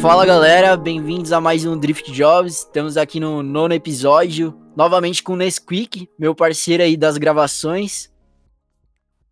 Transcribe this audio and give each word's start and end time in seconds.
Fala 0.00 0.26
galera, 0.26 0.76
bem-vindos 0.76 1.32
a 1.32 1.40
mais 1.40 1.64
um 1.64 1.76
Drift 1.76 2.12
Jobs. 2.12 2.58
Estamos 2.58 2.96
aqui 2.96 3.18
no 3.18 3.42
nono 3.42 3.72
episódio, 3.72 4.54
novamente 4.76 5.22
com 5.22 5.32
o 5.32 5.36
Nesquik, 5.36 6.08
meu 6.18 6.34
parceiro 6.34 6.82
aí 6.82 6.96
das 6.96 7.16
gravações. 7.16 8.12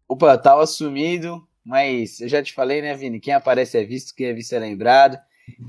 Opa, 0.09 0.37
tava 0.39 0.67
sumido, 0.67 1.47
mas 1.65 2.21
eu 2.21 2.29
já 2.29 2.43
te 2.43 2.53
falei, 2.53 2.81
né, 2.81 2.95
Vini? 2.95 3.21
Quem 3.21 3.35
aparece 3.35 3.79
é 3.79 3.85
visto, 3.85 4.15
quem 4.15 4.29
é 4.29 4.33
visto 4.33 4.55
é 4.55 4.59
lembrado. 4.59 5.19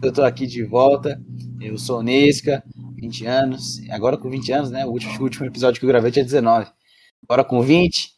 Eu 0.02 0.12
tô 0.12 0.24
aqui 0.24 0.48
de 0.48 0.64
volta. 0.64 1.22
Eu 1.60 1.78
sou 1.78 2.02
Nesca, 2.02 2.64
20 2.96 3.26
anos. 3.26 3.82
Agora 3.90 4.18
com 4.18 4.30
20 4.30 4.52
anos, 4.52 4.72
né? 4.72 4.86
O 4.86 4.92
último, 4.92 5.14
o 5.20 5.24
último 5.24 5.46
episódio 5.46 5.80
que 5.80 5.86
eu 5.86 5.90
gravei 5.90 6.12
tinha 6.12 6.26
19. 6.26 6.68
Agora 7.28 7.44
com 7.44 7.62
20, 7.62 8.15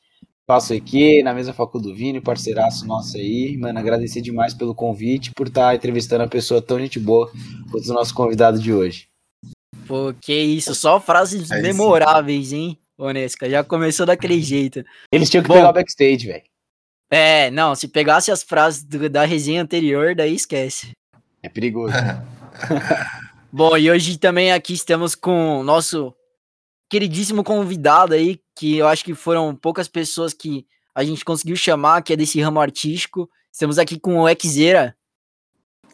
passo 0.48 0.74
aqui 0.74 1.22
na 1.22 1.34
mesma 1.34 1.54
faculdade 1.54 1.92
do 1.92 1.96
Vini, 1.96 2.22
parceiraço 2.22 2.88
nosso 2.88 3.18
aí. 3.18 3.58
Mano, 3.58 3.78
agradecer 3.78 4.22
demais 4.22 4.54
pelo 4.54 4.74
convite, 4.74 5.32
por 5.36 5.48
estar 5.48 5.68
tá 5.68 5.76
entrevistando 5.76 6.24
uma 6.24 6.30
pessoa 6.30 6.62
tão 6.62 6.80
gente 6.80 6.98
boa 6.98 7.30
quanto 7.70 7.92
o 7.92 7.94
nosso 7.94 8.14
convidado 8.16 8.58
de 8.58 8.74
hoje. 8.74 9.10
Pô, 9.86 10.14
que 10.20 10.34
isso, 10.34 10.74
só 10.74 11.00
frases 11.00 11.52
é 11.52 11.62
memoráveis, 11.62 12.54
hein, 12.54 12.78
Onesca? 12.98 13.50
Já 13.50 13.64
começou 13.64 14.06
daquele 14.06 14.42
jeito. 14.42 14.84
Eles 15.12 15.30
tinham 15.30 15.44
que 15.44 15.50
Bom, 15.50 15.56
pegar 15.56 15.70
o 15.70 15.74
backstage, 15.74 16.26
velho. 16.26 16.44
É, 17.12 17.52
não, 17.52 17.76
se 17.76 17.88
pegasse 17.88 18.32
as 18.32 18.42
frases 18.42 18.84
do, 18.84 19.10
da 19.10 19.26
resenha 19.26 19.62
anterior, 19.62 20.16
daí 20.16 20.34
esquece. 20.34 20.92
É 21.44 21.50
perigoso. 21.50 21.94
Bom, 23.52 23.78
e 23.78 23.90
hoje 23.90 24.18
também 24.18 24.52
aqui 24.52 24.74
estamos 24.74 25.14
com 25.14 25.60
o 25.60 25.64
nosso 25.64 26.14
queridíssimo 26.90 27.44
convidado 27.44 28.14
aí, 28.14 28.40
que 28.56 28.78
eu 28.78 28.88
acho 28.88 29.04
que 29.04 29.14
foram 29.14 29.56
poucas 29.56 29.88
pessoas 29.88 30.34
que 30.34 30.66
a 30.96 31.04
gente 31.04 31.24
conseguiu 31.24 31.56
chamar, 31.56 32.02
que 32.02 32.14
é 32.14 32.16
desse 32.16 32.42
ramo 32.42 32.60
artístico. 32.60 33.30
Estamos 33.52 33.78
aqui 33.78 34.00
com 34.00 34.20
o 34.20 34.30
Exera. 34.30 34.96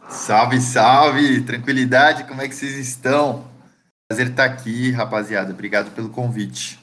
Salve, 0.09 0.61
salve! 0.61 1.41
Tranquilidade, 1.41 2.25
como 2.25 2.41
é 2.41 2.47
que 2.47 2.55
vocês 2.55 2.75
estão? 2.77 3.47
Prazer 4.07 4.29
estar 4.29 4.45
aqui, 4.45 4.91
rapaziada. 4.91 5.51
Obrigado 5.51 5.91
pelo 5.91 6.09
convite. 6.09 6.79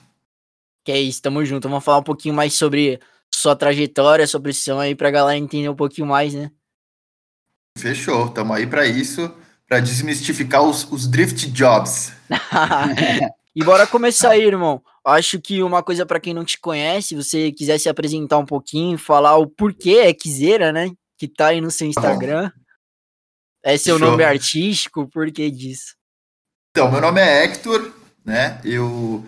Que 0.84 0.92
é 0.92 1.00
isso, 1.00 1.22
tamo 1.22 1.44
junto. 1.44 1.68
Vamos 1.68 1.84
falar 1.84 1.98
um 1.98 2.02
pouquinho 2.02 2.34
mais 2.34 2.54
sobre 2.54 2.98
sua 3.32 3.54
trajetória, 3.54 4.26
sobre 4.26 4.50
o 4.50 4.54
som 4.54 4.78
aí, 4.78 4.94
pra 4.94 5.10
galera 5.10 5.38
entender 5.38 5.68
um 5.68 5.76
pouquinho 5.76 6.06
mais, 6.06 6.34
né? 6.34 6.50
Fechou, 7.78 8.26
estamos 8.26 8.56
aí 8.56 8.66
para 8.66 8.84
isso, 8.84 9.32
para 9.66 9.80
desmistificar 9.80 10.62
os, 10.62 10.84
os 10.90 11.06
drift 11.06 11.50
jobs. 11.50 12.12
e 13.54 13.64
bora 13.64 13.86
começar 13.86 14.30
aí, 14.30 14.42
irmão. 14.42 14.82
Acho 15.04 15.40
que 15.40 15.62
uma 15.62 15.82
coisa 15.82 16.06
para 16.06 16.20
quem 16.20 16.32
não 16.32 16.44
te 16.44 16.58
conhece, 16.58 17.16
você 17.16 17.50
quiser 17.50 17.78
se 17.78 17.88
apresentar 17.88 18.38
um 18.38 18.44
pouquinho, 18.44 18.98
falar 18.98 19.36
o 19.36 19.46
porquê 19.46 19.98
é 19.98 20.12
Quiseira, 20.12 20.72
né? 20.72 20.90
Que 21.18 21.26
tá 21.26 21.48
aí 21.48 21.60
no 21.60 21.70
seu 21.70 21.88
Instagram. 21.88 22.50
É 23.64 23.76
seu 23.76 23.96
Fechou. 23.96 24.10
nome 24.10 24.24
artístico, 24.24 25.08
por 25.08 25.30
que 25.30 25.50
disso? 25.50 25.94
Então, 26.70 26.90
meu 26.90 27.00
nome 27.00 27.20
é 27.20 27.44
Hector, 27.44 27.92
né? 28.24 28.60
Eu 28.64 29.24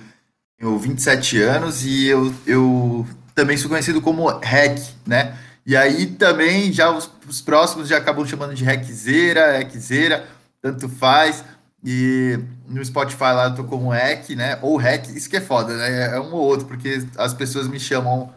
tenho 0.58 0.78
27 0.78 1.42
anos 1.42 1.84
e 1.84 2.06
eu, 2.06 2.32
eu 2.46 3.06
também 3.34 3.56
sou 3.56 3.68
conhecido 3.68 4.00
como 4.00 4.26
Hack, 4.28 4.78
né? 5.06 5.36
E 5.66 5.76
aí 5.76 6.06
também 6.06 6.72
já 6.72 6.90
os, 6.90 7.10
os 7.28 7.40
próximos 7.40 7.88
já 7.88 7.98
acabam 7.98 8.26
chamando 8.26 8.54
de 8.54 8.64
Hackzeira, 8.64 9.58
Hackzeira, 9.58 10.28
tanto 10.60 10.88
faz. 10.88 11.44
E 11.84 12.38
no 12.68 12.84
Spotify 12.84 13.32
lá 13.32 13.46
eu 13.46 13.54
tô 13.54 13.64
como 13.64 13.90
Hack, 13.90 14.30
né? 14.30 14.58
Ou 14.62 14.76
Hack, 14.76 15.08
isso 15.08 15.28
que 15.28 15.36
é 15.36 15.40
foda, 15.40 15.76
né? 15.76 16.14
É 16.14 16.20
um 16.20 16.32
ou 16.32 16.40
outro, 16.40 16.66
porque 16.66 17.04
as 17.18 17.34
pessoas 17.34 17.66
me 17.66 17.80
chamam, 17.80 18.32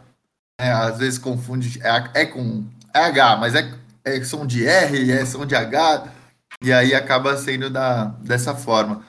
né? 0.60 0.72
às 0.72 0.98
vezes 0.98 1.18
confunde, 1.18 1.80
é, 1.82 2.22
é 2.22 2.26
com 2.26 2.64
é 2.92 3.04
H, 3.04 3.36
mas 3.36 3.54
é, 3.54 3.72
é 4.04 4.24
som 4.24 4.46
de 4.46 4.66
R, 4.66 5.12
é 5.12 5.24
som 5.26 5.44
de 5.46 5.54
H, 5.54 6.08
e 6.62 6.72
aí 6.72 6.94
acaba 6.94 7.36
sendo 7.36 7.70
da, 7.70 8.06
dessa 8.20 8.54
forma. 8.54 9.04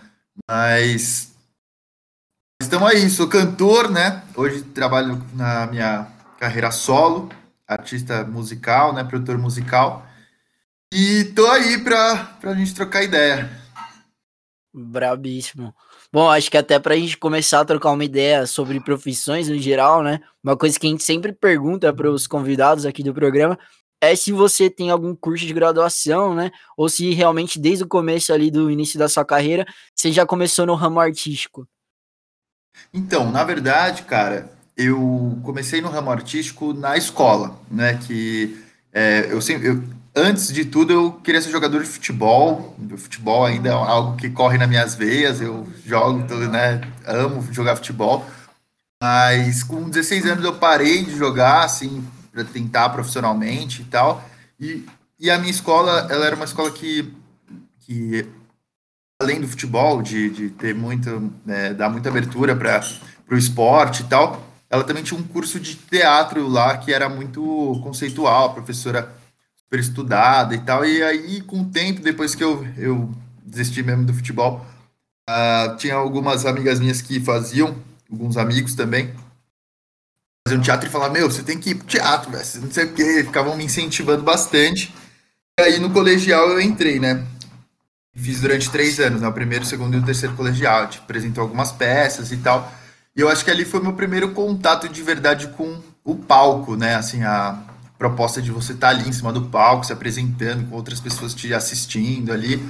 Mas 0.48 1.32
estamos 2.62 2.90
aí, 2.90 3.10
sou 3.10 3.28
cantor, 3.28 3.90
né? 3.90 4.22
Hoje 4.36 4.62
trabalho 4.62 5.24
na 5.34 5.68
minha 5.68 6.08
carreira 6.40 6.72
solo, 6.72 7.30
artista 7.68 8.24
musical, 8.24 8.94
né, 8.94 9.04
produtor 9.04 9.38
musical. 9.38 10.06
E 10.94 11.26
tô 11.36 11.46
aí 11.48 11.78
pra, 11.80 12.16
pra 12.40 12.54
gente 12.54 12.74
trocar 12.74 13.04
ideia. 13.04 13.50
Brabíssimo. 14.74 15.74
Bom, 16.12 16.30
acho 16.30 16.52
que 16.52 16.58
até 16.58 16.78
pra 16.78 16.96
gente 16.96 17.18
começar 17.18 17.62
a 17.62 17.66
trocar 17.66 17.92
uma 17.92 18.04
ideia 18.04 18.46
sobre 18.46 18.80
profissões 18.80 19.50
no 19.50 19.58
geral, 19.58 20.04
né? 20.04 20.20
Uma 20.44 20.56
coisa 20.56 20.80
que 20.80 20.86
a 20.86 20.90
gente 20.90 21.04
sempre 21.04 21.32
pergunta 21.32 21.92
para 21.94 22.12
os 22.12 22.28
convidados 22.28 22.86
aqui 22.86 23.02
do 23.02 23.14
programa 23.14 23.58
é 24.00 24.16
se 24.16 24.32
você 24.32 24.70
tem 24.70 24.92
algum 24.92 25.16
curso 25.16 25.46
de 25.46 25.54
graduação, 25.54 26.36
né? 26.36 26.52
Ou 26.78 26.88
se 26.88 27.12
realmente 27.14 27.60
desde 27.60 27.84
o 27.84 27.88
começo 27.88 28.32
ali 28.32 28.52
do 28.52 28.70
início 28.70 29.00
da 29.00 29.10
sua 29.10 29.26
carreira, 29.26 29.66
você 29.96 30.12
já 30.12 30.26
começou 30.26 30.66
no 30.66 30.76
ramo 30.76 31.00
artístico. 31.00 31.68
Então, 32.94 33.32
na 33.32 33.44
verdade, 33.44 34.04
cara, 34.04 34.52
eu 34.76 35.40
comecei 35.44 35.82
no 35.82 35.90
ramo 35.90 36.12
artístico 36.12 36.74
na 36.74 36.96
escola, 36.96 37.60
né? 37.70 38.00
Que 38.06 38.64
é, 38.94 39.28
eu 39.32 39.42
sempre, 39.42 39.70
eu, 39.70 39.84
antes 40.18 40.52
de 40.52 40.66
tudo, 40.66 40.92
eu 40.92 41.12
queria 41.24 41.42
ser 41.42 41.52
jogador 41.52 41.84
de 41.84 41.88
futebol. 41.88 42.76
O 42.92 42.98
futebol 42.98 43.46
ainda 43.46 43.70
é 43.70 43.72
algo 43.72 44.18
que 44.18 44.30
corre 44.30 44.58
nas 44.58 44.68
minhas 44.68 44.96
veias. 44.96 45.40
Eu 45.40 45.68
jogo, 45.86 46.20
né? 46.48 46.82
Amo 47.06 47.48
jogar 47.54 47.76
futebol. 47.76 48.26
Mas 49.02 49.64
com 49.64 49.90
16 49.90 50.26
anos 50.26 50.44
eu 50.44 50.56
parei 50.56 51.06
de 51.06 51.16
jogar, 51.16 51.64
assim, 51.64 52.04
para 52.32 52.44
tentar 52.44 52.90
profissionalmente 52.90 53.84
e 53.84 53.86
tal. 53.86 54.28
E, 54.60 54.84
e 55.20 55.30
a 55.30 55.38
minha 55.38 55.52
escola, 55.52 56.08
ela 56.10 56.26
era 56.26 56.36
uma 56.36 56.46
escola 56.46 56.72
que, 56.72 57.14
que 57.82 58.28
além 59.22 59.40
do 59.40 59.48
futebol, 59.48 60.02
de, 60.02 60.30
de 60.32 60.50
ter 60.50 60.74
muito, 60.74 61.32
né, 61.46 61.74
dar 61.76 61.90
muita 61.90 62.10
abertura 62.10 62.56
para 62.56 62.82
o 63.32 63.38
esporte 63.38 64.02
e 64.02 64.06
tal, 64.06 64.44
ela 64.68 64.84
também 64.84 65.04
tinha 65.04 65.20
um 65.20 65.24
curso 65.24 65.60
de 65.60 65.76
teatro 65.76 66.48
lá 66.48 66.78
que 66.78 66.92
era 66.92 67.08
muito 67.08 67.80
conceitual, 67.84 68.54
professora 68.54 69.16
super 69.68 69.80
estudada 69.80 70.56
e 70.56 70.60
tal. 70.60 70.86
E 70.86 71.04
aí, 71.04 71.42
com 71.42 71.62
o 71.62 71.66
tempo, 71.66 72.02
depois 72.02 72.34
que 72.34 72.44
eu, 72.44 72.66
eu 72.78 73.14
desisti 73.44 73.84
mesmo 73.84 74.06
do 74.06 74.14
futebol, 74.14 74.66
uh, 75.30 75.76
tinha 75.76 75.96
algumas 75.96 76.46
amigas 76.46 76.80
minhas 76.80 77.02
que 77.02 77.20
faziam, 77.20 77.76
alguns 78.10 78.38
amigos 78.38 78.74
também, 78.74 79.14
faziam 80.48 80.62
teatro 80.62 80.88
e 80.88 80.92
falavam: 80.92 81.14
Meu, 81.14 81.30
você 81.30 81.44
tem 81.44 81.60
que 81.60 81.72
ir 81.72 81.76
pro 81.76 81.86
teatro, 81.88 82.32
velho, 82.32 82.46
não 82.62 82.72
sei 82.72 82.86
o 82.86 82.94
quê. 82.94 83.24
Ficavam 83.26 83.56
me 83.58 83.66
incentivando 83.66 84.24
bastante. 84.24 84.94
E 85.60 85.64
aí, 85.64 85.80
no 85.80 85.92
colegial, 85.92 86.50
eu 86.50 86.62
entrei, 86.62 87.00
né? 87.00 87.26
Fiz 88.16 88.42
durante 88.42 88.72
três 88.72 89.00
anos, 89.00 89.22
né? 89.22 89.28
O 89.28 89.34
primeiro, 89.34 89.64
o 89.64 89.68
segundo 89.68 89.96
e 89.96 90.00
o 90.00 90.06
terceiro 90.06 90.36
colegial. 90.36 90.86
Gente 90.86 91.00
apresentou 91.00 91.42
algumas 91.42 91.72
peças 91.72 92.32
e 92.32 92.38
tal. 92.38 92.72
E 93.16 93.22
eu 93.22 93.30
acho 93.30 93.44
que 93.44 93.52
ali 93.52 93.66
foi 93.66 93.82
meu 93.82 93.94
primeiro 93.94 94.32
contato 94.32 94.88
de 94.88 95.04
verdade 95.04 95.48
com 95.50 95.82
o 96.04 96.16
palco, 96.16 96.76
né? 96.76 96.96
Assim, 96.96 97.24
a 97.24 97.67
proposta 97.98 98.42
de 98.42 98.52
você 98.52 98.74
estar 98.74 98.94
tá 98.94 98.96
ali 98.96 99.10
em 99.10 99.12
cima 99.12 99.32
do 99.34 99.44
palco, 99.44 99.86
se 99.86 99.94
apresentando, 99.94 100.68
com 100.70 100.76
outras 100.76 101.00
pessoas 101.00 101.34
te 101.34 101.54
assistindo 101.54 102.32
ali. 102.32 102.64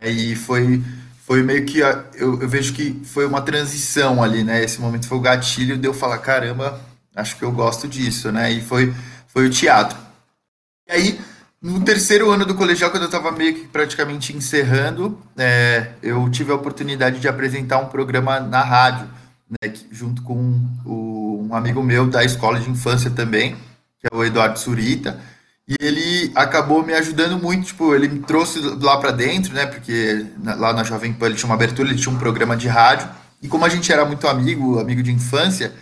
E 0.00 0.34
foi, 0.34 0.82
foi 1.26 1.42
meio 1.42 1.64
que. 1.64 1.80
Eu, 1.80 2.40
eu 2.40 2.48
vejo 2.48 2.72
que 2.72 3.00
foi 3.04 3.26
uma 3.26 3.40
transição 3.40 4.22
ali, 4.22 4.42
né? 4.44 4.62
Esse 4.62 4.80
momento 4.80 5.06
foi 5.06 5.18
o 5.18 5.20
gatilho 5.20 5.76
de 5.76 5.86
eu 5.86 5.94
falar: 5.94 6.18
caramba, 6.18 6.80
acho 7.14 7.36
que 7.36 7.44
eu 7.44 7.52
gosto 7.52 7.86
disso, 7.88 8.32
né? 8.32 8.52
E 8.52 8.60
foi, 8.60 8.94
foi 9.28 9.46
o 9.46 9.50
teatro. 9.50 9.98
E 10.88 10.92
aí, 10.92 11.20
no 11.60 11.80
terceiro 11.84 12.30
ano 12.30 12.44
do 12.44 12.54
colegial, 12.54 12.90
quando 12.90 13.04
eu 13.04 13.08
estava 13.08 13.30
meio 13.30 13.54
que 13.54 13.66
praticamente 13.68 14.36
encerrando, 14.36 15.18
é, 15.36 15.92
eu 16.02 16.28
tive 16.30 16.50
a 16.50 16.56
oportunidade 16.56 17.20
de 17.20 17.28
apresentar 17.28 17.78
um 17.78 17.86
programa 17.86 18.40
na 18.40 18.62
rádio 18.62 19.08
né, 19.52 19.72
junto 19.90 20.22
com 20.22 20.34
um 20.86 21.54
amigo 21.54 21.82
meu 21.82 22.08
da 22.08 22.24
escola 22.24 22.58
de 22.58 22.70
infância 22.70 23.10
também, 23.10 23.56
que 24.02 24.12
é 24.12 24.16
o 24.16 24.24
Eduardo 24.24 24.58
Surita, 24.58 25.18
e 25.68 25.76
ele 25.80 26.32
acabou 26.34 26.84
me 26.84 26.92
ajudando 26.92 27.40
muito, 27.40 27.66
tipo, 27.66 27.94
ele 27.94 28.08
me 28.08 28.18
trouxe 28.18 28.58
lá 28.60 28.98
para 28.98 29.12
dentro, 29.12 29.54
né, 29.54 29.64
porque 29.64 30.26
lá 30.42 30.72
na 30.72 30.82
Jovem 30.82 31.12
Pan 31.12 31.26
ele 31.26 31.36
tinha 31.36 31.48
uma 31.48 31.54
abertura, 31.54 31.88
ele 31.88 31.98
tinha 31.98 32.12
um 32.12 32.18
programa 32.18 32.56
de 32.56 32.66
rádio, 32.66 33.08
e 33.40 33.46
como 33.46 33.64
a 33.64 33.68
gente 33.68 33.92
era 33.92 34.04
muito 34.04 34.26
amigo, 34.26 34.80
amigo 34.80 35.02
de 35.02 35.12
infância, 35.12 35.72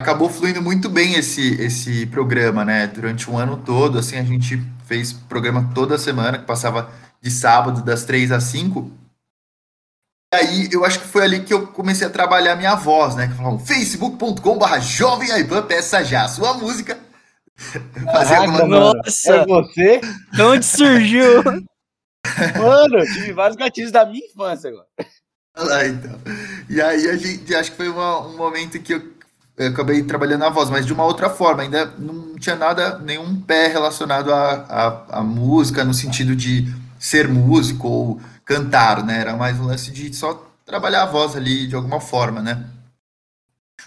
acabou 0.00 0.30
fluindo 0.30 0.62
muito 0.62 0.88
bem 0.88 1.14
esse, 1.14 1.60
esse 1.60 2.06
programa, 2.06 2.64
né, 2.64 2.86
durante 2.86 3.28
um 3.28 3.36
ano 3.36 3.56
todo, 3.56 3.98
assim, 3.98 4.16
a 4.16 4.22
gente 4.22 4.62
fez 4.86 5.12
programa 5.12 5.70
toda 5.74 5.98
semana, 5.98 6.38
que 6.38 6.44
passava 6.44 6.88
de 7.20 7.30
sábado, 7.30 7.82
das 7.82 8.04
três 8.04 8.30
às 8.30 8.44
cinco, 8.44 8.90
aí 10.32 10.68
eu 10.70 10.84
acho 10.84 11.00
que 11.00 11.06
foi 11.06 11.24
ali 11.24 11.40
que 11.40 11.52
eu 11.52 11.66
comecei 11.66 12.06
a 12.06 12.10
trabalhar 12.10 12.54
minha 12.54 12.74
voz, 12.74 13.16
né? 13.16 13.26
Que 13.26 13.34
falavam 13.34 13.58
facebook.com.br 13.58 14.78
Jovem 14.80 15.32
Aipan, 15.32 15.62
peça 15.62 16.04
já 16.04 16.28
sua 16.28 16.54
música. 16.54 17.07
Fazer 18.12 18.36
alguma... 18.36 18.66
Nossa! 18.66 19.34
É 19.34 19.46
você? 19.46 20.00
De 20.32 20.42
onde 20.42 20.64
surgiu? 20.64 21.42
Mano, 22.58 22.98
eu 22.98 23.06
tive 23.06 23.32
vários 23.32 23.56
gatilhos 23.56 23.92
da 23.92 24.06
minha 24.06 24.24
infância 24.24 24.70
agora. 24.70 24.86
Olha 25.56 25.68
lá, 25.68 25.86
então. 25.86 26.18
E 26.68 26.80
aí 26.80 27.08
a 27.08 27.16
gente, 27.16 27.54
acho 27.54 27.70
que 27.72 27.76
foi 27.76 27.88
uma, 27.88 28.26
um 28.26 28.36
momento 28.36 28.78
que 28.78 28.94
eu, 28.94 29.02
eu, 29.56 29.68
acabei 29.68 30.02
trabalhando 30.02 30.44
a 30.44 30.50
voz, 30.50 30.70
mas 30.70 30.86
de 30.86 30.92
uma 30.92 31.04
outra 31.04 31.28
forma, 31.28 31.62
ainda 31.62 31.86
não 31.98 32.36
tinha 32.36 32.54
nada, 32.54 32.98
nenhum 32.98 33.40
pé 33.40 33.66
relacionado 33.68 34.32
à 34.32 35.22
música, 35.22 35.84
no 35.84 35.94
sentido 35.94 36.36
de 36.36 36.72
ser 36.98 37.28
músico 37.28 37.88
ou 37.88 38.20
cantar, 38.44 39.04
né? 39.04 39.20
Era 39.20 39.36
mais 39.36 39.58
um 39.58 39.66
lance 39.66 39.90
de 39.90 40.14
só 40.14 40.46
trabalhar 40.64 41.04
a 41.04 41.06
voz 41.06 41.34
ali 41.34 41.66
de 41.66 41.74
alguma 41.74 42.00
forma, 42.00 42.40
né? 42.40 42.64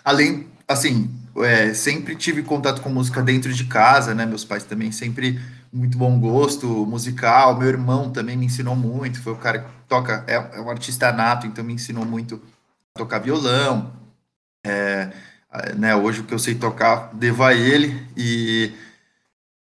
Além, 0.04 0.48
assim, 0.68 1.10
é, 1.38 1.74
sempre 1.74 2.16
tive 2.16 2.44
contato 2.44 2.82
com 2.82 2.90
música 2.90 3.22
dentro 3.22 3.54
de 3.54 3.66
casa, 3.66 4.14
né? 4.14 4.26
Meus 4.26 4.44
pais 4.44 4.64
também 4.64 4.92
sempre 4.92 5.40
muito 5.72 5.98
bom 5.98 6.20
gosto 6.20 6.68
musical. 6.86 7.58
Meu 7.58 7.68
irmão 7.68 8.12
também 8.12 8.38
me 8.38 8.46
ensinou 8.46 8.76
muito. 8.76 9.22
Foi 9.22 9.34
o 9.34 9.38
cara 9.38 9.60
que 9.60 9.70
toca, 9.88 10.24
é, 10.28 10.36
é 10.36 10.62
um 10.62 10.70
artista 10.70 11.12
nato, 11.12 11.48
então 11.48 11.64
me 11.64 11.74
ensinou 11.74 12.06
muito 12.06 12.42
a 12.96 13.00
tocar 13.00 13.20
violão. 13.20 13.94
É, 14.66 15.10
né, 15.78 15.96
hoje 15.96 16.22
o 16.22 16.24
que 16.24 16.34
eu 16.34 16.40
sei 16.40 16.56
tocar 16.56 17.12
devo 17.14 17.44
a 17.44 17.54
ele. 17.54 18.08
E, 18.16 18.74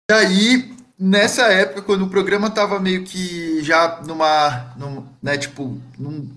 e 0.10 0.14
aí, 0.14 0.76
nessa 0.98 1.44
época, 1.44 1.82
quando 1.82 2.06
o 2.06 2.10
programa 2.10 2.50
tava 2.50 2.80
meio 2.80 3.04
que 3.04 3.62
já 3.64 4.02
numa, 4.06 4.74
num, 4.78 5.06
né, 5.22 5.38
tipo, 5.38 5.80
num, 5.98 6.30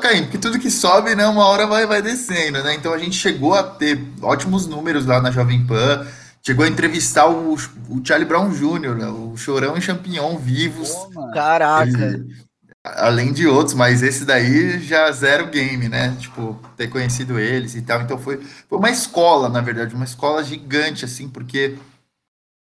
caindo, 0.00 0.24
porque 0.24 0.38
tudo 0.38 0.58
que 0.58 0.70
sobe, 0.70 1.14
né, 1.14 1.26
uma 1.26 1.46
hora 1.46 1.66
vai, 1.66 1.86
vai 1.86 2.02
descendo, 2.02 2.62
né? 2.62 2.74
Então 2.74 2.92
a 2.92 2.98
gente 2.98 3.16
chegou 3.16 3.54
a 3.54 3.62
ter 3.62 4.04
ótimos 4.20 4.66
números 4.66 5.06
lá 5.06 5.22
na 5.22 5.30
Jovem 5.30 5.64
Pan, 5.64 6.06
chegou 6.42 6.64
a 6.64 6.68
entrevistar 6.68 7.28
o, 7.28 7.54
o 7.54 8.04
Charlie 8.04 8.28
Brown 8.28 8.50
Jr., 8.50 8.96
né, 8.96 9.06
o 9.06 9.36
Chorão 9.36 9.76
e 9.76 9.80
Champignon 9.80 10.36
vivos. 10.36 10.92
Caraca! 11.32 11.86
Ele, 11.88 12.46
além 12.84 13.32
de 13.32 13.46
outros, 13.46 13.74
mas 13.74 14.02
esse 14.02 14.24
daí 14.24 14.78
já 14.80 15.10
zero 15.10 15.48
game, 15.48 15.88
né? 15.88 16.16
Tipo, 16.18 16.58
ter 16.76 16.88
conhecido 16.88 17.38
eles 17.38 17.74
e 17.74 17.82
tal. 17.82 18.02
Então 18.02 18.18
foi, 18.18 18.40
foi 18.68 18.78
uma 18.78 18.90
escola, 18.90 19.48
na 19.48 19.60
verdade, 19.60 19.94
uma 19.94 20.04
escola 20.04 20.42
gigante, 20.44 21.04
assim, 21.04 21.28
porque 21.28 21.76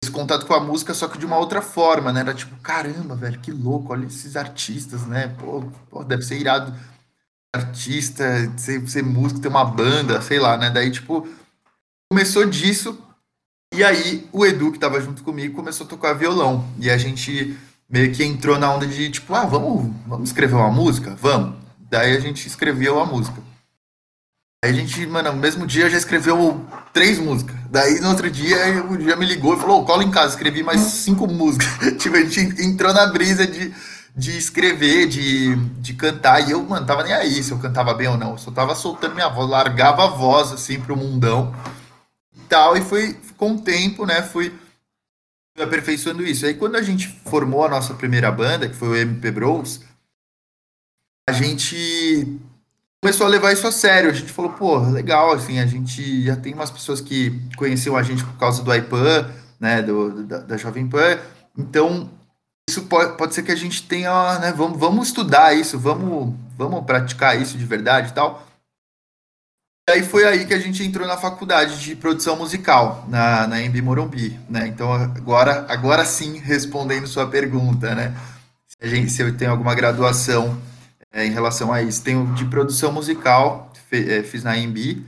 esse 0.02 0.10
contato 0.12 0.46
com 0.46 0.54
a 0.54 0.60
música, 0.60 0.94
só 0.94 1.08
que 1.08 1.18
de 1.18 1.26
uma 1.26 1.38
outra 1.38 1.62
forma, 1.62 2.12
né? 2.12 2.20
Era 2.20 2.34
tipo, 2.34 2.56
caramba, 2.56 3.14
velho, 3.14 3.40
que 3.40 3.50
louco, 3.50 3.92
olha 3.92 4.06
esses 4.06 4.36
artistas, 4.36 5.06
né? 5.06 5.34
Pô, 5.38 5.64
pô 5.90 6.04
deve 6.04 6.22
ser 6.22 6.38
irado 6.38 6.74
artista, 7.54 8.24
ser, 8.56 8.86
ser 8.88 9.02
músico, 9.02 9.40
ter 9.40 9.48
uma 9.48 9.64
banda, 9.64 10.20
sei 10.20 10.38
lá, 10.38 10.56
né? 10.56 10.70
Daí, 10.70 10.90
tipo, 10.90 11.26
começou 12.10 12.46
disso, 12.46 12.98
e 13.74 13.84
aí 13.84 14.28
o 14.32 14.44
Edu, 14.44 14.72
que 14.72 14.78
tava 14.78 15.00
junto 15.00 15.22
comigo, 15.22 15.54
começou 15.54 15.86
a 15.86 15.88
tocar 15.90 16.12
violão. 16.14 16.66
E 16.78 16.90
a 16.90 16.98
gente 16.98 17.56
meio 17.88 18.12
que 18.12 18.24
entrou 18.24 18.58
na 18.58 18.72
onda 18.72 18.86
de, 18.86 19.10
tipo, 19.10 19.34
ah, 19.34 19.46
vamos, 19.46 19.92
vamos 20.06 20.28
escrever 20.28 20.54
uma 20.54 20.70
música? 20.70 21.16
Vamos. 21.20 21.56
Daí 21.90 22.16
a 22.16 22.20
gente 22.20 22.46
escreveu 22.46 23.00
a 23.00 23.06
música. 23.06 23.40
Aí 24.62 24.72
a 24.72 24.74
gente, 24.74 25.06
mano, 25.06 25.32
no 25.32 25.38
mesmo 25.38 25.66
dia 25.66 25.88
já 25.88 25.96
escreveu 25.96 26.66
três 26.92 27.18
músicas. 27.18 27.54
Daí 27.70 28.00
no 28.00 28.08
outro 28.08 28.28
dia 28.28 28.84
o 28.84 28.96
dia 28.96 29.14
me 29.14 29.24
ligou 29.24 29.56
e 29.56 29.60
falou: 29.60 29.80
oh, 29.80 29.84
cola 29.84 30.02
em 30.02 30.10
casa, 30.10 30.34
escrevi 30.34 30.62
mais 30.62 30.80
cinco 30.80 31.26
músicas. 31.28 31.68
tipo, 31.96 32.16
a 32.16 32.24
gente 32.24 32.60
entrou 32.62 32.92
na 32.92 33.06
brisa 33.06 33.46
de 33.46 33.72
de 34.18 34.36
escrever, 34.36 35.06
de, 35.06 35.54
de 35.80 35.94
cantar, 35.94 36.40
e 36.40 36.50
eu, 36.50 36.60
mano, 36.64 36.84
tava 36.84 37.04
nem 37.04 37.12
aí 37.12 37.40
se 37.40 37.52
eu 37.52 37.58
cantava 37.60 37.94
bem 37.94 38.08
ou 38.08 38.18
não, 38.18 38.32
eu 38.32 38.38
só 38.38 38.50
tava 38.50 38.74
soltando 38.74 39.14
minha 39.14 39.28
voz, 39.28 39.48
largava 39.48 40.04
a 40.04 40.08
voz, 40.08 40.50
assim, 40.50 40.80
pro 40.80 40.96
mundão 40.96 41.54
e 42.34 42.40
tal, 42.48 42.76
e 42.76 42.80
foi, 42.80 43.16
com 43.36 43.52
o 43.52 43.60
tempo, 43.60 44.04
né, 44.04 44.20
fui 44.20 44.52
aperfeiçoando 45.56 46.26
isso. 46.26 46.44
Aí 46.44 46.54
quando 46.54 46.74
a 46.74 46.82
gente 46.82 47.06
formou 47.26 47.64
a 47.64 47.68
nossa 47.68 47.94
primeira 47.94 48.30
banda, 48.32 48.68
que 48.68 48.74
foi 48.74 48.88
o 48.88 48.96
MP 48.96 49.30
Bros, 49.30 49.82
a 51.28 51.32
gente 51.32 52.40
começou 53.00 53.24
a 53.24 53.30
levar 53.30 53.52
isso 53.52 53.68
a 53.68 53.72
sério, 53.72 54.10
a 54.10 54.14
gente 54.14 54.32
falou, 54.32 54.52
pô, 54.52 54.78
legal, 54.78 55.30
assim, 55.32 55.60
a 55.60 55.66
gente 55.66 56.24
já 56.24 56.34
tem 56.34 56.54
umas 56.54 56.72
pessoas 56.72 57.00
que 57.00 57.40
conheciam 57.56 57.96
a 57.96 58.02
gente 58.02 58.24
por 58.24 58.36
causa 58.36 58.64
do 58.64 58.74
IPAN, 58.74 59.32
né, 59.60 59.80
do, 59.80 60.24
da, 60.24 60.38
da 60.38 60.56
Jovem 60.56 60.88
Pan, 60.88 61.20
então 61.56 62.17
isso 62.68 62.82
pode, 62.82 63.16
pode 63.16 63.34
ser 63.34 63.42
que 63.42 63.50
a 63.50 63.56
gente 63.56 63.82
tenha, 63.82 64.38
né, 64.38 64.52
vamos, 64.52 64.78
vamos 64.78 65.08
estudar 65.08 65.54
isso, 65.54 65.78
vamos, 65.78 66.34
vamos 66.56 66.84
praticar 66.84 67.40
isso 67.40 67.56
de 67.56 67.64
verdade 67.64 68.10
e 68.10 68.12
tal. 68.12 68.46
E 69.88 69.92
aí 69.92 70.02
foi 70.02 70.24
aí 70.24 70.44
que 70.44 70.52
a 70.52 70.58
gente 70.58 70.84
entrou 70.84 71.06
na 71.06 71.16
faculdade 71.16 71.80
de 71.80 71.96
produção 71.96 72.36
musical, 72.36 73.06
na, 73.08 73.46
na 73.46 73.62
Embi 73.62 73.80
Morumbi, 73.80 74.38
né? 74.50 74.66
Então 74.66 74.92
agora, 74.92 75.64
agora 75.66 76.04
sim, 76.04 76.36
respondendo 76.36 77.06
sua 77.06 77.26
pergunta, 77.26 77.94
né? 77.94 78.14
Se, 78.66 78.76
a 78.82 78.86
gente, 78.86 79.10
se 79.10 79.22
eu 79.22 79.34
tenho 79.34 79.50
alguma 79.50 79.74
graduação 79.74 80.60
é, 81.10 81.24
em 81.24 81.30
relação 81.30 81.72
a 81.72 81.82
isso. 81.82 82.02
Tenho 82.02 82.34
de 82.34 82.44
produção 82.44 82.92
musical, 82.92 83.72
fe, 83.88 84.12
é, 84.12 84.22
fiz 84.22 84.44
na 84.44 84.58
Embi, 84.58 85.06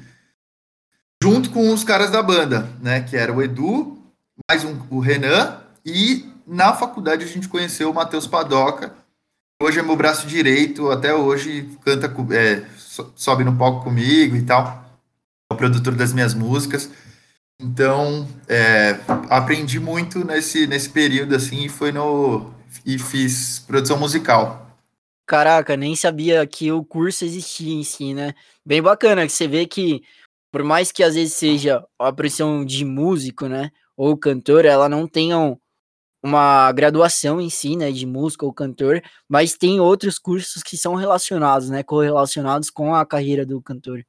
junto 1.22 1.50
com 1.50 1.70
os 1.74 1.84
caras 1.84 2.10
da 2.10 2.22
banda, 2.22 2.66
né? 2.80 3.02
Que 3.02 3.18
era 3.18 3.30
o 3.30 3.42
Edu, 3.42 4.02
mais 4.48 4.64
um, 4.64 4.80
o 4.88 4.98
Renan 4.98 5.60
e 5.84 6.29
na 6.50 6.74
faculdade 6.74 7.24
a 7.24 7.28
gente 7.28 7.48
conheceu 7.48 7.90
o 7.90 7.94
Matheus 7.94 8.26
Padoca. 8.26 8.92
Hoje 9.62 9.78
é 9.78 9.82
meu 9.82 9.94
braço 9.94 10.26
direito, 10.26 10.90
até 10.90 11.14
hoje 11.14 11.70
canta, 11.84 12.12
é, 12.34 12.64
sobe 13.14 13.44
no 13.44 13.56
palco 13.56 13.84
comigo 13.84 14.34
e 14.34 14.42
tal. 14.42 14.84
É 15.48 15.54
o 15.54 15.56
produtor 15.56 15.94
das 15.94 16.12
minhas 16.12 16.34
músicas. 16.34 16.90
Então, 17.60 18.26
é, 18.48 18.98
aprendi 19.28 19.78
muito 19.78 20.24
nesse, 20.24 20.66
nesse 20.66 20.88
período, 20.88 21.36
assim, 21.36 21.66
e 21.66 21.68
foi 21.68 21.92
no... 21.92 22.52
e 22.84 22.98
fiz 22.98 23.60
produção 23.60 23.98
musical. 23.98 24.76
Caraca, 25.26 25.76
nem 25.76 25.94
sabia 25.94 26.44
que 26.46 26.72
o 26.72 26.82
curso 26.82 27.24
existia 27.24 27.72
em 27.72 27.84
si, 27.84 28.12
né? 28.12 28.34
Bem 28.66 28.82
bacana, 28.82 29.24
que 29.24 29.32
você 29.32 29.46
vê 29.46 29.66
que, 29.66 30.02
por 30.50 30.64
mais 30.64 30.90
que 30.90 31.04
às 31.04 31.14
vezes 31.14 31.34
seja 31.34 31.84
a 31.96 32.12
profissão 32.12 32.64
de 32.64 32.84
músico, 32.84 33.46
né, 33.46 33.70
ou 33.96 34.16
cantor, 34.16 34.64
ela 34.64 34.88
não 34.88 35.06
tenham 35.06 35.59
uma 36.22 36.70
graduação 36.72 37.40
em 37.40 37.48
si, 37.48 37.76
né, 37.76 37.90
de 37.90 38.06
música 38.06 38.44
ou 38.44 38.52
cantor, 38.52 39.02
mas 39.28 39.54
tem 39.54 39.80
outros 39.80 40.18
cursos 40.18 40.62
que 40.62 40.76
são 40.76 40.94
relacionados, 40.94 41.70
né, 41.70 41.82
correlacionados 41.82 42.70
com 42.70 42.94
a 42.94 43.06
carreira 43.06 43.46
do 43.46 43.60
cantor. 43.62 44.04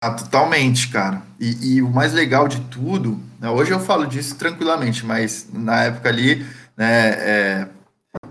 Ah, 0.00 0.14
totalmente, 0.14 0.88
cara. 0.88 1.22
E, 1.38 1.74
e 1.76 1.82
o 1.82 1.88
mais 1.88 2.12
legal 2.12 2.48
de 2.48 2.60
tudo, 2.62 3.20
né, 3.38 3.48
hoje 3.50 3.70
eu 3.70 3.78
falo 3.78 4.06
disso 4.06 4.36
tranquilamente, 4.36 5.04
mas 5.06 5.48
na 5.52 5.84
época 5.84 6.08
ali, 6.08 6.44
né, 6.76 7.10
é, 7.10 7.68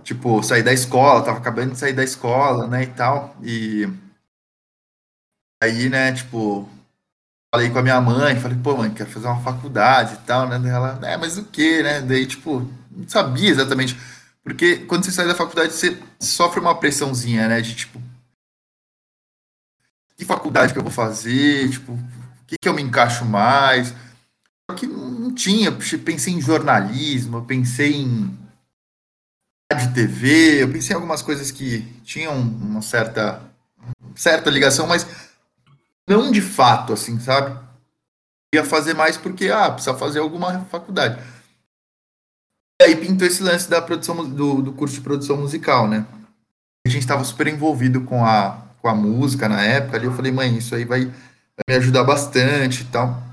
tipo, 0.04 0.44
sair 0.44 0.64
da 0.64 0.74
escola, 0.74 1.24
tava 1.24 1.38
acabando 1.38 1.72
de 1.72 1.78
sair 1.78 1.94
da 1.94 2.04
escola, 2.04 2.68
né, 2.68 2.84
e 2.84 2.88
tal, 2.88 3.36
e 3.42 3.88
aí, 5.64 5.88
né, 5.88 6.12
tipo, 6.12 6.68
falei 7.54 7.70
com 7.70 7.80
a 7.80 7.84
minha 7.84 8.00
mãe, 8.00 8.40
falei, 8.40 8.58
pô, 8.58 8.78
mãe, 8.78 8.90
quero 8.92 9.10
fazer 9.10 9.28
uma 9.28 9.42
faculdade 9.42 10.14
e 10.14 10.18
tal, 10.20 10.48
né? 10.48 10.56
Ela, 10.70 11.00
é, 11.04 11.18
mas 11.18 11.38
o 11.38 11.44
quê, 11.46 11.84
né? 11.84 12.02
Daí, 12.02 12.26
tipo, 12.26 12.68
não 12.90 13.08
sabia 13.08 13.50
exatamente. 13.50 14.00
Porque 14.44 14.78
quando 14.78 15.04
você 15.04 15.12
sai 15.12 15.28
da 15.28 15.36
faculdade, 15.36 15.74
você 15.74 15.98
sofre 16.20 16.60
uma 16.60 16.80
pressãozinha, 16.80 17.48
né? 17.48 17.62
De 17.62 17.76
tipo, 17.76 18.02
que 20.16 20.26
faculdade 20.26 20.72
que 20.72 20.80
eu 20.80 20.84
vou 20.84 20.92
fazer? 20.92 21.70
Tipo, 21.70 21.94
o 21.94 22.46
que, 22.48 22.56
que 22.60 22.70
eu 22.70 22.74
me 22.74 22.82
encaixo 22.82 23.26
mais? 23.26 23.94
Só 24.70 24.76
que 24.76 24.88
não 24.88 25.34
tinha. 25.34 25.72
Pensei 25.72 26.34
em 26.34 26.42
jornalismo, 26.42 27.38
eu 27.38 27.44
pensei 27.44 27.96
em 27.96 28.38
de 29.74 29.94
TV, 29.94 30.64
eu 30.64 30.70
pensei 30.70 30.92
em 30.92 30.96
algumas 30.96 31.22
coisas 31.22 31.50
que 31.50 31.82
tinham 32.04 32.38
uma 32.38 32.82
certa, 32.82 33.42
certa 34.16 34.50
ligação, 34.50 34.86
mas 34.86 35.08
não 36.08 36.32
de 36.32 36.42
fato, 36.42 36.94
assim, 36.94 37.20
sabe? 37.20 37.58
Ia 38.54 38.66
fazer 38.66 38.94
mais 38.94 39.18
porque, 39.18 39.50
ah, 39.50 39.72
precisa 39.72 39.96
fazer 39.98 40.20
alguma 40.20 40.66
faculdade. 40.66 41.22
E 42.82 42.84
aí 42.84 42.96
pintou 42.96 43.28
esse 43.28 43.44
lance 43.44 43.70
da 43.70 43.82
produção, 43.82 44.28
do, 44.28 44.62
do 44.62 44.74
curso 44.74 44.96
de 44.96 45.02
produção 45.02 45.38
musical, 45.38 45.88
né? 45.88 46.06
A 46.86 46.90
gente 46.90 47.02
estava 47.02 47.24
super 47.24 47.48
envolvido 47.48 48.02
com 48.02 48.26
a, 48.26 48.60
com 48.82 48.88
a 48.88 48.96
música 48.96 49.48
na 49.48 49.62
época, 49.64 49.98
ali 49.98 50.06
eu 50.06 50.14
falei, 50.14 50.32
mãe, 50.32 50.58
isso 50.58 50.74
aí 50.74 50.84
vai, 50.84 51.06
vai 51.06 51.64
me 51.70 51.76
ajudar 51.76 52.04
bastante 52.04 52.82
e 52.82 52.86
tal. 52.86 53.31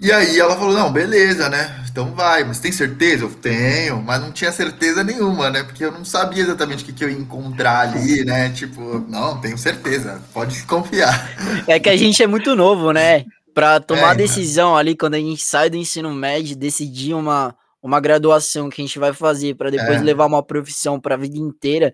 E 0.00 0.12
aí 0.12 0.38
ela 0.38 0.56
falou, 0.56 0.74
não, 0.74 0.92
beleza, 0.92 1.48
né? 1.48 1.84
Então 1.90 2.14
vai, 2.14 2.44
mas 2.44 2.60
tem 2.60 2.70
certeza? 2.70 3.24
Eu 3.24 3.34
tenho, 3.34 4.00
mas 4.00 4.20
não 4.20 4.30
tinha 4.30 4.52
certeza 4.52 5.02
nenhuma, 5.02 5.50
né? 5.50 5.64
Porque 5.64 5.84
eu 5.84 5.90
não 5.90 6.04
sabia 6.04 6.44
exatamente 6.44 6.84
o 6.84 6.86
que, 6.86 6.92
que 6.92 7.04
eu 7.04 7.10
ia 7.10 7.18
encontrar 7.18 7.80
ali, 7.80 8.24
né? 8.24 8.50
Tipo, 8.50 9.00
não, 9.08 9.40
tenho 9.40 9.58
certeza, 9.58 10.22
pode 10.32 10.62
confiar. 10.62 11.28
É 11.66 11.80
que 11.80 11.88
a 11.88 11.96
gente 11.96 12.22
é 12.22 12.28
muito 12.28 12.54
novo, 12.54 12.92
né? 12.92 13.24
Pra 13.52 13.80
tomar 13.80 14.14
é, 14.14 14.18
decisão 14.18 14.76
ali, 14.76 14.94
quando 14.94 15.14
a 15.14 15.18
gente 15.18 15.44
sai 15.44 15.68
do 15.68 15.76
ensino 15.76 16.14
médio, 16.14 16.54
decidir 16.54 17.14
uma, 17.14 17.52
uma 17.82 17.98
graduação 17.98 18.70
que 18.70 18.80
a 18.80 18.84
gente 18.86 19.00
vai 19.00 19.12
fazer 19.12 19.56
para 19.56 19.68
depois 19.68 20.00
é. 20.00 20.04
levar 20.04 20.26
uma 20.26 20.44
profissão 20.44 21.00
para 21.00 21.16
a 21.16 21.18
vida 21.18 21.38
inteira, 21.38 21.92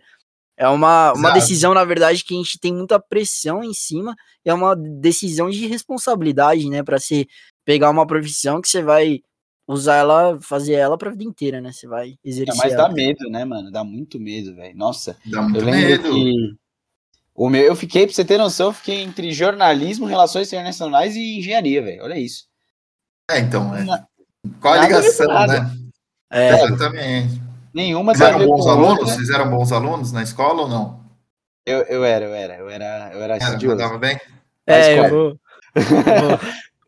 é 0.57 0.69
uma, 0.69 1.13
uma 1.15 1.31
decisão, 1.31 1.73
na 1.75 1.85
verdade, 1.85 2.23
que 2.23 2.35
a 2.35 2.37
gente 2.37 2.61
tem 2.61 2.73
muita 2.73 3.01
pressão 3.01 3.65
em 3.65 3.73
cima, 3.73 4.15
é 4.45 4.53
uma 4.53 4.77
decisão 4.77 5.49
de 5.49 5.67
responsabilidade, 5.67 6.69
né? 6.69 6.83
Para 6.83 7.01
ser 7.01 7.27
pegar 7.65 7.91
uma 7.91 8.07
profissão 8.07 8.61
que 8.61 8.69
você 8.69 8.83
vai 8.83 9.21
usar 9.67 9.97
ela, 9.97 10.39
fazer 10.41 10.75
ela 10.75 10.99
pra 10.99 11.11
vida 11.11 11.25
inteira, 11.25 11.61
né? 11.61 11.73
Você 11.73 11.87
vai 11.87 12.17
exercer. 12.25 12.55
É, 12.55 12.59
mas 12.59 12.73
ela. 12.73 12.89
dá 12.89 12.95
medo, 12.95 13.31
né, 13.31 13.45
mano? 13.45 13.71
Dá 13.71 13.83
muito 13.83 14.21
medo, 14.21 14.55
velho. 14.55 14.77
Nossa, 14.77 15.17
dá 15.27 15.43
muito 15.43 15.59
eu 15.59 15.65
lembro 15.65 15.81
medo. 15.89 16.03
que 16.13 16.57
o 17.35 17.49
meu, 17.49 17.63
eu 17.63 17.75
fiquei, 17.75 18.07
pra 18.07 18.15
você 18.15 18.25
ter 18.25 18.39
noção, 18.39 18.69
eu 18.69 18.73
fiquei 18.73 19.03
entre 19.03 19.33
jornalismo, 19.33 20.07
relações 20.07 20.49
internacionais 20.49 21.17
e 21.17 21.39
engenharia, 21.39 21.83
velho. 21.83 22.05
Olha 22.05 22.19
isso. 22.19 22.45
É, 23.29 23.41
então, 23.41 23.75
é. 23.75 23.85
Qual 24.61 24.75
a 24.75 24.83
ligação, 24.83 25.27
né? 25.47 25.71
É. 26.31 26.63
Exatamente. 26.65 27.41
Nenhuma 27.73 28.15
Vocês 28.15 28.29
eram 28.29 28.47
bons 28.47 28.67
alunos? 28.67 28.91
outra. 28.91 29.07
Vocês 29.07 29.31
eram 29.31 29.51
bons 29.51 29.73
alunos 29.73 30.13
na 30.13 30.23
escola 30.23 30.63
ou 30.63 30.69
não? 30.69 31.05
Eu, 31.67 31.79
eu 31.85 32.05
era, 32.05 32.25
eu 32.27 32.35
era, 32.35 32.57
eu 32.59 32.69
era, 32.69 33.11
eu 33.15 33.23
era 33.23 33.35
Era, 33.37 33.45
estudioso. 33.45 33.99
bem? 33.99 34.21
É, 34.67 34.99
eu 34.99 35.05
escola. 35.05 35.09
vou, 35.09 35.39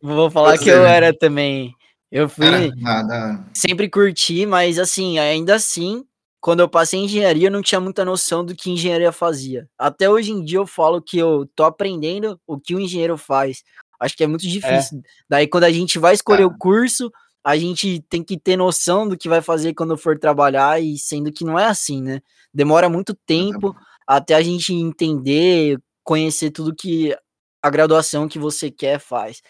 vou 0.03 0.31
falar 0.31 0.59
que 0.59 0.69
eu 0.69 0.85
era 0.85 1.13
também. 1.17 1.75
Eu 2.11 2.29
fui, 2.29 2.47
Era, 2.47 2.69
na, 2.77 3.03
na- 3.03 3.45
sempre 3.53 3.89
curti, 3.91 4.47
mas 4.47 4.79
assim, 4.79 5.19
ainda 5.19 5.57
assim, 5.57 6.05
quando 6.41 6.61
eu 6.61 6.69
passei 6.69 7.01
em 7.01 7.05
engenharia, 7.05 7.49
eu 7.49 7.53
não 7.53 7.63
tinha 7.63 7.81
muita 7.81 8.05
noção 8.05 8.45
do 8.45 8.55
que 8.55 8.71
engenharia 8.71 9.11
fazia. 9.11 9.69
Até 9.77 10.09
hoje 10.09 10.31
em 10.31 10.45
dia 10.45 10.59
eu 10.59 10.67
falo 10.67 11.03
que 11.03 11.19
eu 11.19 11.49
tô 11.57 11.65
aprendendo 11.65 12.41
o 12.47 12.59
que 12.61 12.75
o 12.75 12.81
engenheiro 12.81 13.17
faz. 13.19 13.63
Acho 13.99 14.17
que 14.17 14.23
é 14.23 14.27
muito 14.27 14.47
difícil. 14.47 15.03
Daí 15.29 15.49
quando 15.49 15.65
a 15.65 15.73
gente 15.73 15.99
vai 15.99 16.15
escolher 16.15 16.45
Ah. 16.45 16.47
o 16.47 16.57
curso, 16.57 17.11
a 17.45 17.57
gente 17.57 18.01
tem 18.09 18.23
que 18.23 18.39
ter 18.39 18.57
noção 18.57 19.09
do 19.09 19.17
que 19.17 19.29
vai 19.29 19.41
fazer 19.43 19.75
quando 19.75 19.97
for 19.97 20.19
trabalhar, 20.19 20.81
e 20.81 20.97
sendo 20.99 21.33
que 21.33 21.45
não 21.45 21.59
é 21.59 21.65
assim, 21.67 22.03
né? 22.03 22.21
Demora 22.55 22.89
muito 22.89 23.15
tempo 23.27 23.75
até 24.07 24.35
a 24.35 24.43
gente 24.43 24.73
entender, 24.73 25.79
conhecer 26.05 26.51
tudo 26.51 26.75
que 26.75 27.17
a 27.63 27.71
graduação 27.71 28.29
que 28.29 28.39
você 28.39 28.71
quer 28.71 29.01
faz. 29.01 29.43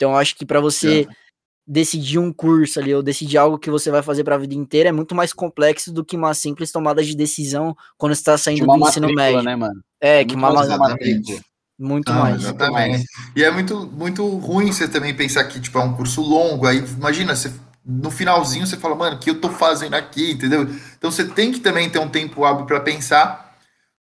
Então, 0.00 0.12
eu 0.12 0.16
acho 0.16 0.34
que 0.34 0.46
para 0.46 0.60
você 0.60 1.06
decidir 1.68 2.18
um 2.18 2.32
curso 2.32 2.80
ali 2.80 2.94
ou 2.94 3.02
decidir 3.02 3.36
algo 3.36 3.58
que 3.58 3.70
você 3.70 3.90
vai 3.90 4.02
fazer 4.02 4.24
para 4.24 4.34
a 4.34 4.38
vida 4.38 4.54
inteira 4.54 4.88
é 4.88 4.92
muito 4.92 5.14
mais 5.14 5.30
complexo 5.30 5.92
do 5.92 6.02
que 6.02 6.16
uma 6.16 6.32
simples 6.32 6.72
tomada 6.72 7.04
de 7.04 7.14
decisão 7.14 7.76
quando 7.98 8.14
você 8.14 8.22
está 8.22 8.38
saindo 8.38 8.66
do 8.66 8.76
ensino 8.78 9.12
médio. 9.14 9.42
né, 9.42 9.54
mano? 9.54 9.78
É, 10.00 10.24
que 10.24 10.34
Muito 10.34 10.52
uma, 10.56 10.78
matrícula. 10.78 11.40
muito 11.78 12.10
Não, 12.10 12.18
mais. 12.18 12.42
exatamente. 12.42 13.04
E 13.36 13.44
é 13.44 13.50
muito, 13.50 13.86
muito 13.92 14.26
ruim 14.38 14.72
você 14.72 14.88
também 14.88 15.14
pensar 15.14 15.44
que, 15.44 15.60
tipo, 15.60 15.78
é 15.78 15.82
um 15.82 15.94
curso 15.94 16.22
longo. 16.22 16.66
Aí, 16.66 16.78
imagina, 16.78 17.36
você, 17.36 17.52
no 17.84 18.10
finalzinho 18.10 18.66
você 18.66 18.78
fala, 18.78 18.94
mano, 18.94 19.16
o 19.16 19.18
que 19.18 19.28
eu 19.28 19.38
tô 19.38 19.50
fazendo 19.50 19.92
aqui, 19.92 20.32
entendeu? 20.32 20.66
Então 20.96 21.10
você 21.10 21.26
tem 21.26 21.52
que 21.52 21.60
também 21.60 21.90
ter 21.90 21.98
um 21.98 22.08
tempo 22.08 22.42
hábil 22.46 22.64
para 22.64 22.80
pensar. 22.80 23.54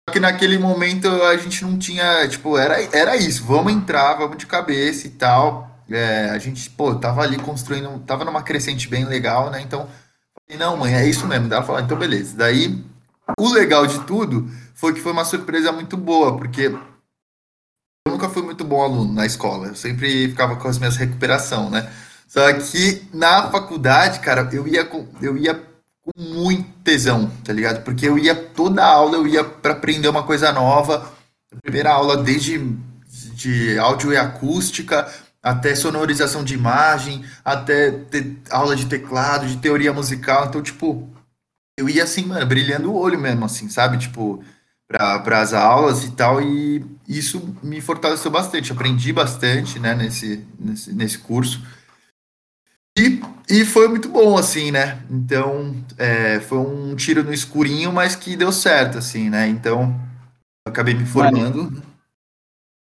Só 0.09 0.13
que 0.13 0.19
naquele 0.19 0.57
momento 0.59 1.07
a 1.23 1.37
gente 1.37 1.63
não 1.63 1.79
tinha, 1.79 2.27
tipo, 2.27 2.57
era, 2.57 2.81
era 2.95 3.15
isso, 3.15 3.45
vamos 3.45 3.71
entrar, 3.71 4.15
vamos 4.15 4.37
de 4.37 4.45
cabeça 4.45 5.07
e 5.07 5.11
tal. 5.11 5.74
É, 5.89 6.29
a 6.29 6.37
gente, 6.39 6.69
pô, 6.71 6.95
tava 6.95 7.21
ali 7.21 7.37
construindo, 7.37 7.99
tava 7.99 8.25
numa 8.25 8.41
crescente 8.41 8.87
bem 8.87 9.05
legal, 9.05 9.49
né? 9.51 9.61
Então, 9.61 9.87
falei, 10.47 10.59
não, 10.59 10.77
mãe, 10.77 10.95
é 10.95 11.07
isso 11.07 11.27
mesmo. 11.27 11.47
Daí 11.47 11.57
ela 11.57 11.65
falou, 11.65 11.81
então 11.81 11.97
beleza. 11.97 12.35
Daí, 12.35 12.83
o 13.39 13.49
legal 13.49 13.85
de 13.85 13.99
tudo 14.01 14.49
foi 14.73 14.93
que 14.93 15.01
foi 15.01 15.11
uma 15.11 15.25
surpresa 15.25 15.71
muito 15.71 15.95
boa, 15.95 16.37
porque 16.37 16.63
eu 16.63 18.11
nunca 18.11 18.29
fui 18.29 18.43
muito 18.43 18.63
bom 18.63 18.81
aluno 18.83 19.13
na 19.13 19.25
escola. 19.25 19.67
Eu 19.67 19.75
sempre 19.75 20.29
ficava 20.29 20.55
com 20.55 20.67
as 20.67 20.77
minhas 20.77 20.97
recuperação, 20.97 21.69
né? 21.69 21.91
Só 22.27 22.51
que 22.53 23.07
na 23.13 23.49
faculdade, 23.49 24.19
cara, 24.19 24.47
eu 24.51 24.67
ia 24.67 24.83
com, 24.83 25.07
eu 25.21 25.37
ia 25.37 25.53
com 25.53 26.11
muito 26.19 26.67
tesão, 26.83 27.31
tá 27.43 27.53
ligado? 27.53 27.83
Porque 27.83 28.07
eu 28.07 28.17
ia 28.17 28.35
toda 28.35 28.83
aula, 28.83 29.17
eu 29.17 29.27
ia 29.27 29.43
para 29.43 29.73
aprender 29.73 30.07
uma 30.07 30.23
coisa 30.23 30.51
nova. 30.51 31.11
Primeira 31.61 31.91
aula 31.91 32.17
desde 32.17 32.59
de 33.33 33.77
áudio 33.77 34.13
e 34.13 34.17
acústica 34.17 35.07
até 35.45 35.75
sonorização 35.75 36.43
de 36.43 36.55
imagem, 36.55 37.23
até 37.43 37.91
ter 37.91 38.35
aula 38.49 38.75
de 38.75 38.87
teclado, 38.87 39.45
de 39.45 39.57
teoria 39.57 39.93
musical. 39.93 40.47
Então, 40.47 40.59
tipo, 40.59 41.07
eu 41.77 41.87
ia 41.87 42.03
assim, 42.03 42.25
mano, 42.25 42.43
brilhando 42.47 42.91
o 42.91 42.97
olho 42.97 43.19
mesmo, 43.19 43.45
assim, 43.45 43.69
sabe? 43.69 43.99
Tipo, 43.99 44.43
para 44.87 45.39
as 45.39 45.53
aulas 45.53 46.03
e 46.03 46.13
tal, 46.13 46.41
e 46.41 46.83
isso 47.07 47.55
me 47.61 47.79
fortaleceu 47.79 48.31
bastante. 48.31 48.71
Aprendi 48.71 49.13
bastante, 49.13 49.77
né, 49.77 49.93
nesse, 49.93 50.43
nesse, 50.57 50.91
nesse 50.91 51.19
curso. 51.19 51.61
E, 52.97 53.21
e 53.47 53.63
foi 53.65 53.87
muito 53.87 54.09
bom, 54.09 54.35
assim, 54.39 54.71
né? 54.71 55.05
Então, 55.11 55.75
é, 55.95 56.39
foi 56.39 56.57
um 56.57 56.95
tiro 56.95 57.23
no 57.23 57.31
escurinho, 57.31 57.93
mas 57.93 58.15
que 58.15 58.35
deu 58.35 58.51
certo, 58.51 58.97
assim, 58.97 59.29
né? 59.29 59.47
Então, 59.47 59.93
eu 60.65 60.71
acabei 60.71 60.95
me 60.95 61.05
formando. 61.05 61.83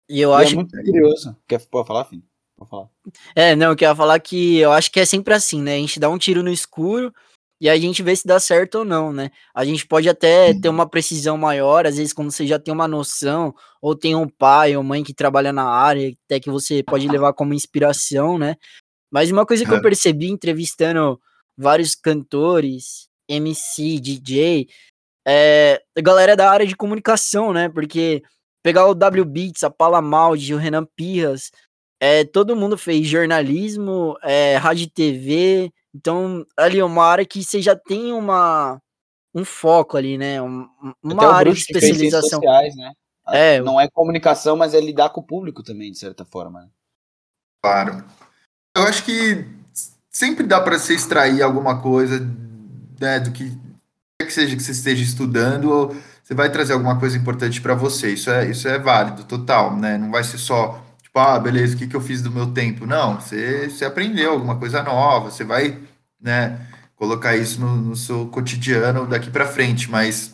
E 0.07 0.21
eu 0.21 0.33
E 0.33 0.43
acho 0.43 0.53
é 0.53 0.57
muito 0.57 0.77
curioso. 0.77 1.35
Quer, 1.49 1.65
pode 1.67 1.89
falar, 1.89 2.05
filho? 2.05 2.31
Falar. 2.67 2.89
É, 3.35 3.55
não, 3.57 3.71
eu 3.71 3.77
queria 3.77 3.95
falar 3.95 4.19
que 4.21 4.59
eu 4.59 4.73
acho 4.73 4.91
que 4.91 5.01
é 5.01 5.05
sempre 5.05 5.35
assim, 5.35 5.61
né? 5.63 5.75
A 5.75 5.79
gente 5.79 6.01
dá 6.01 6.09
um 6.09 6.19
tiro 6.19 6.43
no 6.43 6.51
escuro 6.51 7.13
e 7.61 7.69
a 7.69 7.79
gente 7.79 8.03
vê 8.03 8.15
se 8.17 8.27
dá 8.27 8.41
certo 8.41 8.81
ou 8.81 8.85
não, 8.85 9.13
né? 9.13 9.31
A 9.55 9.65
gente 9.65 9.87
pode 9.87 10.09
até 10.09 10.53
ter 10.55 10.69
uma 10.69 10.89
precisão 10.89 11.37
maior, 11.39 11.87
às 11.87 11.97
vezes 11.97 12.13
quando 12.13 12.31
você 12.31 12.47
já 12.47 12.59
tem 12.59 12.75
uma 12.75 12.89
noção, 12.89 13.55
ou 13.81 13.95
tem 13.95 14.15
um 14.17 14.29
pai 14.29 14.77
ou 14.77 14.83
mãe 14.83 15.05
que 15.05 15.15
trabalha 15.15 15.53
na 15.53 15.65
área, 15.65 16.13
até 16.27 16.41
que 16.41 16.51
você 16.51 16.83
pode 16.83 17.07
levar 17.09 17.33
como 17.35 17.55
inspiração, 17.55 18.39
né? 18.39 18.57
Mas 19.11 19.31
uma 19.31 19.47
coisa 19.47 19.65
que 19.65 19.71
eu 19.73 19.77
É. 19.79 19.83
percebi 19.83 20.29
entrevistando 20.31 21.21
vários 21.57 21.95
cantores, 21.95 23.09
MC, 23.29 24.01
DJ, 24.01 24.69
é 25.27 25.81
a 25.97 26.01
galera 26.01 26.35
da 26.35 26.51
área 26.51 26.67
de 26.67 26.75
comunicação, 26.75 27.53
né? 27.53 27.69
Porque 27.69 28.23
pegar 28.63 28.87
o 28.87 28.95
W 28.95 29.25
Beats, 29.25 29.63
a 29.63 29.71
Paula 29.71 30.01
Maldi, 30.03 30.55
o 30.55 30.59
Renan 30.59 30.87
Pirras, 30.97 31.51
é, 32.05 32.25
todo 32.25 32.57
mundo 32.57 32.77
fez 32.77 33.07
jornalismo, 33.07 34.19
é, 34.25 34.57
rádio 34.57 34.87
e 34.87 34.91
TV, 34.91 35.73
então 35.95 36.45
ali 36.57 36.81
é 36.81 36.85
uma 36.85 37.05
área 37.05 37.25
que 37.25 37.45
você 37.45 37.63
já 37.63 37.77
tem 37.77 38.13
uma 38.13 38.83
um 39.33 39.45
foco 39.45 39.97
ali, 39.97 40.19
né? 40.19 40.43
Um- 40.43 40.69
uma 41.01 41.15
Até 41.15 41.27
o 41.27 41.31
área 41.31 41.53
de 41.53 41.61
especialização. 41.61 42.41
sociais, 42.41 42.75
né? 42.75 42.93
É. 43.29 43.61
Não 43.61 43.81
é 43.81 43.89
comunicação, 43.89 44.57
mas 44.57 44.75
é 44.75 44.81
lidar 44.81 45.11
com 45.11 45.21
o 45.21 45.25
público 45.25 45.63
também, 45.63 45.93
de 45.93 45.99
certa 45.99 46.25
forma. 46.25 46.63
Né? 46.63 46.69
Claro. 47.63 48.05
Eu 48.77 48.83
acho 48.83 49.05
que 49.05 49.47
sempre 50.11 50.45
dá 50.45 50.61
para 50.61 50.81
você 50.81 50.95
extrair 50.95 51.41
alguma 51.41 51.81
coisa, 51.81 52.19
né, 53.01 53.21
do 53.21 53.31
que 53.31 53.49
quer 54.21 54.27
que 54.27 54.33
seja 54.33 54.57
que 54.57 54.63
você 54.63 54.73
esteja 54.73 55.05
estudando, 55.05 55.71
ou 55.71 55.97
você 56.23 56.35
vai 56.35 56.51
trazer 56.51 56.73
alguma 56.73 56.99
coisa 56.99 57.17
importante 57.17 57.61
para 57.61 57.75
você. 57.75 58.13
Isso 58.13 58.29
é, 58.29 58.51
isso 58.51 58.67
é 58.67 58.77
válido, 58.77 59.23
total, 59.25 59.77
né? 59.77 59.97
Não 59.97 60.11
vai 60.11 60.25
ser 60.25 60.39
só, 60.39 60.83
tipo, 61.13 61.19
ah, 61.19 61.39
beleza, 61.39 61.75
o 61.77 61.79
que 61.79 61.87
que 61.87 61.95
eu 61.97 62.01
fiz 62.01 62.23
do 62.23 62.31
meu 62.31 62.53
tempo? 62.53 62.87
Não, 62.87 63.21
você, 63.21 63.69
você 63.69 63.85
aprendeu 63.85 64.33
alguma 64.33 64.59
coisa 64.59 64.83
nova, 64.83 65.31
você 65.31 65.45
vai, 65.45 65.79
né, 66.21 66.59
colocar 66.97 67.37
isso 67.37 67.61
no, 67.61 67.77
no 67.77 67.95
seu 67.97 68.27
cotidiano 68.29 69.07
daqui 69.07 69.31
para 69.31 69.47
frente, 69.47 69.91
mas 69.91 70.33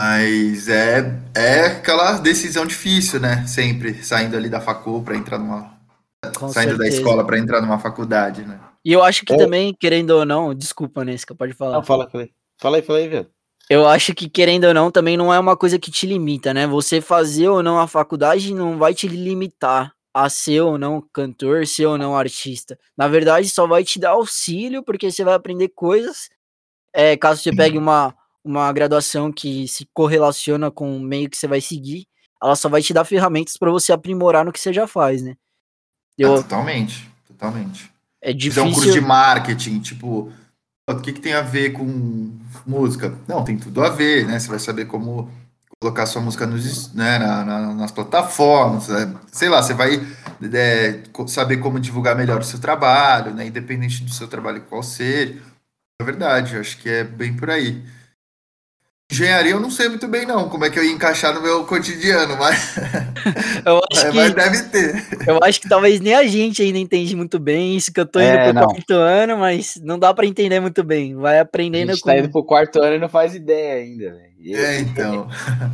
mas 0.00 0.68
é, 0.68 1.20
é 1.34 1.66
aquela 1.66 2.18
decisão 2.18 2.64
difícil, 2.64 3.18
né? 3.18 3.44
Sempre 3.48 4.00
saindo 4.04 4.36
ali 4.36 4.48
da 4.48 4.60
facul 4.60 5.02
para 5.02 5.16
entrar 5.16 5.38
numa 5.38 5.76
Com 6.38 6.48
saindo 6.48 6.78
da 6.78 6.84
certeza. 6.84 6.98
escola 6.98 7.26
para 7.26 7.36
entrar 7.36 7.60
numa 7.60 7.80
faculdade, 7.80 8.44
né? 8.44 8.60
E 8.84 8.92
eu 8.92 9.02
acho 9.02 9.24
que 9.24 9.32
É. 9.32 9.36
também, 9.36 9.74
querendo 9.74 10.10
ou 10.10 10.24
não, 10.24 10.54
desculpa, 10.54 11.04
Nesca, 11.04 11.34
pode 11.34 11.52
falar. 11.52 11.72
Não, 11.72 11.82
fala, 11.82 12.08
fala 12.08 12.22
aí. 12.22 12.30
Fala 12.60 12.76
aí, 12.76 12.82
fala 12.82 12.98
aí, 13.00 13.08
velho. 13.08 13.28
Eu 13.70 13.86
acho 13.86 14.14
que, 14.14 14.28
querendo 14.30 14.64
ou 14.64 14.74
não, 14.74 14.90
também 14.90 15.16
não 15.16 15.32
é 15.32 15.38
uma 15.38 15.56
coisa 15.56 15.78
que 15.78 15.90
te 15.90 16.06
limita, 16.06 16.54
né? 16.54 16.66
Você 16.66 17.00
fazer 17.00 17.48
ou 17.48 17.62
não 17.62 17.78
a 17.78 17.86
faculdade 17.86 18.54
não 18.54 18.78
vai 18.78 18.94
te 18.94 19.06
limitar 19.06 19.92
a 20.14 20.28
ser 20.30 20.62
ou 20.62 20.78
não 20.78 21.02
cantor, 21.12 21.66
ser 21.66 21.86
ou 21.86 21.98
não 21.98 22.16
artista. 22.16 22.78
Na 22.96 23.06
verdade, 23.06 23.48
só 23.50 23.66
vai 23.66 23.84
te 23.84 23.98
dar 23.98 24.10
auxílio, 24.10 24.82
porque 24.82 25.10
você 25.10 25.22
vai 25.22 25.34
aprender 25.34 25.68
coisas. 25.68 26.30
É, 26.94 27.16
caso 27.16 27.42
você 27.42 27.54
pegue 27.54 27.76
uma, 27.76 28.14
uma 28.42 28.72
graduação 28.72 29.30
que 29.30 29.68
se 29.68 29.86
correlaciona 29.92 30.70
com 30.70 30.96
o 30.96 31.00
meio 31.00 31.28
que 31.28 31.36
você 31.36 31.46
vai 31.46 31.60
seguir, 31.60 32.06
ela 32.42 32.56
só 32.56 32.68
vai 32.70 32.80
te 32.80 32.94
dar 32.94 33.04
ferramentas 33.04 33.56
para 33.58 33.70
você 33.70 33.92
aprimorar 33.92 34.44
no 34.44 34.52
que 34.52 34.58
você 34.58 34.72
já 34.72 34.86
faz, 34.86 35.22
né? 35.22 35.36
É, 36.18 36.24
Eu, 36.24 36.36
totalmente, 36.42 37.08
totalmente. 37.26 37.90
é 38.22 38.32
Fizer 38.32 38.62
um 38.62 38.66
curso 38.72 38.80
de 38.80 38.86
difícil. 38.86 39.06
marketing, 39.06 39.80
tipo, 39.80 40.32
o 40.92 41.00
que, 41.00 41.12
que 41.12 41.20
tem 41.20 41.34
a 41.34 41.42
ver 41.42 41.72
com 41.72 42.30
música? 42.66 43.14
Não, 43.26 43.44
tem 43.44 43.56
tudo 43.58 43.82
a 43.84 43.88
ver, 43.90 44.26
né? 44.26 44.38
Você 44.38 44.48
vai 44.48 44.58
saber 44.58 44.86
como 44.86 45.30
colocar 45.80 46.06
sua 46.06 46.20
música 46.22 46.46
nos, 46.46 46.92
né, 46.92 47.18
na- 47.18 47.44
na- 47.44 47.74
nas 47.74 47.92
plataformas, 47.92 48.88
né? 48.88 49.14
sei 49.30 49.48
lá, 49.48 49.62
você 49.62 49.74
vai 49.74 49.94
é, 50.52 51.02
saber 51.28 51.58
como 51.58 51.78
divulgar 51.78 52.16
melhor 52.16 52.40
o 52.40 52.44
seu 52.44 52.58
trabalho, 52.60 53.32
né? 53.34 53.46
Independente 53.46 54.02
do 54.04 54.10
seu 54.12 54.26
trabalho 54.28 54.62
qual 54.68 54.82
seja. 54.82 55.36
É 56.00 56.04
verdade, 56.04 56.56
acho 56.56 56.78
que 56.78 56.88
é 56.88 57.04
bem 57.04 57.34
por 57.36 57.50
aí. 57.50 57.84
Engenharia 59.10 59.52
eu 59.52 59.60
não 59.60 59.70
sei 59.70 59.88
muito 59.88 60.06
bem, 60.06 60.26
não, 60.26 60.50
como 60.50 60.66
é 60.66 60.70
que 60.70 60.78
eu 60.78 60.84
ia 60.84 60.92
encaixar 60.92 61.32
no 61.34 61.40
meu 61.40 61.64
cotidiano, 61.64 62.36
mas, 62.36 62.76
Eu 63.64 63.80
acho 63.90 64.04
é, 64.06 64.10
que 64.10 64.16
mas 64.16 64.34
deve 64.34 64.62
ter. 64.64 65.06
Eu 65.26 65.38
acho 65.42 65.60
que 65.62 65.68
talvez 65.68 65.98
nem 65.98 66.14
a 66.14 66.26
gente 66.26 66.60
ainda 66.62 66.78
entende 66.78 67.16
muito 67.16 67.38
bem 67.38 67.74
isso 67.74 67.90
que 67.90 67.98
eu 68.00 68.04
tô 68.06 68.20
indo 68.20 68.28
É, 68.28 68.44
pro 68.44 68.52
não. 68.60 68.68
quarto 68.68 68.90
ano, 68.92 69.38
mas 69.38 69.80
não 69.82 69.98
dá 69.98 70.12
pra 70.12 70.26
entender 70.26 70.60
muito 70.60 70.84
bem. 70.84 71.14
Vai 71.14 71.38
A 71.38 71.42
aprendendo 71.42 71.92
gente 71.92 72.02
com. 72.02 72.10
tá 72.10 72.18
indo 72.18 72.28
pro 72.30 72.44
quarto 72.44 72.82
ano 72.82 72.96
e 72.96 72.98
não 72.98 73.08
faz 73.08 73.34
ideia 73.34 73.82
ainda, 73.82 74.10
velho. 74.12 74.32
E- 74.40 74.54
É, 74.54 74.80
então. 74.80 75.26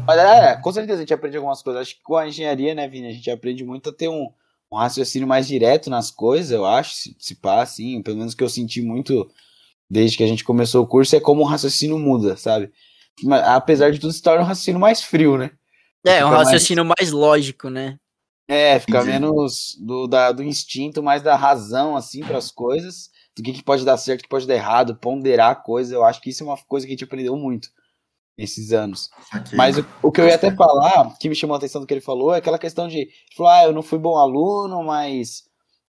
Mas 0.06 0.16
é, 0.18 0.56
com 0.56 0.72
certeza 0.72 0.98
a 0.98 1.00
gente 1.00 1.12
aprende 1.14 1.36
algumas 1.36 1.60
coisas. 1.60 1.82
Acho 1.82 1.96
que 1.96 2.02
com 2.04 2.16
a 2.16 2.28
engenharia, 2.28 2.72
né, 2.72 2.86
Vini, 2.86 3.08
a 3.08 3.12
gente 3.12 3.28
aprende 3.32 3.64
muito 3.64 3.90
a 3.90 3.92
ter 3.92 4.08
um, 4.08 4.28
um 4.72 4.76
raciocínio 4.76 5.26
mais 5.26 5.48
direto 5.48 5.90
nas 5.90 6.08
coisas, 6.08 6.52
eu 6.52 6.64
acho, 6.64 6.94
se, 6.94 7.16
se 7.18 7.34
pá, 7.34 7.62
assim, 7.62 8.00
pelo 8.00 8.16
menos 8.16 8.32
que 8.32 8.44
eu 8.44 8.48
senti 8.48 8.80
muito 8.80 9.28
desde 9.90 10.16
que 10.16 10.22
a 10.24 10.26
gente 10.26 10.44
começou 10.44 10.82
o 10.84 10.86
curso, 10.86 11.14
é 11.16 11.20
como 11.20 11.42
o 11.42 11.46
raciocínio 11.46 11.98
muda, 11.98 12.36
sabe? 12.36 12.70
Mas, 13.22 13.42
apesar 13.46 13.90
de 13.90 13.98
tudo, 13.98 14.12
se 14.12 14.22
torna 14.22 14.42
um 14.42 14.46
raciocínio 14.46 14.80
mais 14.80 15.02
frio, 15.02 15.36
né? 15.38 15.50
É, 16.04 16.16
um 16.16 16.28
Fica 16.28 16.30
mais- 16.30 16.48
raciocínio 16.48 16.84
mais 16.84 17.10
lógico, 17.10 17.70
né? 17.70 17.98
É, 18.46 18.78
fica 18.78 18.98
Entendi. 18.98 19.12
menos 19.12 19.74
do, 19.80 20.06
da, 20.06 20.30
do 20.30 20.42
instinto, 20.42 21.02
mais 21.02 21.22
da 21.22 21.34
razão, 21.34 21.96
assim, 21.96 22.22
para 22.22 22.36
as 22.38 22.50
coisas. 22.50 23.10
do 23.36 23.42
que, 23.42 23.52
que 23.52 23.64
pode 23.64 23.84
dar 23.84 23.96
certo, 23.96 24.20
o 24.20 24.22
que 24.24 24.28
pode 24.28 24.46
dar 24.46 24.54
errado, 24.54 24.96
ponderar 24.96 25.50
a 25.50 25.56
coisa. 25.56 25.94
Eu 25.94 26.04
acho 26.04 26.20
que 26.20 26.30
isso 26.30 26.44
é 26.44 26.46
uma 26.46 26.56
coisa 26.56 26.86
que 26.86 26.92
a 26.92 26.94
gente 26.94 27.04
aprendeu 27.04 27.36
muito 27.36 27.68
nesses 28.36 28.72
anos. 28.72 29.10
Aqui. 29.32 29.56
Mas 29.56 29.78
o, 29.78 29.86
o, 30.02 30.12
que 30.12 30.20
eu 30.20 30.26
ia 30.28 30.34
até 30.34 30.54
falar, 30.54 31.16
que 31.18 31.28
me 31.28 31.34
chamou 31.34 31.54
a 31.54 31.58
atenção 31.58 31.80
do 31.80 31.86
que 31.86 31.94
ele 31.94 32.00
falou, 32.00 32.34
é 32.34 32.38
aquela 32.38 32.58
questão 32.58 32.86
de, 32.86 33.08
falar, 33.36 33.60
ah, 33.60 33.64
eu 33.64 33.72
não 33.72 33.82
fui 33.82 33.98
bom 33.98 34.16
aluno, 34.16 34.82
mas 34.84 35.44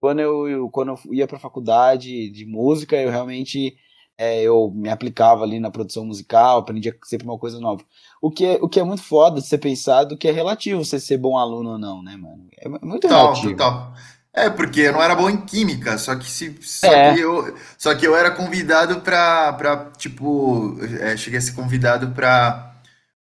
quando 0.01 0.21
eu, 0.21 0.49
eu 0.49 0.71
quando 0.71 0.93
eu 0.93 1.15
ia 1.15 1.27
para 1.27 1.39
faculdade 1.39 2.31
de 2.31 2.47
música, 2.47 2.97
eu 2.97 3.11
realmente 3.11 3.77
é, 4.19 4.43
eu 4.43 4.73
me 4.75 4.91
aplicava 4.91 5.45
ali 5.45 5.61
na 5.61 5.71
produção 5.71 6.05
musical, 6.05 6.59
aprendia 6.59 6.95
sempre 7.05 7.27
uma 7.27 7.39
coisa 7.39 7.61
nova. 7.61 7.83
O 8.21 8.33
que 8.33 8.45
é, 8.45 8.59
o 8.61 8.69
que 8.69 8.81
é 8.81 8.85
muito 8.85 9.03
foda 9.03 9.41
de 9.41 9.47
ser 9.47 9.59
pensado 9.59 10.17
que 10.17 10.27
é 10.27 10.33
relativo 10.33 10.85
você 10.85 10.99
ser 10.99 11.19
bom 11.19 11.39
aluno 11.39 11.71
ou 11.71 11.79
não, 11.79 12.03
né, 12.03 12.17
mano? 12.17 12.49
É 12.59 12.69
muito 12.69 13.03
total, 13.03 13.27
relativo. 13.27 13.53
Total. 13.53 13.95
É, 14.35 14.51
porque 14.51 14.81
eu 14.81 14.93
não 14.93 15.03
era 15.03 15.15
bom 15.15 15.31
em 15.31 15.37
química, 15.37 15.97
só 15.99 16.17
que 16.17 16.29
se 16.29 16.57
só, 16.61 16.93
é. 16.93 17.15
que, 17.15 17.21
eu, 17.21 17.57
só 17.77 17.95
que 17.95 18.07
eu 18.07 18.17
era 18.17 18.31
convidado 18.31 19.01
pra, 19.01 19.53
pra 19.53 19.91
tipo, 19.97 20.77
é, 21.01 21.17
cheguei 21.17 21.39
a 21.39 21.43
ser 21.43 21.53
convidado 21.53 22.09
pra 22.09 22.75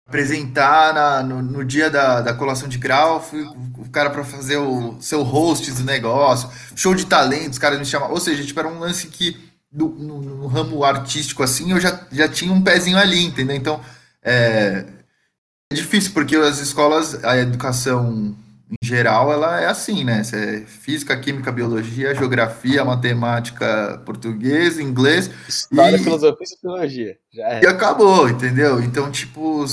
apresentar 0.06 0.94
na, 0.94 1.24
no, 1.24 1.42
no, 1.42 1.66
dia 1.66 1.90
da, 1.90 2.20
da 2.20 2.34
colação 2.34 2.68
de 2.68 2.78
grau, 2.78 3.22
fui 3.22 3.44
o 3.44 3.90
cara 3.90 4.10
para 4.10 4.26
fazer 4.26 4.58
o 4.58 4.98
seu 5.02 5.24
host 5.24 5.72
do 5.72 5.84
negócio, 5.86 6.50
show 6.76 6.94
de 6.94 7.06
talentos, 7.06 7.52
os 7.52 7.60
caras 7.60 7.80
me 7.80 7.86
chamavam, 7.86 8.14
ou 8.14 8.20
seja, 8.20 8.44
tipo, 8.44 8.60
era 8.60 8.68
um 8.68 8.80
lance 8.80 9.08
que 9.08 9.51
no, 9.72 9.90
no, 9.90 10.22
no, 10.22 10.48
ramo 10.48 10.84
artístico 10.84 11.44
assim, 11.44 11.72
eu 11.72 11.80
já, 11.80 12.06
já 12.12 12.28
tinha 12.28 12.52
um 12.52 12.62
pezinho 12.62 12.98
ali, 12.98 13.24
entendeu? 13.24 13.56
Então, 13.56 13.82
é, 14.22 14.86
é 15.72 15.76
difícil, 15.76 16.12
porque 16.14 16.36
as 16.36 16.60
escolas, 16.60 17.24
a 17.24 17.38
educação 17.38 18.36
em 18.72 18.86
geral, 18.86 19.32
ela 19.34 19.60
é 19.60 19.68
assim, 19.68 20.06
né? 20.06 20.22
É 20.34 20.62
física, 20.62 21.18
química, 21.18 21.52
biologia, 21.52 22.16
geografia, 22.16 22.86
matemática, 22.86 24.02
português, 24.06 24.80
inglês. 24.80 25.30
História, 25.48 25.98
e, 25.98 26.00
filosofia 26.00 26.44
e 26.44 26.48
sociologia. 26.48 27.18
Já 27.34 27.48
é. 27.50 27.64
E 27.64 27.68
acabou, 27.68 28.30
entendeu? 28.30 28.82
Então, 28.82 29.12
tipo, 29.12 29.66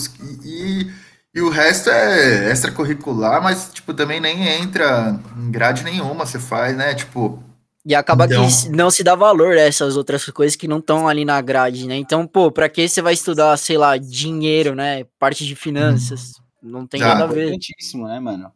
e, 0.44 0.90
e 1.32 1.40
o 1.40 1.48
resto 1.48 1.90
é 1.90 2.50
extracurricular, 2.50 3.40
mas, 3.40 3.70
tipo, 3.72 3.94
também 3.94 4.20
nem 4.20 4.48
entra 4.48 5.16
em 5.36 5.50
grade 5.50 5.84
nenhuma, 5.84 6.26
você 6.26 6.40
faz, 6.40 6.76
né? 6.76 6.94
Tipo. 6.94 7.42
E 7.88 7.94
acaba 7.94 8.26
então... 8.26 8.46
que 8.46 8.68
não 8.68 8.90
se 8.90 9.02
dá 9.02 9.14
valor 9.14 9.56
a 9.56 9.62
essas 9.62 9.96
outras 9.96 10.26
coisas 10.26 10.54
que 10.54 10.68
não 10.68 10.78
estão 10.78 11.08
ali 11.08 11.24
na 11.24 11.40
grade, 11.40 11.86
né? 11.86 11.96
Então, 11.96 12.26
pô, 12.26 12.52
pra 12.52 12.68
que 12.68 12.86
você 12.86 13.00
vai 13.00 13.14
estudar, 13.14 13.56
sei 13.56 13.78
lá, 13.78 13.96
dinheiro, 13.96 14.74
né? 14.74 15.04
Parte 15.18 15.46
de 15.46 15.56
finanças? 15.56 16.32
Hum. 16.62 16.70
Não 16.70 16.86
tem 16.86 17.00
nada 17.00 17.24
a 17.24 17.26
ver. 17.26 17.40
É 17.40 17.44
importantíssimo, 17.46 18.06
né, 18.06 18.20
mano? 18.20 18.52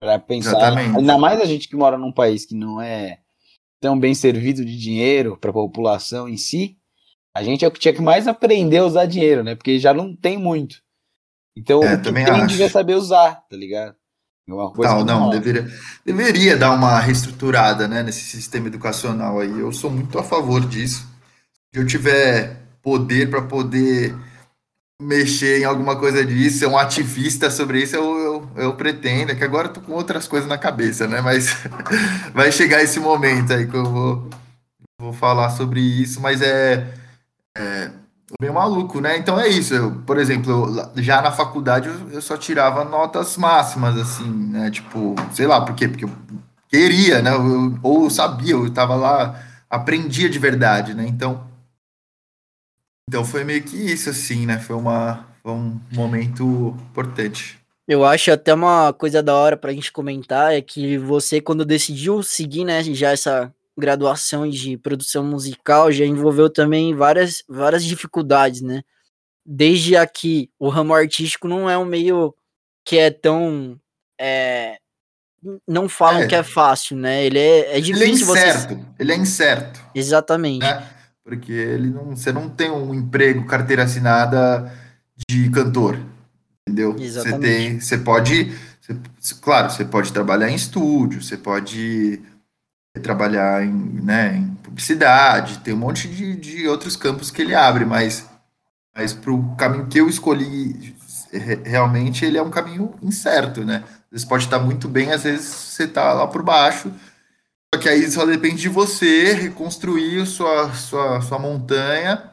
Para 0.00 0.18
pensar, 0.18 0.56
Exatamente. 0.56 0.98
ainda 0.98 1.16
mais 1.16 1.40
a 1.40 1.44
gente 1.44 1.68
que 1.68 1.76
mora 1.76 1.96
num 1.96 2.10
país 2.10 2.44
que 2.44 2.56
não 2.56 2.80
é 2.80 3.20
tão 3.80 3.96
bem 3.96 4.16
servido 4.16 4.64
de 4.64 4.76
dinheiro 4.76 5.38
para 5.40 5.50
a 5.50 5.54
população 5.54 6.28
em 6.28 6.36
si, 6.36 6.76
a 7.32 7.44
gente 7.44 7.64
é 7.64 7.68
o 7.68 7.70
que 7.70 7.78
tinha 7.78 7.94
que 7.94 8.02
mais 8.02 8.26
aprender 8.26 8.78
a 8.78 8.84
usar 8.84 9.06
dinheiro, 9.06 9.44
né? 9.44 9.54
Porque 9.54 9.78
já 9.78 9.94
não 9.94 10.12
tem 10.12 10.36
muito. 10.36 10.82
Então, 11.56 11.84
é, 11.84 11.94
o 11.94 12.02
que 12.02 12.12
tem 12.12 12.24
acho. 12.24 12.46
devia 12.48 12.68
saber 12.68 12.96
usar, 12.96 13.44
tá 13.48 13.56
ligado? 13.56 13.94
É 14.60 15.04
não, 15.04 15.04
não, 15.04 15.30
deveria, 15.30 15.70
deveria 16.04 16.56
dar 16.56 16.72
uma 16.72 16.98
reestruturada, 17.00 17.88
né, 17.88 18.02
nesse 18.02 18.20
sistema 18.20 18.68
educacional 18.68 19.40
aí. 19.40 19.60
Eu 19.60 19.72
sou 19.72 19.90
muito 19.90 20.18
a 20.18 20.22
favor 20.22 20.60
disso. 20.66 21.06
Se 21.72 21.80
eu 21.80 21.86
tiver 21.86 22.56
poder 22.82 23.30
para 23.30 23.42
poder 23.42 24.14
mexer 25.00 25.60
em 25.60 25.64
alguma 25.64 25.96
coisa 25.96 26.24
disso, 26.24 26.58
ser 26.58 26.66
um 26.66 26.78
ativista 26.78 27.50
sobre 27.50 27.82
isso, 27.82 27.96
eu, 27.96 28.18
eu, 28.18 28.50
eu 28.56 28.74
pretendo, 28.74 29.32
é 29.32 29.34
que 29.34 29.44
agora 29.44 29.68
eu 29.68 29.72
tô 29.72 29.80
com 29.80 29.92
outras 29.92 30.28
coisas 30.28 30.48
na 30.48 30.58
cabeça, 30.58 31.08
né? 31.08 31.20
Mas 31.20 31.56
vai 32.32 32.52
chegar 32.52 32.82
esse 32.82 33.00
momento 33.00 33.52
aí 33.52 33.66
que 33.66 33.76
eu 33.76 33.84
vou, 33.84 34.30
vou 35.00 35.12
falar 35.12 35.50
sobre 35.50 35.80
isso, 35.80 36.20
mas 36.20 36.40
é, 36.40 36.94
é 37.56 37.90
meio 38.40 38.54
maluco, 38.54 39.00
né? 39.00 39.16
Então 39.16 39.38
é 39.38 39.48
isso. 39.48 39.74
Eu, 39.74 39.92
por 40.06 40.18
exemplo, 40.18 40.50
eu, 40.52 41.02
já 41.02 41.20
na 41.22 41.30
faculdade 41.30 41.88
eu, 41.88 42.10
eu, 42.10 42.22
só 42.22 42.36
tirava 42.36 42.84
notas 42.84 43.36
máximas, 43.36 43.96
assim, 43.96 44.28
né? 44.28 44.70
Tipo, 44.70 45.14
sei 45.32 45.46
lá, 45.46 45.60
por 45.64 45.74
quê? 45.74 45.88
Porque 45.88 46.04
eu 46.04 46.10
queria, 46.68 47.22
né? 47.22 47.32
Eu, 47.34 47.78
ou 47.82 48.04
eu 48.04 48.10
sabia, 48.10 48.52
eu 48.52 48.72
tava 48.72 48.94
lá, 48.94 49.40
aprendia 49.68 50.28
de 50.28 50.38
verdade, 50.38 50.94
né? 50.94 51.06
Então 51.06 51.52
então 53.08 53.24
foi 53.24 53.44
meio 53.44 53.62
que 53.62 53.76
isso, 53.76 54.08
assim, 54.08 54.46
né? 54.46 54.58
Foi, 54.58 54.74
uma, 54.74 55.26
foi 55.42 55.52
um 55.52 55.78
momento 55.92 56.74
importante. 56.90 57.58
Eu 57.86 58.04
acho 58.04 58.32
até 58.32 58.54
uma 58.54 58.92
coisa 58.92 59.22
da 59.22 59.34
hora 59.34 59.56
pra 59.56 59.72
gente 59.72 59.92
comentar 59.92 60.54
é 60.54 60.62
que 60.62 60.96
você, 60.96 61.40
quando 61.40 61.64
decidiu 61.64 62.22
seguir, 62.22 62.64
né, 62.64 62.82
já 62.82 63.10
essa 63.10 63.52
graduação 63.78 64.48
de 64.48 64.76
produção 64.76 65.24
musical, 65.24 65.90
já 65.90 66.04
envolveu 66.04 66.50
também 66.50 66.94
várias, 66.94 67.42
várias 67.48 67.84
dificuldades, 67.84 68.60
né? 68.60 68.82
Desde 69.44 69.96
aqui, 69.96 70.50
o 70.58 70.68
ramo 70.68 70.94
artístico 70.94 71.48
não 71.48 71.68
é 71.68 71.76
um 71.76 71.84
meio 71.84 72.34
que 72.84 72.98
é 72.98 73.10
tão. 73.10 73.78
É, 74.20 74.78
não 75.66 75.88
falam 75.88 76.22
é. 76.22 76.26
que 76.26 76.34
é 76.34 76.42
fácil, 76.42 76.96
né? 76.96 77.24
Ele 77.24 77.38
é, 77.38 77.78
é 77.78 77.80
difícil 77.80 78.02
ele 78.02 78.10
é 78.10 78.14
incerto, 78.14 78.74
você... 78.74 78.86
Ele 78.98 79.12
é 79.12 79.16
incerto. 79.16 79.80
Exatamente. 79.94 80.60
Né? 80.60 80.88
porque 81.24 81.52
ele 81.52 81.90
não, 81.90 82.16
você 82.16 82.32
não 82.32 82.48
tem 82.48 82.70
um 82.70 82.94
emprego, 82.94 83.46
carteira 83.46 83.84
assinada 83.84 84.72
de 85.28 85.48
cantor, 85.50 85.98
entendeu? 86.66 86.96
Exatamente. 86.98 87.40
Você 87.40 87.68
tem, 87.68 87.80
você 87.80 87.98
pode, 87.98 88.52
você, 88.80 89.34
claro, 89.40 89.70
você 89.70 89.84
pode 89.84 90.12
trabalhar 90.12 90.50
em 90.50 90.54
estúdio, 90.54 91.22
você 91.22 91.36
pode 91.36 92.20
trabalhar 93.00 93.64
em, 93.64 93.72
né, 93.72 94.36
em 94.36 94.54
publicidade, 94.56 95.58
tem 95.58 95.74
um 95.74 95.78
monte 95.78 96.08
de, 96.08 96.36
de 96.36 96.68
outros 96.68 96.96
campos 96.96 97.30
que 97.30 97.42
ele 97.42 97.54
abre, 97.54 97.84
mas, 97.84 98.28
mas 98.94 99.12
para 99.12 99.32
o 99.32 99.56
caminho 99.56 99.86
que 99.86 99.98
eu 99.98 100.08
escolhi, 100.08 100.94
realmente 101.64 102.24
ele 102.24 102.38
é 102.38 102.42
um 102.42 102.50
caminho 102.50 102.94
incerto, 103.02 103.64
né? 103.64 103.82
Vezes 104.10 104.26
pode 104.26 104.44
estar 104.44 104.58
muito 104.58 104.88
bem, 104.88 105.10
às 105.10 105.22
vezes 105.22 105.46
você 105.46 105.84
está 105.84 106.12
lá 106.12 106.26
por 106.26 106.42
baixo, 106.42 106.92
só 107.74 107.80
que 107.80 107.88
aí 107.88 108.10
só 108.10 108.26
depende 108.26 108.56
de 108.60 108.68
você 108.68 109.32
reconstruir 109.32 110.26
sua, 110.26 110.70
sua, 110.74 111.22
sua 111.22 111.38
montanha. 111.38 112.30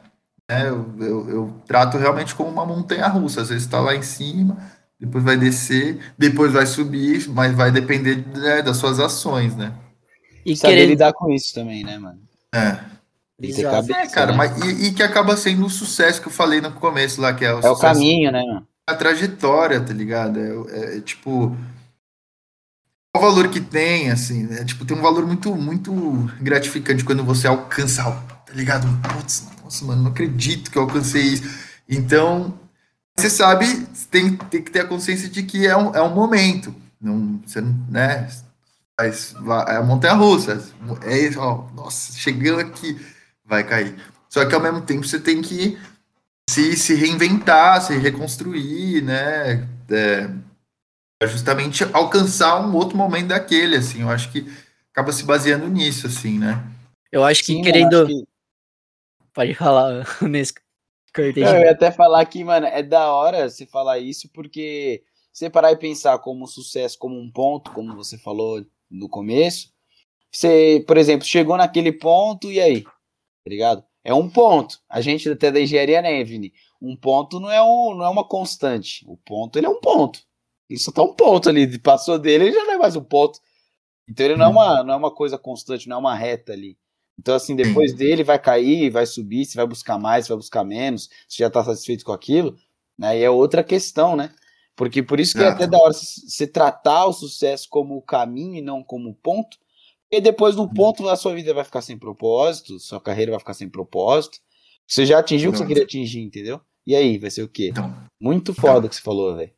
Né? 0.50 0.68
Eu, 0.68 0.94
eu, 1.00 1.30
eu 1.30 1.62
trato 1.66 1.96
realmente 1.96 2.34
como 2.34 2.50
uma 2.50 2.66
montanha 2.66 3.08
russa. 3.08 3.40
Às 3.40 3.48
vezes 3.48 3.64
está 3.64 3.80
lá 3.80 3.94
em 3.94 4.02
cima, 4.02 4.58
depois 4.98 5.24
vai 5.24 5.38
descer, 5.38 5.98
depois 6.18 6.52
vai 6.52 6.66
subir, 6.66 7.26
mas 7.30 7.54
vai 7.54 7.70
depender 7.70 8.22
né, 8.36 8.60
das 8.60 8.76
suas 8.76 9.00
ações, 9.00 9.56
né? 9.56 9.72
E 10.44 10.56
saber 10.56 10.74
querer... 10.74 10.86
lidar 10.86 11.12
com 11.12 11.30
isso 11.30 11.54
também, 11.54 11.84
né, 11.84 11.98
mano? 11.98 12.20
É. 12.54 12.78
Cabeça, 13.62 13.96
é, 13.96 14.06
cara, 14.08 14.32
né? 14.32 14.36
mas 14.36 14.58
e, 14.62 14.88
e, 14.88 14.92
que 14.92 15.02
acaba 15.02 15.34
sendo 15.34 15.64
o 15.64 15.70
sucesso 15.70 16.20
que 16.20 16.28
eu 16.28 16.32
falei 16.32 16.60
no 16.60 16.72
começo 16.72 17.22
lá, 17.22 17.32
que 17.32 17.42
é 17.42 17.54
o, 17.54 17.60
é 17.60 17.70
o 17.70 17.76
caminho, 17.76 18.30
né? 18.30 18.42
A 18.86 18.94
trajetória, 18.94 19.80
tá 19.80 19.94
ligado? 19.94 20.38
É, 20.68 20.98
é 20.98 21.00
tipo, 21.00 21.56
o 23.16 23.18
valor 23.18 23.48
que 23.48 23.60
tem, 23.60 24.10
assim, 24.10 24.44
né? 24.44 24.62
Tipo, 24.64 24.84
tem 24.84 24.96
um 24.96 25.00
valor 25.00 25.26
muito, 25.26 25.54
muito 25.56 25.92
gratificante 26.40 27.02
quando 27.02 27.24
você 27.24 27.48
alcança 27.48 28.02
algo, 28.02 28.22
tá 28.44 28.52
ligado? 28.52 28.86
Putz, 29.14 29.48
nossa, 29.64 29.84
mano, 29.86 30.02
não 30.02 30.10
acredito 30.10 30.70
que 30.70 30.76
eu 30.76 30.82
alcancei 30.82 31.22
isso. 31.22 31.44
Então, 31.88 32.52
você 33.16 33.30
sabe, 33.30 33.86
tem, 34.10 34.36
tem 34.36 34.62
que 34.62 34.70
ter 34.70 34.80
a 34.80 34.86
consciência 34.86 35.28
de 35.30 35.42
que 35.42 35.66
é 35.66 35.76
um, 35.76 35.94
é 35.94 36.02
um 36.02 36.14
momento. 36.14 36.74
Não, 37.00 37.40
você 37.44 37.60
não, 37.60 37.74
né? 37.88 38.28
Mas, 39.00 39.34
é 39.66 39.76
a 39.76 39.82
montanha 39.82 40.12
russa. 40.12 40.62
É 41.04 41.18
isso, 41.18 41.40
ó, 41.40 41.66
nossa, 41.72 42.12
chegando 42.18 42.60
aqui, 42.60 43.00
vai 43.42 43.64
cair. 43.66 43.96
Só 44.28 44.44
que 44.44 44.54
ao 44.54 44.60
mesmo 44.60 44.82
tempo 44.82 45.06
você 45.06 45.18
tem 45.18 45.40
que 45.40 45.78
se, 46.50 46.76
se 46.76 46.94
reinventar, 46.94 47.80
se 47.80 47.96
reconstruir, 47.96 49.02
né? 49.02 49.66
É, 49.88 50.28
justamente 51.26 51.82
alcançar 51.94 52.60
um 52.60 52.76
outro 52.76 52.94
momento 52.94 53.28
daquele, 53.28 53.76
assim. 53.76 54.02
Eu 54.02 54.10
acho 54.10 54.30
que 54.30 54.46
acaba 54.92 55.12
se 55.12 55.24
baseando 55.24 55.66
nisso, 55.66 56.06
assim, 56.06 56.38
né? 56.38 56.62
Eu 57.10 57.24
acho 57.24 57.40
que 57.42 57.54
Sim, 57.54 57.62
querendo. 57.62 58.02
Acho 58.02 58.06
que... 58.06 58.28
Pode 59.32 59.54
falar 59.54 60.04
nesse 60.20 60.52
eu 61.16 61.42
ia 61.42 61.72
até 61.72 61.90
falar 61.90 62.24
que, 62.26 62.44
mano, 62.44 62.66
é 62.66 62.84
da 62.84 63.12
hora 63.12 63.48
você 63.48 63.66
falar 63.66 63.98
isso, 63.98 64.28
porque 64.28 65.02
você 65.32 65.50
parar 65.50 65.72
e 65.72 65.76
pensar 65.76 66.16
como 66.20 66.46
sucesso, 66.46 66.96
como 66.96 67.18
um 67.18 67.28
ponto, 67.28 67.72
como 67.72 67.96
você 67.96 68.16
falou 68.16 68.64
no 68.90 69.08
começo. 69.08 69.72
Você, 70.30 70.84
por 70.86 70.96
exemplo, 70.96 71.26
chegou 71.26 71.56
naquele 71.56 71.92
ponto 71.92 72.50
e 72.50 72.60
aí? 72.60 72.82
Tá 72.82 72.90
ligado? 73.46 73.84
É 74.02 74.14
um 74.14 74.28
ponto. 74.28 74.78
A 74.88 75.00
gente 75.00 75.28
até 75.28 75.50
da 75.50 75.60
engenharia, 75.60 76.00
né, 76.00 76.22
Vini? 76.24 76.52
Um 76.80 76.96
ponto 76.96 77.38
não 77.38 77.50
é, 77.50 77.62
um, 77.62 77.94
não 77.94 78.04
é 78.04 78.08
uma 78.08 78.24
constante. 78.24 79.04
O 79.06 79.16
ponto, 79.16 79.58
ele 79.58 79.66
é 79.66 79.70
um 79.70 79.80
ponto. 79.80 80.20
Isso 80.68 80.92
tá 80.92 81.02
um 81.02 81.14
ponto 81.14 81.48
ali. 81.48 81.78
Passou 81.78 82.18
dele, 82.18 82.44
ele 82.44 82.52
já 82.52 82.64
não 82.64 82.72
é 82.72 82.78
mais 82.78 82.96
um 82.96 83.04
ponto. 83.04 83.40
Então 84.08 84.26
ele 84.26 84.36
não 84.36 84.46
é 84.46 84.48
uhum. 84.48 84.54
uma, 84.54 84.84
não 84.84 84.94
é 84.94 84.96
uma 84.96 85.10
coisa 85.10 85.36
constante, 85.36 85.88
não 85.88 85.96
é 85.96 86.00
uma 86.00 86.14
reta 86.14 86.52
ali. 86.52 86.78
Então, 87.18 87.34
assim, 87.34 87.54
depois 87.54 87.92
dele 87.92 88.24
vai 88.24 88.38
cair, 88.38 88.88
vai 88.88 89.04
subir, 89.04 89.44
se 89.44 89.54
vai 89.54 89.66
buscar 89.66 89.98
mais, 89.98 90.24
se 90.24 90.30
vai 90.30 90.38
buscar 90.38 90.64
menos, 90.64 91.10
se 91.28 91.38
já 91.38 91.50
tá 91.50 91.62
satisfeito 91.62 92.02
com 92.02 92.12
aquilo, 92.12 92.56
né? 92.98 93.18
E 93.18 93.22
é 93.22 93.28
outra 93.28 93.62
questão, 93.62 94.16
né? 94.16 94.32
Porque 94.80 95.02
por 95.02 95.20
isso 95.20 95.36
que 95.36 95.42
é, 95.42 95.46
é 95.46 95.48
até 95.50 95.66
da 95.66 95.76
hora 95.76 95.92
você 95.92 96.46
tratar 96.46 97.04
o 97.04 97.12
sucesso 97.12 97.68
como 97.68 97.98
o 97.98 98.00
caminho 98.00 98.54
e 98.54 98.62
não 98.62 98.82
como 98.82 99.14
ponto, 99.14 99.58
E 100.10 100.22
depois, 100.22 100.56
no 100.56 100.72
ponto, 100.72 101.06
a 101.06 101.16
sua 101.16 101.34
vida 101.34 101.52
vai 101.52 101.64
ficar 101.64 101.82
sem 101.82 101.98
propósito, 101.98 102.80
sua 102.80 102.98
carreira 102.98 103.32
vai 103.32 103.38
ficar 103.38 103.52
sem 103.52 103.68
propósito. 103.68 104.38
Você 104.88 105.04
já 105.04 105.18
atingiu 105.18 105.50
o 105.50 105.52
que 105.52 105.58
você 105.58 105.66
queria 105.66 105.82
atingir, 105.82 106.22
entendeu? 106.22 106.62
E 106.86 106.96
aí, 106.96 107.18
vai 107.18 107.30
ser 107.30 107.42
o 107.42 107.48
quê? 107.48 107.68
Então, 107.68 107.94
Muito 108.18 108.54
foda 108.54 108.78
então, 108.78 108.88
que 108.88 108.96
você 108.96 109.02
falou, 109.02 109.36
velho. 109.36 109.52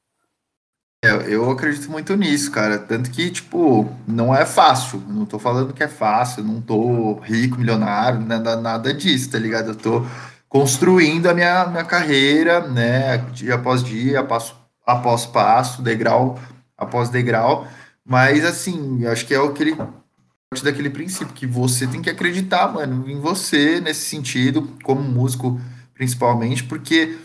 É, 1.05 1.33
eu 1.33 1.49
acredito 1.49 1.89
muito 1.89 2.17
nisso, 2.17 2.51
cara. 2.51 2.77
Tanto 2.81 3.09
que, 3.09 3.31
tipo, 3.31 3.89
não 4.09 4.35
é 4.35 4.45
fácil. 4.45 4.99
não 5.07 5.25
tô 5.25 5.39
falando 5.39 5.73
que 5.73 5.85
é 5.85 5.89
fácil, 5.89 6.43
não 6.43 6.61
tô 6.61 7.21
rico, 7.21 7.59
milionário, 7.59 8.19
nada, 8.19 8.57
nada 8.57 8.93
disso, 8.93 9.31
tá 9.31 9.39
ligado? 9.39 9.69
Eu 9.69 9.77
tô 9.77 10.05
construindo 10.49 11.29
a 11.29 11.35
minha, 11.35 11.65
minha 11.69 11.85
carreira, 11.85 12.67
né? 12.67 13.19
Dia 13.33 13.55
após 13.55 13.85
dia, 13.85 14.25
passo 14.25 14.62
após 14.87 15.27
passo, 15.27 15.83
degrau 15.83 16.39
após 16.77 17.09
degrau. 17.09 17.67
Mas, 18.05 18.45
assim, 18.45 19.07
acho 19.07 19.27
que 19.27 19.35
é 19.35 19.39
aquele 19.39 19.77
parte 19.77 20.65
daquele 20.65 20.91
princípio 20.91 21.33
que 21.33 21.47
você 21.47 21.87
tem 21.87 22.03
que 22.03 22.11
acreditar, 22.11 22.71
mano, 22.71 23.09
em 23.09 23.19
você 23.19 23.81
nesse 23.81 24.05
sentido, 24.07 24.69
como 24.83 25.01
músico 25.01 25.59
principalmente, 25.95 26.65
porque 26.65 27.17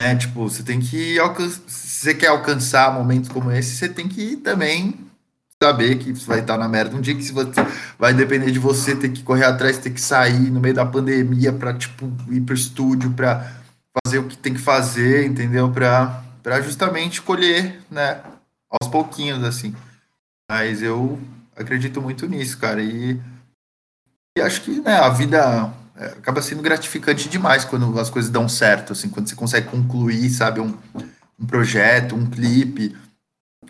né, 0.00 0.16
tipo, 0.16 0.48
você 0.48 0.62
tem 0.62 0.80
que 0.80 1.18
alcançar, 1.18 1.60
se 1.66 1.88
você 2.00 2.14
quer 2.14 2.28
alcançar 2.28 2.94
momentos 2.94 3.28
como 3.28 3.50
esse, 3.50 3.76
você 3.76 3.88
tem 3.88 4.08
que 4.08 4.36
também 4.36 4.94
saber 5.62 5.98
que 5.98 6.14
você 6.14 6.26
vai 6.26 6.40
estar 6.40 6.56
na 6.56 6.66
merda 6.66 6.96
um 6.96 7.02
dia 7.02 7.14
que 7.14 7.22
você 7.22 7.52
vai 7.98 8.14
depender 8.14 8.50
de 8.50 8.58
você 8.58 8.96
ter 8.96 9.10
que 9.10 9.22
correr 9.22 9.44
atrás, 9.44 9.76
ter 9.76 9.90
que 9.90 10.00
sair 10.00 10.50
no 10.50 10.58
meio 10.58 10.74
da 10.74 10.86
pandemia 10.86 11.52
para 11.52 11.74
tipo 11.74 12.10
ir 12.30 12.40
pro 12.40 12.54
estúdio 12.54 13.10
para 13.10 13.60
fazer 14.02 14.18
o 14.20 14.24
que 14.26 14.38
tem 14.38 14.54
que 14.54 14.60
fazer, 14.60 15.26
entendeu? 15.26 15.70
Para 15.70 16.24
para 16.50 16.62
justamente 16.62 17.22
colher, 17.22 17.80
né, 17.88 18.20
aos 18.68 18.90
pouquinhos 18.90 19.44
assim. 19.44 19.72
Mas 20.50 20.82
eu 20.82 21.16
acredito 21.54 22.02
muito 22.02 22.26
nisso, 22.26 22.58
cara. 22.58 22.82
E, 22.82 23.20
e 24.36 24.40
acho 24.42 24.62
que 24.62 24.80
né, 24.80 24.96
a 24.96 25.08
vida 25.10 25.72
é, 25.94 26.06
acaba 26.06 26.42
sendo 26.42 26.60
gratificante 26.60 27.28
demais 27.28 27.64
quando 27.64 27.96
as 28.00 28.10
coisas 28.10 28.32
dão 28.32 28.48
certo, 28.48 28.94
assim, 28.94 29.08
quando 29.08 29.28
você 29.28 29.36
consegue 29.36 29.68
concluir, 29.68 30.28
sabe, 30.28 30.58
um, 30.58 30.76
um 31.38 31.46
projeto, 31.46 32.16
um 32.16 32.28
clipe, 32.28 32.96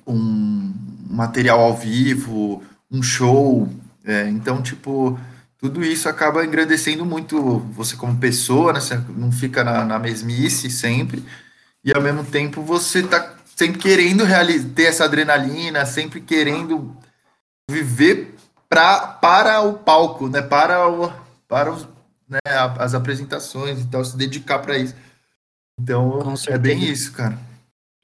um 0.07 0.73
material 1.11 1.61
ao 1.61 1.77
vivo, 1.77 2.62
um 2.90 3.03
show. 3.03 3.69
É, 4.07 4.27
então, 4.31 4.62
tipo, 4.62 5.21
tudo 5.59 5.85
isso 5.85 6.09
acaba 6.09 6.47
engrandecendo 6.47 7.05
muito 7.05 7.59
você 7.75 7.95
como 7.95 8.16
pessoa, 8.16 8.73
né? 8.73 8.81
Você 8.81 8.99
não 9.14 9.31
fica 9.31 9.62
na, 9.62 9.85
na 9.85 9.99
mesmice 9.99 10.71
sempre, 10.71 11.23
e 11.85 11.93
ao 11.93 12.03
mesmo 12.03 12.25
tempo 12.25 12.62
você 12.62 13.03
tá 13.03 13.37
sempre 13.57 13.79
querendo 13.79 14.25
ter 14.75 14.85
essa 14.85 15.05
adrenalina, 15.05 15.85
sempre 15.85 16.21
querendo 16.21 16.97
viver 17.71 18.35
pra, 18.69 19.07
para 19.07 19.61
o 19.62 19.75
palco, 19.75 20.29
né? 20.29 20.40
Para, 20.40 20.88
o, 20.88 21.12
para 21.47 21.73
os, 21.73 21.87
né? 22.29 22.38
as 22.79 22.95
apresentações 22.95 23.81
e 23.81 23.87
tal, 23.87 24.05
se 24.05 24.16
dedicar 24.16 24.61
para 24.61 24.79
isso. 24.79 24.95
Então, 25.79 26.35
é 26.49 26.59
bem 26.59 26.85
isso, 26.85 27.12
cara. 27.12 27.38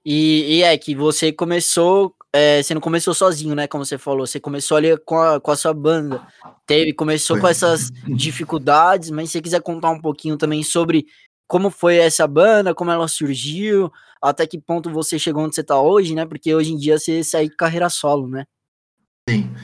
E, 0.05 0.59
e, 0.59 0.63
é 0.63 0.77
que 0.79 0.95
você 0.95 1.33
começou, 1.33 2.15
é, 2.33 2.63
você 2.63 2.73
não 2.73 2.81
começou 2.81 3.13
sozinho, 3.13 3.55
né? 3.55 3.67
Como 3.67 3.85
você 3.85 3.99
falou, 3.99 4.27
você 4.27 4.39
começou 4.39 4.77
ali 4.77 4.97
com 4.99 5.19
a, 5.19 5.41
com 5.41 5.51
a 5.51 5.57
sua 5.57 5.75
banda. 5.75 6.25
Teve, 6.65 6.93
começou 6.93 7.37
foi. 7.37 7.41
com 7.41 7.49
essas 7.49 7.91
dificuldades, 8.15 9.11
mas 9.11 9.29
se 9.29 9.33
você 9.33 9.43
quiser 9.43 9.63
contar 9.63 9.91
um 9.91 10.01
pouquinho 10.01 10.37
também 10.37 10.63
sobre 10.63 11.07
como 11.47 11.71
foi 11.71 11.97
essa 11.97 12.27
banda, 12.27 12.75
como 12.75 12.91
ela 12.91 13.09
surgiu, 13.09 13.93
até 14.21 14.47
que 14.47 14.61
ponto 14.61 14.91
você 14.91 15.19
chegou 15.19 15.45
onde 15.45 15.55
você 15.55 15.63
tá 15.63 15.81
hoje, 15.81 16.15
né? 16.15 16.27
Porque 16.27 16.55
hoje 16.55 16.73
em 16.73 16.77
dia 16.77 16.99
você 16.99 17.23
sai 17.23 17.49
carreira 17.49 17.89
solo, 17.89 18.29
né? 18.29 18.45
Sim. 19.29 19.55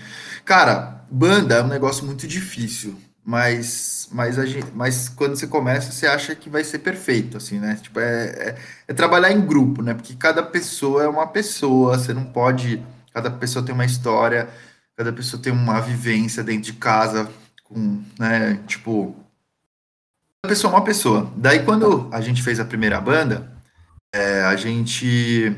Cara, 0.45 1.05
banda 1.11 1.57
é 1.57 1.63
um 1.63 1.69
negócio 1.69 2.05
muito 2.05 2.27
difícil, 2.27 2.99
mas, 3.25 4.09
mas, 4.13 4.39
a 4.39 4.45
gente, 4.45 4.67
mas 4.75 5.09
quando 5.09 5.37
você 5.37 5.47
começa, 5.47 5.93
você 5.93 6.07
acha 6.07 6.35
que 6.35 6.51
vai 6.51 6.65
ser 6.65 6.81
perfeito, 6.81 7.37
assim, 7.37 7.59
né? 7.59 7.79
Tipo, 7.81 8.01
é, 8.01 8.25
é, 8.27 8.59
é 8.89 8.93
trabalhar 8.93 9.31
em 9.31 9.41
grupo, 9.41 9.83
né? 9.83 9.95
Porque 9.95 10.15
cada 10.15 10.43
pessoa 10.43 11.05
é 11.05 11.09
uma 11.09 11.27
pessoa, 11.27 11.99
você 11.99 12.13
não 12.13 12.25
pode. 12.25 12.83
Cada 13.15 13.31
pessoa 13.31 13.65
tem 13.65 13.75
uma 13.75 13.85
história, 13.85 14.49
cada 14.97 15.13
pessoa 15.13 15.41
tem 15.41 15.53
uma 15.53 15.81
vivência 15.81 16.43
dentro 16.43 16.63
de 16.63 16.73
casa, 16.73 17.31
com, 17.65 18.03
né? 18.19 18.61
Tipo, 18.67 19.15
pessoa 20.49 20.73
uma 20.73 20.85
pessoa. 20.85 21.31
Daí, 21.37 21.65
quando 21.65 22.09
a 22.11 22.21
gente 22.21 22.43
fez 22.43 22.59
a 22.59 22.65
primeira 22.65 23.01
banda, 23.01 23.53
é, 24.13 24.43
a 24.43 24.57
gente 24.57 25.57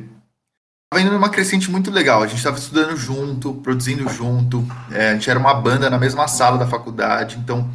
Tava 0.94 1.03
indo 1.03 1.12
numa 1.12 1.29
crescente 1.29 1.68
muito 1.73 1.90
legal. 1.90 2.23
A 2.23 2.27
gente 2.29 2.37
estava 2.37 2.57
estudando 2.57 2.97
junto, 2.97 3.55
produzindo 3.55 4.09
junto. 4.09 4.64
É, 4.92 5.11
a 5.11 5.14
gente 5.14 5.29
era 5.29 5.40
uma 5.40 5.53
banda 5.53 5.90
na 5.90 5.99
mesma 5.99 6.29
sala 6.29 6.57
da 6.57 6.68
faculdade, 6.68 7.37
então 7.37 7.68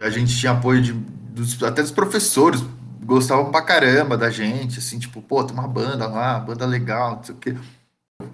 a 0.00 0.08
gente 0.08 0.34
tinha 0.34 0.52
apoio 0.52 0.80
de, 0.80 0.92
dos, 0.94 1.62
até 1.62 1.82
dos 1.82 1.90
professores, 1.90 2.64
gostavam 3.04 3.50
pra 3.50 3.60
caramba 3.60 4.16
da 4.16 4.30
gente, 4.30 4.78
assim, 4.78 4.98
tipo, 4.98 5.20
pô, 5.20 5.44
tem 5.44 5.52
uma 5.52 5.68
banda 5.68 6.06
lá, 6.06 6.38
banda 6.38 6.64
legal, 6.64 7.16
não 7.16 7.24
sei 7.24 7.34
o 7.34 7.38
quê. 7.38 7.54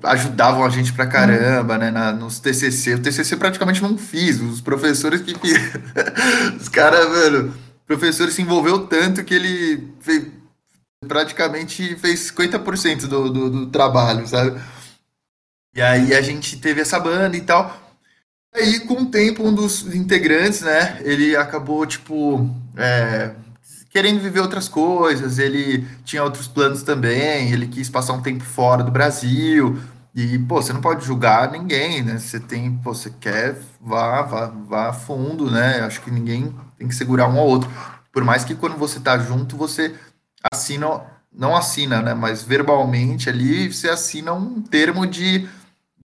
Ajudavam 0.04 0.64
a 0.64 0.68
gente 0.68 0.92
pra 0.92 1.08
caramba, 1.08 1.76
né, 1.76 1.90
na, 1.90 2.12
nos 2.12 2.38
TCC. 2.38 2.94
O 2.94 3.02
TCC 3.02 3.36
praticamente 3.36 3.82
não 3.82 3.98
fiz, 3.98 4.40
os 4.40 4.60
professores 4.60 5.20
que 5.20 5.34
os 6.60 6.68
caras, 6.68 7.08
mano, 7.08 7.52
professor 7.86 8.30
se 8.30 8.42
envolveu 8.42 8.86
tanto 8.86 9.24
que 9.24 9.34
ele 9.34 9.92
fez, 10.00 10.26
praticamente 11.06 11.96
fez 11.96 12.30
50% 12.30 13.06
do, 13.06 13.30
do, 13.30 13.50
do 13.50 13.66
trabalho, 13.66 14.26
sabe? 14.26 14.60
E 15.74 15.80
aí 15.82 16.14
a 16.14 16.20
gente 16.20 16.58
teve 16.58 16.80
essa 16.80 16.98
banda 16.98 17.36
e 17.36 17.42
tal. 17.42 17.86
Aí, 18.54 18.80
com 18.80 19.02
o 19.02 19.06
tempo, 19.06 19.46
um 19.46 19.54
dos 19.54 19.94
integrantes, 19.94 20.62
né, 20.62 20.98
ele 21.02 21.36
acabou, 21.36 21.84
tipo, 21.84 22.50
é, 22.74 23.34
querendo 23.90 24.18
viver 24.18 24.40
outras 24.40 24.66
coisas, 24.66 25.38
ele 25.38 25.86
tinha 26.04 26.24
outros 26.24 26.48
planos 26.48 26.82
também, 26.82 27.52
ele 27.52 27.68
quis 27.68 27.90
passar 27.90 28.14
um 28.14 28.22
tempo 28.22 28.42
fora 28.42 28.82
do 28.82 28.90
Brasil, 28.90 29.78
e, 30.14 30.38
pô, 30.38 30.62
você 30.62 30.72
não 30.72 30.80
pode 30.80 31.04
julgar 31.04 31.50
ninguém, 31.50 32.02
né, 32.02 32.18
você 32.18 32.40
tem, 32.40 32.72
pô, 32.78 32.94
você 32.94 33.10
quer, 33.20 33.58
vá, 33.78 34.22
vá, 34.22 34.46
vá 34.46 34.92
fundo, 34.94 35.50
né, 35.50 35.80
acho 35.80 36.00
que 36.00 36.10
ninguém 36.10 36.54
tem 36.78 36.88
que 36.88 36.94
segurar 36.94 37.28
um 37.28 37.38
ao 37.38 37.46
outro, 37.46 37.70
por 38.12 38.24
mais 38.24 38.44
que 38.44 38.54
quando 38.54 38.76
você 38.76 38.98
tá 38.98 39.18
junto, 39.18 39.56
você 39.56 39.94
assina, 40.52 41.02
não 41.32 41.54
assina, 41.54 42.00
né? 42.00 42.14
Mas 42.14 42.42
verbalmente 42.42 43.28
ali 43.28 43.72
você 43.72 43.88
assina 43.88 44.32
um 44.32 44.62
termo 44.62 45.06
de. 45.06 45.46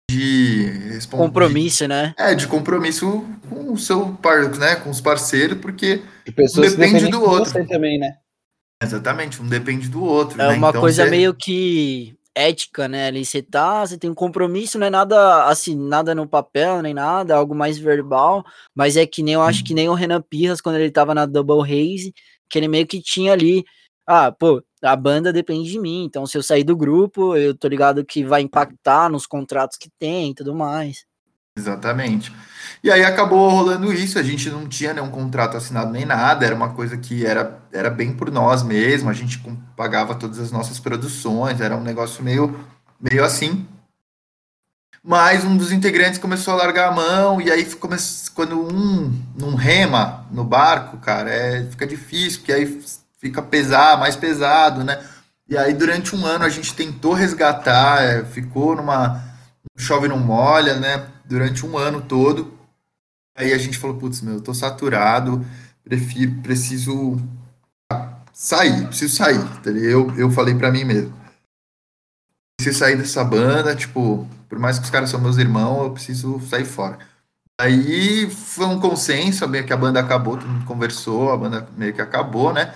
de 0.10 1.00
compromisso, 1.10 1.88
né? 1.88 2.14
É, 2.18 2.36
de 2.36 2.48
compromisso 2.48 3.26
com 3.50 3.72
o 3.72 3.78
seu 3.78 4.10
par, 4.22 4.50
né? 4.58 4.76
Com 4.76 4.90
os 4.90 5.00
parceiros, 5.00 5.58
porque 5.60 6.02
um 6.28 6.62
depende 6.62 7.08
do 7.08 7.24
outro. 7.24 7.52
Você 7.52 7.64
também, 7.64 7.98
né? 7.98 8.16
Exatamente, 8.84 9.42
um 9.42 9.48
depende 9.48 9.88
do 9.88 10.04
outro. 10.04 10.42
É 10.42 10.48
né? 10.50 10.54
uma 10.56 10.70
então, 10.70 10.82
coisa 10.82 11.06
você... 11.06 11.10
meio 11.10 11.34
que 11.34 12.14
ética, 12.36 12.88
né? 12.88 13.08
Ali 13.08 13.26
você 13.26 13.42
tá, 13.42 13.86
você 13.86 13.98
tem 13.98 14.10
um 14.10 14.16
compromisso, 14.16 14.80
não 14.80 14.88
é 14.88 14.90
nada 14.90 15.46
assim, 15.46 15.76
nada 15.76 16.16
no 16.16 16.28
papel, 16.28 16.82
nem 16.82 16.94
nada, 16.94 17.36
algo 17.36 17.54
mais 17.56 17.78
verbal, 17.78 18.44
mas 18.76 18.98
é 18.98 19.06
que 19.06 19.22
nem 19.24 19.36
eu 19.36 19.42
acho 19.42 19.64
que 19.64 19.74
nem 19.74 19.90
o 19.90 19.94
Renan 19.94 20.22
Pirras, 20.22 20.62
quando 20.62 20.78
ele 20.78 20.92
tava 20.92 21.14
na 21.14 21.26
Double 21.26 21.62
Haze, 21.62 22.14
que 22.50 22.58
ele 22.60 22.68
meio 22.68 22.88
que 22.88 23.02
tinha 23.02 23.34
ali 23.34 23.64
ah, 24.08 24.32
pô, 24.32 24.64
a 24.82 24.96
banda 24.96 25.32
depende 25.32 25.72
de 25.72 25.80
mim, 25.80 26.04
então 26.04 26.26
se 26.26 26.38
eu 26.38 26.44
sair 26.44 26.64
do 26.64 26.76
grupo, 26.76 27.36
eu 27.36 27.56
tô 27.56 27.68
ligado 27.68 28.04
que 28.04 28.24
vai 28.24 28.42
impactar 28.42 29.10
nos 29.10 29.26
contratos 29.26 29.78
que 29.78 29.90
tem 30.00 30.32
e 30.32 30.36
tudo 30.36 30.54
mais. 30.54 31.06
Exatamente. 31.58 32.32
E 32.84 32.90
aí 32.90 33.04
acabou 33.04 33.48
rolando 33.50 33.94
isso, 33.94 34.18
a 34.18 34.24
gente 34.24 34.50
não 34.50 34.68
tinha 34.68 34.94
nenhum 34.94 35.12
contrato 35.12 35.56
assinado 35.56 35.92
nem 35.92 36.04
nada, 36.04 36.46
era 36.46 36.56
uma 36.56 36.70
coisa 36.70 36.98
que 36.98 37.26
era, 37.26 37.60
era 37.72 37.92
bem 37.92 38.12
por 38.12 38.32
nós 38.32 38.64
mesmo, 38.64 39.08
a 39.08 39.14
gente 39.14 39.40
pagava 39.78 40.16
todas 40.16 40.40
as 40.40 40.52
nossas 40.52 40.80
produções, 40.80 41.62
era 41.62 41.78
um 41.78 41.84
negócio 41.84 42.24
meio, 42.24 42.60
meio 43.00 43.24
assim. 43.24 43.68
Mas 45.04 45.44
um 45.44 45.56
dos 45.56 45.72
integrantes 45.72 46.20
começou 46.20 46.56
a 46.56 46.58
largar 46.58 46.90
a 46.90 46.96
mão, 46.96 47.40
e 47.40 47.52
aí 47.52 47.68
quando 48.34 48.60
um 48.60 49.14
não 49.38 49.54
rema 49.54 50.26
no 50.32 50.44
barco, 50.44 50.98
cara, 50.98 51.30
é, 51.30 51.64
fica 51.70 51.86
difícil, 51.86 52.40
porque 52.40 52.54
aí 52.54 52.84
fica 53.20 53.44
pesar, 53.44 54.00
mais 54.00 54.16
pesado, 54.16 54.84
né? 54.84 55.04
E 55.48 55.56
aí 55.56 55.74
durante 55.74 56.16
um 56.16 56.26
ano 56.26 56.46
a 56.46 56.50
gente 56.50 56.74
tentou 56.74 57.14
resgatar, 57.14 58.02
é, 58.02 58.26
ficou 58.26 58.76
numa 58.76 59.22
chove 59.78 60.08
não 60.08 60.18
molha, 60.18 60.76
né? 60.80 61.08
Durante 61.26 61.66
um 61.66 61.78
ano 61.78 62.02
todo. 62.02 62.61
Aí 63.36 63.54
a 63.54 63.58
gente 63.58 63.78
falou, 63.78 63.98
putz, 63.98 64.22
meu, 64.22 64.36
eu 64.36 64.42
tô 64.42 64.54
saturado, 64.54 65.46
prefiro, 65.84 66.42
preciso 66.42 67.18
sair, 68.34 68.88
preciso 68.88 69.16
sair. 69.16 69.40
Tá 69.62 69.70
eu, 69.72 70.16
eu 70.18 70.30
falei 70.32 70.56
para 70.56 70.72
mim 70.72 70.84
mesmo. 70.84 71.14
Preciso 72.58 72.80
sair 72.80 72.98
dessa 72.98 73.24
banda, 73.24 73.76
tipo, 73.76 74.28
por 74.50 74.60
mais 74.60 74.78
que 74.78 74.86
os 74.86 74.90
caras 74.90 75.10
são 75.10 75.20
meus 75.20 75.38
irmãos, 75.38 75.84
eu 75.84 75.94
preciso 75.94 76.40
sair 76.42 76.66
fora. 76.66 77.00
Aí 77.60 78.30
foi 78.30 78.66
um 78.66 78.80
consenso, 78.80 79.48
meio 79.48 79.66
que 79.66 79.74
a 79.74 79.78
banda 79.78 80.00
acabou, 80.00 80.38
todo 80.38 80.50
mundo 80.50 80.66
conversou, 80.66 81.32
a 81.32 81.38
banda 81.38 81.68
meio 81.78 81.94
que 81.94 82.02
acabou, 82.02 82.52
né? 82.52 82.74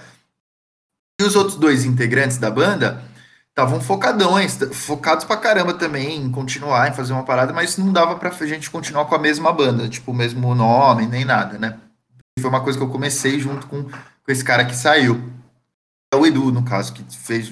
E 1.20 1.24
os 1.24 1.36
outros 1.36 1.58
dois 1.58 1.86
integrantes 1.86 2.38
da 2.38 2.52
banda 2.52 3.04
estavam 3.56 3.80
focadões, 3.80 4.60
focados 4.74 5.24
pra 5.24 5.38
caramba 5.38 5.74
também 5.74 6.18
em 6.18 6.30
continuar, 6.30 6.90
em 6.90 6.94
fazer 6.94 7.14
uma 7.14 7.24
parada, 7.24 7.54
mas 7.54 7.78
não 7.78 7.94
dava 7.94 8.18
pra 8.18 8.30
gente 8.46 8.70
continuar 8.70 9.06
com 9.06 9.16
a 9.16 9.20
mesma 9.20 9.54
banda, 9.54 9.88
tipo, 9.88 10.12
o 10.12 10.14
mesmo 10.14 10.54
nome, 10.54 11.08
nem 11.08 11.24
nada, 11.24 11.58
né? 11.58 11.80
Foi 12.38 12.50
uma 12.50 12.62
coisa 12.62 12.78
que 12.78 12.84
eu 12.84 12.90
comecei 12.90 13.40
junto 13.40 13.66
com, 13.68 13.84
com 13.86 14.32
esse 14.32 14.44
cara 14.44 14.66
que 14.66 14.76
saiu. 14.76 15.24
É 16.14 16.18
o 16.18 16.26
Edu, 16.26 16.52
no 16.52 16.64
caso, 16.64 16.92
que 16.92 17.02
fez. 17.18 17.50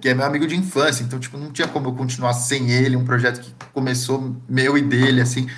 que 0.00 0.08
é 0.08 0.14
meu 0.14 0.24
amigo 0.24 0.46
de 0.46 0.54
infância, 0.54 1.02
então, 1.02 1.18
tipo, 1.18 1.36
não 1.36 1.50
tinha 1.50 1.66
como 1.66 1.88
eu 1.88 1.94
continuar 1.94 2.32
sem 2.32 2.70
ele, 2.70 2.94
um 2.94 3.04
projeto 3.04 3.40
que 3.40 3.52
começou 3.72 4.36
meu 4.48 4.78
e 4.78 4.82
dele, 4.82 5.20
assim. 5.20 5.50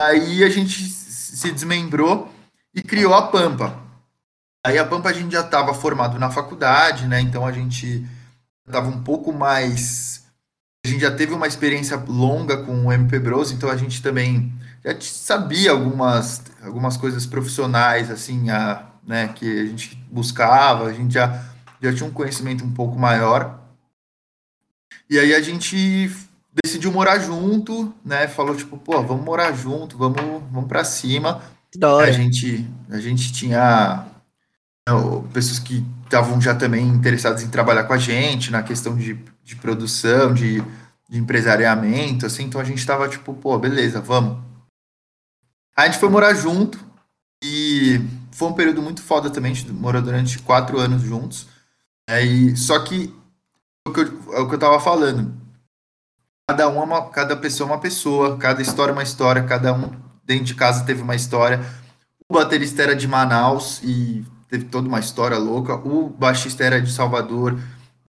Daí 0.00 0.44
a 0.44 0.48
gente 0.48 0.80
se 0.80 1.50
desmembrou 1.50 2.32
e 2.72 2.80
criou 2.80 3.14
a 3.14 3.22
Pampa. 3.22 3.82
Aí 4.64 4.78
a 4.78 4.86
Pampa 4.86 5.08
a 5.08 5.12
gente 5.12 5.32
já 5.32 5.40
estava 5.40 5.74
formado 5.74 6.20
na 6.20 6.30
faculdade, 6.30 7.08
né? 7.08 7.20
Então 7.20 7.44
a 7.44 7.50
gente 7.50 8.06
estava 8.66 8.88
um 8.88 9.02
pouco 9.02 9.32
mais. 9.32 10.24
A 10.84 10.88
gente 10.88 11.00
já 11.00 11.10
teve 11.10 11.32
uma 11.32 11.46
experiência 11.46 11.96
longa 11.96 12.64
com 12.64 12.86
o 12.86 12.92
MP 12.92 13.18
Bros, 13.18 13.52
então 13.52 13.70
a 13.70 13.76
gente 13.76 14.02
também 14.02 14.52
já 14.84 15.00
sabia 15.00 15.70
algumas, 15.70 16.42
algumas 16.62 16.96
coisas 16.96 17.24
profissionais, 17.24 18.10
assim, 18.10 18.50
a, 18.50 18.84
né, 19.06 19.28
que 19.28 19.60
a 19.60 19.64
gente 19.66 19.96
buscava, 20.10 20.86
a 20.86 20.92
gente 20.92 21.14
já, 21.14 21.44
já 21.80 21.94
tinha 21.94 22.08
um 22.08 22.12
conhecimento 22.12 22.64
um 22.64 22.72
pouco 22.72 22.98
maior. 22.98 23.60
E 25.08 25.18
aí 25.18 25.34
a 25.34 25.40
gente 25.40 26.10
decidiu 26.64 26.92
morar 26.92 27.18
junto, 27.18 27.94
né? 28.04 28.28
Falou 28.28 28.54
tipo, 28.54 28.76
pô, 28.76 29.02
vamos 29.02 29.24
morar 29.24 29.52
junto, 29.52 29.96
vamos, 29.96 30.42
vamos 30.50 30.68
para 30.68 30.84
cima. 30.84 31.42
A 32.08 32.10
gente, 32.10 32.68
a 32.90 32.98
gente 32.98 33.32
tinha 33.32 34.06
pessoas 35.32 35.58
que 35.58 35.84
estavam 36.12 36.38
já 36.38 36.54
também 36.54 36.86
interessadas 36.86 37.42
em 37.42 37.48
trabalhar 37.48 37.84
com 37.84 37.94
a 37.94 37.98
gente 37.98 38.50
na 38.50 38.62
questão 38.62 38.94
de, 38.94 39.18
de 39.42 39.56
produção, 39.56 40.34
de, 40.34 40.60
de 41.08 41.18
empresariamento, 41.18 42.26
assim, 42.26 42.44
então 42.44 42.60
a 42.60 42.64
gente 42.64 42.78
estava 42.78 43.08
tipo, 43.08 43.32
pô, 43.32 43.58
beleza, 43.58 43.98
vamos. 43.98 44.38
A 45.74 45.86
gente 45.86 45.98
foi 45.98 46.10
morar 46.10 46.34
junto 46.34 46.78
e 47.42 47.98
foi 48.30 48.48
um 48.48 48.52
período 48.52 48.82
muito 48.82 49.02
foda 49.02 49.30
também, 49.30 49.52
a 49.52 49.54
gente 49.54 49.72
morou 49.72 50.02
durante 50.02 50.38
quatro 50.40 50.78
anos 50.78 51.00
juntos. 51.00 51.46
É, 52.06 52.22
e, 52.22 52.54
só 52.58 52.78
que 52.80 53.14
o 53.88 53.90
que, 53.90 54.00
eu, 54.00 54.34
é 54.34 54.40
o 54.40 54.48
que 54.48 54.54
eu 54.54 54.58
tava 54.58 54.78
falando, 54.78 55.34
cada 56.46 56.68
um 56.68 56.78
é 56.78 56.84
uma, 56.84 57.08
cada 57.08 57.34
pessoa 57.34 57.70
é 57.70 57.72
uma 57.72 57.80
pessoa, 57.80 58.36
cada 58.36 58.60
história 58.60 58.90
é 58.90 58.92
uma 58.92 59.02
história, 59.02 59.42
cada 59.44 59.72
um 59.72 59.90
dentro 60.24 60.44
de 60.44 60.54
casa 60.54 60.84
teve 60.84 61.00
uma 61.00 61.14
história. 61.14 61.64
O 62.28 62.34
baterista 62.34 62.82
era 62.82 62.94
de 62.94 63.08
Manaus 63.08 63.80
e 63.82 64.26
teve 64.52 64.66
toda 64.66 64.86
uma 64.86 65.00
história 65.00 65.38
louca. 65.38 65.76
O 65.76 66.10
baixista 66.10 66.62
era 66.62 66.78
de 66.78 66.92
Salvador, 66.92 67.58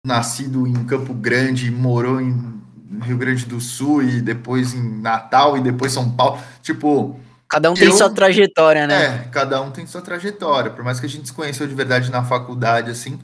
nascido 0.02 0.66
em 0.66 0.72
Campo 0.86 1.12
Grande, 1.12 1.70
morou 1.70 2.18
em 2.18 2.62
Rio 3.02 3.18
Grande 3.18 3.44
do 3.44 3.60
Sul 3.60 4.02
e 4.02 4.22
depois 4.22 4.72
em 4.72 5.02
Natal 5.02 5.58
e 5.58 5.60
depois 5.60 5.92
São 5.92 6.10
Paulo. 6.10 6.40
Tipo. 6.62 7.20
Cada 7.46 7.70
um 7.70 7.74
tem 7.74 7.88
eu, 7.88 7.92
sua 7.92 8.08
trajetória, 8.08 8.86
né? 8.86 9.04
É, 9.04 9.28
cada 9.30 9.60
um 9.60 9.70
tem 9.70 9.86
sua 9.86 10.00
trajetória. 10.00 10.70
Por 10.70 10.82
mais 10.82 10.98
que 10.98 11.04
a 11.04 11.08
gente 11.08 11.28
se 11.28 11.32
conheceu 11.34 11.66
de 11.66 11.74
verdade 11.74 12.10
na 12.10 12.24
faculdade, 12.24 12.90
assim. 12.90 13.18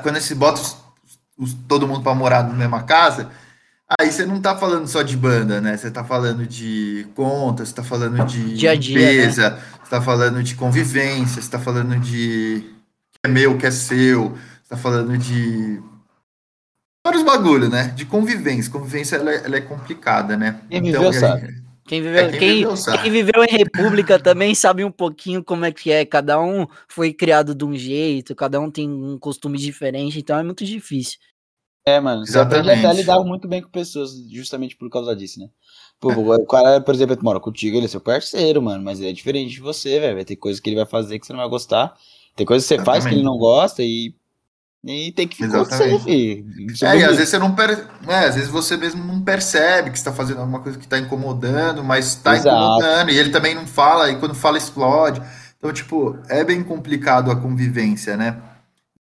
Quando 0.00 0.20
se 0.20 0.36
bota 0.36 0.60
os, 0.60 0.76
os, 1.36 1.54
todo 1.66 1.88
mundo 1.88 2.04
para 2.04 2.14
morar 2.14 2.44
na 2.44 2.54
mesma 2.54 2.84
casa, 2.84 3.28
Aí 3.98 4.12
você 4.12 4.26
não 4.26 4.38
tá 4.38 4.54
falando 4.54 4.86
só 4.86 5.00
de 5.00 5.16
banda, 5.16 5.62
né? 5.62 5.74
Você 5.74 5.90
tá 5.90 6.04
falando 6.04 6.46
de 6.46 7.06
contas, 7.14 7.70
você 7.70 7.74
tá 7.74 7.82
falando 7.82 8.22
de 8.26 8.54
dia 8.54 8.72
a 8.72 8.76
dia, 8.76 8.98
limpeza, 8.98 9.48
né? 9.48 9.62
Você 9.88 9.96
tá 9.96 10.02
falando 10.02 10.42
de 10.42 10.54
convivência, 10.54 11.40
você 11.40 11.50
tá 11.50 11.58
falando 11.58 11.98
de 11.98 12.62
que 13.10 13.20
é 13.24 13.28
meu, 13.28 13.56
que 13.56 13.64
é 13.64 13.70
seu, 13.70 14.32
você 14.32 14.68
tá 14.68 14.76
falando 14.76 15.16
de 15.16 15.82
vários 17.02 17.22
bagulho, 17.22 17.70
né? 17.70 17.88
De 17.96 18.04
convivência. 18.04 18.70
Convivência 18.70 19.16
ela, 19.16 19.32
é, 19.32 19.46
ela 19.46 19.56
é 19.56 19.60
complicada, 19.62 20.36
né? 20.36 20.60
Quem 20.68 20.86
então, 20.86 21.04
viveu 21.04 21.12
sabe. 21.14 21.62
Quem 21.86 22.02
viveu, 22.02 22.18
é, 22.18 22.28
quem, 22.28 22.38
quem, 22.38 22.54
viveu, 22.66 22.74
quem 23.02 23.10
viveu 23.10 23.44
em 23.44 23.56
república 23.56 24.18
também 24.18 24.54
sabe 24.54 24.84
um 24.84 24.90
pouquinho 24.90 25.42
como 25.42 25.64
é 25.64 25.72
que 25.72 25.90
é. 25.90 26.04
Cada 26.04 26.38
um 26.38 26.66
foi 26.86 27.14
criado 27.14 27.54
de 27.54 27.64
um 27.64 27.74
jeito, 27.74 28.36
cada 28.36 28.60
um 28.60 28.70
tem 28.70 28.90
um 28.90 29.18
costume 29.18 29.56
diferente, 29.56 30.18
então 30.18 30.38
é 30.38 30.42
muito 30.42 30.66
difícil. 30.66 31.18
É, 31.86 31.98
mano, 31.98 32.26
você 32.26 32.38
aprende 32.38 32.70
até 32.70 32.86
a 32.86 32.92
lidar 32.92 33.18
muito 33.20 33.48
bem 33.48 33.62
com 33.62 33.70
pessoas, 33.70 34.10
justamente 34.30 34.76
por 34.76 34.90
causa 34.90 35.16
disso, 35.16 35.40
né? 35.40 35.48
Pô, 36.00 36.12
o 36.12 36.46
cara, 36.46 36.80
por 36.80 36.94
exemplo, 36.94 37.18
mora 37.22 37.40
contigo, 37.40 37.76
ele 37.76 37.86
é 37.86 37.88
seu 37.88 38.00
parceiro, 38.00 38.62
mano, 38.62 38.84
mas 38.84 39.00
ele 39.00 39.10
é 39.10 39.12
diferente 39.12 39.54
de 39.54 39.60
você, 39.60 39.98
velho. 39.98 40.14
Vai 40.14 40.24
ter 40.24 40.36
coisas 40.36 40.60
que 40.60 40.70
ele 40.70 40.76
vai 40.76 40.86
fazer 40.86 41.18
que 41.18 41.26
você 41.26 41.32
não 41.32 41.40
vai 41.40 41.48
gostar. 41.48 41.94
Tem 42.36 42.46
coisas 42.46 42.64
que 42.64 42.68
você 42.68 42.74
Exatamente. 42.74 43.02
faz 43.02 43.12
que 43.12 43.18
ele 43.18 43.24
não 43.24 43.36
gosta 43.36 43.82
e, 43.82 44.14
e 44.84 45.10
tem 45.10 45.26
que 45.26 45.36
ficar 45.36 45.58
com 45.58 45.64
você, 45.64 45.98
filho. 45.98 46.66
É, 46.82 46.98
e 46.98 47.04
às 47.04 47.16
vezes 47.16 47.30
você 47.30 47.38
não 47.38 47.52
per... 47.52 47.88
é, 48.06 48.26
às 48.26 48.36
vezes 48.36 48.48
você 48.48 48.76
mesmo 48.76 49.04
não 49.04 49.20
percebe 49.22 49.90
que 49.90 49.98
está 49.98 50.12
fazendo 50.12 50.40
alguma 50.40 50.60
coisa 50.60 50.78
que 50.78 50.84
está 50.84 50.98
incomodando, 50.98 51.82
mas 51.82 52.06
está 52.06 52.36
incomodando, 52.36 53.10
e 53.10 53.18
ele 53.18 53.30
também 53.30 53.56
não 53.56 53.66
fala, 53.66 54.08
e 54.08 54.16
quando 54.20 54.36
fala 54.36 54.56
explode. 54.56 55.20
Então, 55.58 55.72
tipo, 55.72 56.16
é 56.28 56.44
bem 56.44 56.62
complicado 56.62 57.32
a 57.32 57.36
convivência, 57.36 58.16
né? 58.16 58.40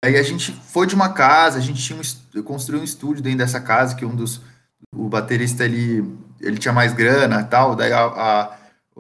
Aí 0.04 0.16
a 0.16 0.22
gente 0.22 0.52
foi 0.52 0.86
de 0.86 0.94
uma 0.94 1.08
casa, 1.08 1.58
a 1.58 1.62
gente 1.62 1.82
tinha 1.82 1.98
um, 1.98 2.42
construiu 2.42 2.80
um 2.80 2.84
estúdio 2.84 3.22
dentro 3.22 3.38
dessa 3.38 3.60
casa, 3.60 3.96
que 3.96 4.04
um 4.04 4.14
dos. 4.14 4.40
O 4.94 5.08
baterista 5.08 5.64
ele, 5.64 6.04
ele 6.44 6.58
tinha 6.58 6.72
mais 6.72 6.92
grana 6.92 7.40
e 7.40 7.44
tal, 7.44 7.74
daí 7.74 7.92
a, 7.92 8.04
a 8.04 8.50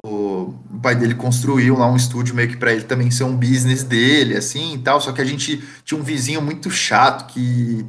o, 0.02 0.54
o, 0.72 0.80
pai 0.82 0.94
dele 0.94 1.14
construiu 1.14 1.78
lá 1.78 1.86
um 1.90 1.96
estúdio 1.96 2.34
meio 2.34 2.48
que 2.48 2.56
para 2.56 2.72
ele 2.72 2.82
também 2.82 3.10
ser 3.10 3.24
um 3.24 3.36
business 3.36 3.84
dele, 3.84 4.36
assim 4.36 4.74
e 4.74 4.78
tal. 4.78 5.00
Só 5.00 5.12
que 5.12 5.20
a 5.20 5.24
gente 5.24 5.62
tinha 5.84 6.00
um 6.00 6.02
vizinho 6.04 6.42
muito 6.42 6.70
chato 6.70 7.32
que, 7.32 7.86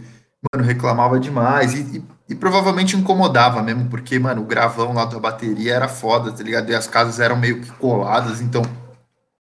mano, 0.54 0.68
reclamava 0.68 1.20
demais 1.20 1.74
e, 1.74 1.98
e, 1.98 2.04
e, 2.30 2.36
provavelmente 2.36 2.96
incomodava 2.96 3.62
mesmo, 3.64 3.90
porque, 3.90 4.20
mano, 4.20 4.42
o 4.42 4.46
gravão 4.46 4.94
lá 4.94 5.06
da 5.06 5.20
bateria 5.20 5.74
era 5.74 5.88
foda, 5.88 6.32
tá 6.32 6.44
ligado? 6.44 6.70
E 6.70 6.76
as 6.76 6.88
casas 6.88 7.20
eram 7.20 7.36
meio 7.36 7.62
que 7.62 7.72
coladas, 7.74 8.42
então 8.42 8.62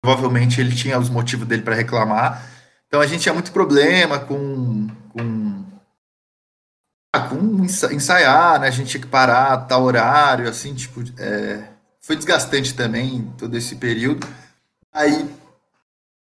provavelmente 0.01 0.61
ele 0.61 0.75
tinha 0.75 0.99
os 0.99 1.11
motivos 1.11 1.47
dele 1.47 1.63
para 1.63 1.75
reclamar. 1.75 2.43
Então 2.87 3.01
a 3.01 3.07
gente 3.07 3.23
tinha 3.23 3.35
muito 3.35 3.53
problema 3.53 4.19
com, 4.19 4.87
com, 5.11 5.65
ah, 7.19 7.29
com 7.29 7.65
ensaiar, 7.65 8.61
né? 8.61 8.69
A 8.69 8.71
gente 8.71 8.91
tinha 8.91 9.01
que 9.01 9.07
parar 9.07 9.57
tal 9.67 9.83
horário, 9.83 10.49
assim, 10.49 10.75
tipo, 10.75 11.03
é, 11.19 11.63
foi 12.01 12.17
desgastante 12.17 12.75
também 12.75 13.33
todo 13.37 13.57
esse 13.57 13.77
período. 13.77 14.27
Aí 14.93 15.29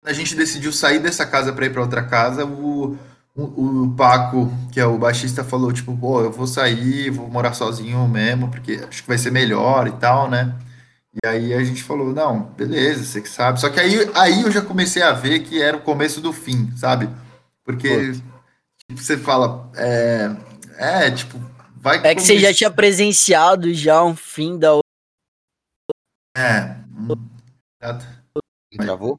a 0.05 0.13
gente 0.13 0.35
decidiu 0.35 0.73
sair 0.73 0.99
dessa 0.99 1.27
casa 1.27 1.53
para 1.53 1.67
ir 1.67 1.73
para 1.73 1.83
outra 1.83 2.03
casa. 2.03 2.45
O, 2.45 2.97
o, 3.35 3.43
o, 3.43 3.95
Paco, 3.97 4.53
que 4.73 4.79
é 4.79 4.87
o 4.87 4.99
baixista, 4.99 5.43
falou 5.43 5.73
tipo, 5.73 5.97
pô, 5.97 6.21
eu 6.21 6.31
vou 6.31 6.47
sair, 6.47 7.11
vou 7.11 7.29
morar 7.29 7.55
sozinho 7.55 8.07
mesmo, 8.07 8.49
porque 8.51 8.81
acho 8.89 9.03
que 9.03 9.09
vai 9.09 9.19
ser 9.19 9.33
melhor 9.33 9.89
e 9.89 9.93
tal, 9.93 10.29
né? 10.31 10.55
E 11.23 11.27
aí 11.27 11.55
a 11.55 11.63
gente 11.63 11.83
falou, 11.83 12.13
não, 12.13 12.43
beleza, 12.57 13.05
você 13.05 13.21
que 13.21 13.29
sabe. 13.29 13.61
Só 13.61 13.69
que 13.69 13.81
aí, 13.81 14.11
aí 14.15 14.43
eu 14.43 14.51
já 14.51 14.61
comecei 14.61 15.03
a 15.03 15.13
ver 15.13 15.41
que 15.41 15.63
era 15.63 15.77
o 15.77 15.83
começo 15.83 16.21
do 16.21 16.33
fim, 16.33 16.73
sabe? 16.77 17.09
Porque 17.65 18.13
tipo, 18.89 19.01
você 19.01 19.17
fala, 19.17 19.71
é, 19.77 20.31
é, 20.79 21.11
tipo, 21.11 21.39
vai 21.77 21.99
É 22.05 22.15
que 22.15 22.23
você 22.23 22.39
já 22.39 22.53
tinha 22.53 22.71
presenciado 22.71 23.73
já 23.75 24.03
um 24.03 24.17
fim 24.17 24.59
da 24.59 24.79
É. 26.37 26.77
Travou? 28.77 29.19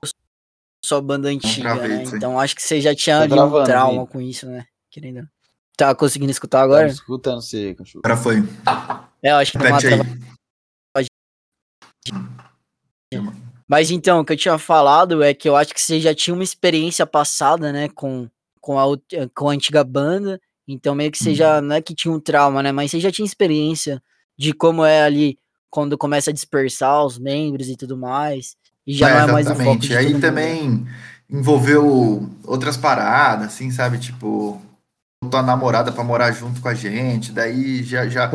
Sua 0.83 1.01
banda 1.01 1.29
antiga, 1.29 1.75
né? 1.75 2.03
Então 2.03 2.39
acho 2.39 2.55
que 2.55 2.61
você 2.61 2.79
já 2.79 2.93
tinha 2.93 3.21
ali 3.21 3.33
um 3.33 3.63
trauma 3.63 4.01
aí. 4.03 4.07
com 4.07 4.21
isso, 4.21 4.45
né? 4.45 4.65
Querendo. 4.91 5.27
Tá 5.77 5.93
conseguindo 5.95 6.31
escutar 6.31 6.61
agora? 6.61 6.87
Tá 6.87 6.93
escutando 6.93 7.41
você, 7.41 7.73
cachorro. 7.73 8.01
Agora 8.05 8.21
foi. 8.21 8.43
É, 9.21 9.31
eu 9.31 9.35
acho 9.37 9.51
que 9.51 9.57
não 9.57 9.65
mas 13.67 13.89
então, 13.89 14.19
o 14.19 14.25
que 14.25 14.33
eu 14.33 14.37
tinha 14.37 14.57
falado 14.57 15.23
é 15.23 15.33
que 15.33 15.49
eu 15.49 15.55
acho 15.55 15.73
que 15.73 15.81
você 15.81 15.99
já 15.99 16.13
tinha 16.13 16.33
uma 16.33 16.43
experiência 16.43 17.05
passada, 17.05 17.71
né, 17.71 17.89
com, 17.89 18.29
com, 18.61 18.77
a, 18.79 18.85
com 19.33 19.49
a 19.49 19.53
antiga 19.53 19.83
banda, 19.83 20.39
então 20.67 20.95
meio 20.95 21.11
que 21.11 21.17
você 21.17 21.35
já, 21.35 21.57
uhum. 21.57 21.61
não 21.61 21.75
é 21.75 21.81
que 21.81 21.95
tinha 21.95 22.13
um 22.13 22.19
trauma, 22.19 22.63
né, 22.63 22.71
mas 22.71 22.91
você 22.91 22.99
já 22.99 23.11
tinha 23.11 23.25
experiência 23.25 24.01
de 24.37 24.53
como 24.53 24.83
é 24.83 25.03
ali 25.03 25.37
quando 25.69 25.97
começa 25.97 26.29
a 26.29 26.33
dispersar 26.33 27.05
os 27.05 27.17
membros 27.19 27.69
e 27.69 27.75
tudo 27.75 27.97
mais, 27.97 28.55
e 28.87 28.93
já 28.93 29.09
é, 29.09 29.13
não 29.13 29.29
é 29.29 29.31
mais 29.31 29.49
o 29.49 29.55
foco 29.55 29.79
de 29.79 29.95
Aí 29.95 30.19
também 30.19 30.85
envolveu 31.29 32.29
outras 32.45 32.77
paradas, 32.77 33.47
assim, 33.47 33.71
sabe, 33.71 33.97
tipo, 33.97 34.61
tua 35.29 35.41
namorada 35.41 35.91
para 35.91 36.03
morar 36.03 36.31
junto 36.31 36.61
com 36.61 36.67
a 36.67 36.73
gente, 36.73 37.31
daí 37.31 37.83
já, 37.83 38.07
já, 38.07 38.31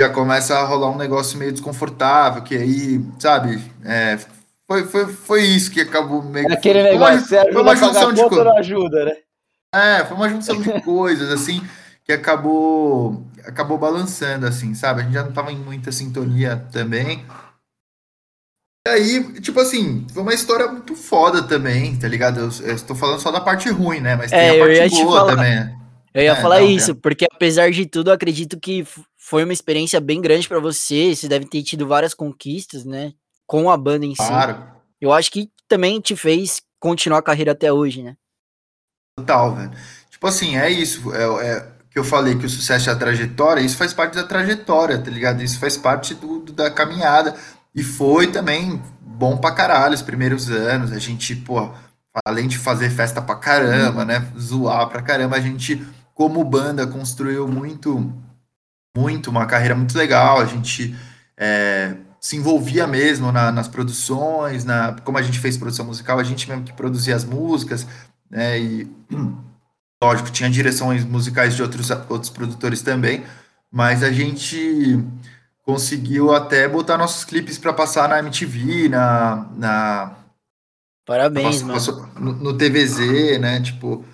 já 0.00 0.10
começa 0.10 0.58
a 0.58 0.64
rolar 0.64 0.90
um 0.90 0.98
negócio 0.98 1.38
meio 1.38 1.52
desconfortável, 1.52 2.42
que 2.42 2.56
aí, 2.56 3.00
sabe, 3.18 3.62
é, 3.84 4.18
foi, 4.68 4.84
foi, 4.84 5.06
foi 5.06 5.42
isso 5.42 5.70
que 5.70 5.80
acabou 5.80 6.22
meio 6.22 6.52
Aquele 6.52 6.82
foi 6.82 6.92
negócio, 6.92 7.36
uma, 7.36 7.52
foi 7.52 7.62
uma 7.62 7.76
junção 7.76 8.12
de 8.12 8.28
coisas. 8.28 8.46
ajuda, 8.58 9.04
né? 9.06 9.16
É, 9.74 10.04
foi 10.04 10.16
uma 10.16 10.28
junção 10.28 10.60
de 10.60 10.70
coisas, 10.82 11.30
assim, 11.30 11.62
que 12.04 12.12
acabou 12.12 13.26
acabou 13.44 13.78
balançando, 13.78 14.46
assim, 14.46 14.74
sabe? 14.74 15.00
A 15.00 15.04
gente 15.04 15.14
já 15.14 15.24
não 15.24 15.32
tava 15.32 15.50
em 15.50 15.56
muita 15.56 15.90
sintonia 15.90 16.56
também. 16.70 17.24
E 18.86 18.90
aí, 18.90 19.40
tipo 19.40 19.58
assim, 19.60 20.06
foi 20.12 20.22
uma 20.22 20.34
história 20.34 20.66
muito 20.68 20.94
foda 20.94 21.42
também, 21.42 21.96
tá 21.96 22.06
ligado? 22.06 22.40
Eu, 22.40 22.50
eu 22.66 22.74
estou 22.74 22.94
falando 22.94 23.20
só 23.20 23.30
da 23.30 23.40
parte 23.40 23.68
ruim, 23.70 24.00
né? 24.00 24.16
Mas 24.16 24.30
tem 24.30 24.38
é, 24.38 24.60
a 24.60 24.66
parte 24.66 25.04
boa 25.04 25.26
também. 25.26 25.78
Eu 26.14 26.22
ia 26.22 26.32
é, 26.32 26.36
falar 26.36 26.60
não, 26.60 26.68
isso, 26.68 26.92
é. 26.92 26.94
porque 26.94 27.26
apesar 27.30 27.70
de 27.70 27.86
tudo, 27.86 28.10
acredito 28.10 28.58
que 28.58 28.86
foi 29.16 29.44
uma 29.44 29.52
experiência 29.52 30.00
bem 30.00 30.20
grande 30.20 30.48
para 30.48 30.60
você. 30.60 31.14
Você 31.14 31.28
deve 31.28 31.46
ter 31.46 31.62
tido 31.62 31.86
várias 31.86 32.14
conquistas, 32.14 32.84
né? 32.84 33.12
Com 33.46 33.70
a 33.70 33.76
banda 33.76 34.04
em 34.04 34.14
claro. 34.14 34.54
si. 34.54 34.60
Eu 35.00 35.12
acho 35.12 35.30
que 35.30 35.50
também 35.66 36.00
te 36.00 36.16
fez 36.16 36.62
continuar 36.80 37.18
a 37.18 37.22
carreira 37.22 37.52
até 37.52 37.72
hoje, 37.72 38.02
né? 38.02 38.16
Total, 39.18 39.54
velho. 39.54 39.70
Tipo 40.10 40.26
assim, 40.26 40.56
é 40.56 40.70
isso. 40.70 41.12
É, 41.14 41.46
é 41.46 41.66
que 41.90 41.98
eu 41.98 42.04
falei 42.04 42.36
que 42.36 42.46
o 42.46 42.48
sucesso 42.48 42.90
é 42.90 42.92
a 42.92 42.96
trajetória, 42.96 43.60
isso 43.60 43.76
faz 43.76 43.92
parte 43.92 44.14
da 44.14 44.22
trajetória, 44.22 44.98
tá 44.98 45.10
ligado? 45.10 45.42
Isso 45.42 45.58
faz 45.58 45.76
parte 45.76 46.14
do, 46.14 46.40
do, 46.40 46.52
da 46.52 46.70
caminhada. 46.70 47.34
E 47.74 47.82
foi 47.82 48.28
também 48.28 48.80
bom 49.00 49.36
pra 49.36 49.52
caralho 49.52 49.94
os 49.94 50.02
primeiros 50.02 50.50
anos. 50.50 50.92
A 50.92 50.98
gente, 50.98 51.34
pô, 51.34 51.70
além 52.24 52.46
de 52.46 52.58
fazer 52.58 52.90
festa 52.90 53.20
pra 53.20 53.36
caramba, 53.36 54.04
né? 54.04 54.26
Zoar 54.38 54.88
pra 54.88 55.02
caramba, 55.02 55.36
a 55.36 55.40
gente, 55.40 55.84
como 56.14 56.44
banda, 56.44 56.86
construiu 56.86 57.48
muito, 57.48 58.12
muito, 58.96 59.30
uma 59.30 59.46
carreira 59.46 59.74
muito 59.74 59.96
legal. 59.96 60.40
A 60.40 60.44
gente 60.44 60.94
é, 61.36 61.94
se 62.20 62.36
envolvia 62.36 62.86
mesmo 62.86 63.32
na, 63.32 63.50
nas 63.50 63.68
produções, 63.68 64.64
na, 64.64 64.94
como 65.04 65.18
a 65.18 65.22
gente 65.22 65.38
fez 65.38 65.56
produção 65.56 65.86
musical, 65.86 66.18
a 66.18 66.24
gente 66.24 66.48
mesmo 66.48 66.64
que 66.64 66.72
produzia 66.72 67.16
as 67.16 67.24
músicas, 67.24 67.86
né? 68.30 68.58
E 68.58 68.88
lógico, 70.02 70.30
tinha 70.30 70.50
direções 70.50 71.04
musicais 71.04 71.56
de 71.56 71.62
outros, 71.62 71.90
outros 72.08 72.30
produtores 72.30 72.82
também, 72.82 73.24
mas 73.70 74.02
a 74.02 74.10
gente 74.10 75.04
conseguiu 75.64 76.34
até 76.34 76.66
botar 76.66 76.96
nossos 76.96 77.24
clipes 77.24 77.58
para 77.58 77.72
passar 77.72 78.08
na 78.08 78.20
MTV, 78.20 78.88
na, 78.88 79.46
na 79.56 80.16
Parabéns, 81.04 81.62
passou, 81.62 81.96
passou 82.02 82.20
no, 82.20 82.32
no, 82.32 82.56
TVZ, 82.56 83.38
né? 83.40 83.60
Tipo, 83.60 84.04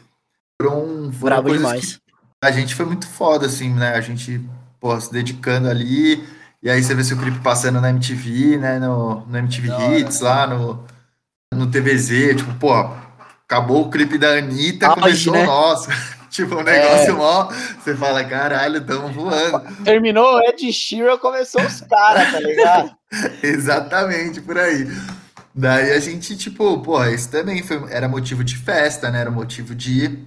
foram, 0.60 1.12
foram 1.12 1.42
Bravo 1.42 1.52
demais. 1.52 2.00
A 2.42 2.50
gente 2.50 2.74
foi 2.74 2.86
muito 2.86 3.06
foda, 3.06 3.46
assim, 3.46 3.72
né? 3.72 3.94
A 3.94 4.00
gente, 4.00 4.40
pô, 4.80 4.98
se 5.00 5.12
dedicando 5.12 5.68
ali, 5.68 6.24
e 6.62 6.70
aí 6.70 6.82
você 6.82 6.94
vê 6.94 7.02
seu 7.02 7.18
clipe 7.18 7.38
passando 7.40 7.80
na 7.80 7.90
MTV, 7.90 8.58
né? 8.58 8.78
No, 8.78 9.26
no 9.26 9.38
MTV 9.38 9.68
Hits, 9.98 10.20
lá 10.20 10.46
no, 10.46 10.84
no 11.52 11.70
TVZ, 11.70 12.36
tipo, 12.36 12.54
pô, 12.54 12.72
acabou 13.46 13.82
o 13.82 13.90
clipe 13.90 14.18
da 14.18 14.38
Anitta, 14.38 14.88
Auge, 14.88 15.00
começou 15.00 15.32
né? 15.32 15.42
o 15.42 15.46
nosso. 15.46 15.88
Tipo, 16.34 16.56
um 16.56 16.62
negócio 16.64 17.10
é. 17.10 17.12
mó. 17.12 17.44
Você 17.44 17.94
fala, 17.94 18.24
caralho, 18.24 18.84
tamo 18.84 19.08
voando. 19.08 19.60
Terminou 19.84 20.34
o 20.34 20.40
Ed 20.40 20.72
Sheeran, 20.72 21.16
começou 21.16 21.62
os 21.62 21.80
caras, 21.82 22.32
tá 22.32 22.40
ligado? 22.40 22.90
Exatamente, 23.40 24.40
por 24.40 24.58
aí. 24.58 24.84
Daí 25.54 25.92
a 25.92 26.00
gente, 26.00 26.36
tipo, 26.36 26.80
pô, 26.82 27.04
isso 27.04 27.30
também 27.30 27.62
foi, 27.62 27.80
era 27.88 28.08
motivo 28.08 28.42
de 28.42 28.56
festa, 28.56 29.12
né? 29.12 29.20
Era 29.20 29.30
motivo 29.30 29.76
de. 29.76 30.18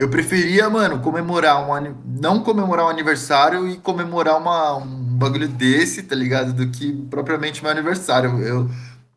Eu 0.00 0.10
preferia, 0.10 0.68
mano, 0.68 0.98
comemorar 0.98 1.62
um. 1.62 1.94
Não 2.20 2.42
comemorar 2.42 2.86
um 2.86 2.88
aniversário 2.88 3.68
e 3.68 3.76
comemorar 3.76 4.36
uma, 4.36 4.78
um 4.78 5.16
bagulho 5.16 5.46
desse, 5.46 6.02
tá 6.02 6.16
ligado? 6.16 6.52
Do 6.52 6.68
que 6.68 6.92
propriamente 7.08 7.62
meu 7.62 7.70
aniversário. 7.70 8.40
Eu. 8.40 8.68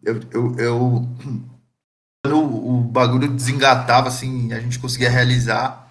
eu, 0.04 0.19
eu, 0.32 0.56
eu 0.60 1.10
o, 2.34 2.78
o 2.78 2.82
bagulho 2.82 3.28
desengatava, 3.28 4.08
assim, 4.08 4.54
a 4.54 4.60
gente 4.60 4.80
conseguia 4.80 5.10
realizar 5.10 5.86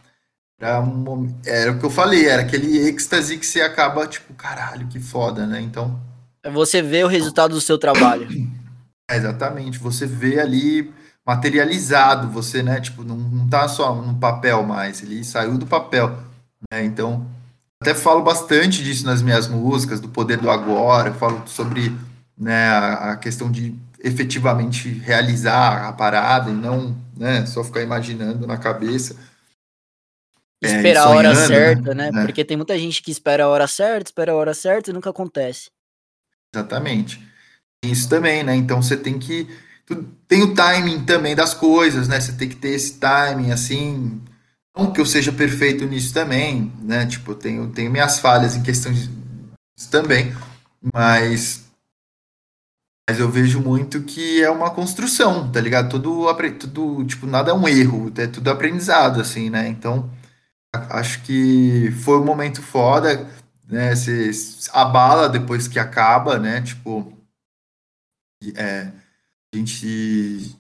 era, 0.65 0.81
um, 0.81 1.35
era 1.45 1.73
o 1.73 1.79
que 1.79 1.85
eu 1.85 1.91
falei, 1.91 2.27
era 2.27 2.43
aquele 2.43 2.79
êxtase 2.89 3.37
que 3.37 3.45
você 3.45 3.61
acaba, 3.61 4.07
tipo, 4.07 4.33
caralho, 4.35 4.87
que 4.87 5.01
foda, 5.01 5.47
né? 5.47 5.61
Então. 5.61 6.01
É 6.43 6.51
você 6.51 6.81
vê 6.81 7.05
o 7.05 7.09
resultado 7.09 7.55
do 7.55 7.61
seu 7.61 7.79
trabalho. 7.79 8.29
É, 9.07 9.19
exatamente, 9.19 9.79
você 9.79 10.07
vê 10.07 10.41
ali 10.41 10.91
materializado, 11.27 12.27
você, 12.31 12.63
né, 12.63 12.81
tipo, 12.81 13.05
não, 13.05 13.19
não 13.19 13.47
tá 13.47 13.69
só 13.69 13.95
no 13.95 14.15
papel 14.15 14.63
mais, 14.63 15.03
ele 15.03 15.23
saiu 15.23 15.59
do 15.59 15.67
papel, 15.67 16.19
né? 16.73 16.83
Então, 16.83 17.27
até 17.83 17.95
falo 17.95 18.23
bastante 18.23 18.83
disso 18.83 19.05
nas 19.05 19.21
minhas 19.21 19.47
músicas, 19.47 20.01
do 20.01 20.09
poder 20.09 20.39
do 20.39 20.51
agora, 20.51 21.11
eu 21.11 21.15
falo 21.17 21.43
sobre, 21.45 21.95
né, 22.35 22.71
a, 22.71 23.13
a 23.13 23.17
questão 23.19 23.53
de 23.53 23.75
efetivamente 24.05 24.91
realizar 24.91 25.89
a 25.89 25.93
parada 25.93 26.51
e 26.51 26.55
não, 26.55 26.95
né, 27.17 27.47
só 27.47 27.65
ficar 27.65 27.81
imaginando 27.81 28.47
na 28.47 28.59
cabeça. 28.59 29.17
É, 30.63 30.77
esperar 30.77 31.07
a 31.07 31.09
hora 31.09 31.35
né? 31.35 31.47
certa, 31.47 31.95
né? 31.95 32.11
né? 32.13 32.25
Porque 32.25 32.45
tem 32.45 32.57
muita 32.57 32.79
gente 32.79 33.03
que 33.03 33.11
espera 33.11 33.45
a 33.45 33.49
hora 33.49 33.67
certa, 33.67 34.11
espera 34.11 34.33
a 34.33 34.35
hora 34.35 34.53
certa 34.53 34.91
e 34.91 34.93
nunca 34.93 35.09
acontece. 35.09 35.71
Exatamente. 36.55 37.27
Isso 37.83 38.09
também, 38.09 38.45
né? 38.45 38.55
Então 38.55 38.83
você 38.83 38.97
tem 38.97 39.19
que. 39.19 39.49
Tem 40.29 40.43
o 40.43 40.55
timing 40.55 41.05
também 41.05 41.35
das 41.35 41.55
coisas, 41.55 42.07
né? 42.07 42.21
Você 42.21 42.33
tem 42.33 42.49
que 42.49 42.57
ter 42.57 42.71
esse 42.71 42.99
timing, 42.99 43.53
assim. 43.53 44.23
Não 44.77 44.93
que 44.93 45.01
eu 45.01 45.07
seja 45.07 45.33
perfeito 45.33 45.85
nisso 45.87 46.13
também, 46.13 46.73
né? 46.83 47.07
Tipo, 47.07 47.33
eu 47.33 47.37
tenho, 47.37 47.69
tenho 47.69 47.91
minhas 47.91 48.19
falhas 48.19 48.57
em 48.57 48.63
questão 48.63 48.93
disso 48.93 49.11
também, 49.91 50.35
mas. 50.93 51.64
Mas 53.09 53.21
eu 53.21 53.31
vejo 53.31 53.61
muito 53.61 54.03
que 54.03 54.43
é 54.43 54.51
uma 54.51 54.71
construção, 54.71 55.51
tá 55.51 55.61
ligado? 55.61 55.91
Tudo, 55.91 56.27
tudo 56.59 57.05
tipo, 57.05 57.27
nada 57.27 57.51
é 57.51 57.55
um 57.55 57.69
erro, 57.69 58.13
é 58.17 58.27
tudo 58.27 58.51
aprendizado, 58.51 59.21
assim, 59.21 59.51
né? 59.51 59.69
Então 59.69 60.11
Acho 60.91 61.23
que 61.23 61.91
foi 62.03 62.19
um 62.19 62.25
momento 62.25 62.61
foda, 62.61 63.29
né? 63.69 63.95
Você 63.95 64.31
abala 64.73 65.29
depois 65.29 65.69
que 65.69 65.79
acaba, 65.79 66.39
né? 66.39 66.61
Tipo, 66.63 67.13
é, 68.57 68.91
a 69.53 69.57
gente. 69.57 70.57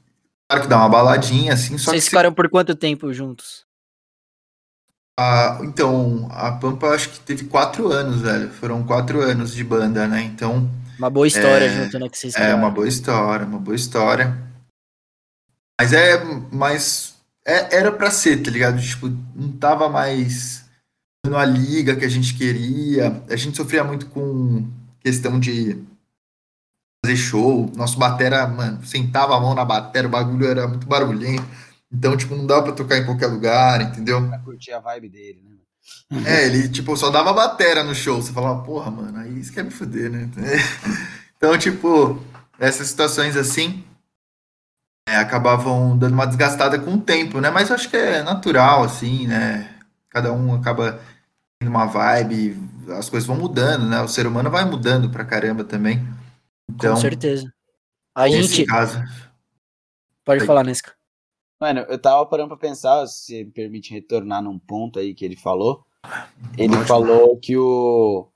Claro 0.48 0.62
que 0.62 0.68
dá 0.68 0.76
uma 0.76 0.88
baladinha, 0.88 1.54
assim, 1.54 1.76
só 1.78 1.90
Vocês 1.90 2.06
ficaram 2.06 2.32
por 2.32 2.48
quanto 2.48 2.76
tempo 2.76 3.12
juntos? 3.12 3.64
Ah, 5.18 5.60
então, 5.62 6.28
a 6.30 6.52
Pampa 6.52 6.88
acho 6.88 7.10
que 7.10 7.20
teve 7.20 7.44
quatro 7.46 7.90
anos, 7.90 8.20
velho. 8.20 8.50
Foram 8.50 8.84
quatro 8.84 9.20
anos 9.20 9.54
de 9.54 9.64
banda, 9.64 10.06
né? 10.06 10.22
Então. 10.22 10.70
Uma 10.98 11.10
boa 11.10 11.26
história 11.26 11.66
é, 11.66 11.84
junto, 11.84 11.98
né? 11.98 12.08
Que 12.08 12.18
vocês 12.18 12.34
É, 12.36 12.54
uma 12.54 12.70
boa 12.70 12.88
história, 12.88 13.46
uma 13.46 13.58
boa 13.58 13.74
história. 13.74 14.36
Mas 15.80 15.92
é 15.92 16.22
mais 16.52 17.14
é, 17.46 17.76
era 17.76 17.92
para 17.92 18.10
ser, 18.10 18.42
tá 18.42 18.50
ligado? 18.50 18.80
Tipo, 18.80 19.08
não 19.34 19.52
tava 19.52 19.88
mais 19.88 20.64
dando 21.24 21.36
a 21.36 21.44
liga 21.44 21.94
que 21.94 22.04
a 22.04 22.08
gente 22.08 22.34
queria. 22.34 23.22
A 23.28 23.36
gente 23.36 23.56
sofria 23.56 23.84
muito 23.84 24.06
com 24.06 24.66
questão 25.00 25.38
de 25.38 25.84
fazer 27.04 27.16
show. 27.16 27.70
Nosso 27.76 27.98
batera, 27.98 28.46
mano, 28.46 28.84
sentava 28.84 29.36
a 29.36 29.40
mão 29.40 29.54
na 29.54 29.64
batera, 29.64 30.08
o 30.08 30.10
bagulho 30.10 30.46
era 30.46 30.66
muito 30.66 30.86
barulhento. 30.86 31.44
Então, 31.92 32.16
tipo, 32.16 32.34
não 32.34 32.46
dava 32.46 32.64
pra 32.64 32.72
tocar 32.72 32.98
em 32.98 33.04
qualquer 33.04 33.26
lugar, 33.26 33.80
entendeu? 33.82 34.26
Pra 34.26 34.38
curtir 34.38 34.72
a 34.72 34.80
vibe 34.80 35.08
dele, 35.10 35.42
né? 35.44 35.53
É, 36.26 36.46
ele, 36.46 36.68
tipo, 36.68 36.96
só 36.96 37.10
dava 37.10 37.32
batera 37.32 37.82
no 37.82 37.94
show. 37.94 38.20
Você 38.20 38.32
falava, 38.32 38.62
porra, 38.62 38.90
mano, 38.90 39.18
aí 39.18 39.40
isso 39.40 39.52
quer 39.52 39.64
me 39.64 39.70
fuder, 39.70 40.10
né? 40.10 40.30
Então, 41.36 41.58
tipo, 41.58 42.24
essas 42.58 42.86
situações 42.86 43.36
assim 43.36 43.84
é, 45.06 45.16
acabavam 45.16 45.96
dando 45.98 46.14
uma 46.14 46.26
desgastada 46.26 46.78
com 46.78 46.94
o 46.94 47.00
tempo, 47.00 47.38
né? 47.38 47.50
Mas 47.50 47.68
eu 47.68 47.74
acho 47.74 47.90
que 47.90 47.96
é 47.96 48.22
natural, 48.22 48.82
assim, 48.82 49.26
né? 49.26 49.70
Cada 50.08 50.32
um 50.32 50.54
acaba 50.54 50.98
tendo 51.58 51.68
uma 51.68 51.84
vibe, 51.84 52.56
as 52.96 53.10
coisas 53.10 53.26
vão 53.26 53.36
mudando, 53.36 53.86
né? 53.86 54.00
O 54.00 54.08
ser 54.08 54.26
humano 54.26 54.50
vai 54.50 54.64
mudando 54.64 55.10
pra 55.10 55.24
caramba 55.24 55.64
também. 55.64 56.02
Então, 56.70 56.94
com 56.94 57.00
certeza. 57.00 57.52
A 58.14 58.28
gente. 58.28 58.64
Caso... 58.64 59.02
Pode 60.24 60.46
falar, 60.46 60.64
Nesca. 60.64 60.92
Mano, 61.64 61.80
eu 61.88 61.98
tava 61.98 62.26
parando 62.26 62.48
pra 62.48 62.58
pensar, 62.58 63.06
se 63.06 63.42
me 63.42 63.50
permite 63.50 63.90
retornar 63.90 64.42
num 64.42 64.58
ponto 64.58 64.98
aí 64.98 65.14
que 65.14 65.24
ele 65.24 65.34
falou. 65.34 65.82
Ele 66.58 66.76
falou 66.84 67.38
que 67.38 67.56
o 67.56 68.28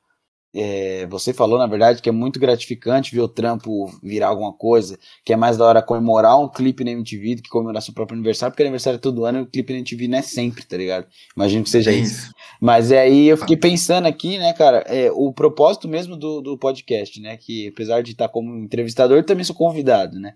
é, 0.54 1.06
você 1.08 1.34
falou, 1.34 1.58
na 1.58 1.66
verdade, 1.66 2.00
que 2.00 2.08
é 2.08 2.12
muito 2.12 2.40
gratificante 2.40 3.14
ver 3.14 3.20
o 3.20 3.28
trampo 3.28 3.86
virar 4.02 4.28
alguma 4.28 4.50
coisa, 4.50 4.98
que 5.22 5.30
é 5.30 5.36
mais 5.36 5.58
da 5.58 5.66
hora 5.66 5.82
comemorar 5.82 6.40
um 6.40 6.48
clipe 6.48 6.82
na 6.82 6.90
MTV 6.90 7.34
do 7.34 7.42
que 7.42 7.50
comemorar 7.50 7.82
seu 7.82 7.92
próprio 7.92 8.16
aniversário, 8.16 8.52
porque 8.52 8.62
aniversário 8.62 8.96
é 8.96 9.00
todo 9.00 9.26
ano 9.26 9.40
e 9.40 9.42
o 9.42 9.46
clipe 9.46 9.74
na 9.74 9.80
MTV 9.80 10.08
não 10.08 10.18
é 10.18 10.22
sempre, 10.22 10.64
tá 10.64 10.78
ligado? 10.78 11.06
Imagino 11.36 11.64
que 11.64 11.70
seja 11.70 11.92
isso. 11.92 12.22
isso. 12.22 12.34
Mas 12.58 12.90
é 12.90 13.00
aí 13.00 13.26
eu 13.28 13.36
fiquei 13.36 13.58
pensando 13.58 14.06
aqui, 14.06 14.38
né, 14.38 14.54
cara, 14.54 14.78
é, 14.86 15.12
o 15.12 15.30
propósito 15.34 15.86
mesmo 15.86 16.16
do, 16.16 16.40
do 16.40 16.56
podcast, 16.56 17.20
né, 17.20 17.36
que 17.36 17.68
apesar 17.68 18.02
de 18.02 18.12
estar 18.12 18.30
como 18.30 18.56
entrevistador, 18.56 19.22
também 19.22 19.44
sou 19.44 19.54
convidado, 19.54 20.18
né? 20.18 20.32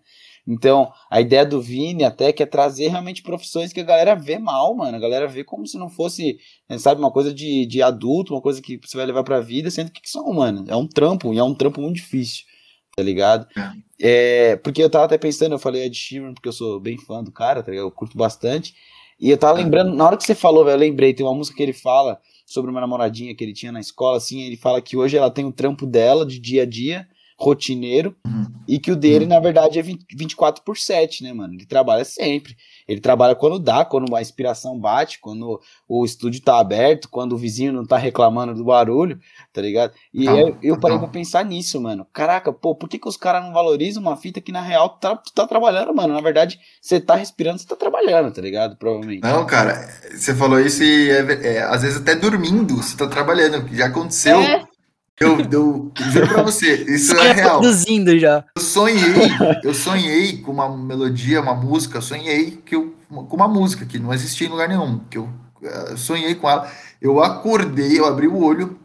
Então, 0.47 0.93
a 1.09 1.21
ideia 1.21 1.47
do 1.47 1.63
Vini 1.63 2.03
até 2.03 2.33
que 2.33 2.43
é 2.43 2.47
trazer 2.47 2.89
realmente 2.89 3.23
profissões 3.23 3.73
que 3.73 3.81
a 3.81 3.85
galera 3.85 4.15
vê 4.15 4.39
mal, 4.39 4.75
mano. 4.75 4.97
A 4.97 5.01
galera 5.01 5.29
vê 5.29 5.45
como 5.45 5.67
se 5.67 5.79
não 5.79 5.89
fosse, 5.89 6.37
né, 6.69 6.79
sabe, 6.79 7.01
uma 7.01 7.13
coisa 7.13 7.33
de, 7.33 7.65
de 7.67 7.81
adulto, 7.81 8.35
uma 8.35 8.41
coisa 8.41 8.61
que 8.61 8.79
você 8.83 8.97
vai 8.97 9.07
levar 9.07 9.23
pra 9.23 9.41
vida, 9.41 9.71
sendo 9.71 9.91
que, 9.91 10.01
que 10.03 10.11
são, 10.11 10.33
mano. 10.33 10.65
É 10.69 10.75
um 10.75 10.87
trampo, 10.87 11.33
e 11.33 11.39
é 11.39 11.45
um 11.45 11.55
trampo 11.55 11.81
muito 11.81 11.97
difícil, 11.97 12.45
tá 12.97 13.03
ligado? 13.03 13.47
É, 14.01 14.51
é 14.51 14.57
porque 14.57 14.83
eu 14.83 14.91
tava 14.91 15.05
até 15.05 15.17
pensando, 15.17 15.53
eu 15.53 15.59
falei 15.61 15.85
Ed 15.85 15.97
Sheeran, 15.97 16.35
porque 16.35 16.49
eu 16.49 16.53
sou 16.53 16.81
bem 16.81 16.99
fã 16.99 17.23
do 17.23 17.31
cara, 17.31 17.63
tá 17.63 17.71
ligado? 17.71 17.87
Eu 17.87 17.93
curto 17.93 18.19
bastante. 18.19 18.75
E 19.21 19.31
eu 19.31 19.39
tava 19.39 19.57
lembrando, 19.57 19.95
na 19.95 20.05
hora 20.05 20.17
que 20.17 20.25
você 20.25 20.35
falou, 20.35 20.65
velho, 20.65 20.75
eu 20.75 20.81
lembrei, 20.81 21.15
tem 21.15 21.25
uma 21.25 21.35
música 21.35 21.57
que 21.57 21.63
ele 21.63 21.73
fala 21.73 22.19
sobre 22.45 22.69
uma 22.69 22.81
namoradinha 22.81 23.35
que 23.37 23.45
ele 23.45 23.53
tinha 23.53 23.71
na 23.71 23.79
escola, 23.79 24.17
assim, 24.17 24.43
ele 24.43 24.57
fala 24.57 24.83
que 24.83 24.97
hoje 24.97 25.17
ela 25.17 25.31
tem 25.31 25.45
o 25.45 25.53
trampo 25.53 25.87
dela 25.87 26.27
de 26.27 26.41
dia 26.41 26.63
a 26.63 26.67
dia, 26.67 27.07
rotineiro 27.43 28.15
uhum. 28.25 28.47
e 28.69 28.79
que 28.79 28.93
o 28.93 28.97
dele, 28.97 29.25
uhum. 29.25 29.31
na 29.31 29.41
verdade, 29.41 29.79
é 29.79 29.83
20, 29.83 30.07
24 30.15 30.63
por 30.63 30.79
7, 30.79 31.25
né, 31.25 31.33
mano? 31.33 31.55
Ele 31.55 31.67
trabalha 31.67 32.05
sempre. 32.05 32.57
Ele 32.87 33.01
trabalha 33.01 33.35
quando 33.35 33.59
dá, 33.59 33.85
quando 33.85 34.15
a 34.15 34.23
inspiração 34.23 34.79
bate, 34.79 35.19
quando 35.19 35.61
o 35.89 36.05
estúdio 36.05 36.41
tá 36.41 36.61
aberto, 36.61 37.09
quando 37.09 37.33
o 37.33 37.37
vizinho 37.39 37.73
não 37.73 37.85
tá 37.85 37.97
reclamando 37.97 38.55
do 38.55 38.65
barulho, 38.65 39.19
tá 39.53 39.61
ligado? 39.61 39.93
E 40.15 40.25
tá, 40.25 40.37
eu, 40.37 40.57
eu 40.63 40.79
parei 40.79 40.97
tá. 40.97 41.03
pra 41.03 41.13
pensar 41.13 41.45
nisso, 41.45 41.81
mano. 41.81 42.07
Caraca, 42.13 42.53
pô, 42.53 42.75
por 42.75 42.89
que, 42.89 42.99
que 42.99 43.09
os 43.09 43.17
caras 43.17 43.43
não 43.43 43.53
valorizam 43.53 44.01
uma 44.01 44.17
fita 44.17 44.41
que 44.41 44.53
na 44.53 44.61
real 44.61 44.91
tá, 44.91 45.21
tá 45.35 45.47
trabalhando, 45.47 45.93
mano? 45.95 46.15
Na 46.15 46.21
verdade, 46.21 46.61
você 46.81 47.01
tá 47.01 47.17
respirando, 47.17 47.59
você 47.59 47.67
tá 47.67 47.75
trabalhando, 47.75 48.33
tá 48.33 48.41
ligado? 48.41 48.77
Provavelmente. 48.77 49.23
Não, 49.23 49.45
cara, 49.47 49.89
você 50.15 50.35
falou 50.35 50.61
isso 50.61 50.83
e 50.85 51.11
é, 51.11 51.57
é, 51.57 51.63
às 51.63 51.83
vezes 51.83 52.01
até 52.01 52.15
dormindo, 52.15 52.77
você 52.77 52.97
tá 52.97 53.09
trabalhando, 53.09 53.67
já 53.75 53.87
aconteceu. 53.87 54.41
É. 54.41 54.72
Eu, 55.23 55.39
eu 55.51 55.93
juro 56.11 56.29
pra 56.29 56.43
você, 56.43 56.85
isso 56.89 57.15
é 57.17 57.33
real. 57.33 57.61
Produzindo 57.61 58.19
já. 58.19 58.45
Eu 58.57 58.63
sonhei, 58.63 59.31
eu 59.63 59.75
sonhei 59.75 60.39
com 60.39 60.53
uma 60.53 60.77
melodia, 60.77 61.41
uma 61.41 61.55
música, 61.55 62.01
sonhei 62.01 62.63
que 62.65 62.75
eu, 62.75 62.95
com 63.09 63.37
uma 63.37 63.49
música 63.49 63.85
que 63.87 63.99
não 63.99 64.13
existia 64.13 64.47
em 64.47 64.51
lugar 64.51 64.69
nenhum, 64.69 65.01
que 65.11 65.19
eu, 65.19 65.29
eu 65.63 65.97
sonhei 65.97 66.35
com 66.35 66.49
ela. 66.49 66.71
Eu 67.01 67.23
acordei, 67.23 67.99
eu 67.99 68.07
abri 68.07 68.29
o 68.29 68.43
olho, 68.43 68.79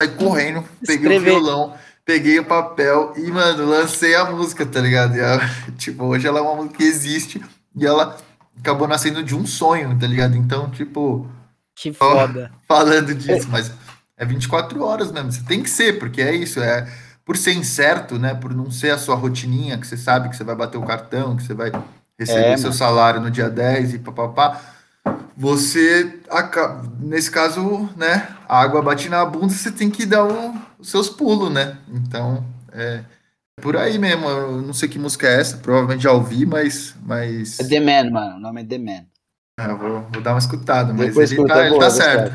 saí 0.00 0.10
correndo, 0.14 0.64
peguei 0.86 1.18
o 1.18 1.20
violão, 1.20 1.74
peguei 2.04 2.38
o 2.38 2.44
papel 2.44 3.12
e, 3.16 3.30
mano, 3.30 3.66
lancei 3.66 4.14
a 4.14 4.24
música, 4.24 4.66
tá 4.66 4.80
ligado? 4.80 5.16
Ela, 5.16 5.40
tipo, 5.78 6.04
hoje 6.04 6.26
ela 6.26 6.38
é 6.38 6.42
uma 6.42 6.56
música 6.56 6.76
que 6.76 6.84
existe 6.84 7.42
e 7.76 7.86
ela 7.86 8.16
acabou 8.58 8.88
nascendo 8.88 9.22
de 9.22 9.34
um 9.34 9.46
sonho, 9.46 9.96
tá 9.98 10.06
ligado? 10.06 10.36
Então, 10.36 10.70
tipo. 10.70 11.26
Que 11.74 11.92
foda. 11.92 12.50
Falando 12.68 13.14
disso, 13.14 13.48
mas 13.50 13.72
é 14.20 14.24
24 14.26 14.84
horas 14.84 15.10
mesmo. 15.10 15.32
Você 15.32 15.42
tem 15.42 15.62
que 15.62 15.70
ser, 15.70 15.98
porque 15.98 16.20
é 16.20 16.34
isso. 16.34 16.60
É 16.60 16.86
por 17.24 17.36
ser 17.36 17.54
incerto, 17.54 18.18
né? 18.18 18.34
Por 18.34 18.54
não 18.54 18.70
ser 18.70 18.90
a 18.90 18.98
sua 18.98 19.14
rotininha, 19.14 19.78
que 19.78 19.86
você 19.86 19.96
sabe 19.96 20.28
que 20.28 20.36
você 20.36 20.44
vai 20.44 20.54
bater 20.54 20.76
o 20.76 20.84
cartão, 20.84 21.36
que 21.36 21.42
você 21.42 21.54
vai 21.54 21.72
receber 22.18 22.52
é, 22.52 22.56
seu 22.58 22.72
salário 22.72 23.20
no 23.20 23.30
dia 23.30 23.48
10 23.48 23.94
e 23.94 23.98
papapá. 23.98 24.60
Você 25.36 26.20
nesse 26.98 27.30
caso, 27.30 27.88
né? 27.96 28.28
A 28.46 28.60
água 28.60 28.82
bate 28.82 29.08
na 29.08 29.24
bunda, 29.24 29.54
você 29.54 29.72
tem 29.72 29.88
que 29.90 30.04
dar 30.04 30.26
o, 30.26 30.54
os 30.78 30.90
seus 30.90 31.08
pulos, 31.08 31.50
né? 31.50 31.78
Então, 31.88 32.44
é, 32.72 33.00
por 33.62 33.74
aí 33.74 33.98
mesmo. 33.98 34.28
Eu 34.28 34.60
não 34.60 34.74
sei 34.74 34.88
que 34.88 34.98
música 34.98 35.26
é 35.28 35.40
essa, 35.40 35.56
provavelmente 35.56 36.02
já 36.02 36.12
ouvi, 36.12 36.44
mas. 36.44 36.94
mas... 37.02 37.58
É 37.58 37.64
The 37.64 37.80
Man, 37.80 38.10
mano. 38.10 38.36
O 38.36 38.40
nome 38.40 38.60
é 38.60 38.64
The 38.64 38.78
Man. 38.78 39.09
É, 39.60 39.74
vou, 39.74 40.00
vou, 40.10 40.22
dar 40.22 40.32
uma 40.32 40.38
escutada, 40.38 40.94
mas 40.94 41.08
Depois 41.08 41.30
ele, 41.30 41.46
tá, 41.46 41.66
ele 41.66 41.78
tá 41.78 41.90
certo. 41.90 42.32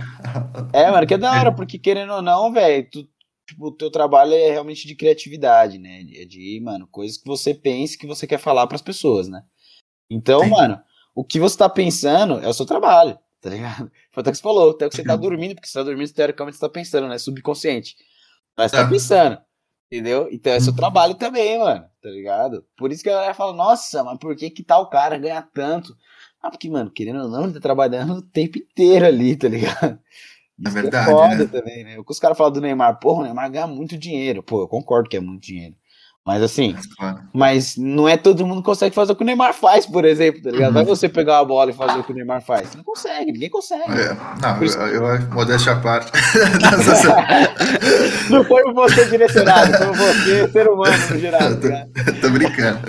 É, 0.72 0.92
mano, 0.92 1.08
que 1.08 1.14
é 1.16 1.18
da 1.18 1.32
hora, 1.32 1.52
porque 1.52 1.80
querendo 1.80 2.14
ou 2.14 2.22
não, 2.22 2.54
velho, 2.54 2.88
tipo, 3.48 3.68
o 3.68 3.72
teu 3.72 3.90
trabalho 3.90 4.34
é 4.34 4.52
realmente 4.52 4.88
de 4.88 4.96
criatividade, 4.96 5.80
né? 5.80 6.02
É 6.14 6.26
de, 6.26 6.60
mano, 6.64 6.88
coisas 6.88 7.18
que 7.18 7.26
você 7.26 7.54
pensa 7.54 7.98
que 7.98 8.06
você 8.06 8.28
quer 8.28 8.38
falar 8.38 8.68
para 8.68 8.76
as 8.76 8.82
pessoas, 8.82 9.28
né? 9.28 9.42
Então, 10.10 10.42
Sim. 10.42 10.50
mano, 10.50 10.80
o 11.16 11.24
que 11.24 11.40
você 11.40 11.58
tá 11.58 11.68
pensando 11.68 12.40
é 12.40 12.48
o 12.48 12.54
seu 12.54 12.66
trabalho, 12.66 13.18
tá 13.42 13.50
ligado? 13.50 13.92
Foi 14.14 14.22
até 14.22 14.32
que 14.32 14.38
você 14.38 14.44
falou, 14.44 14.72
até 14.72 14.88
que 14.88 14.96
você 14.96 15.04
tá 15.04 15.16
dormindo, 15.16 15.56
porque 15.56 15.68
você 15.68 15.80
tá 15.80 15.84
dormindo, 15.84 16.14
teoricamente 16.14 16.58
você 16.58 16.62
tá 16.62 16.70
pensando, 16.70 17.08
né? 17.08 17.18
Subconsciente. 17.18 17.96
Mas 18.56 18.72
você 18.72 18.78
tá 18.78 18.84
é. 18.84 18.90
pensando, 18.90 19.38
entendeu? 19.92 20.30
Então 20.32 20.54
é 20.54 20.60
seu 20.60 20.72
uhum. 20.72 20.78
trabalho 20.78 21.16
também, 21.16 21.58
mano, 21.58 21.86
tá 22.02 22.10
ligado? 22.10 22.66
Por 22.78 22.92
isso 22.92 23.02
que 23.02 23.10
a 23.10 23.14
galera 23.14 23.34
fala, 23.34 23.54
nossa, 23.54 24.04
mas 24.04 24.18
por 24.20 24.36
que 24.36 24.50
que 24.50 24.64
tal 24.64 24.90
cara 24.90 25.18
ganha 25.18 25.42
tanto? 25.42 25.96
Ah, 26.46 26.52
porque, 26.52 26.70
mano, 26.70 26.92
querendo 26.92 27.24
ou 27.24 27.28
não, 27.28 27.46
ele 27.46 27.54
tá 27.54 27.60
trabalhando 27.60 28.14
o 28.14 28.22
tempo 28.22 28.60
inteiro 28.60 29.04
ali, 29.04 29.36
tá 29.36 29.48
ligado? 29.48 29.98
É 30.64 30.70
Isso 30.70 30.78
é 30.78 30.82
verdade. 30.82 31.10
É 31.10 31.12
foda 31.12 31.36
né? 31.38 31.46
também, 31.46 31.84
né? 31.84 31.98
Os 32.08 32.20
caras 32.20 32.38
falam 32.38 32.54
do 32.54 32.62
Neymar, 32.62 33.00
porra, 33.00 33.22
o 33.22 33.24
Neymar 33.24 33.50
ganha 33.50 33.66
muito 33.66 33.98
dinheiro. 33.98 34.44
Pô, 34.44 34.62
eu 34.62 34.68
concordo 34.68 35.10
que 35.10 35.18
é 35.18 35.20
muito 35.20 35.42
dinheiro. 35.42 35.74
Mas 36.24 36.44
assim, 36.44 36.76
mas 37.34 37.78
não 37.78 38.08
é 38.08 38.16
todo 38.16 38.46
mundo 38.46 38.62
que 38.62 38.66
consegue 38.66 38.94
fazer 38.94 39.12
o 39.12 39.16
que 39.16 39.24
o 39.24 39.26
Neymar 39.26 39.56
faz, 39.56 39.88
por 39.88 40.06
exemplo, 40.06 40.42
tá 40.42 40.52
ligado? 40.52 40.70
Uhum. 40.70 40.74
Vai 40.74 40.86
você 40.86 41.10
pegar 41.10 41.40
a 41.40 41.46
bola 41.46 41.72
e 41.72 41.74
fazer 41.74 42.00
o 42.00 42.04
que 42.04 42.12
o 42.12 42.16
Neymar 42.16 42.42
faz. 42.44 42.76
Não 42.76 42.84
consegue, 42.84 43.32
ninguém 43.32 43.50
consegue. 43.50 43.92
É, 43.92 44.16
não, 44.40 44.64
isso... 44.64 44.78
eu, 44.78 45.04
eu 45.04 45.30
modéstia 45.32 45.74
a 45.74 45.80
parte. 45.80 46.12
não 48.30 48.44
foi 48.44 48.64
você 48.72 49.06
direcionado, 49.06 49.74
foi 49.78 49.94
você, 49.94 50.48
ser 50.52 50.68
humano, 50.68 50.98
no 51.10 51.20
geral. 51.20 51.42
Tá 51.42 51.88
tô, 52.06 52.22
tô 52.22 52.30
brincando. 52.30 52.80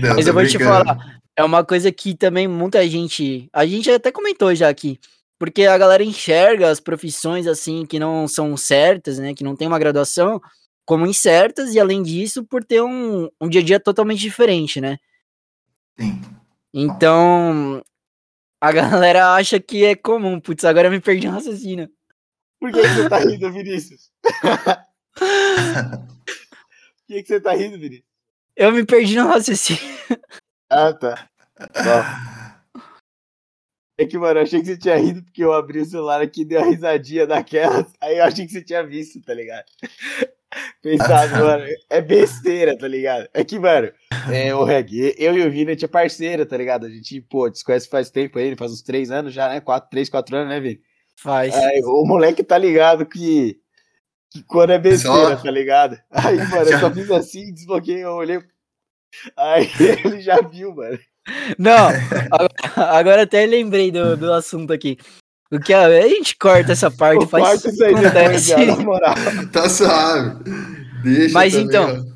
Não, 0.00 0.14
mas 0.14 0.26
eu 0.26 0.32
vou 0.32 0.42
brincando. 0.42 0.48
te 0.48 0.64
falar, 0.64 1.19
é 1.40 1.44
uma 1.44 1.64
coisa 1.64 1.90
que 1.90 2.14
também 2.14 2.46
muita 2.46 2.86
gente. 2.86 3.48
A 3.50 3.64
gente 3.64 3.90
até 3.90 4.12
comentou 4.12 4.54
já 4.54 4.68
aqui. 4.68 5.00
Porque 5.38 5.64
a 5.64 5.78
galera 5.78 6.04
enxerga 6.04 6.68
as 6.68 6.80
profissões 6.80 7.46
assim 7.46 7.86
que 7.86 7.98
não 7.98 8.28
são 8.28 8.54
certas, 8.58 9.18
né? 9.18 9.32
Que 9.32 9.42
não 9.42 9.56
tem 9.56 9.66
uma 9.66 9.78
graduação, 9.78 10.38
como 10.84 11.06
incertas, 11.06 11.74
e 11.74 11.80
além 11.80 12.02
disso, 12.02 12.44
por 12.44 12.62
ter 12.62 12.82
um, 12.82 13.26
um 13.40 13.48
dia 13.48 13.62
a 13.62 13.64
dia 13.64 13.80
totalmente 13.80 14.20
diferente, 14.20 14.82
né? 14.82 14.98
Sim. 15.98 16.20
Então, 16.74 17.82
a 18.60 18.70
galera 18.70 19.34
acha 19.34 19.58
que 19.58 19.82
é 19.82 19.96
comum. 19.96 20.38
Putz, 20.38 20.66
agora 20.66 20.88
eu 20.88 20.92
me 20.92 21.00
perdi 21.00 21.26
no 21.26 21.32
raciocínio. 21.32 21.88
Por 22.60 22.70
que, 22.70 22.82
que 22.82 22.88
você 22.88 23.08
tá 23.08 23.18
rindo, 23.18 23.50
Vinícius? 23.50 24.12
Por 25.16 27.16
que, 27.16 27.22
que 27.22 27.28
você 27.28 27.40
tá 27.40 27.54
rindo, 27.54 27.78
Vinícius? 27.78 28.04
Eu 28.54 28.72
me 28.72 28.84
perdi 28.84 29.16
no 29.16 29.26
raciocínio. 29.26 29.82
Ah, 30.68 30.92
tá. 30.92 31.29
É 33.98 34.06
que, 34.06 34.16
mano, 34.16 34.40
eu 34.40 34.44
achei 34.44 34.60
que 34.60 34.66
você 34.66 34.78
tinha 34.78 34.96
rido 34.96 35.22
porque 35.22 35.44
eu 35.44 35.52
abri 35.52 35.80
o 35.80 35.84
celular 35.84 36.22
aqui 36.22 36.40
e 36.40 36.44
dei 36.44 36.56
uma 36.56 36.70
risadinha 36.70 37.26
daquelas. 37.26 37.86
Aí 38.00 38.16
eu 38.16 38.24
achei 38.24 38.46
que 38.46 38.52
você 38.52 38.62
tinha 38.62 38.82
visto, 38.82 39.20
tá 39.20 39.34
ligado? 39.34 39.66
Pensado, 40.82 41.36
mano, 41.44 41.64
é 41.90 42.00
besteira, 42.00 42.76
tá 42.78 42.88
ligado? 42.88 43.28
É 43.34 43.44
que, 43.44 43.58
mano, 43.58 43.92
é, 44.32 44.54
o 44.54 44.64
Reg, 44.64 45.14
eu 45.18 45.36
e 45.36 45.46
o 45.46 45.50
Vini, 45.50 45.72
a 45.72 45.74
gente 45.74 45.84
é 45.84 45.88
parceiro, 45.88 46.46
tá 46.46 46.56
ligado? 46.56 46.86
A 46.86 46.88
gente, 46.88 47.20
pô, 47.20 47.50
te 47.50 47.62
conhece 47.62 47.90
faz 47.90 48.10
tempo 48.10 48.38
aí, 48.38 48.56
faz 48.56 48.72
uns 48.72 48.80
três 48.80 49.10
anos 49.10 49.34
já, 49.34 49.50
né? 49.50 49.60
Quatro, 49.60 49.90
três, 49.90 50.08
quatro 50.08 50.34
anos, 50.34 50.48
né, 50.48 50.60
Vini? 50.60 50.80
Faz. 51.16 51.54
Aí, 51.54 51.82
o 51.84 52.06
moleque 52.06 52.42
tá 52.42 52.56
ligado 52.56 53.04
que, 53.04 53.60
que 54.30 54.42
quando 54.44 54.70
é 54.70 54.78
besteira, 54.78 55.36
só... 55.36 55.42
tá 55.42 55.50
ligado? 55.50 56.00
Aí, 56.10 56.36
mano, 56.38 56.70
eu 56.70 56.78
só 56.78 56.90
fiz 56.90 57.10
assim, 57.10 57.52
desbloqueei, 57.52 58.02
eu 58.02 58.12
olhei 58.12 58.40
Aí 59.36 59.68
ele 60.04 60.20
já 60.20 60.40
viu, 60.40 60.74
mano. 60.74 60.98
Não, 61.58 61.88
agora, 62.30 62.98
agora 62.98 63.22
até 63.22 63.46
lembrei 63.46 63.90
do, 63.90 64.16
do 64.16 64.32
assunto 64.32 64.72
aqui. 64.72 64.98
O 65.50 65.58
que 65.58 65.72
a, 65.72 65.86
a 65.86 66.08
gente 66.08 66.36
corta 66.36 66.72
essa 66.72 66.90
parte, 66.90 67.26
faz 67.26 67.44
corta 67.44 67.68
isso 67.70 67.84
aí 67.84 67.94
depois, 67.94 68.46
já, 68.46 68.64
na 68.64 68.76
moral. 68.76 69.14
Tá 69.52 69.68
suave. 69.68 70.44
Deixa 71.02 71.34
Mas 71.34 71.52
também, 71.52 71.66
então, 71.66 72.14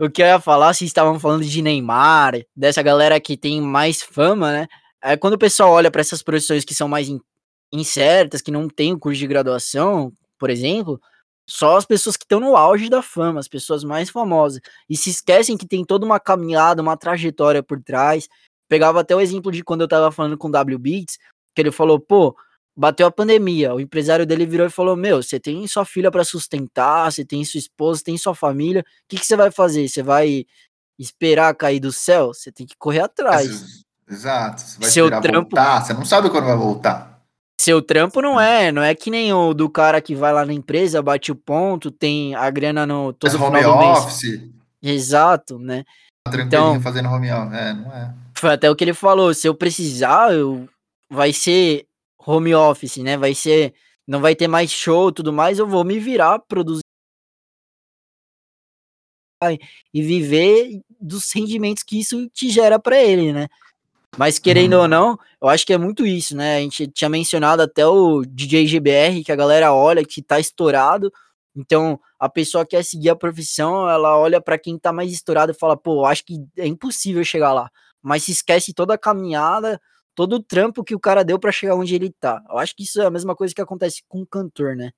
ó. 0.00 0.04
o 0.06 0.10
que 0.10 0.22
eu 0.22 0.26
ia 0.26 0.40
falar, 0.40 0.74
se 0.74 0.84
estavam 0.84 1.20
falando 1.20 1.44
de 1.44 1.62
Neymar, 1.62 2.40
dessa 2.56 2.82
galera 2.82 3.20
que 3.20 3.36
tem 3.36 3.60
mais 3.60 4.02
fama, 4.02 4.50
né? 4.50 4.66
É 5.02 5.16
quando 5.16 5.34
o 5.34 5.38
pessoal 5.38 5.70
olha 5.70 5.90
para 5.90 6.00
essas 6.00 6.22
profissões 6.22 6.64
que 6.64 6.74
são 6.74 6.88
mais 6.88 7.08
incertas, 7.72 8.40
que 8.40 8.50
não 8.50 8.68
tem 8.68 8.92
o 8.92 8.98
curso 8.98 9.18
de 9.18 9.26
graduação, 9.26 10.12
por 10.38 10.50
exemplo, 10.50 11.00
só 11.48 11.76
as 11.76 11.84
pessoas 11.84 12.16
que 12.16 12.24
estão 12.24 12.40
no 12.40 12.56
auge 12.56 12.88
da 12.88 13.02
fama, 13.02 13.40
as 13.40 13.48
pessoas 13.48 13.82
mais 13.84 14.10
famosas. 14.10 14.60
E 14.88 14.96
se 14.96 15.10
esquecem 15.10 15.56
que 15.56 15.66
tem 15.66 15.84
toda 15.84 16.04
uma 16.06 16.20
caminhada, 16.20 16.82
uma 16.82 16.96
trajetória 16.96 17.62
por 17.62 17.82
trás. 17.82 18.28
Pegava 18.72 19.00
até 19.00 19.14
o 19.14 19.20
exemplo 19.20 19.52
de 19.52 19.62
quando 19.62 19.82
eu 19.82 19.88
tava 19.88 20.10
falando 20.10 20.38
com 20.38 20.48
o 20.48 20.50
W 20.50 20.78
Beats, 20.78 21.18
que 21.54 21.60
ele 21.60 21.70
falou, 21.70 22.00
pô, 22.00 22.34
bateu 22.74 23.06
a 23.06 23.10
pandemia. 23.10 23.74
O 23.74 23.80
empresário 23.80 24.24
dele 24.24 24.46
virou 24.46 24.66
e 24.66 24.70
falou: 24.70 24.96
Meu, 24.96 25.22
você 25.22 25.38
tem 25.38 25.66
sua 25.66 25.84
filha 25.84 26.10
para 26.10 26.24
sustentar, 26.24 27.12
você 27.12 27.22
tem 27.22 27.44
sua 27.44 27.58
esposa, 27.58 28.00
tem 28.02 28.16
sua 28.16 28.34
família. 28.34 28.80
O 28.80 28.84
que, 29.10 29.18
que 29.18 29.26
você 29.26 29.36
vai 29.36 29.50
fazer? 29.50 29.86
Você 29.86 30.02
vai 30.02 30.46
esperar 30.98 31.54
cair 31.54 31.80
do 31.80 31.92
céu? 31.92 32.28
Você 32.28 32.50
tem 32.50 32.66
que 32.66 32.74
correr 32.78 33.00
atrás. 33.00 33.84
Exato. 34.08 34.62
Você 34.62 34.80
vai 34.80 34.90
Seu 34.90 35.20
trampo... 35.20 35.54
voltar. 35.54 35.84
Você 35.84 35.92
não 35.92 36.06
sabe 36.06 36.30
quando 36.30 36.46
vai 36.46 36.56
voltar. 36.56 37.20
Seu 37.60 37.82
trampo 37.82 38.22
não 38.22 38.40
é, 38.40 38.72
não 38.72 38.82
é 38.82 38.94
que 38.94 39.10
nem 39.10 39.34
o 39.34 39.52
do 39.52 39.68
cara 39.68 40.00
que 40.00 40.14
vai 40.14 40.32
lá 40.32 40.46
na 40.46 40.54
empresa, 40.54 41.02
bate 41.02 41.30
o 41.30 41.36
ponto, 41.36 41.90
tem 41.90 42.34
a 42.34 42.48
grana 42.48 42.86
no 42.86 43.12
todo 43.12 43.30
final 43.32 43.76
home 43.76 43.98
office. 43.98 44.40
Exato, 44.82 45.58
né? 45.58 45.84
Tá 46.24 46.40
então, 46.40 46.80
fazendo 46.80 47.10
home 47.10 47.30
office, 47.30 47.52
é, 47.52 47.74
não 47.74 47.92
é. 47.92 48.14
Foi 48.42 48.50
até 48.50 48.68
o 48.68 48.74
que 48.74 48.82
ele 48.82 48.92
falou, 48.92 49.32
se 49.32 49.46
eu 49.46 49.54
precisar, 49.54 50.34
eu 50.34 50.68
vai 51.08 51.32
ser 51.32 51.86
home 52.18 52.52
office, 52.52 52.96
né? 52.96 53.16
Vai 53.16 53.36
ser 53.36 53.72
não 54.04 54.20
vai 54.20 54.34
ter 54.34 54.48
mais 54.48 54.68
show, 54.68 55.12
tudo 55.12 55.32
mais, 55.32 55.60
eu 55.60 55.66
vou 55.68 55.84
me 55.84 56.00
virar 56.00 56.40
produzir 56.40 56.82
e 59.94 60.02
viver 60.02 60.80
dos 61.00 61.30
rendimentos 61.32 61.84
que 61.84 62.00
isso 62.00 62.28
te 62.30 62.50
gera 62.50 62.80
para 62.80 63.00
ele, 63.00 63.32
né? 63.32 63.46
Mas 64.18 64.40
querendo 64.40 64.72
uhum. 64.72 64.80
ou 64.80 64.88
não, 64.88 65.18
eu 65.40 65.48
acho 65.48 65.64
que 65.64 65.72
é 65.72 65.78
muito 65.78 66.04
isso, 66.04 66.36
né? 66.36 66.56
A 66.56 66.60
gente 66.62 66.88
tinha 66.88 67.08
mencionado 67.08 67.62
até 67.62 67.86
o 67.86 68.24
DJ 68.26 68.66
GBR, 68.66 69.22
que 69.22 69.30
a 69.30 69.36
galera 69.36 69.72
olha 69.72 70.04
que 70.04 70.20
tá 70.20 70.40
estourado. 70.40 71.12
Então, 71.54 71.96
a 72.18 72.28
pessoa 72.28 72.66
quer 72.66 72.84
seguir 72.84 73.10
a 73.10 73.16
profissão, 73.16 73.88
ela 73.88 74.18
olha 74.18 74.40
para 74.40 74.58
quem 74.58 74.76
tá 74.76 74.92
mais 74.92 75.12
estourado 75.12 75.52
e 75.52 75.54
fala, 75.54 75.76
pô, 75.76 76.04
acho 76.04 76.24
que 76.24 76.44
é 76.58 76.66
impossível 76.66 77.22
chegar 77.22 77.52
lá. 77.52 77.70
Mas 78.02 78.24
se 78.24 78.32
esquece 78.32 78.74
toda 78.74 78.94
a 78.94 78.98
caminhada, 78.98 79.80
todo 80.14 80.36
o 80.36 80.42
trampo 80.42 80.84
que 80.84 80.94
o 80.94 81.00
cara 81.00 81.24
deu 81.24 81.38
para 81.38 81.52
chegar 81.52 81.76
onde 81.76 81.94
ele 81.94 82.14
tá. 82.20 82.42
Eu 82.48 82.58
acho 82.58 82.74
que 82.74 82.82
isso 82.82 83.00
é 83.00 83.06
a 83.06 83.10
mesma 83.10 83.34
coisa 83.34 83.54
que 83.54 83.60
acontece 83.60 84.02
com 84.08 84.22
o 84.22 84.26
cantor, 84.26 84.76
né? 84.76 84.90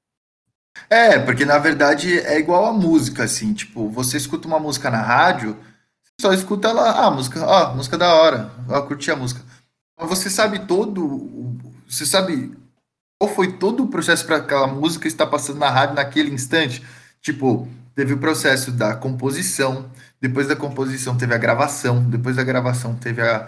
É, 0.90 1.18
porque 1.20 1.44
na 1.44 1.58
verdade 1.58 2.18
é 2.18 2.38
igual 2.38 2.66
a 2.66 2.72
música, 2.72 3.24
assim, 3.24 3.54
tipo, 3.54 3.88
você 3.88 4.16
escuta 4.16 4.48
uma 4.48 4.58
música 4.58 4.90
na 4.90 5.00
rádio, 5.00 5.56
só 6.20 6.32
escuta 6.32 6.68
ela, 6.68 7.06
ah, 7.06 7.10
música, 7.10 7.44
ó, 7.46 7.74
música 7.74 7.96
da 7.96 8.12
hora, 8.14 8.50
ó, 8.68 8.82
curti 8.82 9.10
a 9.10 9.16
música. 9.16 9.40
Mas 9.98 10.08
você 10.08 10.28
sabe 10.28 10.66
todo, 10.66 11.56
você 11.88 12.04
sabe 12.04 12.56
qual 13.18 13.32
foi 13.32 13.52
todo 13.52 13.84
o 13.84 13.88
processo 13.88 14.26
para 14.26 14.36
aquela 14.36 14.66
música 14.66 15.06
estar 15.06 15.26
passando 15.26 15.58
na 15.58 15.70
rádio 15.70 15.94
naquele 15.94 16.30
instante? 16.30 16.84
Tipo, 17.22 17.68
teve 17.94 18.12
o 18.12 18.18
processo 18.18 18.72
da 18.72 18.96
composição, 18.96 19.90
depois 20.24 20.48
da 20.48 20.56
composição 20.56 21.18
teve 21.18 21.34
a 21.34 21.38
gravação, 21.38 22.02
depois 22.02 22.36
da 22.36 22.42
gravação 22.42 22.94
teve 22.94 23.20
a 23.20 23.46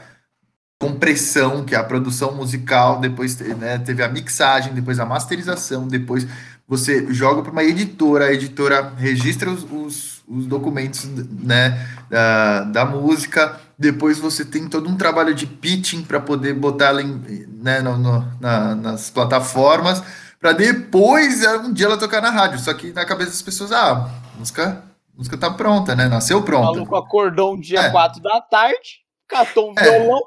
compressão, 0.79 1.64
que 1.64 1.74
é 1.74 1.79
a 1.79 1.83
produção 1.83 2.35
musical, 2.35 3.01
depois 3.01 3.39
né, 3.39 3.79
teve 3.79 4.03
a 4.03 4.09
mixagem, 4.11 4.74
depois 4.74 5.01
a 5.01 5.07
masterização, 5.07 5.89
depois 5.89 6.27
você 6.68 7.11
joga 7.14 7.41
para 7.41 7.51
uma 7.51 7.64
editora, 7.64 8.27
a 8.27 8.33
editora 8.35 8.93
registra 8.99 9.51
os, 9.51 9.62
os, 9.62 10.22
os 10.29 10.45
documentos 10.45 11.07
né, 11.07 11.83
da, 12.11 12.64
da, 12.64 12.85
música, 12.85 13.59
depois 13.79 14.18
você 14.18 14.45
tem 14.45 14.68
todo 14.68 14.87
um 14.87 14.99
trabalho 14.99 15.35
de 15.35 15.47
pitching 15.47 16.03
para 16.03 16.20
poder 16.20 16.53
botar 16.53 16.89
ela 16.89 17.01
em, 17.01 17.47
né, 17.62 17.81
no, 17.81 17.97
no, 17.97 18.33
na, 18.39 18.74
nas 18.74 19.09
plataformas, 19.09 20.03
para 20.39 20.53
depois 20.53 21.43
um 21.64 21.72
dia 21.72 21.87
ela 21.87 21.97
tocar 21.97 22.20
na 22.20 22.29
rádio. 22.29 22.59
Só 22.59 22.74
que 22.74 22.93
na 22.93 23.07
cabeça 23.07 23.31
das 23.31 23.41
pessoas, 23.41 23.72
ah, 23.72 24.11
música, 24.39 24.85
a 25.17 25.19
música 25.19 25.39
tá 25.39 25.51
pronta, 25.51 25.97
né? 25.97 26.09
Nasceu 26.09 26.43
pronta. 26.43 26.73
O 26.73 26.75
maluco 26.75 26.95
acordou 26.95 27.55
um 27.55 27.61
dia 27.61 27.81
é. 27.81 27.91
4 27.91 28.21
da 28.21 28.39
tarde, 28.43 29.01
catou 29.27 29.71
um 29.71 29.75
é. 29.79 29.83
violão, 29.83 30.21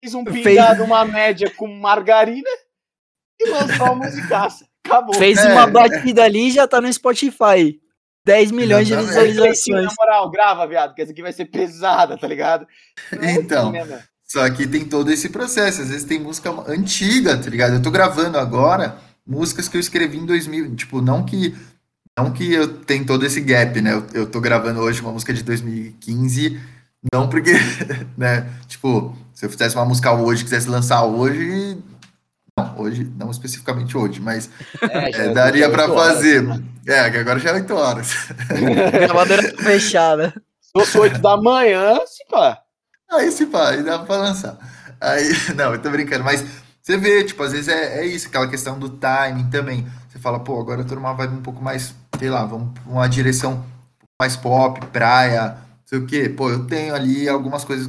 fez 0.00 0.14
um 0.14 0.24
pingado, 0.24 0.76
Fez... 0.76 0.86
uma 0.86 1.04
média 1.04 1.50
com 1.50 1.66
margarina 1.66 2.48
e 3.40 3.50
lançou 3.50 3.86
a 3.86 3.94
musicaça. 3.96 4.66
Acabou. 4.86 5.14
Fez 5.16 5.44
é, 5.44 5.52
uma 5.52 5.66
batida 5.66 6.22
ali 6.22 6.48
e 6.48 6.50
já 6.52 6.68
tá 6.68 6.80
no 6.80 6.92
Spotify. 6.92 7.80
10 8.24 8.52
milhões 8.52 8.88
Exatamente. 8.88 9.16
de 9.16 9.24
visualizações. 9.26 9.84
Na 9.84 9.92
moral, 9.98 10.30
grava, 10.30 10.66
viado, 10.66 10.94
que 10.94 11.02
essa 11.02 11.10
aqui 11.12 11.20
vai 11.20 11.32
ser 11.32 11.46
pesada, 11.46 12.16
tá 12.16 12.26
ligado? 12.26 12.66
então, 13.20 13.72
só 14.22 14.48
que 14.48 14.66
tem 14.66 14.84
todo 14.84 15.10
esse 15.10 15.28
processo. 15.28 15.82
Às 15.82 15.88
vezes 15.88 16.04
tem 16.04 16.20
música 16.20 16.50
antiga, 16.68 17.36
tá 17.36 17.50
ligado? 17.50 17.74
Eu 17.74 17.82
tô 17.82 17.90
gravando 17.90 18.38
agora 18.38 18.96
músicas 19.26 19.68
que 19.68 19.76
eu 19.76 19.80
escrevi 19.80 20.18
em 20.18 20.26
2000. 20.26 20.76
Tipo, 20.76 21.02
não 21.02 21.24
que 21.24 21.54
não 22.18 22.30
que 22.30 22.52
eu 22.52 22.68
tenho 22.68 23.04
todo 23.04 23.26
esse 23.26 23.40
gap, 23.40 23.80
né? 23.80 23.92
Eu, 23.92 24.06
eu 24.14 24.26
tô 24.26 24.40
gravando 24.40 24.80
hoje 24.80 25.00
uma 25.00 25.12
música 25.12 25.34
de 25.34 25.42
2015, 25.42 26.60
não 27.12 27.28
porque, 27.28 27.52
né? 28.16 28.48
Tipo, 28.68 29.16
se 29.34 29.44
eu 29.44 29.50
fizesse 29.50 29.74
uma 29.74 29.84
música 29.84 30.12
hoje, 30.12 30.44
quisesse 30.44 30.68
lançar 30.68 31.04
hoje, 31.04 31.76
não, 32.56 32.78
hoje, 32.78 33.12
não 33.18 33.30
especificamente 33.30 33.96
hoje, 33.96 34.20
mas 34.20 34.48
é, 34.80 35.10
é, 35.10 35.34
daria 35.34 35.68
para 35.68 35.88
fazer. 35.88 36.46
Horas, 36.46 36.60
né? 36.60 36.64
É, 36.86 37.10
que 37.10 37.16
agora 37.16 37.38
já 37.38 37.50
é 37.50 37.54
8 37.54 37.74
horas. 37.74 38.12
Gravadeira 38.92 39.42
fechada. 39.58 40.32
Se 40.60 40.70
fosse 40.72 40.98
8 40.98 41.18
da 41.18 41.36
manhã, 41.36 41.98
se 42.06 42.24
pá. 42.30 42.60
Aí 43.10 43.32
se 43.32 43.46
pá, 43.46 43.70
aí 43.70 43.82
dá 43.82 43.98
pra 43.98 44.16
lançar. 44.16 44.56
Aí, 45.00 45.30
não, 45.56 45.72
eu 45.72 45.82
tô 45.82 45.90
brincando, 45.90 46.24
mas 46.24 46.44
você 46.80 46.96
vê, 46.96 47.24
tipo, 47.24 47.42
às 47.42 47.52
vezes 47.52 47.68
é, 47.68 48.00
é 48.00 48.06
isso, 48.06 48.28
aquela 48.28 48.48
questão 48.48 48.78
do 48.78 48.88
timing 48.88 49.48
também. 49.50 49.86
Você 50.08 50.18
fala, 50.18 50.38
pô, 50.38 50.60
agora 50.60 50.82
eu 50.82 50.86
tô 50.86 50.94
numa 50.94 51.12
vibe 51.12 51.36
um 51.36 51.42
pouco 51.42 51.62
mais, 51.62 51.94
sei 52.24 52.30
lá, 52.30 52.44
vamos 52.44 52.72
pra 52.72 52.82
uma 52.90 53.08
direção 53.08 53.64
mais 54.20 54.36
pop, 54.36 54.84
praia, 54.86 55.58
sei 55.84 55.98
o 55.98 56.06
quê. 56.06 56.28
Pô, 56.28 56.50
eu 56.50 56.66
tenho 56.66 56.94
ali 56.94 57.28
algumas 57.28 57.64
coisas 57.64 57.88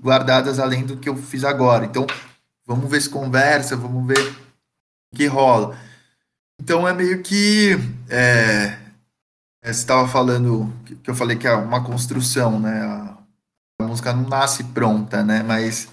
guardadas 0.00 0.58
além 0.58 0.84
do 0.84 0.96
que 0.96 1.08
eu 1.08 1.16
fiz 1.16 1.44
agora. 1.44 1.84
Então, 1.84 2.06
Vamos 2.66 2.90
ver 2.90 3.00
se 3.00 3.08
conversa, 3.08 3.76
vamos 3.76 4.04
ver 4.08 4.18
o 5.12 5.16
que 5.16 5.26
rola. 5.26 5.78
Então 6.60 6.86
é 6.86 6.92
meio 6.92 7.22
que. 7.22 7.76
É, 8.08 8.76
é 9.62 9.72
você 9.72 9.80
estava 9.80 10.08
falando, 10.08 10.72
que 11.02 11.08
eu 11.08 11.14
falei 11.14 11.36
que 11.36 11.46
é 11.46 11.54
uma 11.54 11.84
construção, 11.84 12.58
né? 12.58 12.82
A, 12.82 13.18
a, 13.82 13.86
música 13.86 14.12
não 14.12 14.28
nasce 14.28 14.64
pronta, 14.64 15.22
né? 15.22 15.44
Mas 15.44 15.88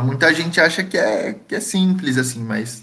muita 0.00 0.32
gente 0.32 0.58
acha 0.58 0.82
que 0.82 0.96
é, 0.96 1.34
que 1.34 1.54
é 1.54 1.60
simples, 1.60 2.16
assim, 2.16 2.42
mas. 2.42 2.82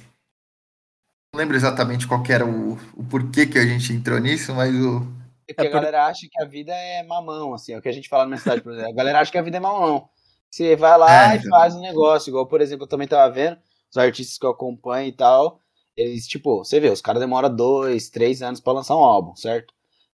Não 1.34 1.40
lembro 1.40 1.56
exatamente 1.56 2.06
qual 2.06 2.22
era 2.30 2.46
o, 2.46 2.74
o 2.94 3.04
porquê 3.06 3.48
que 3.48 3.58
a 3.58 3.66
gente 3.66 3.94
entrou 3.94 4.20
nisso, 4.20 4.54
mas 4.54 4.76
o. 4.76 5.02
É 5.48 5.54
porque 5.54 5.68
a 5.70 5.72
galera 5.72 6.06
acha 6.06 6.28
que 6.30 6.42
a 6.42 6.46
vida 6.46 6.74
é 6.74 7.04
mamão, 7.04 7.54
assim, 7.54 7.72
é 7.72 7.78
o 7.78 7.82
que 7.82 7.88
a 7.88 7.94
gente 7.94 8.10
fala 8.10 8.26
na 8.26 8.36
cidade, 8.38 8.62
por 8.62 8.74
exemplo. 8.74 8.92
A 8.92 8.96
galera 8.96 9.22
acha 9.22 9.32
que 9.32 9.38
a 9.38 9.42
vida 9.42 9.56
é 9.56 9.60
mamão. 9.60 10.10
Você 10.50 10.76
vai 10.76 10.98
lá 10.98 11.32
é, 11.32 11.36
e 11.36 11.40
então. 11.40 11.50
faz 11.50 11.74
um 11.74 11.80
negócio, 11.80 12.30
igual, 12.30 12.46
por 12.46 12.60
exemplo, 12.60 12.84
eu 12.84 12.90
também 12.90 13.08
tava 13.08 13.34
vendo 13.34 13.58
os 13.90 13.96
artistas 13.96 14.38
que 14.38 14.46
eu 14.46 14.50
acompanho 14.50 15.08
e 15.08 15.14
tal. 15.14 15.62
Eles, 15.96 16.28
tipo, 16.28 16.66
você 16.66 16.82
vê, 16.82 16.90
os 16.90 17.00
caras 17.00 17.22
demoram 17.22 17.54
dois, 17.54 18.10
três 18.10 18.42
anos 18.42 18.60
para 18.60 18.74
lançar 18.74 18.98
um 18.98 19.04
álbum, 19.04 19.34
certo? 19.34 19.74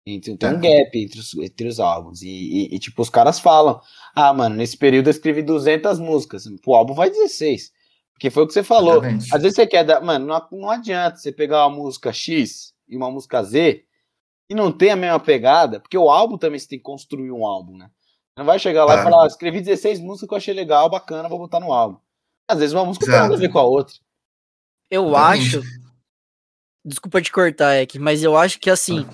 Então 0.07 0.35
tem 0.35 0.49
um 0.49 0.65
é. 0.65 0.85
gap 0.85 0.99
entre 0.99 1.21
os, 1.21 1.35
entre 1.35 1.69
os 1.69 1.79
álbuns. 1.79 2.23
E, 2.23 2.29
e, 2.29 2.75
e, 2.75 2.79
tipo, 2.79 3.03
os 3.03 3.11
caras 3.11 3.39
falam: 3.39 3.81
Ah, 4.15 4.33
mano, 4.33 4.57
nesse 4.57 4.79
período 4.79 5.09
eu 5.09 5.13
escrevi 5.13 5.43
200 5.43 5.99
músicas. 5.99 6.47
O 6.67 6.75
álbum 6.75 6.95
vai 6.95 7.11
16. 7.11 7.71
Porque 8.15 8.31
foi 8.31 8.45
o 8.45 8.47
que 8.47 8.53
você 8.53 8.63
falou. 8.63 8.95
Exatamente. 8.95 9.35
Às 9.35 9.43
vezes 9.43 9.57
você 9.57 9.67
quer 9.67 9.85
dar. 9.85 10.01
Mano, 10.01 10.27
não, 10.27 10.49
não 10.53 10.71
adianta 10.71 11.17
você 11.17 11.33
pegar 11.33 11.67
uma 11.67 11.77
música 11.77 12.13
X 12.13 12.73
e 12.89 12.97
uma 12.97 13.11
música 13.11 13.43
Z 13.43 13.85
e 14.49 14.55
não 14.55 14.71
ter 14.71 14.91
a 14.91 14.97
mesma 14.97 15.19
pegada. 15.19 15.81
Porque 15.81 15.99
o 15.99 16.11
álbum 16.11 16.39
também 16.39 16.59
você 16.59 16.69
tem 16.69 16.79
que 16.79 16.85
construir 16.85 17.33
um 17.33 17.45
álbum, 17.45 17.77
né? 17.77 17.91
Não 18.37 18.45
vai 18.45 18.59
chegar 18.59 18.85
lá 18.85 18.95
e 18.99 19.03
falar, 19.03 19.25
ah, 19.25 19.27
escrevi 19.27 19.61
16 19.61 20.01
músicas 20.01 20.29
que 20.29 20.35
eu 20.35 20.39
achei 20.39 20.55
legal, 20.55 20.89
bacana, 20.89 21.29
vou 21.29 21.39
botar 21.39 21.61
no 21.61 21.73
álbum. 21.73 21.99
Às 22.49 22.59
vezes 22.59 22.73
uma 22.73 22.85
música 22.85 23.05
Exato. 23.05 23.19
tem 23.19 23.23
nada 23.23 23.35
a 23.35 23.39
ver 23.39 23.53
com 23.53 23.59
a 23.59 23.65
outra. 23.65 23.95
Eu 24.91 25.17
acho. 25.17 25.63
Desculpa 26.85 27.23
te 27.23 27.31
cortar, 27.31 27.77
Ek, 27.77 27.99
mas 27.99 28.23
eu 28.23 28.37
acho 28.37 28.59
que 28.59 28.71
assim. 28.71 29.07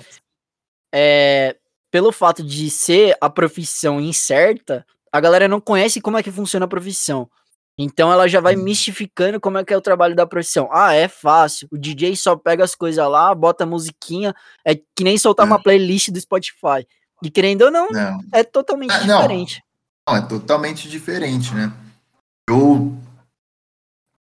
É, 0.93 1.55
pelo 1.91 2.11
fato 2.11 2.43
de 2.43 2.69
ser 2.69 3.15
a 3.21 3.29
profissão 3.29 3.99
incerta, 3.99 4.85
a 5.11 5.19
galera 5.19 5.47
não 5.47 5.61
conhece 5.61 6.01
como 6.01 6.17
é 6.17 6.23
que 6.23 6.31
funciona 6.31 6.65
a 6.65 6.69
profissão. 6.69 7.29
Então 7.81 8.11
ela 8.11 8.27
já 8.27 8.41
vai 8.41 8.57
mistificando 8.57 9.39
como 9.39 9.57
é 9.57 9.63
que 9.63 9.73
é 9.73 9.77
o 9.77 9.81
trabalho 9.81 10.13
da 10.13 10.27
profissão. 10.27 10.67
Ah, 10.69 10.93
é 10.93 11.07
fácil. 11.07 11.65
O 11.71 11.77
DJ 11.77 12.13
só 12.17 12.35
pega 12.35 12.61
as 12.61 12.75
coisas 12.75 13.07
lá, 13.07 13.33
bota 13.33 13.63
a 13.63 13.67
musiquinha. 13.67 14.35
É 14.65 14.75
que 14.75 15.01
nem 15.01 15.17
soltar 15.17 15.45
uma 15.45 15.63
playlist 15.63 16.09
do 16.09 16.19
Spotify. 16.19 16.85
E 17.23 17.31
querendo 17.31 17.61
ou 17.61 17.71
não, 17.71 17.87
não. 17.87 18.19
é 18.33 18.43
totalmente 18.43 18.91
ah, 18.91 18.99
diferente. 18.99 19.63
Não, 20.05 20.17
é 20.17 20.21
totalmente 20.21 20.89
diferente, 20.89 21.53
né? 21.55 21.71
Eu. 22.49 22.97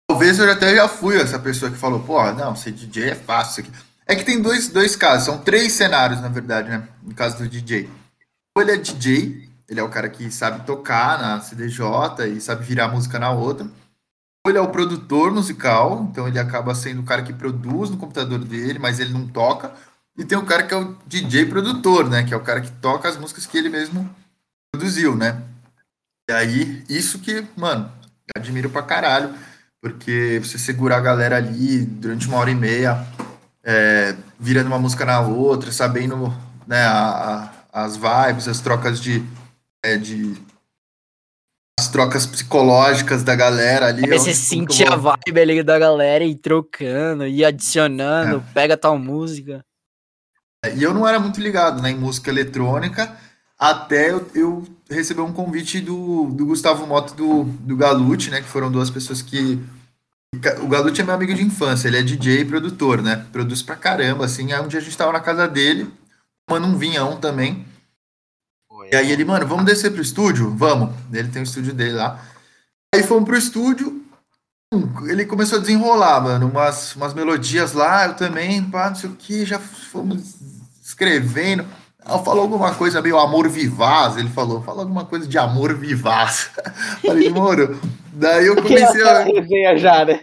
Talvez 0.09 0.39
eu 0.39 0.51
até 0.51 0.75
já 0.75 0.89
fui 0.89 1.21
essa 1.21 1.39
pessoa 1.39 1.71
que 1.71 1.77
falou, 1.77 2.01
pô, 2.01 2.23
não, 2.33 2.57
ser 2.57 2.73
DJ 2.73 3.11
é 3.11 3.15
fácil. 3.15 3.67
É 4.07 4.17
que 4.17 4.25
tem 4.25 4.41
dois, 4.41 4.69
dois 4.69 4.97
casos, 4.97 5.27
são 5.27 5.39
três 5.39 5.73
cenários, 5.73 6.23
na 6.23 6.29
verdade, 6.29 6.71
né? 6.71 6.89
No 7.03 7.15
caso 7.15 7.37
do 7.37 7.49
DJ. 7.49 7.89
Ou 8.57 8.63
ele 8.63 8.73
é 8.73 8.77
DJ, 8.79 9.51
ele 9.73 9.81
é 9.81 9.83
o 9.83 9.89
cara 9.89 10.09
que 10.09 10.31
sabe 10.31 10.64
tocar 10.64 11.20
na 11.20 11.41
CDJ 11.41 12.27
e 12.37 12.41
sabe 12.41 12.64
virar 12.64 12.89
música 12.89 13.18
na 13.18 13.31
outra. 13.31 13.66
Ou 14.45 14.51
ele 14.51 14.59
é 14.59 14.61
o 14.61 14.70
produtor 14.70 15.33
musical, 15.33 16.09
então 16.11 16.27
ele 16.27 16.39
acaba 16.39 16.75
sendo 16.75 17.01
o 17.01 17.05
cara 17.05 17.23
que 17.23 17.33
produz 17.33 17.91
no 17.91 17.97
computador 17.97 18.39
dele, 18.39 18.79
mas 18.79 19.01
ele 19.01 19.12
não 19.12 19.27
toca 19.27 19.73
e 20.16 20.25
tem 20.25 20.37
o 20.37 20.45
cara 20.45 20.62
que 20.62 20.75
é 20.75 20.77
o 20.77 20.97
DJ 21.07 21.47
produtor, 21.47 22.09
né? 22.09 22.23
Que 22.23 22.35
é 22.35 22.37
o 22.37 22.41
cara 22.41 22.61
que 22.61 22.70
toca 22.70 23.09
as 23.09 23.16
músicas 23.16 23.47
que 23.47 23.57
ele 23.57 23.68
mesmo 23.68 24.09
produziu, 24.70 25.16
né? 25.16 25.43
E 26.29 26.33
aí, 26.33 26.85
isso 26.89 27.18
que, 27.18 27.47
mano, 27.57 27.91
admiro 28.37 28.68
pra 28.70 28.83
caralho. 28.83 29.35
Porque 29.81 30.41
você 30.43 30.59
segurar 30.59 30.99
a 30.99 31.01
galera 31.01 31.37
ali 31.37 31.85
durante 31.85 32.29
uma 32.29 32.37
hora 32.37 32.51
e 32.51 32.55
meia, 32.55 33.05
é, 33.64 34.14
virando 34.39 34.68
uma 34.68 34.79
música 34.79 35.05
na 35.05 35.20
outra, 35.20 35.73
sabendo 35.73 36.33
né, 36.66 36.85
a, 36.85 37.51
a, 37.73 37.85
as 37.85 37.97
vibes, 37.97 38.47
as 38.47 38.61
trocas 38.61 39.01
de, 39.01 39.25
é, 39.85 39.97
de 39.97 40.35
as 41.78 41.89
trocas 41.89 42.26
psicológicas 42.26 43.22
da 43.22 43.35
galera 43.35 43.87
ali. 43.87 44.05
Aí 44.05 44.18
você 44.18 44.35
sentir 44.35 44.87
a 44.91 44.97
vibe 44.97 45.41
ali 45.41 45.62
da 45.62 45.78
galera 45.78 46.24
e 46.24 46.35
trocando, 46.35 47.26
e 47.26 47.45
adicionando, 47.45 48.37
é. 48.37 48.53
pega 48.53 48.76
tal 48.76 48.99
música. 48.99 49.64
E 50.76 50.83
eu 50.83 50.95
não 50.95 51.09
era 51.09 51.18
muito 51.18 51.41
ligado 51.41 51.83
né, 51.83 51.91
em 51.91 51.97
música 51.97 52.30
eletrônica, 52.30 53.16
até 53.59 54.11
eu, 54.11 54.28
eu 54.35 54.64
receber 54.89 55.22
um 55.22 55.33
convite 55.33 55.80
do, 55.80 56.26
do 56.26 56.47
Gustavo 56.47 56.87
Mota 56.87 57.14
do, 57.14 57.45
do 57.45 57.76
Galute, 57.76 58.30
né? 58.30 58.41
Que 58.41 58.49
foram 58.49 58.70
duas 58.70 58.91
pessoas 58.91 59.22
que. 59.22 59.59
O 60.62 60.68
Galute 60.68 61.01
é 61.01 61.05
meu 61.05 61.14
amigo 61.14 61.35
de 61.35 61.43
infância, 61.43 61.89
ele 61.89 61.99
é 61.99 62.03
DJ 62.03 62.41
e 62.41 62.45
produtor, 62.45 63.03
né? 63.03 63.26
Produz 63.33 63.62
pra 63.62 63.76
caramba, 63.76 64.24
assim. 64.24 64.53
Aí 64.53 64.61
um 64.61 64.68
dia 64.68 64.80
a 64.80 64.83
gente 64.83 64.97
tava 64.97 65.12
na 65.12 65.20
casa 65.20 65.47
dele, 65.47 65.91
tomando 66.47 66.66
um 66.68 66.78
vinhão 66.78 67.16
também. 67.16 67.66
E 68.93 68.97
aí 68.97 69.11
ele, 69.11 69.24
mano, 69.24 69.47
vamos 69.47 69.64
descer 69.64 69.90
pro 69.90 70.03
estúdio? 70.03 70.55
Vamos. 70.55 70.90
Ele 71.11 71.28
tem 71.28 71.40
o 71.40 71.45
estúdio 71.45 71.72
dele 71.72 71.93
lá. 71.93 72.20
Aí 72.95 73.03
fomos 73.03 73.24
pro 73.24 73.38
estúdio, 73.38 74.03
ele 75.09 75.24
começou 75.24 75.57
a 75.57 75.61
desenrolar, 75.62 76.20
mano, 76.20 76.49
umas, 76.49 76.95
umas 76.95 77.14
melodias 77.14 77.72
lá, 77.72 78.05
eu 78.05 78.14
também, 78.14 78.62
pá, 78.62 78.90
não 78.90 78.95
sei 78.95 79.09
o 79.09 79.14
que, 79.14 79.47
já 79.47 79.59
fomos 79.59 80.34
escrevendo. 80.84 81.64
Falou 82.05 82.43
alguma 82.43 82.74
coisa 82.74 83.01
meio 83.01 83.18
amor 83.18 83.49
vivaz, 83.49 84.18
ele 84.18 84.28
falou, 84.28 84.61
falou 84.62 84.82
alguma 84.82 85.07
coisa 85.07 85.26
de 85.26 85.38
amor 85.38 85.72
vivaz. 85.74 86.51
Falei, 87.01 87.30
moro. 87.30 87.80
Daí 88.12 88.47
eu 88.47 88.57
comecei 88.57 89.03
a. 89.09 89.22
resenha 89.22 89.78
já, 89.78 90.05
né? 90.05 90.20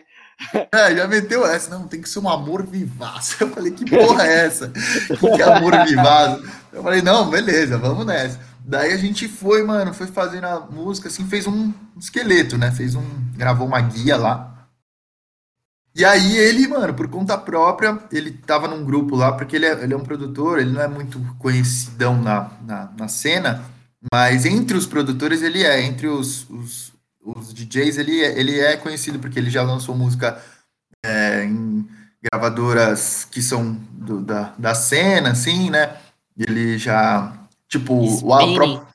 É, 0.74 0.96
já 0.96 1.08
meteu 1.08 1.46
essa. 1.46 1.70
Não, 1.70 1.88
tem 1.88 2.02
que 2.02 2.10
ser 2.10 2.20
um 2.20 2.30
amor 2.30 2.66
vivaço. 2.66 3.38
Eu 3.44 3.50
falei, 3.50 3.72
que 3.72 3.86
porra 3.90 4.26
é 4.26 4.46
essa? 4.46 4.70
Que 4.70 5.42
é 5.42 5.44
amor 5.44 5.86
vivaço? 5.86 6.44
Eu 6.72 6.84
falei, 6.84 7.02
não, 7.02 7.30
beleza, 7.30 7.78
vamos 7.78 8.06
nessa. 8.06 8.40
Daí 8.70 8.94
a 8.94 8.98
gente 8.98 9.28
foi, 9.28 9.64
mano, 9.64 9.96
foi 9.96 10.06
fazendo 10.06 10.46
a 10.46 10.60
música, 10.60 11.08
assim, 11.08 11.28
fez 11.28 11.48
um 11.48 11.74
esqueleto, 11.98 12.56
né? 12.56 12.70
Fez 12.72 12.94
um. 12.94 13.04
gravou 13.36 13.66
uma 13.66 13.82
guia 13.82 14.16
lá. 14.16 14.70
E 15.96 16.06
aí 16.06 16.38
ele, 16.38 16.68
mano, 16.68 16.94
por 16.94 17.08
conta 17.08 17.36
própria, 17.36 17.98
ele 18.12 18.30
tava 18.32 18.68
num 18.68 18.86
grupo 18.86 19.16
lá, 19.16 19.32
porque 19.32 19.56
ele 19.56 19.66
é, 19.66 19.84
ele 19.84 19.94
é 19.96 19.98
um 19.98 20.04
produtor, 20.04 20.60
ele 20.60 20.70
não 20.70 20.82
é 20.82 20.88
muito 20.88 21.20
conhecidão 21.40 22.22
na, 22.22 22.52
na, 22.62 22.92
na 22.96 23.08
cena, 23.08 23.66
mas 24.14 24.46
entre 24.46 24.78
os 24.78 24.86
produtores 24.86 25.42
ele 25.42 25.64
é, 25.64 25.82
entre 25.82 26.08
os, 26.08 26.48
os, 26.48 26.94
os 27.26 27.52
DJs 27.52 27.98
ele 27.98 28.22
é, 28.22 28.40
ele 28.40 28.60
é 28.60 28.78
conhecido, 28.78 29.18
porque 29.18 29.40
ele 29.40 29.50
já 29.50 29.64
lançou 29.64 29.96
música 29.96 30.40
é, 31.04 31.44
em 31.44 31.88
gravadoras 32.22 33.26
que 33.26 33.42
são 33.42 33.74
do, 33.92 34.22
da, 34.22 34.54
da 34.60 34.76
cena, 34.76 35.32
assim, 35.32 35.72
né? 35.72 35.98
Ele 36.38 36.78
já, 36.78 37.34
tipo, 37.70 37.94
o, 37.94 38.34
a, 38.34 38.54
própria, 38.54 38.88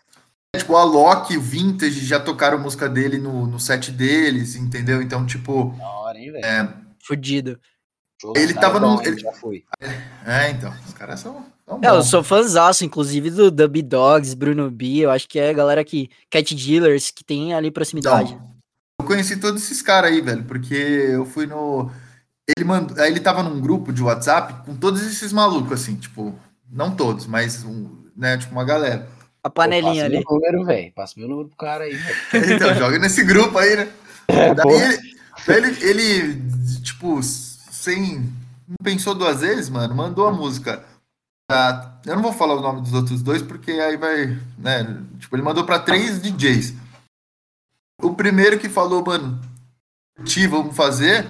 tipo, 0.56 0.72
o 0.72 0.76
Alok, 0.76 1.36
o 1.36 1.40
Vintage, 1.40 2.04
já 2.04 2.20
tocaram 2.20 2.58
música 2.58 2.88
dele 2.88 3.18
no, 3.18 3.46
no 3.46 3.58
set 3.58 3.90
deles, 3.90 4.56
entendeu? 4.56 5.00
Então, 5.00 5.24
tipo... 5.24 5.74
Da 5.78 5.88
hora, 5.88 6.18
hein, 6.18 6.32
velho? 6.32 6.44
É, 6.44 6.74
Fudido. 7.04 7.60
Ele 8.34 8.54
tava 8.54 8.80
no. 8.80 9.02
Ele... 9.02 9.18
Já 9.18 9.32
foi. 9.32 9.64
É, 10.24 10.50
então. 10.50 10.72
Os 10.86 10.94
caras 10.94 11.20
são. 11.20 11.44
são 11.66 11.80
é, 11.82 11.88
eu 11.88 12.02
sou 12.02 12.22
fãzaço, 12.22 12.84
inclusive, 12.84 13.30
do 13.30 13.50
Dub 13.50 13.82
Dogs, 13.82 14.34
Bruno 14.34 14.70
B. 14.70 14.98
Eu 14.98 15.10
acho 15.10 15.28
que 15.28 15.38
é 15.38 15.50
a 15.50 15.52
galera 15.52 15.84
que. 15.84 16.08
Cat 16.30 16.54
Dealers, 16.54 17.10
que 17.10 17.22
tem 17.22 17.52
ali 17.52 17.70
proximidade. 17.70 18.32
Então, 18.32 18.54
eu 19.00 19.06
conheci 19.06 19.36
todos 19.36 19.62
esses 19.62 19.82
caras 19.82 20.10
aí, 20.10 20.20
velho, 20.22 20.44
porque 20.44 20.74
eu 20.74 21.26
fui 21.26 21.46
no. 21.46 21.90
Ele 22.56 22.64
mandou. 22.64 22.98
Aí 22.98 23.10
ele 23.10 23.20
tava 23.20 23.42
num 23.42 23.60
grupo 23.60 23.92
de 23.92 24.02
WhatsApp 24.02 24.64
com 24.64 24.74
todos 24.74 25.02
esses 25.02 25.32
malucos, 25.32 25.72
assim, 25.72 25.96
tipo. 25.96 26.38
Não 26.70 26.96
todos, 26.96 27.26
mas 27.26 27.62
um, 27.62 28.03
né, 28.16 28.36
tipo, 28.38 28.52
uma 28.52 28.64
galera. 28.64 29.08
A 29.42 29.50
panelinha 29.50 30.06
ali. 30.06 30.16
Meu 30.16 30.24
número, 30.30 30.64
velho. 30.64 30.92
Passa 30.92 31.14
meu 31.18 31.28
número 31.28 31.48
pro 31.48 31.56
cara 31.58 31.84
aí, 31.84 31.94
então, 32.32 32.74
joga 32.74 32.98
nesse 32.98 33.22
grupo 33.24 33.58
aí, 33.58 33.76
né? 33.76 33.92
É, 34.26 34.54
Daí 34.54 34.72
ele, 35.48 35.66
ele, 35.66 36.02
ele 36.02 36.80
tipo, 36.80 37.22
sem. 37.22 38.32
Não 38.66 38.76
pensou 38.82 39.14
duas 39.14 39.42
vezes, 39.42 39.68
mano, 39.68 39.94
mandou 39.94 40.26
a 40.26 40.32
música. 40.32 40.82
Pra, 41.46 42.00
eu 42.06 42.16
não 42.16 42.22
vou 42.22 42.32
falar 42.32 42.54
o 42.54 42.62
nome 42.62 42.80
dos 42.80 42.94
outros 42.94 43.22
dois, 43.22 43.42
porque 43.42 43.72
aí 43.72 43.98
vai. 43.98 44.38
Né, 44.56 44.98
tipo, 45.18 45.36
ele 45.36 45.42
mandou 45.42 45.64
para 45.64 45.78
três 45.78 46.22
DJs. 46.22 46.72
O 48.02 48.14
primeiro 48.14 48.58
que 48.58 48.70
falou, 48.70 49.04
mano, 49.04 49.38
ti, 50.24 50.46
vamos 50.46 50.74
fazer, 50.74 51.26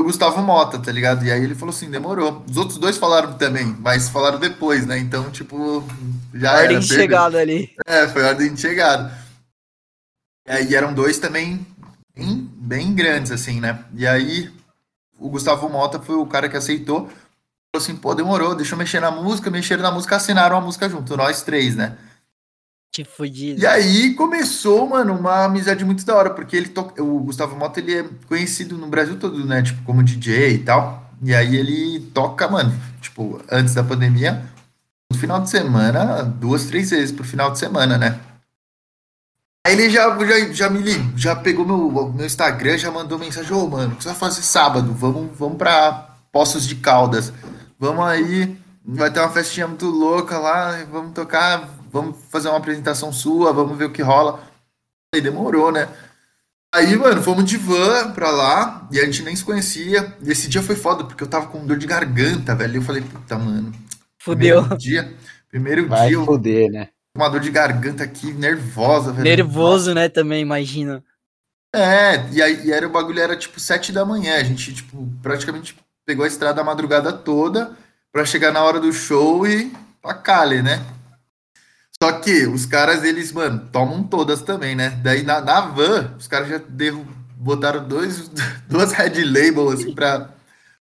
o 0.00 0.04
Gustavo 0.04 0.40
Mota, 0.42 0.78
tá 0.78 0.92
ligado? 0.92 1.24
E 1.24 1.32
aí 1.32 1.42
ele 1.42 1.56
falou 1.56 1.74
assim, 1.74 1.90
demorou. 1.90 2.44
Os 2.48 2.56
outros 2.56 2.78
dois 2.78 2.96
falaram 2.96 3.32
também, 3.34 3.76
mas 3.80 4.08
falaram 4.08 4.38
depois, 4.38 4.86
né? 4.86 4.96
Então, 4.98 5.28
tipo, 5.30 5.84
já 6.32 6.52
ordem 6.52 6.76
era. 6.76 6.80
de 6.80 6.86
chegada 6.86 7.38
ali. 7.38 7.74
É, 7.84 8.06
foi 8.06 8.22
ordem 8.22 8.54
de 8.54 8.60
chegada. 8.60 9.12
E 10.46 10.52
aí 10.52 10.74
eram 10.74 10.94
dois 10.94 11.18
também 11.18 11.66
bem, 12.16 12.48
bem 12.54 12.94
grandes, 12.94 13.32
assim, 13.32 13.60
né? 13.60 13.84
E 13.94 14.06
aí 14.06 14.50
o 15.18 15.28
Gustavo 15.28 15.68
Mota 15.68 15.98
foi 15.98 16.14
o 16.14 16.26
cara 16.26 16.48
que 16.48 16.56
aceitou. 16.56 17.06
Falou 17.06 17.84
assim, 17.84 17.96
pô, 17.96 18.14
demorou, 18.14 18.54
deixa 18.54 18.74
eu 18.74 18.78
mexer 18.78 19.00
na 19.00 19.10
música, 19.10 19.50
mexeram 19.50 19.82
na 19.82 19.90
música, 19.90 20.16
assinaram 20.16 20.56
a 20.56 20.60
música 20.60 20.88
junto, 20.88 21.16
nós 21.16 21.42
três, 21.42 21.74
né? 21.74 21.98
Que 22.90 23.04
fodido. 23.04 23.60
E 23.60 23.66
aí 23.66 24.14
começou, 24.14 24.88
mano, 24.88 25.14
uma 25.14 25.44
amizade 25.44 25.84
muito 25.84 26.04
da 26.04 26.16
hora, 26.16 26.30
porque 26.30 26.56
ele 26.56 26.68
to... 26.68 26.92
o 26.98 27.20
Gustavo 27.20 27.56
Mota, 27.56 27.80
ele 27.80 27.98
é 27.98 28.04
conhecido 28.26 28.76
no 28.76 28.86
Brasil 28.88 29.18
todo, 29.18 29.44
né? 29.44 29.62
Tipo, 29.62 29.82
como 29.82 30.02
DJ 30.02 30.54
e 30.54 30.58
tal. 30.58 31.12
E 31.22 31.34
aí 31.34 31.56
ele 31.56 32.00
toca, 32.14 32.48
mano, 32.48 32.72
tipo, 33.00 33.40
antes 33.50 33.74
da 33.74 33.82
pandemia, 33.82 34.42
no 35.12 35.18
final 35.18 35.40
de 35.40 35.50
semana, 35.50 36.22
duas, 36.22 36.66
três 36.66 36.90
vezes 36.90 37.12
por 37.12 37.26
final 37.26 37.50
de 37.50 37.58
semana, 37.58 37.98
né? 37.98 38.20
Aí 39.66 39.74
ele 39.74 39.90
já, 39.90 40.16
já, 40.24 40.52
já 40.52 40.70
me 40.70 40.78
ligou, 40.78 41.12
já 41.16 41.36
pegou 41.36 41.66
meu, 41.66 42.12
meu 42.12 42.24
Instagram, 42.24 42.78
já 42.78 42.90
mandou 42.90 43.18
mensagem, 43.18 43.52
ô, 43.52 43.64
oh, 43.64 43.68
mano, 43.68 43.92
o 43.92 43.96
que 43.96 44.02
você 44.02 44.10
vai 44.10 44.18
fazer 44.18 44.42
sábado? 44.42 44.94
Vamos, 44.94 45.36
vamos 45.36 45.58
pra 45.58 46.16
Poços 46.32 46.66
de 46.66 46.76
Caldas. 46.76 47.32
Vamos 47.78 48.04
aí, 48.06 48.56
vai 48.84 49.10
ter 49.10 49.20
uma 49.20 49.28
festinha 49.28 49.68
muito 49.68 49.86
louca 49.86 50.38
lá, 50.38 50.84
vamos 50.90 51.12
tocar, 51.12 51.68
vamos 51.90 52.16
fazer 52.30 52.48
uma 52.48 52.58
apresentação 52.58 53.12
sua, 53.12 53.52
vamos 53.52 53.76
ver 53.76 53.86
o 53.86 53.92
que 53.92 54.02
rola. 54.02 54.40
Aí 55.14 55.20
demorou, 55.20 55.72
né? 55.72 55.88
Aí, 56.74 56.94
mano, 56.96 57.22
fomos 57.22 57.44
de 57.44 57.56
van 57.56 58.12
pra 58.12 58.30
lá 58.30 58.86
e 58.92 59.00
a 59.00 59.04
gente 59.04 59.22
nem 59.22 59.34
se 59.34 59.44
conhecia. 59.44 60.14
E 60.22 60.30
esse 60.30 60.48
dia 60.48 60.62
foi 60.62 60.76
foda, 60.76 61.04
porque 61.04 61.22
eu 61.22 61.28
tava 61.28 61.46
com 61.46 61.66
dor 61.66 61.78
de 61.78 61.86
garganta, 61.86 62.54
velho. 62.54 62.74
E 62.74 62.76
eu 62.76 62.82
falei, 62.82 63.02
puta, 63.02 63.38
mano. 63.38 63.72
Fudeu. 64.18 64.60
Primeiro 64.60 64.78
dia, 64.78 65.14
primeiro 65.48 65.88
Vai 65.88 66.08
dia. 66.08 66.20
Foder, 66.22 66.70
né? 66.70 66.88
uma 67.18 67.28
dor 67.28 67.40
de 67.40 67.50
garganta 67.50 68.04
aqui, 68.04 68.32
nervosa, 68.32 69.12
velho. 69.12 69.24
Nervoso, 69.24 69.92
né, 69.92 70.08
também, 70.08 70.40
imagina. 70.40 71.02
É, 71.74 72.24
e 72.32 72.40
aí 72.40 72.66
e 72.66 72.72
era 72.72 72.86
o 72.86 72.90
bagulho 72.90 73.20
era 73.20 73.36
tipo 73.36 73.60
sete 73.60 73.92
da 73.92 74.04
manhã, 74.04 74.36
a 74.36 74.42
gente 74.42 74.72
tipo 74.72 75.06
praticamente 75.20 75.76
pegou 76.06 76.24
a 76.24 76.28
estrada 76.28 76.60
a 76.60 76.64
madrugada 76.64 77.12
toda 77.12 77.76
para 78.10 78.24
chegar 78.24 78.52
na 78.52 78.62
hora 78.62 78.80
do 78.80 78.90
show 78.90 79.46
e 79.46 79.70
pra 80.00 80.14
Cali, 80.14 80.62
né? 80.62 80.82
Só 82.02 82.12
que 82.12 82.46
os 82.46 82.64
caras, 82.64 83.02
eles, 83.02 83.32
mano, 83.32 83.68
tomam 83.72 84.04
todas 84.04 84.40
também, 84.42 84.76
né? 84.76 84.90
Daí 85.02 85.24
na, 85.24 85.40
na 85.40 85.60
van, 85.60 86.14
os 86.16 86.28
caras 86.28 86.48
já 86.48 86.58
derru 86.68 87.04
botaram 87.36 87.86
dois, 87.86 88.30
duas 88.68 88.92
red 88.92 89.24
label 89.24 89.70
assim 89.70 89.94
pra, 89.94 90.30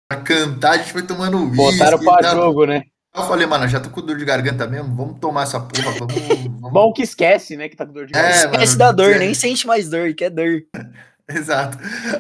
pra 0.07 0.21
cantar, 0.21 0.71
a 0.71 0.77
gente 0.77 0.93
foi 0.93 1.03
tomando 1.03 1.37
whisky. 1.43 1.57
Botaram 1.57 1.99
pra 1.99 2.29
jogo, 2.31 2.65
né? 2.65 2.83
Eu 3.13 3.23
falei, 3.23 3.45
mano, 3.45 3.67
já 3.67 3.77
tô 3.79 3.89
com 3.89 4.01
dor 4.01 4.17
de 4.17 4.23
garganta 4.23 4.65
mesmo, 4.65 4.95
vamos 4.95 5.19
tomar 5.19 5.43
essa 5.43 5.59
porra, 5.59 5.91
vamos... 5.99 6.15
vamos... 6.61 6.71
Bom 6.71 6.93
que 6.93 7.01
esquece, 7.01 7.57
né, 7.57 7.67
que 7.67 7.75
tá 7.75 7.85
com 7.85 7.91
dor 7.91 8.05
de 8.05 8.15
É, 8.15 8.21
garganta. 8.21 8.45
Esquece 8.45 8.77
mano, 8.77 8.77
da 8.77 8.91
dor, 8.93 9.11
é. 9.11 9.19
nem 9.19 9.33
sente 9.33 9.67
mais 9.67 9.89
dor, 9.89 10.13
que 10.13 10.23
é 10.23 10.29
dor. 10.29 10.63
Exato. 11.27 11.77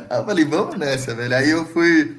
Aí 0.09 0.19
eu 0.19 0.25
falei, 0.25 0.45
vamos 0.45 0.77
nessa, 0.77 1.15
velho. 1.15 1.35
Aí 1.35 1.49
eu 1.49 1.65
fui, 1.65 2.17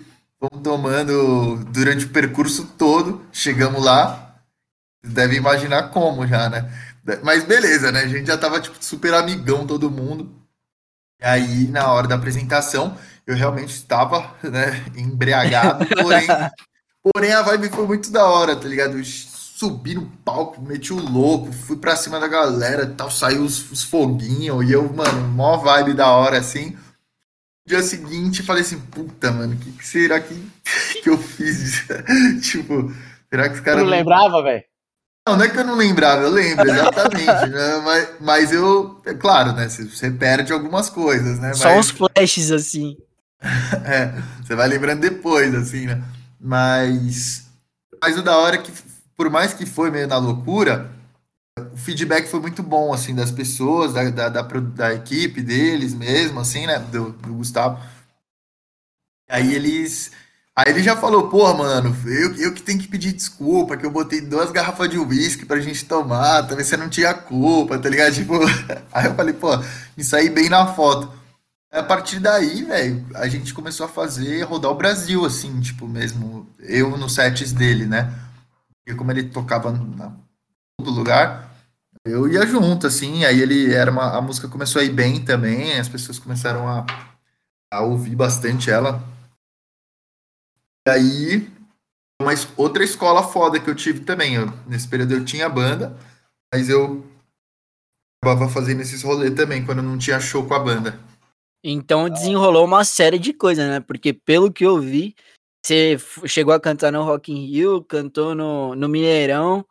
tomando 0.63 1.65
durante 1.71 2.07
o 2.07 2.09
percurso 2.09 2.67
todo, 2.79 3.23
chegamos 3.31 3.85
lá, 3.85 4.32
deve 5.03 5.37
imaginar 5.37 5.91
como 5.91 6.27
já, 6.27 6.49
né? 6.49 6.71
Mas 7.23 7.45
beleza, 7.45 7.91
né? 7.91 8.01
A 8.01 8.09
gente 8.09 8.27
já 8.27 8.39
tava, 8.39 8.61
tipo, 8.61 8.77
super 8.81 9.13
amigão 9.15 9.67
todo 9.67 9.91
mundo. 9.91 10.31
E 11.21 11.25
aí, 11.25 11.69
na 11.69 11.91
hora 11.93 12.07
da 12.07 12.15
apresentação, 12.15 12.97
eu 13.27 13.35
realmente 13.35 13.75
estava, 13.75 14.35
né, 14.43 14.85
embriagado, 14.97 15.87
porém, 15.95 16.27
porém 17.03 17.33
a 17.33 17.43
vibe 17.43 17.69
foi 17.69 17.87
muito 17.87 18.11
da 18.11 18.25
hora, 18.25 18.57
tá 18.57 18.67
ligado? 18.67 18.99
Eu 18.99 19.05
subi 19.05 19.95
no 19.95 20.07
palco, 20.25 20.61
meti 20.61 20.93
o 20.93 20.99
louco, 20.99 21.53
fui 21.53 21.77
pra 21.77 21.95
cima 21.95 22.19
da 22.19 22.27
galera 22.27 22.87
tal, 22.87 23.11
saiu 23.11 23.43
os, 23.43 23.71
os 23.71 23.85
foguinhos, 23.85 24.69
e 24.69 24.73
eu, 24.73 24.93
mano, 24.93 25.29
mó 25.29 25.57
vibe 25.59 25.95
da 25.95 26.11
hora, 26.11 26.39
assim. 26.39 26.77
Dia 27.65 27.81
seguinte, 27.83 28.43
falei 28.43 28.63
assim, 28.63 28.81
puta, 28.81 29.31
mano, 29.31 29.55
o 29.55 29.57
que, 29.57 29.71
que 29.71 29.87
será 29.87 30.21
que, 30.21 30.35
que 31.03 31.09
eu 31.09 31.17
fiz? 31.17 31.87
tipo, 32.43 32.93
será 33.31 33.49
que 33.49 33.55
os 33.55 33.61
Tu 33.61 33.65
caras... 33.65 33.83
não 33.83 33.91
lembrava, 33.91 34.43
velho? 34.43 34.65
Não, 35.27 35.37
não 35.37 35.45
é 35.45 35.49
que 35.49 35.57
eu 35.57 35.65
não 35.65 35.77
lembrava, 35.77 36.23
eu 36.23 36.31
lembro, 36.31 36.69
exatamente, 36.69 37.47
né? 37.49 37.77
Mas, 37.85 38.09
mas 38.21 38.53
eu, 38.53 39.01
é 39.07 39.15
claro, 39.15 39.53
né? 39.53 39.69
Você, 39.69 40.11
perde 40.11 40.53
algumas 40.53 40.91
coisas, 40.91 41.39
né? 41.39 41.55
Só 41.55 41.69
mas, 41.69 41.79
uns 41.79 41.91
flashes 41.91 42.51
assim. 42.51 42.97
é, 43.87 44.13
você 44.43 44.57
vai 44.57 44.67
lembrando 44.67 45.01
depois, 45.01 45.55
assim, 45.55 45.87
né? 45.87 46.03
Mas, 46.41 47.47
mas 48.03 48.19
o 48.19 48.23
da 48.23 48.37
hora 48.37 48.57
é 48.57 48.59
que, 48.59 48.73
por 49.17 49.31
mais 49.31 49.55
que 49.55 49.65
foi 49.65 49.93
meio 49.93 50.09
na 50.09 50.19
loucura, 50.19 50.91
o 51.73 51.77
feedback 51.77 52.29
foi 52.29 52.41
muito 52.41 52.63
bom, 52.63 52.93
assim, 52.93 53.15
das 53.15 53.31
pessoas, 53.31 53.93
da, 53.93 54.11
da, 54.11 54.29
da, 54.29 54.43
da 54.43 54.95
equipe 54.95 55.41
deles 55.41 55.95
mesmo, 55.95 56.41
assim, 56.41 56.67
né? 56.67 56.79
Do, 56.79 57.11
do 57.11 57.35
Gustavo. 57.35 57.81
Aí 59.29 59.55
eles. 59.55 60.11
Aí 60.55 60.71
ele 60.71 60.83
já 60.83 60.95
falou, 60.95 61.31
porra, 61.31 61.55
mano, 61.55 61.97
eu, 62.05 62.35
eu 62.37 62.53
que 62.53 62.63
tenho 62.63 62.79
que 62.79 62.87
pedir 62.87 63.13
desculpa, 63.13 63.77
que 63.77 63.87
eu 63.87 63.91
botei 63.91 64.21
duas 64.21 64.51
garrafas 64.51 64.89
de 64.91 64.99
uísque 64.99 65.47
pra 65.47 65.61
gente 65.61 65.87
tomar, 65.87 66.43
talvez 66.43 66.69
você 66.69 66.77
não 66.77 66.91
tinha 66.91 67.15
culpa, 67.15 67.79
tá 67.79 67.89
ligado? 67.89 68.13
Tipo, 68.15 68.35
aí 68.93 69.07
eu 69.07 69.15
falei, 69.15 69.33
pô, 69.33 69.49
me 69.97 70.05
saí 70.05 70.29
bem 70.29 70.51
na 70.51 70.67
foto. 70.75 71.11
A 71.73 71.83
partir 71.83 72.21
daí, 72.21 72.65
velho, 72.65 73.07
a 73.15 73.27
gente 73.29 73.55
começou 73.55 73.87
a 73.87 73.89
fazer, 73.89 74.43
rodar 74.43 74.71
o 74.71 74.75
Brasil, 74.75 75.25
assim, 75.25 75.59
tipo, 75.61 75.89
mesmo, 75.89 76.47
eu 76.59 76.99
nos 76.99 77.15
sets 77.15 77.51
dele, 77.53 77.87
né? 77.87 78.13
E 78.87 78.95
como 78.95 79.11
ele 79.11 79.25
tocava 79.25 79.73
na 79.73 80.13
todo 80.77 80.91
lugar, 80.91 81.51
eu 82.05 82.29
ia 82.29 82.47
junto, 82.47 82.87
assim, 82.87 83.25
aí 83.25 83.41
ele 83.41 83.73
era 83.73 83.91
uma, 83.91 84.19
a 84.19 84.21
música 84.21 84.49
começou 84.49 84.83
a 84.83 84.85
ir 84.85 84.91
bem 84.91 85.25
também, 85.25 85.79
as 85.79 85.89
pessoas 85.89 86.19
começaram 86.19 86.69
a, 86.69 86.85
a 87.73 87.81
ouvir 87.81 88.15
bastante 88.15 88.71
ela. 88.71 89.12
E 90.87 90.91
aí, 90.91 91.51
uma 92.21 92.33
outra 92.57 92.83
escola 92.83 93.23
foda 93.23 93.61
que 93.61 93.69
eu 93.71 93.75
tive 93.75 94.01
também, 94.01 94.35
eu- 94.35 94.53
nesse 94.67 94.89
período 94.89 95.15
eu 95.15 95.25
tinha 95.25 95.49
banda, 95.49 95.97
mas 96.53 96.69
eu 96.69 97.05
acabava 98.23 98.49
fazendo 98.49 98.81
esses 98.81 99.03
rolês 99.03 99.35
também, 99.35 99.65
quando 99.65 99.83
não 99.83 99.99
tinha 99.99 100.21
show 100.21 100.47
com 100.47 100.55
a 100.55 100.59
banda. 100.59 100.99
Então 101.65 102.09
desenrolou 102.11 102.65
uma 102.65 102.85
série 102.85 103.19
de 103.19 103.33
coisas, 103.33 103.65
né? 103.69 103.81
Porque 103.81 104.13
pelo 104.13 104.53
que 104.53 104.65
eu 104.65 104.81
vi, 104.81 105.15
você 105.65 105.97
chegou 106.27 106.53
a 106.53 106.61
cantar 106.61 106.91
no 106.91 107.05
Rock 107.05 107.33
in 107.33 107.47
Rio, 107.47 107.85
cantou 107.85 108.35
no, 108.35 108.75
no 108.75 108.89
Mineirão. 108.89 109.65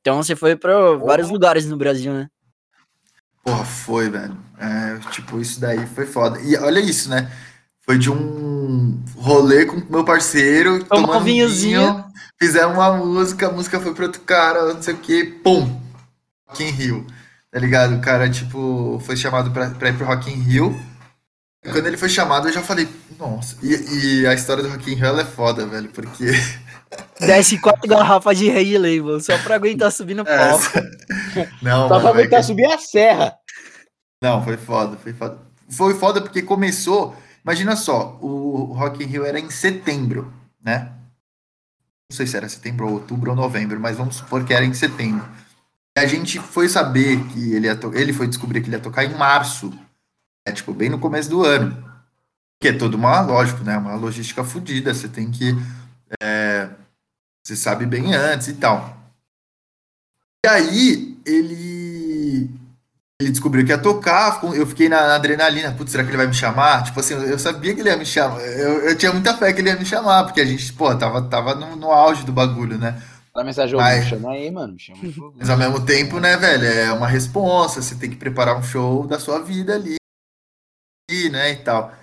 Então 0.00 0.22
você 0.22 0.34
foi 0.34 0.56
para 0.56 0.96
vários 0.96 1.30
lugares 1.30 1.66
no 1.66 1.76
Brasil, 1.76 2.12
né? 2.12 2.28
Porra, 3.44 3.64
foi, 3.64 4.10
velho. 4.10 4.36
É, 4.58 4.98
tipo, 5.10 5.38
isso 5.40 5.60
daí 5.60 5.86
foi 5.86 6.06
foda. 6.06 6.40
E 6.40 6.56
olha 6.56 6.80
isso, 6.80 7.08
né? 7.08 7.30
Foi 7.86 7.98
de 7.98 8.10
um 8.10 9.00
rolê 9.16 9.64
com 9.64 9.80
meu 9.88 10.04
parceiro, 10.04 10.82
Tomou 10.84 11.06
tomando 11.06 11.20
um 11.20 11.24
vinhozinho. 11.24 11.80
Vinho, 11.80 12.04
fizemos 12.36 12.74
uma 12.74 12.96
música, 12.96 13.46
a 13.46 13.52
música 13.52 13.80
foi 13.80 13.94
para 13.94 14.06
outro 14.06 14.20
cara, 14.22 14.74
não 14.74 14.82
sei 14.82 14.94
o 14.94 14.98
que, 14.98 15.24
pum! 15.24 15.80
Rock 16.48 16.64
in 16.64 16.70
Rio, 16.70 17.06
tá 17.50 17.60
ligado? 17.60 17.94
O 17.94 18.00
cara, 18.00 18.28
tipo, 18.28 19.00
foi 19.06 19.16
chamado 19.16 19.52
pra, 19.52 19.70
pra 19.70 19.88
ir 19.90 19.96
pro 19.96 20.04
Rock 20.06 20.28
in 20.30 20.42
Rio. 20.42 20.76
Quando 21.62 21.86
ele 21.86 21.96
foi 21.96 22.08
chamado, 22.08 22.48
eu 22.48 22.52
já 22.52 22.60
falei, 22.60 22.88
nossa. 23.18 23.56
E, 23.62 24.20
e 24.20 24.26
a 24.26 24.34
história 24.34 24.64
do 24.64 24.68
Rock 24.68 24.90
in 24.90 24.96
Rio, 24.96 25.06
ela 25.06 25.22
é 25.22 25.24
foda, 25.24 25.64
velho, 25.64 25.88
porque... 25.90 26.26
Desce 27.20 27.58
quatro 27.58 27.88
garrafas 27.88 28.36
de 28.36 28.48
Red 28.48 28.78
Label, 28.78 29.20
só 29.20 29.36
pra 29.38 29.56
aguentar 29.56 29.92
subir 29.92 30.14
no 30.14 30.22
é, 30.26 30.36
palco. 30.36 30.64
Não, 31.62 31.88
só 31.88 32.00
pra 32.00 32.10
aguentar 32.10 32.40
que... 32.40 32.46
subir 32.46 32.66
a 32.66 32.78
serra. 32.78 33.34
Não, 34.22 34.42
foi 34.42 34.56
foda, 34.56 34.96
foi 34.96 35.12
foda. 35.12 35.38
Foi 35.70 35.94
foda 35.94 36.20
porque 36.20 36.42
começou... 36.42 37.14
Imagina 37.46 37.76
só, 37.76 38.18
o 38.20 38.72
Rock 38.72 39.04
in 39.04 39.06
Rio 39.06 39.24
era 39.24 39.38
em 39.38 39.48
setembro, 39.50 40.32
né? 40.60 40.92
Não 42.10 42.16
sei 42.16 42.26
se 42.26 42.36
era 42.36 42.48
setembro 42.48 42.86
ou 42.86 42.94
outubro 42.94 43.30
ou 43.30 43.36
novembro, 43.36 43.78
mas 43.78 43.96
vamos 43.96 44.16
supor 44.16 44.44
que 44.44 44.52
era 44.52 44.64
em 44.64 44.74
setembro. 44.74 45.24
E 45.96 46.00
a 46.00 46.06
gente 46.06 46.40
foi 46.40 46.68
saber 46.68 47.24
que 47.28 47.52
ele 47.52 47.68
ia 47.68 47.78
ele 47.94 48.12
foi 48.12 48.26
descobrir 48.26 48.60
que 48.60 48.68
ele 48.68 48.76
ia 48.76 48.82
tocar 48.82 49.04
em 49.04 49.14
março 49.14 49.72
é 50.46 50.52
tipo 50.52 50.72
bem 50.72 50.88
no 50.88 50.98
começo 50.98 51.28
do 51.28 51.44
ano. 51.44 51.84
Que 52.60 52.68
é 52.68 52.72
toda 52.72 52.96
uma, 52.96 53.20
lógico, 53.20 53.64
né? 53.64 53.76
Uma 53.76 53.96
logística 53.96 54.44
fodida. 54.44 54.94
Você 54.94 55.08
tem 55.08 55.30
que. 55.30 55.52
É, 56.22 56.70
você 57.44 57.56
sabe 57.56 57.84
bem 57.84 58.14
antes 58.14 58.48
e 58.48 58.54
tal. 58.54 58.96
E 60.44 60.48
aí, 60.48 61.20
ele. 61.26 62.48
Ele 63.18 63.30
descobriu 63.30 63.64
que 63.64 63.72
ia 63.72 63.78
tocar, 63.78 64.42
eu 64.54 64.66
fiquei 64.66 64.90
na, 64.90 65.14
adrenalina, 65.14 65.72
putz, 65.72 65.90
será 65.90 66.04
que 66.04 66.10
ele 66.10 66.18
vai 66.18 66.26
me 66.26 66.34
chamar? 66.34 66.84
Tipo 66.84 67.00
assim, 67.00 67.14
eu 67.14 67.38
sabia 67.38 67.74
que 67.74 67.80
ele 67.80 67.88
ia 67.88 67.96
me 67.96 68.04
chamar, 68.04 68.42
eu, 68.42 68.90
eu 68.90 68.96
tinha 68.96 69.10
muita 69.10 69.34
fé 69.34 69.54
que 69.54 69.60
ele 69.62 69.70
ia 69.70 69.76
me 69.76 69.86
chamar, 69.86 70.24
porque 70.24 70.42
a 70.42 70.44
gente, 70.44 70.70
pô, 70.74 70.94
tava, 70.94 71.22
tava 71.22 71.54
no, 71.54 71.76
no 71.76 71.90
auge 71.90 72.26
do 72.26 72.32
bagulho, 72.32 72.76
né? 72.76 73.02
Dá 73.34 73.42
mensagem, 73.42 73.74
Mas... 73.74 74.04
me 74.04 74.10
chama 74.10 74.32
aí, 74.32 74.50
mano, 74.50 74.74
me 74.74 74.78
chama. 74.78 74.98
Mas 75.34 75.48
ao 75.48 75.56
mesmo 75.56 75.80
tempo, 75.84 76.20
né, 76.20 76.36
velho, 76.36 76.66
é 76.66 76.92
uma 76.92 77.08
responsa, 77.08 77.80
você 77.80 77.94
tem 77.94 78.10
que 78.10 78.16
preparar 78.16 78.58
um 78.58 78.62
show 78.62 79.06
da 79.06 79.18
sua 79.18 79.42
vida 79.42 79.74
ali, 79.74 79.96
né, 81.30 81.52
e 81.52 81.56
tal. 81.56 81.94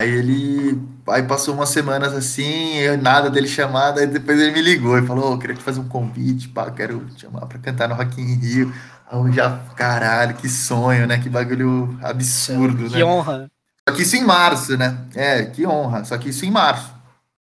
Aí 0.00 0.08
ele, 0.08 0.80
aí 1.08 1.22
passou 1.22 1.54
umas 1.54 1.68
semanas 1.68 2.14
assim, 2.14 2.78
eu, 2.78 2.96
nada 2.96 3.28
dele 3.30 3.48
chamado, 3.48 4.00
aí 4.00 4.06
depois 4.06 4.40
ele 4.40 4.50
me 4.50 4.62
ligou 4.62 4.98
e 4.98 5.06
falou, 5.06 5.34
oh, 5.34 5.38
queria 5.38 5.54
te 5.54 5.62
fazer 5.62 5.78
um 5.78 5.88
convite, 5.88 6.48
pá, 6.48 6.70
quero 6.70 7.04
te 7.10 7.20
chamar 7.20 7.46
pra 7.46 7.58
cantar 7.58 7.86
no 7.86 7.94
Rock 7.94 8.18
in 8.18 8.34
Rio. 8.34 8.74
Aí 9.10 9.32
já, 9.32 9.58
caralho, 9.76 10.34
que 10.34 10.48
sonho, 10.48 11.06
né, 11.06 11.18
que 11.18 11.28
bagulho 11.28 11.98
absurdo, 12.02 12.84
que 12.84 12.90
né. 12.90 12.96
Que 12.98 13.04
honra. 13.04 13.50
Só 13.88 13.94
que 13.94 14.02
isso 14.02 14.16
em 14.16 14.24
março, 14.24 14.76
né, 14.76 14.98
é, 15.14 15.44
que 15.44 15.66
honra, 15.66 16.04
só 16.04 16.16
que 16.16 16.30
isso 16.30 16.44
em 16.44 16.50
março. 16.50 16.92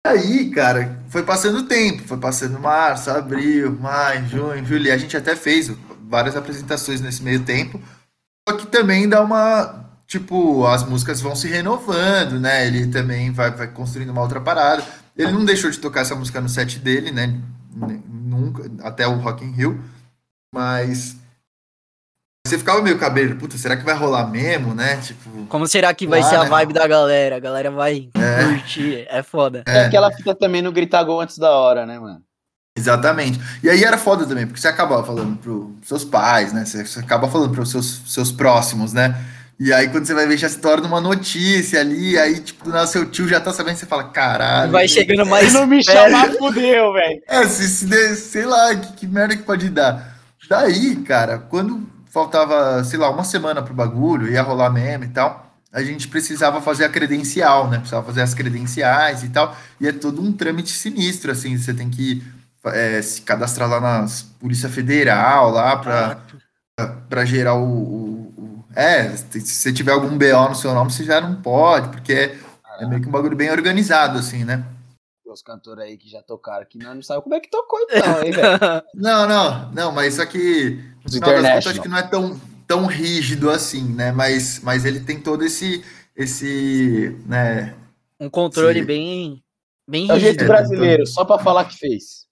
Aí, 0.06 0.50
cara, 0.50 1.00
foi 1.08 1.24
passando 1.24 1.60
o 1.60 1.64
tempo, 1.64 2.04
foi 2.06 2.18
passando 2.18 2.60
março, 2.60 3.10
abril, 3.10 3.78
maio, 3.80 4.28
junho, 4.28 4.66
julho, 4.66 4.88
e 4.88 4.92
a 4.92 4.98
gente 4.98 5.16
até 5.16 5.36
fez 5.36 5.72
várias 6.02 6.36
apresentações 6.36 7.00
nesse 7.00 7.24
meio 7.24 7.42
tempo, 7.44 7.80
só 8.48 8.58
que 8.58 8.68
também 8.68 9.08
dá 9.08 9.22
uma, 9.22 9.86
tipo, 10.06 10.66
as 10.68 10.84
músicas 10.84 11.22
vão 11.22 11.36
se 11.36 11.48
renovando, 11.48 12.40
né? 12.40 12.68
Ele 12.68 12.88
também 12.88 13.32
vai, 13.32 13.52
vai 13.52 13.68
construindo 13.68 14.10
uma 14.10 14.22
outra 14.22 14.42
parada. 14.42 14.84
Ele 15.16 15.32
não 15.32 15.46
deixou 15.46 15.72
de 15.72 15.80
tocar 15.80 16.02
essa 16.02 16.16
música 16.16 16.42
no 16.42 16.50
set 16.50 16.80
dele, 16.80 17.12
né? 17.12 17.40
Nunca, 17.74 18.70
até 18.82 19.08
o 19.08 19.20
Rock 19.20 19.46
in 19.46 19.52
Rio. 19.52 19.82
Mas 20.54 21.16
você 22.54 22.60
ficava 22.60 22.82
meio 22.82 22.98
cabelo, 22.98 23.36
puta, 23.36 23.58
será 23.58 23.76
que 23.76 23.84
vai 23.84 23.96
rolar 23.96 24.28
mesmo, 24.28 24.76
né? 24.76 24.98
Tipo, 24.98 25.46
como 25.48 25.68
será 25.68 25.94
que 25.94 26.06
vai 26.06 26.22
lá, 26.22 26.30
ser 26.30 26.36
a 26.36 26.44
né? 26.44 26.50
vibe 26.50 26.74
da 26.74 26.88
galera? 26.88 27.38
A 27.38 27.40
galera 27.40 27.72
vai 27.72 28.10
é. 28.14 28.44
curtir, 28.44 29.08
é 29.10 29.24
foda. 29.24 29.64
É. 29.66 29.86
é 29.86 29.90
que 29.90 29.98
ela 29.98 30.12
fica 30.12 30.36
também 30.36 30.62
no 30.62 30.72
gritar 30.72 31.04
gol 31.04 31.22
antes 31.22 31.38
da 31.38 31.52
hora, 31.52 31.86
né, 31.86 31.98
mano? 32.00 32.22
Exatamente. 32.78 33.40
E 33.64 33.70
aí 33.70 33.84
era 33.84 33.98
foda 33.98 34.26
também, 34.26 34.46
porque 34.46 34.60
você 34.60 34.68
acabava 34.68 35.04
falando 35.04 35.38
pros 35.38 35.68
seus 35.84 36.04
pais, 36.04 36.54
né? 36.54 36.66
Você 36.66 37.00
acaba 37.00 37.28
falando 37.28 37.52
pros 37.52 37.72
seus, 37.72 38.02
seus 38.08 38.32
próximos, 38.32 38.94
né? 38.94 39.16
E 39.60 39.72
aí, 39.72 39.88
quando 39.88 40.06
você 40.06 40.14
vai 40.14 40.28
ver, 40.28 40.38
já 40.38 40.50
se 40.50 40.60
torna 40.60 40.88
uma 40.88 41.00
notícia 41.00 41.80
ali, 41.80 42.18
aí, 42.18 42.40
tipo, 42.40 42.66
do 42.66 42.72
nada 42.72 42.88
seu 42.88 43.06
tio 43.10 43.28
já 43.28 43.40
tá 43.40 43.54
sabendo, 43.54 43.76
você 43.76 43.86
fala, 43.86 44.06
caralho. 44.06 44.72
Vai 44.72 44.88
chegando 44.88 45.26
mais. 45.26 45.54
Não 45.54 45.68
me 45.68 45.84
chamar, 45.84 46.32
fudeu, 46.32 46.92
velho. 46.94 47.22
É, 47.28 47.48
se, 47.48 47.68
se, 47.68 48.16
sei 48.16 48.46
lá, 48.46 48.76
que, 48.76 48.94
que 48.94 49.08
merda 49.08 49.38
que 49.38 49.44
pode 49.44 49.70
dar. 49.70 50.18
Daí, 50.50 50.96
cara, 50.98 51.38
quando 51.38 51.88
faltava, 52.14 52.84
sei 52.84 53.00
lá, 53.00 53.10
uma 53.10 53.24
semana 53.24 53.64
pro 53.64 53.74
bagulho, 53.74 54.32
ia 54.32 54.44
rolar 54.44 54.70
mesmo 54.70 55.06
e 55.06 55.08
tal, 55.08 55.52
a 55.72 55.82
gente 55.82 56.08
precisava 56.08 56.62
fazer 56.62 56.86
a 56.86 56.90
credencial, 56.90 57.68
né? 57.68 57.80
Precisava 57.80 58.06
fazer 58.06 58.22
as 58.22 58.36
credenciais 58.36 59.24
e 59.24 59.30
tal. 59.30 59.58
E 59.82 59.88
é 59.88 59.92
todo 59.92 60.22
um 60.22 60.32
trâmite 60.32 60.70
sinistro, 60.70 61.32
assim, 61.32 61.58
você 61.58 61.74
tem 61.74 61.90
que 61.90 62.24
é, 62.66 63.02
se 63.02 63.24
cadastrar 63.24 63.68
lá 63.68 63.82
na 63.82 64.06
Polícia 64.40 64.70
Federal, 64.70 65.50
lá 65.50 65.76
pra, 65.78 66.22
pra, 66.76 66.88
pra 67.10 67.26
gerar 67.26 67.56
o, 67.56 67.66
o 67.68 68.64
é, 68.76 69.10
se 69.10 69.42
você 69.42 69.74
tiver 69.74 69.92
algum 69.92 70.16
BO 70.16 70.50
no 70.50 70.56
seu 70.56 70.72
nome, 70.76 70.92
você 70.92 71.04
já 71.04 71.20
não 71.20 71.42
pode, 71.42 71.90
porque 71.90 72.14
é, 72.14 72.38
é 72.80 72.86
meio 72.86 73.02
que 73.02 73.08
um 73.08 73.12
bagulho 73.12 73.36
bem 73.36 73.50
organizado, 73.50 74.20
assim, 74.20 74.44
né? 74.44 74.64
Os 75.26 75.42
cantores 75.42 75.84
aí 75.84 75.98
que 75.98 76.08
já 76.08 76.22
tocaram 76.22 76.64
que 76.70 76.78
não, 76.78 76.94
não 76.94 77.02
sabe 77.02 77.24
como 77.24 77.34
é 77.34 77.40
que 77.40 77.50
tocou, 77.50 77.80
então, 77.90 78.24
hein, 78.24 78.32
velho? 78.32 78.60
não, 78.94 79.28
não, 79.28 79.72
não, 79.72 79.92
mas 79.92 80.14
só 80.14 80.26
que. 80.28 80.93
No 81.04 81.12
final 81.12 81.30
das 81.30 81.42
contas, 81.42 81.68
acho 81.68 81.82
que 81.82 81.88
não 81.88 81.98
é 81.98 82.04
tão, 82.04 82.40
tão 82.68 82.86
rígido 82.86 83.50
assim, 83.50 83.84
né? 83.84 84.12
Mas, 84.12 84.60
mas 84.64 84.86
ele 84.86 85.00
tem 85.00 85.20
todo 85.20 85.44
esse. 85.44 85.84
esse 86.16 87.16
né, 87.26 87.74
um 88.20 88.30
controle 88.30 88.80
esse... 88.80 88.88
bem. 88.88 89.44
bem 89.88 90.10
é 90.10 90.14
o 90.14 90.20
jeito 90.20 90.46
brasileiro, 90.46 91.06
só 91.06 91.26
para 91.26 91.44
falar 91.44 91.66
que 91.66 91.78
fez. 91.78 92.24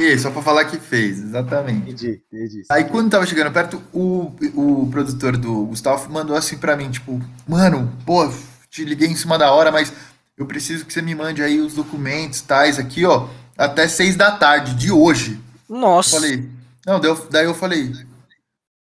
Isso, 0.00 0.22
só 0.22 0.30
pra 0.30 0.42
falar 0.42 0.64
que 0.66 0.78
fez, 0.78 1.18
exatamente. 1.18 1.90
Entendi, 1.90 2.22
entendi. 2.32 2.62
Aí 2.70 2.84
quando 2.84 3.10
tava 3.10 3.26
chegando 3.26 3.52
perto, 3.52 3.82
o, 3.92 4.32
o 4.54 4.88
produtor 4.88 5.36
do 5.36 5.66
Gustavo 5.66 6.08
mandou 6.12 6.36
assim 6.36 6.56
pra 6.56 6.76
mim, 6.76 6.88
tipo, 6.88 7.20
mano, 7.48 7.92
pô, 8.06 8.32
te 8.70 8.84
liguei 8.84 9.08
em 9.08 9.16
cima 9.16 9.36
da 9.36 9.50
hora, 9.50 9.72
mas 9.72 9.92
eu 10.36 10.46
preciso 10.46 10.86
que 10.86 10.92
você 10.92 11.02
me 11.02 11.16
mande 11.16 11.42
aí 11.42 11.58
os 11.58 11.74
documentos 11.74 12.40
tais 12.42 12.78
aqui, 12.78 13.04
ó, 13.04 13.28
até 13.56 13.88
seis 13.88 14.14
da 14.14 14.30
tarde 14.30 14.74
de 14.74 14.92
hoje. 14.92 15.40
Nossa. 15.68 16.14
Eu 16.14 16.20
falei, 16.20 16.48
não, 16.86 17.00
daí 17.30 17.44
eu 17.44 17.54
falei. 17.54 17.92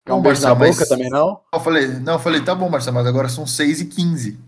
Não, 0.07 0.19
um 0.19 0.23
beijo 0.23 0.43
na 0.43 0.55
boca 0.55 0.77
mas... 0.79 0.89
também, 0.89 1.11
não? 1.11 1.41
Eu 1.53 1.61
falei, 1.61 1.87
não, 1.87 2.15
eu 2.15 2.19
falei, 2.19 2.41
tá 2.41 2.55
bom, 2.55 2.69
Marcelo, 2.69 2.97
mas 2.97 3.07
agora 3.07 3.29
são 3.29 3.47
seis 3.47 3.81
e 3.81 3.87
quinze. 3.87 4.39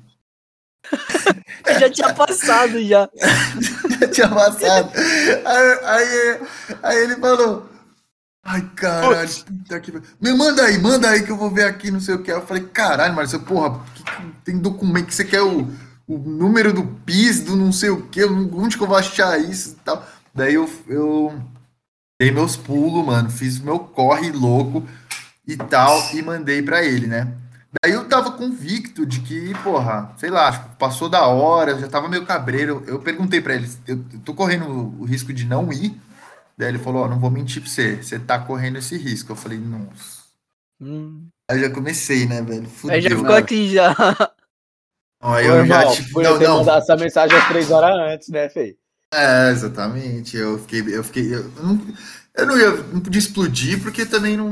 já 1.79 1.91
tinha 1.91 2.15
passado 2.15 2.83
já. 2.85 3.09
já 4.01 4.09
tinha 4.09 4.29
passado. 4.29 4.91
Aí, 5.45 5.79
aí, 5.85 6.41
aí 6.83 6.99
ele 6.99 7.17
falou. 7.17 7.69
Ai, 8.45 8.69
caralho. 8.75 9.31
Me 10.21 10.33
manda 10.33 10.65
aí, 10.65 10.79
manda 10.79 11.09
aí 11.09 11.23
que 11.23 11.31
eu 11.31 11.37
vou 11.37 11.51
ver 11.51 11.65
aqui, 11.65 11.91
não 11.91 12.01
sei 12.01 12.15
o 12.15 12.23
que. 12.23 12.33
Eu 12.33 12.45
falei, 12.45 12.65
caralho, 12.65 13.15
Marcelo, 13.15 13.45
porra, 13.45 13.81
que, 13.95 14.03
que 14.03 14.23
tem 14.45 14.59
documento 14.59 15.07
que 15.07 15.15
você 15.15 15.25
quer 15.25 15.43
o, 15.43 15.69
o 16.09 16.19
número 16.19 16.73
do 16.73 16.85
PIS, 16.85 17.41
do 17.41 17.55
não 17.55 17.71
sei 17.73 17.91
o 17.91 18.03
que, 18.09 18.25
onde 18.25 18.77
que 18.77 18.83
eu 18.83 18.89
vou 18.89 18.97
achar 18.97 19.39
isso 19.39 19.71
e 19.71 19.85
tal. 19.85 20.05
Daí 20.35 20.55
eu, 20.55 20.69
eu 20.89 21.41
dei 22.23 22.31
meus 22.31 22.57
pulos, 22.57 23.05
mano, 23.05 23.29
fiz 23.29 23.59
meu 23.59 23.81
corre 23.81 24.31
louco 24.31 24.87
e 25.45 25.57
tal, 25.57 25.99
e 26.15 26.23
mandei 26.23 26.63
para 26.63 26.85
ele, 26.85 27.09
né? 27.09 27.35
Daí 27.83 27.93
eu 27.93 28.09
tava 28.09 28.31
convicto 28.33 29.05
de 29.05 29.21
que, 29.21 29.53
porra, 29.65 30.15
sei 30.19 30.31
lá, 30.31 30.53
passou 30.79 31.09
da 31.09 31.27
hora, 31.27 31.77
já 31.81 31.89
tava 31.89 32.09
meio 32.09 32.25
cabreiro. 32.25 32.85
Eu 32.87 33.01
perguntei 33.01 33.41
para 33.41 33.55
ele, 33.55 33.69
eu 33.89 33.99
tô 34.25 34.35
correndo 34.35 34.95
o 35.01 35.05
risco 35.05 35.33
de 35.33 35.45
não 35.45 35.73
ir? 35.73 35.99
Daí 36.57 36.69
ele 36.69 36.79
falou, 36.79 37.03
ó, 37.03 37.07
oh, 37.07 37.09
não 37.09 37.19
vou 37.19 37.31
mentir 37.31 37.61
pra 37.61 37.71
você, 37.71 37.97
você 37.97 38.21
tá 38.21 38.39
correndo 38.39 38.79
esse 38.79 38.97
risco. 38.97 39.33
Eu 39.33 39.37
falei, 39.37 39.59
nossa. 39.59 40.23
Hum. 40.81 41.27
Aí 41.51 41.61
já 41.61 41.71
comecei, 41.71 42.27
né, 42.27 42.41
velho? 42.41 42.69
Fudeu, 42.69 42.95
aí 42.95 43.03
já 43.03 43.11
ficou 43.11 43.35
aqui 43.35 43.73
já. 43.73 43.97
Aí 45.21 45.47
eu 45.47 45.57
irmão, 45.57 45.81
já, 45.81 45.91
tipo, 45.93 46.23
não, 46.23 46.39
não. 46.39 46.59
mandar 46.59 46.79
essa 46.79 46.97
mensagem 46.97 47.37
às 47.37 47.49
três 47.49 47.71
horas 47.71 48.13
antes, 48.13 48.29
né, 48.29 48.49
Fê? 48.49 48.77
É, 49.13 49.51
exatamente. 49.51 50.37
Eu 50.37 50.59
fiquei, 50.59 50.85
eu 50.97 51.05
fiquei, 51.05 51.35
eu 51.35 51.51
não, 51.63 51.81
eu 52.35 52.47
não 52.47 52.59
ia, 52.59 52.71
não 52.93 53.01
podia 53.01 53.19
explodir 53.19 53.81
porque 53.83 54.07
também 54.07 54.37
não 54.37 54.49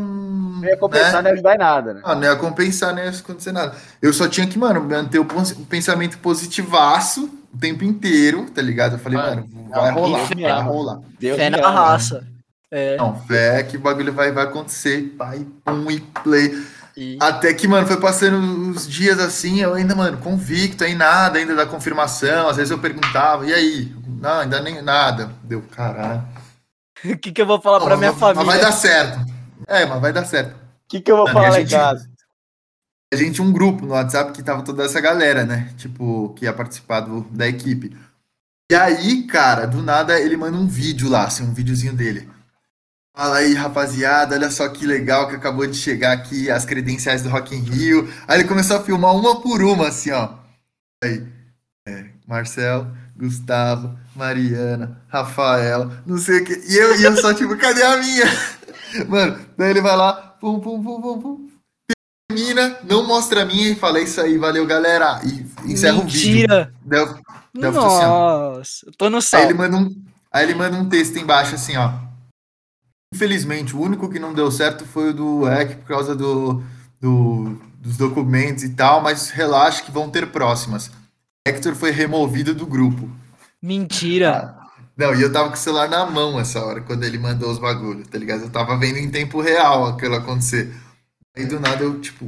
não 0.61 0.69
ia 0.69 0.77
compensar 0.77 1.15
né? 1.15 1.23
nem 1.23 1.33
ajudar 1.33 1.55
em 1.55 1.59
nada, 1.59 1.95
né? 1.95 2.01
Ah, 2.05 2.15
não 2.15 2.23
ia 2.25 2.37
compensar 2.37 2.95
nem 2.95 3.09
acontecer 3.09 3.53
nada. 3.53 3.75
Eu 4.03 4.13
só 4.13 4.29
tinha 4.29 4.47
que, 4.47 4.59
mano, 4.59 4.83
manter 4.83 5.19
o 5.19 5.27
pensamento 5.69 6.19
positivaço 6.19 7.31
o 7.53 7.59
tempo 7.59 7.83
inteiro, 7.83 8.47
tá 8.55 8.63
ligado? 8.63 8.95
Eu 8.95 8.99
falei, 8.99 9.19
mano, 9.19 9.49
mano 9.53 9.71
vai 9.71 9.91
rolar, 9.91 10.29
vai 10.29 10.63
rolar. 10.63 11.01
Deus 11.19 11.37
fé 11.37 11.51
na 11.51 11.71
raça. 11.71 12.25
É. 12.71 12.97
Não, 12.97 13.17
fé 13.23 13.63
que 13.65 13.77
o 13.77 13.81
bagulho 13.81 14.13
vai, 14.13 14.31
vai 14.31 14.45
acontecer, 14.45 15.15
pai, 15.19 15.45
pum 15.65 15.91
e 15.91 16.01
play. 16.23 16.57
E- 16.97 17.19
Até 17.21 17.53
que, 17.55 17.67
mano, 17.67 17.87
foi 17.87 17.97
passando 17.97 18.71
os 18.71 18.87
dias 18.87 19.19
assim, 19.19 19.61
eu 19.61 19.75
ainda, 19.75 19.95
mano, 19.95 20.19
convicto, 20.19 20.85
aí 20.85 20.95
nada 20.95 21.39
ainda 21.39 21.55
da 21.57 21.67
confirmação. 21.67 22.49
Às 22.49 22.59
vezes 22.59 22.71
eu 22.71 22.79
perguntava, 22.79 23.47
e 23.47 23.53
aí? 23.53 23.93
Não, 24.21 24.41
ainda 24.41 24.61
nem 24.61 24.83
nada. 24.83 25.33
Deu, 25.43 25.63
caralho. 25.63 26.23
O 27.05 27.17
que, 27.19 27.33
que 27.33 27.43
eu 27.43 27.47
vou 27.47 27.61
falar 27.61 27.81
pra 27.81 27.91
Não, 27.91 27.97
minha 27.99 28.13
mas- 28.13 28.21
Mas 28.21 28.35
vai 28.37 28.45
família? 28.45 28.65
dar 28.67 28.73
certo. 28.73 29.19
É, 29.67 29.87
mas 29.87 30.01
vai 30.01 30.13
dar 30.13 30.25
certo. 30.25 30.53
O 30.55 30.59
que, 30.89 31.01
que 31.01 31.11
eu 31.11 31.17
vou 31.17 31.29
falar 31.29 31.49
e 31.49 31.51
lá 31.51 31.57
em 31.61 31.67
gente- 31.67 31.71
casa? 31.71 32.11
A 33.13 33.17
gente 33.17 33.35
tinha 33.35 33.47
um 33.47 33.53
grupo 33.53 33.85
no 33.85 33.95
WhatsApp 33.95 34.31
que 34.33 34.43
tava 34.43 34.63
toda 34.63 34.85
essa 34.85 35.01
galera, 35.01 35.45
né? 35.45 35.73
Tipo, 35.77 36.33
que 36.35 36.45
ia 36.45 36.53
participar 36.53 37.01
do- 37.01 37.23
da 37.31 37.49
equipe. 37.49 37.97
E 38.71 38.75
aí, 38.75 39.27
cara, 39.27 39.67
do 39.67 39.83
nada 39.83 40.21
ele 40.21 40.37
manda 40.37 40.57
um 40.57 40.67
vídeo 40.69 41.09
lá, 41.09 41.25
assim, 41.25 41.43
um 41.43 41.53
videozinho 41.53 41.93
dele. 41.93 42.29
Fala 43.17 43.39
aí, 43.39 43.53
rapaziada, 43.55 44.37
olha 44.37 44.49
só 44.51 44.69
que 44.69 44.87
legal 44.87 45.29
que 45.29 45.35
acabou 45.35 45.67
de 45.67 45.77
chegar 45.77 46.13
aqui 46.13 46.49
as 46.49 46.65
credenciais 46.65 47.23
do 47.23 47.29
Rock 47.29 47.53
in 47.55 47.61
Rio. 47.63 48.09
Aí 48.29 48.39
ele 48.39 48.49
começou 48.49 48.77
a 48.77 48.83
filmar 48.85 49.13
uma 49.17 49.41
por 49.43 49.61
uma, 49.61 49.89
assim, 49.89 50.13
ó. 50.13 50.35
Aí, 51.03 51.27
é, 51.89 52.11
Marcel, 52.29 52.87
Gustavo, 53.21 53.97
Mariana, 54.17 54.99
Rafael, 55.09 55.91
não 56.07 56.17
sei 56.17 56.41
o 56.41 56.45
que. 56.45 56.55
E 56.55 56.77
eu, 56.77 56.99
e 56.99 57.05
eu 57.05 57.17
só, 57.19 57.35
tipo, 57.35 57.57
cadê 57.59 57.83
a 57.83 57.99
minha? 57.99 58.25
Mano, 59.09 59.39
daí 59.59 59.71
ele 59.71 59.81
vai 59.83 59.95
lá, 59.97 60.15
pum, 60.41 60.59
pum, 60.59 60.83
pum, 60.83 61.01
pum, 61.01 61.21
pum. 61.21 61.51
Termina, 62.29 62.79
não 62.85 63.07
mostra 63.07 63.43
a 63.43 63.45
minha 63.45 63.69
e 63.71 63.75
fala, 63.75 63.99
é 63.99 64.05
isso 64.05 64.21
aí, 64.21 64.39
valeu, 64.39 64.67
galera. 64.67 65.21
E 65.25 65.71
encerra 65.73 65.99
o 65.99 66.07
vídeo. 66.07 66.31
Mentira! 66.49 66.73
Assim. 66.91 67.21
Nossa, 67.61 68.87
eu 68.87 68.93
tô 68.97 69.11
no 69.11 69.17
Aí 69.17 69.23
sal. 69.23 69.43
ele 69.43 69.55
manda 69.55 69.77
um, 69.77 70.03
aí 70.33 70.45
ele 70.45 70.55
manda 70.55 70.77
um 70.77 70.89
texto 70.89 71.17
embaixo 71.19 71.55
assim, 71.57 71.77
ó. 71.77 71.93
Infelizmente, 73.15 73.75
o 73.77 73.81
único 73.81 74.09
que 74.09 74.19
não 74.21 74.33
deu 74.33 74.51
certo 74.51 74.85
foi 74.85 75.11
o 75.11 75.15
do 75.15 75.49
EC 75.49 75.77
por 75.79 75.87
causa 75.89 76.15
do, 76.15 76.63
do- 77.01 77.61
dos 77.81 77.97
documentos 77.97 78.63
e 78.63 78.71
tal, 78.71 79.03
mas 79.03 79.31
relaxa 79.31 79.83
que 79.83 79.91
vão 79.91 80.09
ter 80.09 80.31
próximas. 80.31 80.91
Hector 81.47 81.75
foi 81.75 81.91
removido 81.91 82.55
do 82.55 82.67
grupo. 82.67 83.09
Mentira! 83.63 84.57
Não, 84.97 85.15
e 85.15 85.23
eu 85.23 85.33
tava 85.33 85.49
com 85.49 85.55
o 85.55 85.59
celular 85.59 85.89
na 85.89 86.05
mão 86.05 86.39
essa 86.39 86.63
hora, 86.63 86.83
quando 86.83 87.05
ele 87.05 87.19
mandou 87.19 87.51
os 87.51 87.59
bagulhos, 87.59 88.07
tá 88.09 88.19
ligado? 88.19 88.43
Eu 88.43 88.51
tava 88.51 88.77
vendo 88.77 88.99
em 88.99 89.11
tempo 89.11 89.41
real 89.41 89.87
aquilo 89.87 90.17
acontecer. 90.17 90.75
Aí 91.37 91.47
do 91.47 91.59
nada 91.59 91.83
eu, 91.83 91.99
tipo. 92.01 92.27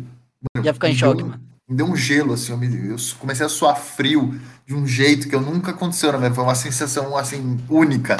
mano, 0.54 0.66
Ia 0.66 0.72
ficar 0.72 0.88
em 0.88 0.92
me 0.92 0.98
choque, 0.98 1.16
deu 1.18 1.26
um- 1.26 1.30
mano. 1.30 1.42
Me 1.68 1.76
deu 1.76 1.86
um 1.86 1.96
gelo, 1.96 2.32
assim, 2.32 2.52
eu, 2.52 2.58
me- 2.58 2.88
eu 2.88 2.96
comecei 3.18 3.44
a 3.44 3.48
suar 3.48 3.76
frio 3.76 4.38
de 4.66 4.74
um 4.74 4.86
jeito 4.86 5.28
que 5.28 5.34
eu 5.34 5.40
nunca 5.40 5.70
aconteceu 5.72 6.10
na 6.12 6.18
minha 6.18 6.30
vida. 6.30 6.34
Foi 6.36 6.44
uma 6.44 6.54
sensação, 6.54 7.16
assim, 7.16 7.58
única. 7.68 8.16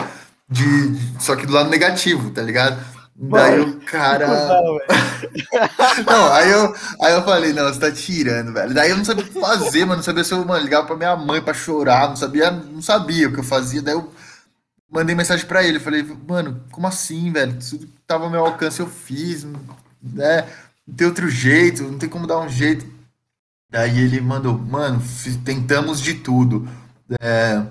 De, 0.49 0.91
de- 0.91 1.23
só 1.23 1.35
que 1.35 1.47
do 1.47 1.53
lado 1.55 1.71
negativo, 1.71 2.31
tá 2.31 2.43
ligado? 2.43 2.79
Daí 3.23 3.61
o 3.61 3.81
cara. 3.83 4.27
Não, 6.05 6.33
aí 6.33 6.51
eu, 6.51 6.75
aí 7.01 7.13
eu 7.15 7.23
falei, 7.23 7.53
não, 7.53 7.73
você 7.73 7.79
tá 7.79 7.93
tirando, 7.93 8.53
velho. 8.53 8.75
Daí 8.75 8.91
eu 8.91 8.97
não 8.97 9.05
sabia 9.05 9.25
o 9.25 9.29
que 9.29 9.41
fazer, 9.41 9.85
mano. 9.85 9.97
Não 9.97 10.03
sabia 10.03 10.25
se 10.25 10.35
eu 10.35 10.45
mano, 10.45 10.65
ligava 10.65 10.89
pra 10.89 10.97
minha 10.97 11.15
mãe 11.17 11.41
pra 11.41 11.55
chorar, 11.55 12.09
não 12.09 12.17
sabia, 12.17 12.51
não 12.51 12.83
sabia 12.83 13.29
o 13.29 13.33
que 13.33 13.39
eu 13.39 13.45
fazia. 13.45 13.81
Daí 13.81 13.95
eu 13.95 14.13
mandei 14.91 15.15
mensagem 15.15 15.47
pra 15.47 15.63
ele. 15.63 15.79
Falei, 15.79 16.03
mano, 16.27 16.65
como 16.73 16.87
assim, 16.89 17.31
velho? 17.31 17.57
Tudo 17.61 17.87
que 17.87 17.93
tava 18.07 18.25
ao 18.25 18.31
meu 18.31 18.45
alcance 18.45 18.81
eu 18.81 18.89
fiz, 18.89 19.45
né? 20.03 20.49
Não 20.87 20.95
tem 20.97 21.07
outro 21.07 21.31
jeito, 21.31 21.85
não 21.85 21.99
tem 21.99 22.09
como 22.09 22.27
dar 22.27 22.41
um 22.41 22.49
jeito. 22.49 22.85
Daí 23.71 24.01
ele 24.01 24.21
mandou, 24.21 24.59
mano, 24.59 25.01
tentamos 25.45 26.01
de 26.01 26.15
tudo. 26.15 26.69
É, 27.21 27.63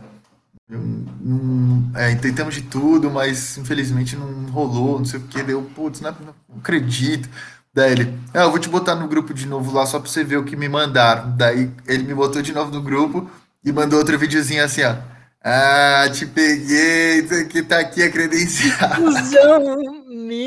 não- 0.80 1.92
é, 1.96 2.16
tentamos 2.16 2.56
de 2.56 2.62
tudo, 2.62 3.10
mas 3.12 3.58
infelizmente 3.58 4.16
não 4.16 4.46
rolou, 4.52 5.00
não 5.00 5.06
sei 5.06 5.20
o 5.20 5.24
que. 5.24 5.44
Deu, 5.44 5.62
putz, 5.76 6.02
não, 6.02 6.12
não 6.12 6.58
acredito. 6.60 7.30
Daí 7.74 7.92
ele, 7.94 8.20
ah, 8.34 8.42
eu 8.44 8.52
vou 8.52 8.60
te 8.60 8.68
botar 8.70 8.96
no 8.96 9.08
grupo 9.08 9.34
de 9.34 9.46
novo 9.48 9.72
lá 9.74 9.86
só 9.86 10.00
pra 10.00 10.10
você 10.10 10.24
ver 10.24 10.38
o 10.38 10.44
que 10.44 10.56
me 10.56 10.68
mandaram. 10.68 11.36
Daí 11.38 11.72
ele 11.88 12.04
me 12.04 12.14
botou 12.14 12.42
de 12.42 12.54
novo 12.54 12.72
no 12.72 12.82
grupo 12.82 13.30
e 13.64 13.72
mandou 13.72 14.00
outro 14.00 14.18
videozinho 14.20 14.64
assim, 14.64 14.84
ó. 14.84 14.96
Ah, 15.44 16.08
te 16.14 16.26
peguei, 16.26 17.22
aqui 17.42 17.64
tá 17.64 17.80
aqui 17.80 18.04
a 18.04 18.12
credencial. 18.12 18.92
Cusão! 18.96 19.78
Meu 20.08 20.46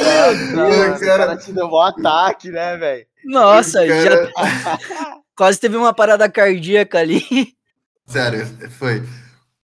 Deus! 0.55 1.01
o 1.01 1.05
cara 1.05 1.37
te 1.37 1.53
deu 1.53 1.67
um 1.67 1.81
ataque, 1.81 2.51
né, 2.51 2.77
velho? 2.77 3.07
Nossa, 3.25 3.85
Cara, 3.87 4.31
já 4.37 4.79
quase 5.35 5.59
teve 5.59 5.77
uma 5.77 5.93
parada 5.93 6.29
cardíaca 6.31 6.99
ali. 6.99 7.25
Sério, 8.07 8.47
foi. 8.79 9.03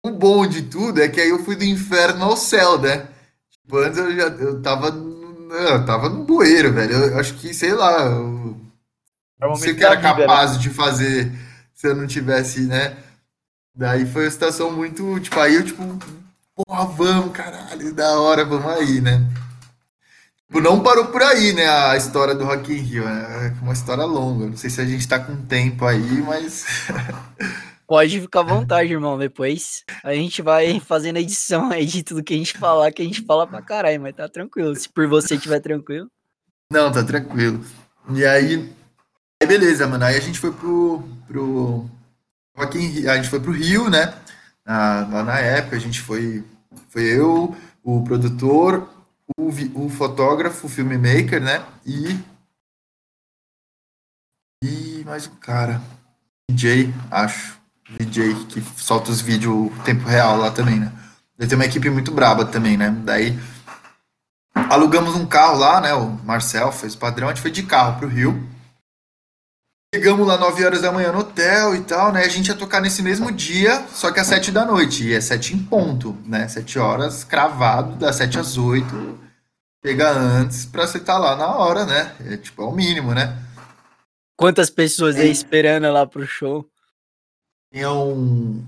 O 0.07 0.11
bom 0.11 0.47
de 0.47 0.63
tudo 0.63 1.01
é 1.01 1.07
que 1.09 1.21
aí 1.21 1.29
eu 1.29 1.43
fui 1.43 1.55
do 1.55 1.63
inferno 1.63 2.23
ao 2.25 2.37
céu, 2.37 2.79
né? 2.79 3.07
Tipo, 3.51 3.77
antes 3.79 3.97
eu 3.97 4.15
já 4.15 4.27
eu 4.27 4.61
tava, 4.61 4.91
no- 4.91 5.53
eu 5.53 5.85
tava 5.85 6.09
no 6.09 6.23
bueiro, 6.25 6.73
velho. 6.73 6.93
Eu, 6.93 7.19
acho 7.19 7.35
que, 7.35 7.53
sei 7.53 7.73
lá, 7.73 8.03
eu 8.05 8.57
É 9.41 9.47
não 9.47 9.55
sei 9.55 9.73
o 9.73 9.77
que 9.77 9.83
era 9.83 9.97
vida, 10.01 10.27
né? 10.27 10.37
capaz 10.37 10.59
de 10.59 10.69
fazer 10.69 11.31
se 11.73 11.87
eu 11.87 11.95
não 11.95 12.07
tivesse, 12.07 12.61
né? 12.61 12.97
Daí 13.75 14.05
foi 14.05 14.25
uma 14.25 14.31
situação 14.31 14.71
muito, 14.71 15.19
tipo, 15.21 15.39
aí 15.39 15.55
eu, 15.55 15.65
tipo, 15.65 15.83
porra, 16.55 16.85
vamos, 16.87 17.33
caralho, 17.33 17.93
da 17.93 18.19
hora, 18.19 18.45
vamos 18.45 18.71
aí, 18.71 19.01
né? 19.01 19.21
Tipo, 20.47 20.61
não 20.61 20.81
parou 20.81 21.07
por 21.07 21.21
aí, 21.21 21.51
né, 21.53 21.67
a 21.67 21.97
história 21.97 22.33
do 22.33 22.45
Rock 22.45 22.71
in 22.71 22.77
Rio, 22.77 23.03
né? 23.05 23.47
É 23.59 23.63
uma 23.63 23.73
história 23.73 24.05
longa. 24.05 24.47
Não 24.47 24.55
sei 24.57 24.69
se 24.69 24.79
a 24.79 24.85
gente 24.85 25.07
tá 25.07 25.19
com 25.19 25.35
tempo 25.45 25.85
aí, 25.85 26.21
mas 26.21 26.65
Pode 27.87 28.19
ficar 28.19 28.41
à 28.41 28.43
vontade, 28.43 28.91
irmão. 28.91 29.17
Depois 29.17 29.83
a 30.03 30.13
gente 30.13 30.41
vai 30.41 30.79
fazendo 30.79 31.15
a 31.15 31.21
edição 31.21 31.71
aí 31.71 31.85
de 31.85 32.03
tudo 32.03 32.23
que 32.23 32.33
a 32.33 32.37
gente 32.37 32.57
falar, 32.57 32.91
que 32.91 33.01
a 33.01 33.05
gente 33.05 33.21
fala 33.21 33.47
pra 33.47 33.61
caralho, 33.61 34.01
mas 34.01 34.15
tá 34.15 34.27
tranquilo. 34.27 34.75
Se 34.75 34.89
por 34.89 35.07
você 35.07 35.35
estiver 35.35 35.61
tranquilo. 35.61 36.11
Não, 36.69 36.91
tá 36.91 37.03
tranquilo. 37.03 37.63
E 38.13 38.25
aí, 38.25 38.69
aí 39.41 39.47
beleza, 39.47 39.87
mano. 39.87 40.03
Aí 40.03 40.17
a 40.17 40.19
gente 40.19 40.37
foi 40.37 40.51
pro, 40.51 41.01
pro 41.27 41.89
Rio, 42.73 43.09
a 43.09 43.15
gente 43.15 43.29
foi 43.29 43.39
pro 43.39 43.51
Rio, 43.51 43.89
né? 43.89 44.13
Na, 44.65 45.07
lá 45.07 45.23
na 45.23 45.39
época, 45.39 45.77
a 45.77 45.79
gente 45.79 46.01
foi, 46.01 46.43
foi 46.89 47.03
eu, 47.03 47.55
o 47.81 48.03
produtor, 48.03 48.89
o, 49.37 49.47
o 49.85 49.89
fotógrafo, 49.89 50.67
o 50.67 50.69
filmmaker, 50.69 51.41
né? 51.41 51.65
E 51.85 52.19
e 54.63 55.03
mais 55.05 55.27
um 55.27 55.35
cara, 55.35 55.81
DJ, 56.49 56.91
acho, 57.11 57.56
DJ 57.89 58.35
que 58.45 58.63
solta 58.75 59.11
os 59.11 59.21
vídeos 59.21 59.71
tempo 59.85 60.07
real 60.07 60.37
lá 60.37 60.51
também, 60.51 60.79
né? 60.79 60.91
Ele 61.39 61.47
tem 61.47 61.57
uma 61.57 61.65
equipe 61.65 61.89
muito 61.89 62.11
braba 62.11 62.45
também, 62.45 62.75
né? 62.75 62.89
Daí 63.03 63.37
alugamos 64.69 65.15
um 65.15 65.25
carro 65.25 65.57
lá, 65.57 65.79
né? 65.79 65.93
O 65.93 66.09
Marcel 66.25 66.71
fez 66.71 66.95
o 66.95 66.97
padrão, 66.97 67.29
a 67.29 67.33
gente 67.33 67.41
foi 67.41 67.51
de 67.51 67.63
carro 67.63 67.99
pro 67.99 68.07
Rio. 68.07 68.47
Chegamos 69.93 70.27
lá 70.27 70.37
9 70.37 70.65
horas 70.65 70.81
da 70.81 70.91
manhã 70.91 71.13
no 71.13 71.19
hotel 71.19 71.73
e 71.73 71.81
tal, 71.81 72.11
né? 72.11 72.25
A 72.25 72.27
gente 72.27 72.47
ia 72.47 72.55
tocar 72.55 72.81
nesse 72.81 73.01
mesmo 73.01 73.31
dia, 73.31 73.85
só 73.93 74.11
que 74.11 74.19
às 74.19 74.27
7 74.27 74.51
da 74.51 74.65
noite. 74.65 75.07
E 75.07 75.13
é 75.13 75.21
7 75.21 75.55
em 75.55 75.59
ponto, 75.59 76.17
né? 76.25 76.47
7 76.47 76.77
horas, 76.77 77.23
cravado, 77.23 77.95
das 77.95 78.17
7 78.17 78.37
às 78.37 78.57
8. 78.57 79.17
Chega 79.85 80.11
antes 80.11 80.65
pra 80.65 80.85
você 80.85 80.97
estar 80.97 81.17
lá 81.17 81.37
na 81.37 81.55
hora, 81.55 81.85
né? 81.85 82.13
É 82.25 82.35
tipo, 82.35 82.63
é 82.63 82.65
o 82.65 82.71
mínimo, 82.71 83.13
né? 83.13 83.37
Quantas 84.35 84.69
pessoas 84.69 85.15
aí 85.15 85.31
esperando 85.31 85.89
lá 85.91 86.05
pro 86.05 86.27
show? 86.27 86.69
Tinham, 87.71 88.65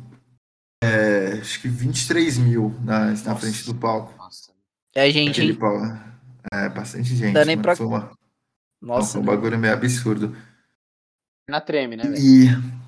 é, 0.83 1.39
acho 1.41 1.61
que 1.61 1.67
23 1.67 2.37
mil 2.37 2.75
na, 2.83 3.11
na 3.11 3.35
frente 3.35 3.65
do 3.65 3.73
palco. 3.75 4.13
Nossa. 4.17 4.51
É 4.95 5.09
gente, 5.11 5.41
hein? 5.41 5.55
palco. 5.55 5.85
É, 6.53 6.69
bastante 6.69 7.15
gente. 7.15 7.33
Dá 7.33 7.45
nem 7.45 7.57
pra- 7.57 7.75
Foi, 7.75 7.85
uma, 7.85 8.11
Nossa, 8.81 9.13
foi 9.13 9.21
um 9.21 9.25
né? 9.25 9.31
bagulho 9.31 9.57
meio 9.57 9.73
absurdo. 9.73 10.35
Na 11.49 11.61
treme, 11.61 11.95
né, 11.95 12.03
velho? 12.03 12.17
E. 12.17 12.79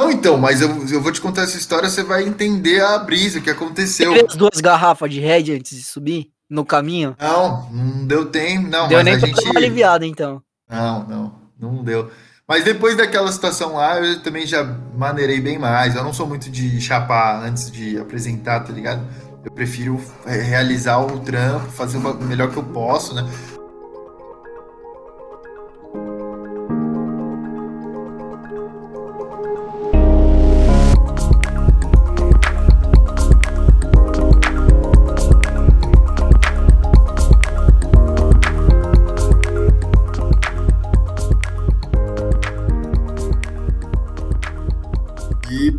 Não, 0.00 0.10
então, 0.10 0.38
mas 0.38 0.62
eu, 0.62 0.68
eu 0.88 1.00
vou 1.02 1.12
te 1.12 1.20
contar 1.20 1.42
essa 1.42 1.58
história, 1.58 1.88
você 1.88 2.02
vai 2.02 2.24
entender 2.26 2.82
a 2.82 2.98
brisa 2.98 3.40
que 3.40 3.50
aconteceu. 3.50 4.14
Teve 4.14 4.26
as 4.28 4.36
duas 4.36 4.58
garrafas 4.60 5.10
de 5.12 5.20
Red 5.20 5.52
antes 5.54 5.76
de 5.76 5.82
subir 5.84 6.32
no 6.48 6.64
caminho? 6.64 7.14
Não, 7.20 7.70
não 7.70 8.06
deu 8.06 8.30
tempo, 8.30 8.66
não, 8.68 8.88
Deu 8.88 8.96
mas 8.98 9.04
nem 9.04 9.14
a 9.14 9.18
pra 9.18 9.28
gente. 9.28 9.36
dar 9.44 9.50
uma 9.50 9.60
aliviada, 9.60 10.06
então. 10.06 10.42
Não, 10.68 11.06
não, 11.06 11.40
não 11.58 11.84
deu. 11.84 12.10
Mas 12.50 12.64
depois 12.64 12.96
daquela 12.96 13.30
situação 13.30 13.74
lá, 13.74 14.00
eu 14.00 14.20
também 14.24 14.44
já 14.44 14.64
maneirei 14.96 15.40
bem 15.40 15.56
mais. 15.56 15.94
Eu 15.94 16.02
não 16.02 16.12
sou 16.12 16.26
muito 16.26 16.50
de 16.50 16.80
chapar 16.80 17.44
antes 17.44 17.70
de 17.70 17.96
apresentar, 17.96 18.58
tá 18.58 18.72
ligado? 18.72 19.06
Eu 19.44 19.52
prefiro 19.52 20.00
é, 20.26 20.34
realizar 20.34 20.98
o 20.98 21.20
trampo, 21.20 21.70
fazer 21.70 21.98
o 21.98 22.24
melhor 22.24 22.50
que 22.50 22.56
eu 22.56 22.64
posso, 22.64 23.14
né? 23.14 23.24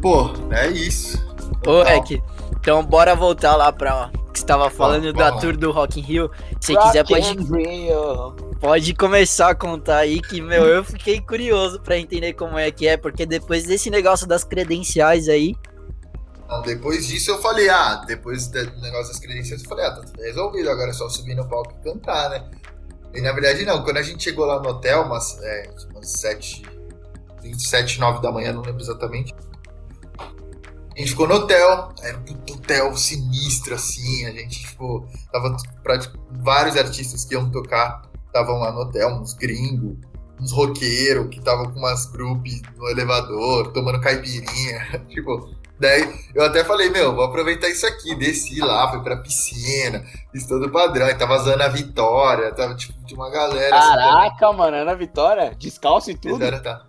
Pô, 0.02 0.32
é 0.52 0.68
isso. 0.68 1.18
Ô. 1.66 1.84
Ek, 1.84 2.22
então 2.60 2.84
bora 2.84 3.16
voltar 3.16 3.56
lá 3.56 3.72
pra. 3.72 4.12
que 4.34 4.40
você 4.40 4.46
tava 4.46 4.70
falando 4.70 5.14
da 5.14 5.32
tour 5.34 5.56
do 5.56 5.72
Rock 5.72 6.00
in 6.00 6.04
Rio. 6.04 6.32
Se 6.60 6.76
quiser, 6.76 7.06
pode, 7.06 7.38
pode 8.60 8.94
começar 8.96 9.50
a 9.50 9.56
contar 9.56 9.98
aí 9.98 10.22
que, 10.22 10.42
meu, 10.42 10.66
eu 10.66 10.84
fiquei 10.84 11.22
curioso 11.22 11.80
para 11.80 11.98
entender 11.98 12.34
como 12.34 12.58
é 12.58 12.72
que 12.72 12.88
é, 12.88 12.98
porque 12.98 13.26
depois 13.26 13.64
desse 13.64 13.90
negócio 13.90 14.28
das 14.28 14.44
credenciais 14.44 15.30
aí. 15.30 15.56
Não, 16.50 16.62
depois 16.62 17.08
disso 17.08 17.32
eu 17.32 17.42
falei, 17.42 17.70
ah, 17.70 18.04
depois 18.06 18.48
do 18.48 18.60
negócio 18.82 19.14
das 19.14 19.20
credenciais, 19.20 19.64
eu 19.64 19.70
falei, 19.70 19.86
ah, 19.86 19.92
tá 19.92 20.02
tudo 20.02 20.22
resolvido, 20.22 20.70
agora 20.70 20.90
é 20.90 20.94
só 20.94 21.08
subir 21.08 21.34
no 21.34 21.48
palco 21.48 21.74
e 21.80 21.84
cantar, 21.84 22.30
né? 22.30 22.50
E 23.14 23.22
na 23.22 23.32
verdade 23.32 23.64
não, 23.64 23.84
quando 23.84 23.98
a 23.98 24.02
gente 24.02 24.22
chegou 24.22 24.46
lá 24.46 24.62
no 24.62 24.70
hotel, 24.70 25.04
umas, 25.04 25.42
é, 25.42 25.70
umas 25.94 26.12
7, 26.12 26.64
27, 27.42 28.00
9 28.02 28.22
da 28.22 28.32
manhã, 28.34 28.52
não 28.52 28.62
lembro 28.62 28.82
exatamente 28.82 29.34
a 30.96 31.00
gente 31.00 31.12
ficou 31.12 31.28
no 31.28 31.36
hotel, 31.36 31.90
era 32.02 32.18
um 32.18 32.54
hotel 32.54 32.96
sinistro, 32.96 33.76
assim, 33.76 34.26
a 34.26 34.32
gente, 34.32 34.62
tipo, 34.64 35.08
tava 35.32 35.56
tipo, 35.98 36.20
vários 36.44 36.76
artistas 36.76 37.24
que 37.24 37.34
iam 37.34 37.50
tocar, 37.50 38.02
estavam 38.28 38.60
lá 38.60 38.72
no 38.72 38.82
hotel, 38.82 39.10
uns 39.10 39.34
gringos, 39.34 39.98
uns 40.40 40.52
roqueiros 40.52 41.30
que 41.30 41.40
estavam 41.40 41.72
com 41.72 41.80
umas 41.80 42.06
grupos 42.08 42.62
no 42.78 42.90
elevador, 42.90 43.72
tomando 43.72 44.02
caipirinha, 44.02 45.06
tipo, 45.08 45.50
daí 45.80 46.14
eu 46.36 46.44
até 46.44 46.64
falei, 46.64 46.90
meu, 46.90 47.16
vou 47.16 47.24
aproveitar 47.24 47.70
isso 47.70 47.88
aqui, 47.88 48.14
desci 48.16 48.60
lá, 48.60 48.92
fui 48.92 49.02
pra 49.02 49.16
piscina, 49.18 50.04
fiz 50.32 50.46
todo 50.46 50.66
o 50.66 50.72
padrão, 50.72 51.08
e 51.08 51.16
tava 51.16 51.38
usando 51.38 51.62
a 51.62 51.70
Vitória, 51.70 52.52
tava, 52.54 52.76
tipo, 52.76 53.00
de 53.06 53.14
uma 53.14 53.30
galera. 53.30 53.78
Assim, 53.78 53.96
Caraca, 53.96 54.48
assim, 54.48 54.58
mano, 54.58 54.76
Ana 54.78 54.96
Vitória, 54.96 55.56
descalço 55.58 56.12
e 56.12 56.18
tudo? 56.18 56.36
Vitória, 56.36 56.60
tá. 56.60 56.86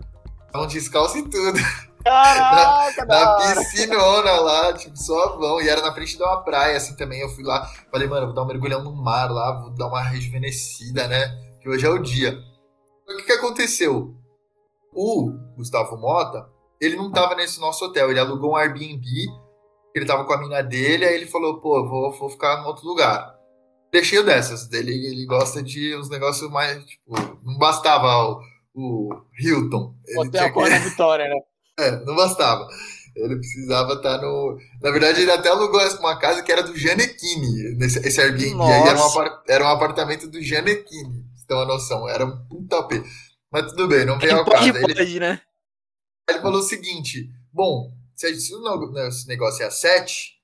Estavam 0.46 0.66
descalço 0.66 1.18
e 1.18 1.22
tudo. 1.22 1.60
Caraca, 2.04 3.04
na, 3.06 3.54
na 3.54 3.56
piscinona 3.56 4.32
lá, 4.40 4.72
tipo, 4.74 4.96
só 4.96 5.36
vão. 5.36 5.60
E 5.60 5.68
era 5.68 5.80
na 5.80 5.92
frente 5.92 6.16
de 6.16 6.22
uma 6.22 6.42
praia, 6.42 6.76
assim, 6.76 6.96
também. 6.96 7.20
Eu 7.20 7.28
fui 7.28 7.44
lá, 7.44 7.66
falei, 7.90 8.08
mano, 8.08 8.26
vou 8.26 8.34
dar 8.34 8.42
um 8.42 8.46
mergulhão 8.46 8.82
no 8.82 8.94
mar 8.94 9.30
lá, 9.30 9.60
vou 9.60 9.70
dar 9.70 9.86
uma 9.86 10.02
rejuvenescida, 10.02 11.06
né? 11.06 11.28
Que 11.60 11.68
hoje 11.68 11.86
é 11.86 11.90
o 11.90 11.98
dia. 11.98 12.38
O 13.08 13.16
que, 13.16 13.24
que 13.24 13.32
aconteceu? 13.32 14.14
O 14.94 15.32
Gustavo 15.56 15.96
Mota, 15.96 16.48
ele 16.80 16.96
não 16.96 17.10
tava 17.10 17.34
nesse 17.34 17.60
nosso 17.60 17.84
hotel, 17.84 18.10
ele 18.10 18.20
alugou 18.20 18.52
um 18.52 18.56
Airbnb, 18.56 19.06
ele 19.94 20.06
tava 20.06 20.24
com 20.24 20.32
a 20.32 20.38
mina 20.38 20.62
dele, 20.62 21.04
aí 21.04 21.14
ele 21.14 21.26
falou, 21.26 21.60
pô, 21.60 21.86
vou, 21.88 22.12
vou 22.12 22.28
ficar 22.28 22.60
em 22.60 22.66
outro 22.66 22.86
lugar. 22.86 23.34
Deixei 23.92 24.18
o 24.18 24.24
dessas, 24.24 24.66
dele, 24.66 24.90
ele 24.90 25.26
gosta 25.26 25.62
de 25.62 25.94
uns 25.96 26.08
negócios 26.08 26.50
mais, 26.50 26.84
tipo, 26.84 27.14
não 27.44 27.58
bastava 27.58 28.08
o, 28.16 28.40
o 28.74 29.10
Hilton. 29.38 29.94
Ele 30.06 30.28
hotel 30.28 30.52
com 30.52 30.64
que... 30.64 30.72
a 30.72 30.78
Vitória, 30.78 31.28
né? 31.28 31.36
É, 31.78 31.90
não 32.04 32.14
bastava. 32.14 32.66
Ele 33.14 33.36
precisava 33.36 33.94
estar 33.94 34.18
tá 34.18 34.22
no. 34.22 34.58
Na 34.80 34.90
verdade, 34.90 35.20
ele 35.20 35.30
até 35.30 35.50
alugou 35.50 35.80
uma 35.98 36.18
casa 36.18 36.42
que 36.42 36.50
era 36.50 36.62
do 36.62 36.76
Janequine, 36.76 37.74
nesse, 37.76 37.98
esse 38.06 38.20
Airbnb. 38.20 38.54
Nossa. 38.54 38.72
Aí 38.72 38.88
era 38.88 39.06
um, 39.06 39.38
era 39.48 39.64
um 39.64 39.68
apartamento 39.68 40.28
do 40.28 40.42
Janequine, 40.42 41.26
você 41.34 41.46
tem 41.46 41.56
uma 41.56 41.66
noção. 41.66 42.08
Era 42.08 42.24
um 42.24 42.36
puta 42.46 42.82
P. 42.84 43.02
Mas 43.50 43.66
tudo 43.66 43.88
bem, 43.88 44.06
não 44.06 44.18
veio 44.18 44.38
ao 44.38 44.44
caso. 44.46 44.72
Pode, 44.72 44.92
ele, 45.00 45.20
né? 45.20 45.40
ele 46.28 46.40
falou 46.40 46.60
o 46.60 46.64
seguinte: 46.64 47.30
bom, 47.52 47.92
se 48.14 48.30
esse 48.30 49.28
negócio 49.28 49.62
é 49.62 49.66
às 49.66 49.74
sete, 49.74 50.40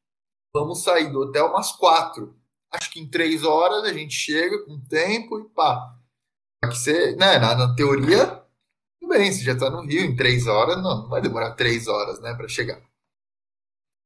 vamos 0.52 0.82
sair 0.82 1.10
do 1.10 1.20
hotel 1.20 1.46
umas 1.46 1.72
quatro. 1.72 2.36
Acho 2.70 2.90
que 2.90 3.00
em 3.00 3.08
três 3.08 3.44
horas 3.44 3.84
a 3.84 3.92
gente 3.94 4.14
chega 4.14 4.62
com 4.64 4.78
tempo 4.78 5.40
e 5.40 5.44
pá. 5.54 5.94
Só 6.62 6.70
que 6.70 6.76
você, 6.76 7.16
né, 7.16 7.38
na, 7.38 7.54
na 7.54 7.74
teoria, 7.74 8.42
tudo 9.08 9.18
bem, 9.18 9.32
você 9.32 9.42
já 9.42 9.54
está 9.54 9.70
no 9.70 9.80
Rio 9.80 10.04
em 10.04 10.14
três 10.14 10.46
horas, 10.46 10.76
não, 10.76 11.02
não 11.02 11.08
vai 11.08 11.22
demorar 11.22 11.54
três 11.54 11.88
horas, 11.88 12.20
né, 12.20 12.34
para 12.34 12.46
chegar. 12.46 12.80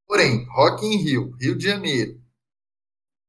Porém, 0.07 0.47
Rock 0.51 0.87
in 0.87 0.97
Rio, 0.97 1.37
Rio 1.41 1.57
de 1.57 1.65
Janeiro. 1.65 2.21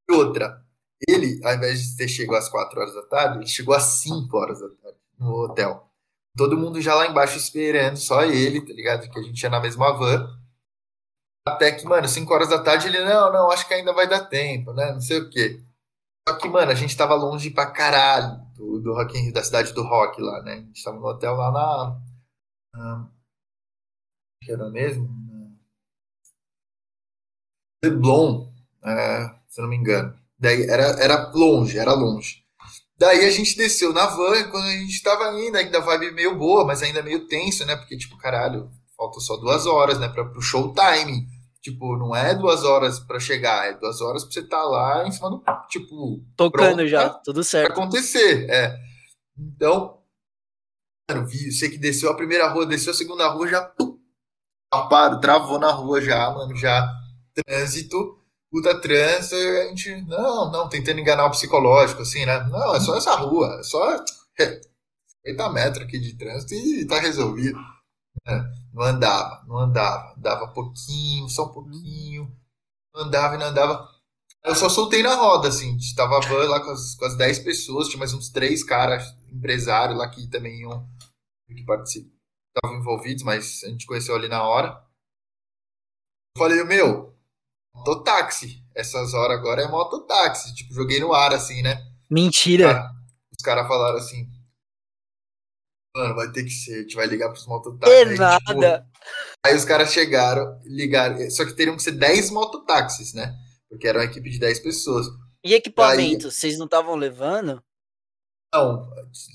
E 0.07 0.13
outra, 0.13 0.63
ele, 1.07 1.43
ao 1.43 1.55
invés 1.55 1.81
de 1.81 1.97
ter 1.97 2.07
chegado 2.07 2.37
às 2.37 2.49
quatro 2.49 2.79
horas 2.79 2.93
da 2.93 3.01
tarde, 3.03 3.39
ele 3.39 3.47
chegou 3.47 3.73
às 3.73 3.83
cinco 3.83 4.37
horas 4.37 4.59
da 4.59 4.69
tarde 4.69 4.97
no 5.17 5.31
hotel. 5.45 5.89
Todo 6.37 6.57
mundo 6.57 6.79
já 6.81 6.93
lá 6.93 7.07
embaixo 7.07 7.37
esperando, 7.37 7.97
só 7.97 8.23
ele, 8.23 8.61
tá 8.61 8.73
ligado? 8.73 9.09
Que 9.09 9.19
a 9.19 9.23
gente 9.23 9.41
ia 9.41 9.49
na 9.49 9.59
mesma 9.59 9.93
van. 9.93 10.39
Até 11.47 11.71
que, 11.71 11.85
mano, 11.85 12.07
5 12.07 12.33
horas 12.33 12.49
da 12.49 12.63
tarde 12.63 12.87
ele, 12.87 13.03
não, 13.03 13.31
não, 13.31 13.51
acho 13.51 13.67
que 13.67 13.73
ainda 13.73 13.91
vai 13.91 14.07
dar 14.07 14.25
tempo, 14.25 14.73
né? 14.73 14.93
Não 14.93 15.01
sei 15.01 15.19
o 15.19 15.29
quê. 15.29 15.61
Só 16.27 16.37
que, 16.37 16.47
mano, 16.47 16.71
a 16.71 16.75
gente 16.75 16.95
tava 16.95 17.15
longe 17.15 17.49
pra 17.49 17.71
caralho 17.71 18.41
do, 18.55 18.79
do 18.79 18.93
Rock 18.93 19.17
Rio, 19.17 19.33
da 19.33 19.43
cidade 19.43 19.73
do 19.73 19.83
rock 19.83 20.21
lá, 20.21 20.41
né? 20.43 20.53
A 20.53 20.57
gente 20.57 20.83
tava 20.83 20.97
no 20.97 21.05
hotel 21.05 21.35
lá 21.35 21.51
na. 21.51 22.01
na 22.73 23.09
que 24.41 24.51
era 24.51 24.69
mesmo? 24.69 25.09
Leblon, 27.83 28.49
é, 28.85 29.35
se 29.49 29.61
não 29.61 29.67
me 29.67 29.75
engano. 29.75 30.17
Daí 30.39 30.63
era, 30.63 30.83
era 31.03 31.31
longe, 31.33 31.77
era 31.77 31.93
longe. 31.93 32.43
Daí 32.97 33.25
a 33.25 33.31
gente 33.31 33.57
desceu 33.57 33.91
na 33.91 34.05
van, 34.05 34.49
quando 34.49 34.65
a 34.65 34.71
gente 34.71 35.03
tava 35.03 35.37
indo, 35.41 35.57
ainda 35.57 35.81
vibe 35.81 36.11
meio 36.11 36.37
boa, 36.37 36.65
mas 36.65 36.81
ainda 36.81 37.01
meio 37.03 37.27
tenso, 37.27 37.65
né? 37.65 37.75
Porque, 37.75 37.97
tipo, 37.97 38.17
caralho, 38.17 38.71
falta 38.95 39.19
só 39.19 39.35
duas 39.35 39.65
horas, 39.65 39.99
né? 39.99 40.07
Pra, 40.07 40.23
pro 40.23 40.41
show 40.41 40.73
time. 40.73 41.27
Tipo, 41.63 41.95
não 41.95 42.13
é 42.13 42.35
duas 42.35 42.65
horas 42.65 42.99
para 42.99 43.21
chegar, 43.21 43.67
é 43.69 43.77
duas 43.77 44.01
horas 44.01 44.25
pra 44.25 44.33
você 44.33 44.41
estar 44.41 44.57
tá 44.57 44.63
lá 44.65 45.07
em 45.07 45.11
cima 45.13 45.29
do. 45.29 45.41
Tipo. 45.69 46.21
Tocando 46.35 46.85
já, 46.85 47.07
tudo 47.09 47.41
certo. 47.41 47.73
Pra 47.73 47.83
acontecer, 47.83 48.49
é. 48.49 48.77
Então. 49.39 50.03
Mano, 51.09 51.25
vi, 51.25 51.53
sei 51.53 51.69
que 51.69 51.77
desceu 51.77 52.11
a 52.11 52.17
primeira 52.17 52.49
rua, 52.49 52.65
desceu 52.65 52.91
a 52.91 52.93
segunda 52.93 53.29
rua, 53.29 53.47
já. 53.47 53.61
Pum, 53.61 53.97
parou, 54.89 55.21
travou 55.21 55.57
na 55.57 55.71
rua 55.71 56.01
já, 56.01 56.29
mano, 56.31 56.53
já. 56.53 56.85
Trânsito, 57.33 58.19
puta 58.51 58.81
trânsito, 58.81 59.35
a 59.35 59.67
gente. 59.69 60.01
Não, 60.01 60.51
não, 60.51 60.67
tentando 60.67 60.99
enganar 60.99 61.27
o 61.27 61.31
psicológico, 61.31 62.01
assim, 62.01 62.25
né? 62.25 62.45
Não, 62.49 62.75
é 62.75 62.81
só 62.81 62.97
essa 62.97 63.15
rua, 63.15 63.57
é 63.61 63.63
só. 63.63 64.03
50 65.25 65.49
metros 65.53 65.85
aqui 65.85 65.97
de 65.97 66.17
trânsito 66.17 66.55
e 66.55 66.85
tá 66.85 66.99
resolvido. 66.99 67.57
É. 68.27 68.62
Não 68.73 68.83
andava, 68.83 69.45
não 69.45 69.59
andava. 69.59 70.15
Dava 70.17 70.47
pouquinho, 70.47 71.29
só 71.29 71.45
um 71.45 71.53
pouquinho. 71.53 72.35
Não 72.93 73.03
andava 73.03 73.35
e 73.35 73.37
não 73.37 73.45
andava. 73.45 73.87
Eu 74.43 74.55
só 74.55 74.67
soltei 74.67 75.03
na 75.03 75.15
roda, 75.15 75.47
assim. 75.47 75.77
Estava 75.77 76.19
van 76.19 76.49
lá 76.49 76.59
com 76.59 76.71
as, 76.71 76.95
com 76.95 77.05
as 77.05 77.15
10 77.15 77.39
pessoas, 77.39 77.87
tinha 77.87 77.99
mais 77.99 78.13
uns 78.13 78.29
três 78.29 78.63
caras, 78.63 79.15
empresários 79.31 79.97
lá 79.97 80.09
que 80.09 80.27
também 80.27 80.61
iam, 80.61 80.89
que 81.47 81.63
participam, 81.63 82.09
estavam 82.53 82.79
envolvidos, 82.79 83.23
mas 83.23 83.63
a 83.63 83.69
gente 83.69 83.85
conheceu 83.85 84.15
ali 84.15 84.27
na 84.27 84.43
hora. 84.43 84.83
Eu 86.35 86.39
falei, 86.39 86.63
meu, 86.63 87.15
mototáxi. 87.73 88.61
Essas 88.75 89.13
horas 89.13 89.37
agora 89.37 89.61
é 89.61 89.67
mototáxi. 89.67 90.53
Tipo, 90.55 90.73
joguei 90.73 90.99
no 90.99 91.13
ar, 91.13 91.31
assim, 91.31 91.61
né? 91.61 91.87
Mentira. 92.09 92.91
Os 93.31 93.43
caras 93.43 93.67
falaram 93.67 93.97
assim, 93.97 94.27
Mano, 95.95 96.15
vai 96.15 96.31
ter 96.31 96.43
que 96.43 96.49
ser, 96.49 96.73
a 96.73 96.81
gente 96.81 96.95
vai 96.95 97.05
ligar 97.05 97.29
pros 97.29 97.45
mototáxis. 97.45 97.97
É 97.97 98.05
nada. 98.15 98.39
Tipo, 98.79 98.91
aí 99.45 99.55
os 99.55 99.63
caras 99.63 99.93
chegaram, 99.93 100.59
ligaram, 100.63 101.29
só 101.29 101.45
que 101.45 101.53
teriam 101.53 101.75
que 101.75 101.83
ser 101.83 101.91
10 101.91 102.31
mototáxis, 102.31 103.13
né? 103.13 103.35
Porque 103.69 103.87
era 103.87 103.99
uma 103.99 104.05
equipe 104.05 104.29
de 104.29 104.39
10 104.39 104.59
pessoas. 104.59 105.05
E 105.43 105.53
equipamento, 105.53 106.27
aí, 106.27 106.31
vocês 106.31 106.57
não 106.57 106.65
estavam 106.65 106.95
levando? 106.95 107.61
Não, 108.53 108.89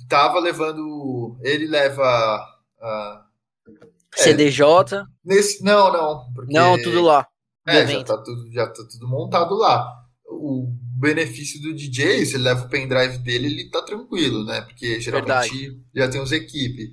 tava 0.08 0.40
levando. 0.40 1.38
Ele 1.42 1.66
leva. 1.66 2.44
Uh, 2.78 3.72
CDJ? 4.16 4.96
É, 4.96 5.02
nesse, 5.24 5.62
não, 5.62 5.92
não. 5.92 6.32
Porque, 6.32 6.52
não, 6.52 6.80
tudo 6.82 7.02
lá. 7.02 7.28
É, 7.66 7.86
já 7.86 8.04
tá, 8.04 8.18
tudo, 8.18 8.50
já 8.50 8.66
tá 8.66 8.82
tudo 8.90 9.06
montado 9.06 9.54
lá. 9.54 9.86
O 10.24 10.72
benefício 10.98 11.60
do 11.62 11.74
DJ, 11.74 12.26
se 12.26 12.34
ele 12.34 12.44
leva 12.44 12.66
o 12.66 12.68
pendrive 12.68 13.18
dele, 13.18 13.46
ele 13.46 13.70
tá 13.70 13.82
tranquilo, 13.82 14.44
né? 14.44 14.62
Porque 14.62 15.00
geralmente 15.00 15.58
Verdade. 15.58 15.84
já 15.94 16.08
tem 16.08 16.20
os 16.20 16.32
equipes. 16.32 16.90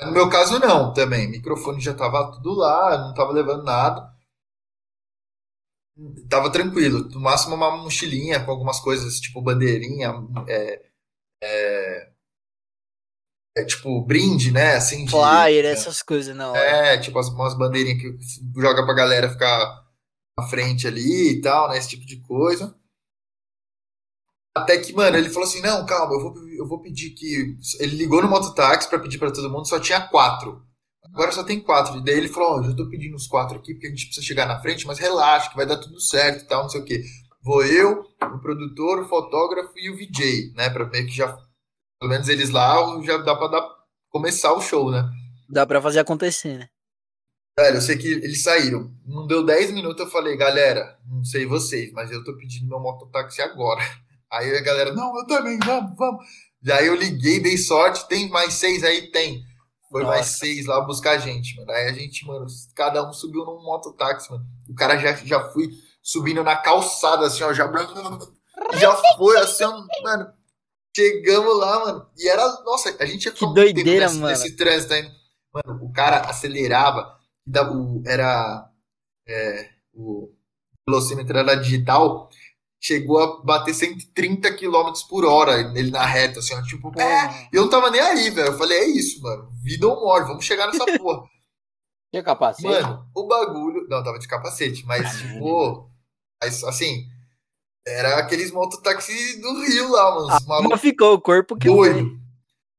No 0.00 0.12
meu 0.12 0.28
caso, 0.28 0.58
não, 0.58 0.92
também. 0.92 1.26
O 1.26 1.30
microfone 1.30 1.80
já 1.80 1.94
tava 1.94 2.30
tudo 2.32 2.54
lá, 2.54 2.98
não 2.98 3.14
tava 3.14 3.32
levando 3.32 3.64
nada. 3.64 4.14
Tava 6.28 6.50
tranquilo. 6.50 7.08
No 7.10 7.20
máximo 7.20 7.54
uma 7.54 7.76
mochilinha 7.76 8.44
com 8.44 8.50
algumas 8.50 8.80
coisas, 8.80 9.18
tipo 9.18 9.40
bandeirinha, 9.40 10.12
é, 10.46 10.82
é, 11.42 12.12
é 13.56 13.64
tipo 13.64 14.02
brinde, 14.04 14.50
né? 14.52 14.76
Assim, 14.76 15.08
Flyer, 15.08 15.62
de, 15.62 15.68
essas 15.68 16.02
coisas, 16.02 16.36
não. 16.36 16.54
É, 16.54 16.98
tipo 16.98 17.18
as, 17.18 17.28
umas 17.28 17.56
bandeirinhas 17.56 18.00
que 18.00 18.60
joga 18.60 18.84
pra 18.84 18.94
galera 18.94 19.30
ficar 19.30 19.86
na 20.38 20.46
frente 20.46 20.86
ali 20.86 21.32
e 21.32 21.40
tal, 21.40 21.70
né? 21.70 21.78
Esse 21.78 21.88
tipo 21.88 22.04
de 22.04 22.20
coisa. 22.20 22.74
Até 24.56 24.78
que, 24.78 24.90
mano, 24.94 25.18
ele 25.18 25.28
falou 25.28 25.46
assim: 25.46 25.60
não, 25.60 25.84
calma, 25.84 26.14
eu 26.14 26.20
vou, 26.20 26.48
eu 26.48 26.66
vou 26.66 26.80
pedir 26.80 27.10
que. 27.10 27.58
Ele 27.78 27.94
ligou 27.94 28.22
no 28.22 28.28
mototáxi 28.28 28.88
para 28.88 28.98
pedir 28.98 29.18
para 29.18 29.30
todo 29.30 29.50
mundo, 29.50 29.68
só 29.68 29.78
tinha 29.78 30.00
quatro. 30.00 30.62
Agora 31.04 31.30
só 31.30 31.44
tem 31.44 31.60
quatro. 31.60 31.98
E 31.98 32.04
daí 32.04 32.16
ele 32.16 32.28
falou: 32.28 32.52
Ó, 32.52 32.60
oh, 32.60 32.62
já 32.62 32.74
tô 32.74 32.88
pedindo 32.88 33.14
os 33.14 33.26
quatro 33.26 33.58
aqui 33.58 33.74
porque 33.74 33.86
a 33.86 33.90
gente 33.90 34.06
precisa 34.06 34.26
chegar 34.26 34.46
na 34.46 34.58
frente, 34.58 34.86
mas 34.86 34.98
relaxa, 34.98 35.50
que 35.50 35.56
vai 35.56 35.66
dar 35.66 35.76
tudo 35.76 36.00
certo 36.00 36.44
e 36.44 36.48
tal, 36.48 36.62
não 36.62 36.70
sei 36.70 36.80
o 36.80 36.84
quê. 36.84 37.04
Vou 37.42 37.62
eu, 37.66 38.00
o 38.00 38.38
produtor, 38.38 39.00
o 39.00 39.08
fotógrafo 39.08 39.72
e 39.76 39.90
o 39.90 39.96
VJ, 39.96 40.54
né? 40.54 40.70
Pra 40.70 40.84
ver 40.84 41.04
que 41.04 41.14
já. 41.14 41.28
Pelo 42.00 42.10
menos 42.10 42.28
eles 42.28 42.48
lá 42.48 42.76
já 43.02 43.18
dá 43.18 43.36
pra 43.36 43.48
dar, 43.48 43.68
começar 44.08 44.54
o 44.54 44.60
show, 44.62 44.90
né? 44.90 45.06
Dá 45.50 45.66
pra 45.66 45.82
fazer 45.82 46.00
acontecer, 46.00 46.58
né? 46.58 46.68
Velho, 47.58 47.76
eu 47.76 47.82
sei 47.82 47.98
que 47.98 48.08
eles 48.08 48.42
saíram. 48.42 48.90
Não 49.04 49.26
deu 49.26 49.44
10 49.44 49.72
minutos, 49.72 50.00
eu 50.00 50.10
falei, 50.10 50.36
galera, 50.36 50.98
não 51.06 51.24
sei 51.24 51.44
vocês, 51.46 51.92
mas 51.92 52.10
eu 52.10 52.24
tô 52.24 52.34
pedindo 52.36 52.68
meu 52.68 52.80
mototáxi 52.80 53.42
agora. 53.42 53.82
Aí 54.36 54.56
a 54.56 54.62
galera, 54.62 54.92
não, 54.92 55.16
eu 55.18 55.26
também, 55.26 55.58
vamos, 55.58 55.96
vamos. 55.96 56.24
E 56.62 56.72
aí 56.72 56.86
eu 56.86 56.94
liguei, 56.94 57.40
dei 57.40 57.56
sorte, 57.56 58.08
tem 58.08 58.28
mais 58.28 58.54
seis 58.54 58.82
aí? 58.82 59.10
Tem. 59.10 59.44
Foi 59.90 60.02
Nossa. 60.02 60.14
mais 60.14 60.26
seis 60.26 60.66
lá 60.66 60.80
buscar 60.80 61.12
a 61.12 61.18
gente, 61.18 61.56
mano. 61.56 61.70
Aí 61.70 61.88
a 61.88 61.92
gente, 61.92 62.26
mano, 62.26 62.46
cada 62.74 63.08
um 63.08 63.12
subiu 63.12 63.44
num 63.44 63.62
mototáxi, 63.62 64.30
mano. 64.30 64.44
O 64.68 64.74
cara 64.74 64.98
já, 64.98 65.12
já 65.14 65.48
fui 65.50 65.70
subindo 66.02 66.42
na 66.42 66.56
calçada, 66.56 67.26
assim, 67.26 67.42
ó, 67.42 67.52
já. 67.52 67.70
Já 68.80 68.96
foi, 69.18 69.36
assim, 69.36 69.64
ó, 69.64 69.84
mano. 70.02 70.32
Chegamos 70.96 71.58
lá, 71.58 71.78
mano. 71.84 72.06
E 72.16 72.26
era, 72.26 72.42
nossa, 72.62 72.96
a 72.98 73.04
gente 73.04 73.26
ia 73.26 73.32
Que 73.32 73.44
doideira, 73.52 74.06
nesse, 74.06 74.14
mano. 74.18 74.28
Nesse 74.28 74.56
trânsito 74.56 74.94
aí. 74.94 75.02
Mano, 75.52 75.84
o 75.84 75.92
cara 75.92 76.20
acelerava, 76.20 77.14
era, 78.06 78.70
é, 79.28 79.70
o 79.92 80.32
velocímetro 80.88 81.36
era 81.36 81.54
digital, 81.54 82.30
chegou 82.80 83.18
a 83.18 83.42
bater 83.42 83.74
130 83.74 84.52
km 84.54 84.92
por 85.08 85.24
hora 85.24 85.72
ele 85.76 85.90
na 85.90 86.04
reta, 86.04 86.38
assim, 86.38 86.54
ó, 86.54 86.62
tipo, 86.62 86.92
é, 87.00 87.48
eu 87.52 87.62
não 87.62 87.70
tava 87.70 87.90
nem 87.90 88.00
aí, 88.00 88.30
velho. 88.30 88.48
Eu 88.48 88.58
falei, 88.58 88.78
é 88.78 88.86
isso, 88.86 89.20
mano, 89.22 89.50
vida 89.62 89.86
ou 89.86 90.00
morte, 90.00 90.28
vamos 90.28 90.44
chegar 90.44 90.66
nessa 90.66 90.84
porra. 90.98 91.26
Tinha 92.10 92.22
capacete? 92.22 92.68
Mano, 92.68 93.06
o 93.14 93.26
bagulho. 93.26 93.86
Não, 93.88 94.02
tava 94.02 94.18
de 94.18 94.28
capacete, 94.28 94.86
mas, 94.86 95.18
tipo, 95.18 95.90
assim, 96.66 97.06
era 97.86 98.18
aqueles 98.18 98.50
mototáxi 98.50 99.40
do 99.40 99.64
Rio 99.64 99.90
lá, 99.90 100.14
mano. 100.14 100.28
Ah, 100.30 100.40
malucos. 100.46 100.80
ficou 100.80 101.14
o 101.14 101.20
corpo 101.20 101.56
que 101.56 101.68
doido. 101.68 102.18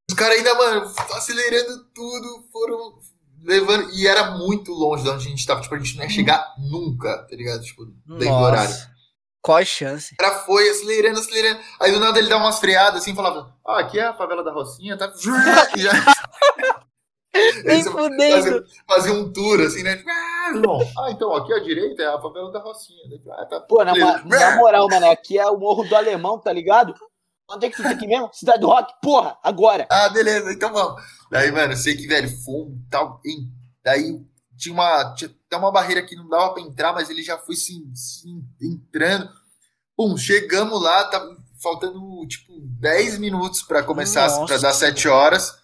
Os 0.10 0.16
caras 0.16 0.38
ainda, 0.38 0.56
mano, 0.56 0.92
acelerando 1.14 1.86
tudo, 1.94 2.48
foram 2.52 2.98
levando. 3.42 3.90
E 3.94 4.08
era 4.08 4.32
muito 4.38 4.72
longe 4.72 5.04
de 5.04 5.10
onde 5.10 5.28
a 5.28 5.30
gente 5.30 5.46
tava. 5.46 5.62
Tipo, 5.62 5.76
a 5.76 5.80
gente 5.80 5.98
não 5.98 6.04
ia 6.04 6.10
chegar 6.10 6.56
nunca, 6.58 7.18
tá 7.24 7.36
ligado? 7.36 7.62
Tipo, 7.64 7.86
dentro 7.86 8.38
do 8.38 8.44
horário. 8.44 8.76
Qual 9.42 9.58
a 9.58 9.66
chance? 9.66 10.14
O 10.14 10.18
cara 10.18 10.40
foi 10.40 10.70
acelerando, 10.70 11.20
acelerando. 11.20 11.60
Aí 11.80 11.92
do 11.92 12.00
nada 12.00 12.20
ele 12.20 12.30
dá 12.30 12.38
umas 12.38 12.60
freadas 12.60 13.02
assim 13.02 13.16
falava: 13.16 13.56
Ah, 13.66 13.80
aqui 13.80 14.00
é 14.00 14.04
a 14.04 14.14
favela 14.14 14.44
da 14.44 14.52
Rocinha, 14.52 14.98
tá? 14.98 15.12
já... 15.78 15.92
Nem 17.64 17.84
fudendo. 17.84 18.66
Fazia, 18.88 19.14
um 19.14 19.32
tour 19.32 19.62
assim, 19.62 19.84
né? 19.84 20.04
Ah, 20.98 21.12
então 21.12 21.34
aqui 21.36 21.54
à 21.54 21.60
direita 21.60 22.04
é 22.04 22.08
a 22.08 22.20
favela 22.20 22.52
da 22.52 22.60
Rocinha. 22.60 23.04
Ah, 23.32 23.46
tá 23.46 23.60
Pô, 23.62 23.84
na, 23.84 23.94
na 23.94 24.56
moral, 24.56 24.88
mano, 24.90 25.12
aqui 25.12 25.38
é 25.38 25.46
o 25.46 25.58
Morro 25.58 25.84
do 25.84 25.96
Alemão, 25.96 26.40
tá 26.40 26.52
ligado? 26.52 26.96
Onde 27.50 27.68
é 27.68 27.70
que 27.70 27.82
tá 27.82 27.92
aqui 27.92 28.08
mesmo? 28.08 28.30
Cidade 28.34 28.60
do 28.60 28.68
Rock? 28.68 28.94
Porra, 29.02 29.38
agora! 29.42 29.88
Ah, 29.90 30.10
beleza, 30.10 30.52
então 30.52 30.74
vamos. 30.74 31.02
Daí, 31.32 31.52
mano, 31.52 31.74
eu 31.74 31.78
sei 31.78 31.96
que, 31.96 32.06
velho, 32.06 32.30
fomos 32.44 32.78
tal. 32.90 33.22
Daí 33.84 34.20
tinha 34.58 34.74
uma, 34.74 35.14
tinha 35.14 35.30
até 35.30 35.56
uma 35.56 35.72
barreira 35.72 36.04
que 36.04 36.16
não 36.16 36.28
dava 36.28 36.54
pra 36.54 36.64
entrar, 36.64 36.94
mas 36.94 37.10
ele 37.10 37.24
já 37.24 37.38
foi 37.38 37.56
se, 37.56 37.74
se 37.94 38.28
entrando. 38.62 39.30
Pum, 39.96 40.18
chegamos 40.18 40.82
lá, 40.82 41.06
tá 41.06 41.24
faltando 41.62 42.26
tipo 42.28 42.60
10 42.80 43.18
minutos 43.20 43.62
para 43.62 43.84
começar, 43.84 44.28
para 44.46 44.58
dar 44.58 44.74
7 44.74 45.08
horas. 45.08 45.58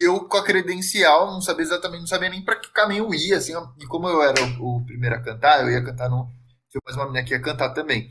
Eu 0.00 0.26
com 0.26 0.36
a 0.36 0.44
credencial, 0.44 1.30
não 1.32 1.40
sabia 1.40 1.64
exatamente, 1.64 2.00
não 2.00 2.06
sabia 2.06 2.28
nem 2.28 2.44
para 2.44 2.56
que 2.56 2.72
caminho 2.72 3.04
eu 3.04 3.14
ia, 3.14 3.36
assim, 3.36 3.52
e 3.78 3.86
como 3.86 4.08
eu 4.08 4.20
era 4.22 4.42
o, 4.58 4.78
o, 4.78 4.84
primeiro 4.84 5.14
a 5.14 5.22
cantar, 5.22 5.62
eu 5.62 5.70
ia 5.70 5.84
cantar 5.84 6.08
no. 6.10 6.28
Tinha 6.68 6.80
mais 6.84 6.96
uma 6.96 7.06
menina 7.06 7.24
que 7.24 7.32
ia 7.32 7.40
cantar 7.40 7.70
também. 7.70 8.10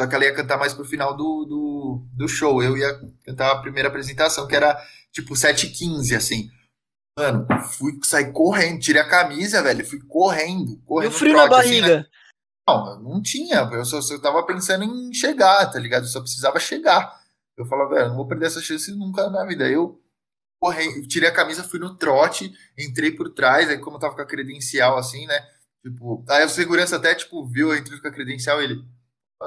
Só 0.00 0.06
que 0.06 0.14
ela 0.14 0.24
ia 0.24 0.34
cantar 0.34 0.56
mais 0.56 0.72
pro 0.72 0.84
final 0.84 1.14
do, 1.14 1.44
do, 1.44 2.06
do 2.14 2.26
show. 2.26 2.62
Eu 2.62 2.76
ia 2.76 2.98
cantar 3.26 3.50
a 3.50 3.60
primeira 3.60 3.88
apresentação, 3.88 4.46
que 4.46 4.56
era 4.56 4.80
tipo 5.12 5.34
7h15, 5.34 6.16
assim. 6.16 6.50
Mano, 7.20 7.46
fui 7.76 7.98
sair 8.02 8.32
correndo, 8.32 8.80
tirei 8.80 9.02
a 9.02 9.08
camisa, 9.08 9.62
velho, 9.62 9.84
fui 9.84 10.00
correndo. 10.00 10.80
correndo 10.86 11.12
e 11.12 11.14
o 11.14 11.18
frio 11.18 11.34
trote, 11.34 11.50
na 11.50 11.56
barriga? 11.56 11.86
Assim, 11.86 11.96
né? 11.96 12.06
Não, 12.66 13.02
não 13.02 13.22
tinha. 13.22 13.56
Eu 13.72 13.84
só, 13.84 14.00
eu 14.10 14.22
tava 14.22 14.42
pensando 14.46 14.84
em 14.84 15.12
chegar, 15.12 15.66
tá 15.70 15.78
ligado? 15.78 16.04
Eu 16.04 16.08
só 16.08 16.20
precisava 16.20 16.58
chegar. 16.58 17.20
Eu 17.58 17.66
falava, 17.66 17.94
velho, 17.94 18.08
não 18.08 18.16
vou 18.16 18.26
perder 18.26 18.46
essa 18.46 18.62
chance 18.62 18.90
nunca 18.92 19.28
na 19.28 19.44
vida. 19.44 19.68
Eu 19.68 20.00
corri, 20.58 21.06
tirei 21.08 21.28
a 21.28 21.34
camisa, 21.34 21.62
fui 21.62 21.78
no 21.78 21.94
trote, 21.94 22.54
entrei 22.78 23.10
por 23.10 23.34
trás, 23.34 23.68
aí 23.68 23.76
como 23.76 23.96
eu 23.96 24.00
tava 24.00 24.14
com 24.14 24.22
a 24.22 24.26
credencial 24.26 24.96
assim, 24.96 25.26
né? 25.26 25.38
Tipo, 25.82 26.24
aí 26.26 26.44
o 26.44 26.48
segurança 26.48 26.96
até, 26.96 27.14
tipo, 27.14 27.46
viu, 27.46 27.70
eu 27.70 27.78
entrei 27.78 28.00
com 28.00 28.08
a 28.08 28.12
credencial, 28.12 28.62
ele, 28.62 28.82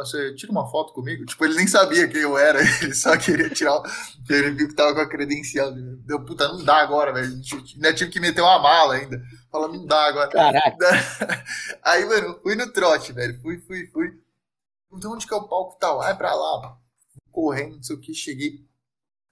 você 0.02 0.34
tira 0.34 0.52
uma 0.52 0.68
foto 0.70 0.92
comigo? 0.92 1.26
Tipo, 1.26 1.46
ele 1.46 1.56
nem 1.56 1.68
sabia 1.68 2.08
quem 2.08 2.22
eu 2.22 2.38
era, 2.38 2.60
ele 2.82 2.96
só 2.96 3.16
queria 3.16 3.50
tirar. 3.50 3.82
Ele 4.28 4.52
viu 4.52 4.68
que 4.68 4.74
tava 4.74 4.96
com 4.96 5.02
a 5.02 5.10
credencial. 5.10 5.72
Deu, 5.72 6.26
puta, 6.26 6.48
não 6.48 6.64
dá 6.64 6.78
agora, 6.78 7.14
velho. 7.14 7.42
Ainda 7.76 7.94
tive 7.94 8.10
que 8.10 8.20
meter 8.20 8.42
uma 8.42 8.60
mala 8.60 8.96
ainda. 8.96 9.22
Fala, 9.52 9.68
não 9.68 9.86
dá 9.86 10.08
agora. 10.08 10.30
Caraca. 10.30 10.90
Aí, 11.84 12.06
mano, 12.06 12.40
fui 12.42 12.56
no 12.56 12.72
trote, 12.72 13.14
velho. 13.14 13.40
Fui, 13.42 13.60
fui, 13.60 13.88
fui. 13.88 14.20
Então, 14.92 15.14
onde 15.14 15.28
que 15.28 15.34
é 15.34 15.38
o 15.38 15.48
palco 15.48 15.78
tal? 15.80 16.00
Tá? 16.00 16.06
Vai 16.06 16.18
pra 16.18 16.34
lá. 16.34 16.78
Correndo, 17.32 17.76
não 17.76 17.84
sei 17.84 17.96
o 17.96 18.00
que, 18.00 18.14
cheguei. 18.14 18.66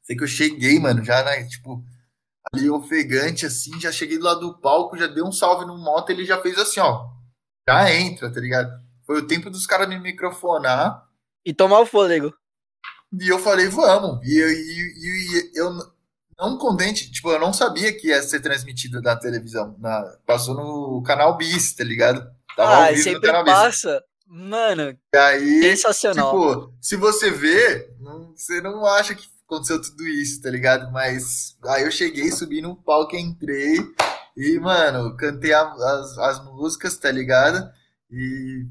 Sei 0.04 0.16
que 0.16 0.24
eu 0.24 0.28
cheguei, 0.28 0.80
mano, 0.80 1.04
já, 1.04 1.24
né? 1.24 1.44
Tipo, 1.46 1.84
ali 2.54 2.70
ofegante, 2.70 3.46
assim, 3.46 3.80
já 3.80 3.92
cheguei 3.92 4.18
do 4.18 4.26
lado 4.26 4.40
do 4.40 4.60
palco, 4.60 4.98
já 4.98 5.08
dei 5.08 5.24
um 5.24 5.32
salve 5.32 5.66
no 5.66 5.78
moto, 5.78 6.10
ele 6.10 6.26
já 6.26 6.42
fez 6.42 6.58
assim, 6.58 6.80
ó. 6.80 7.08
Já 7.68 7.94
entra, 7.94 8.32
tá 8.32 8.40
ligado? 8.40 8.72
Foi 9.12 9.20
o 9.20 9.28
tempo 9.28 9.50
dos 9.50 9.68
caras 9.68 9.90
me 9.90 10.00
microfonar. 10.00 11.06
E 11.46 11.54
tomar 11.54 11.82
o 11.82 11.86
fôlego. 11.86 12.34
E 13.20 13.28
eu 13.28 13.38
falei, 13.40 13.68
vamos. 13.68 14.26
E, 14.26 14.40
e, 14.40 15.52
e, 15.52 15.52
eu 15.54 15.70
não 16.40 16.58
contente, 16.58 17.12
tipo, 17.12 17.30
eu 17.30 17.38
não 17.38 17.52
sabia 17.52 17.92
que 17.92 18.08
ia 18.08 18.24
ser 18.24 18.40
transmitido 18.40 19.02
na 19.02 19.18
televisão. 19.18 19.76
Na, 19.80 20.02
passou 20.26 20.56
no 20.56 21.04
canal 21.04 21.36
Bis, 21.36 21.74
tá 21.74 21.84
ligado? 21.84 22.26
Tava 22.56 22.88
ah, 22.88 22.96
sempre 22.96 23.30
passa. 23.44 24.02
Mano, 24.26 24.98
e 25.14 25.18
aí, 25.18 25.62
sensacional. 25.62 26.32
Tipo, 26.32 26.74
se 26.80 26.96
você 26.96 27.30
vê, 27.30 27.94
não, 28.00 28.34
você 28.34 28.62
não 28.62 28.86
acha 28.86 29.14
que 29.14 29.28
aconteceu 29.46 29.82
tudo 29.82 30.08
isso, 30.08 30.42
tá 30.42 30.50
ligado? 30.50 30.90
Mas 30.94 31.58
aí 31.66 31.84
eu 31.84 31.92
cheguei, 31.92 32.32
subi 32.32 32.62
no 32.62 32.78
palco, 32.78 33.14
entrei 33.18 33.76
e, 34.38 34.58
mano, 34.58 35.18
cantei 35.18 35.52
a, 35.52 35.64
as, 35.64 36.18
as 36.18 36.46
músicas, 36.46 36.96
tá 36.96 37.12
ligado? 37.12 37.70
E 38.10 38.66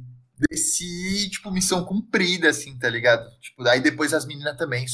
desci, 0.49 1.28
tipo, 1.30 1.51
missão 1.51 1.84
cumprida, 1.84 2.49
assim, 2.49 2.78
tá 2.78 2.88
ligado? 2.88 3.28
Tipo, 3.41 3.62
daí 3.62 3.80
depois 3.80 4.14
as 4.14 4.24
meninas 4.24 4.57
também, 4.57 4.86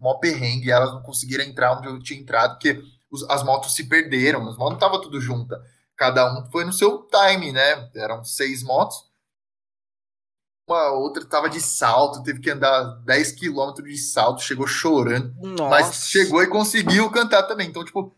mó 0.00 0.14
perrengue, 0.14 0.70
elas 0.70 0.92
não 0.92 1.02
conseguiram 1.02 1.44
entrar 1.44 1.76
onde 1.76 1.88
eu 1.88 2.02
tinha 2.02 2.20
entrado, 2.20 2.52
porque 2.52 2.82
os, 3.10 3.22
as 3.28 3.42
motos 3.42 3.74
se 3.74 3.84
perderam, 3.84 4.40
as 4.48 4.56
motos 4.56 4.70
não 4.70 4.74
estavam 4.74 5.00
tudo 5.00 5.20
juntas. 5.20 5.58
Cada 5.96 6.32
um 6.32 6.50
foi 6.50 6.64
no 6.64 6.72
seu 6.72 7.08
time, 7.08 7.52
né? 7.52 7.90
Eram 7.94 8.22
seis 8.24 8.62
motos. 8.62 8.96
Uma 10.68 10.90
outra 10.90 11.24
tava 11.24 11.48
de 11.48 11.60
salto, 11.60 12.22
teve 12.22 12.40
que 12.40 12.50
andar 12.50 12.82
10 13.04 13.32
quilômetros 13.32 13.88
de 13.88 13.98
salto, 13.98 14.42
chegou 14.42 14.66
chorando. 14.66 15.32
Nossa. 15.40 15.70
Mas 15.70 16.08
chegou 16.08 16.42
e 16.42 16.48
conseguiu 16.48 17.10
cantar 17.10 17.44
também. 17.44 17.68
Então, 17.68 17.84
tipo, 17.84 18.14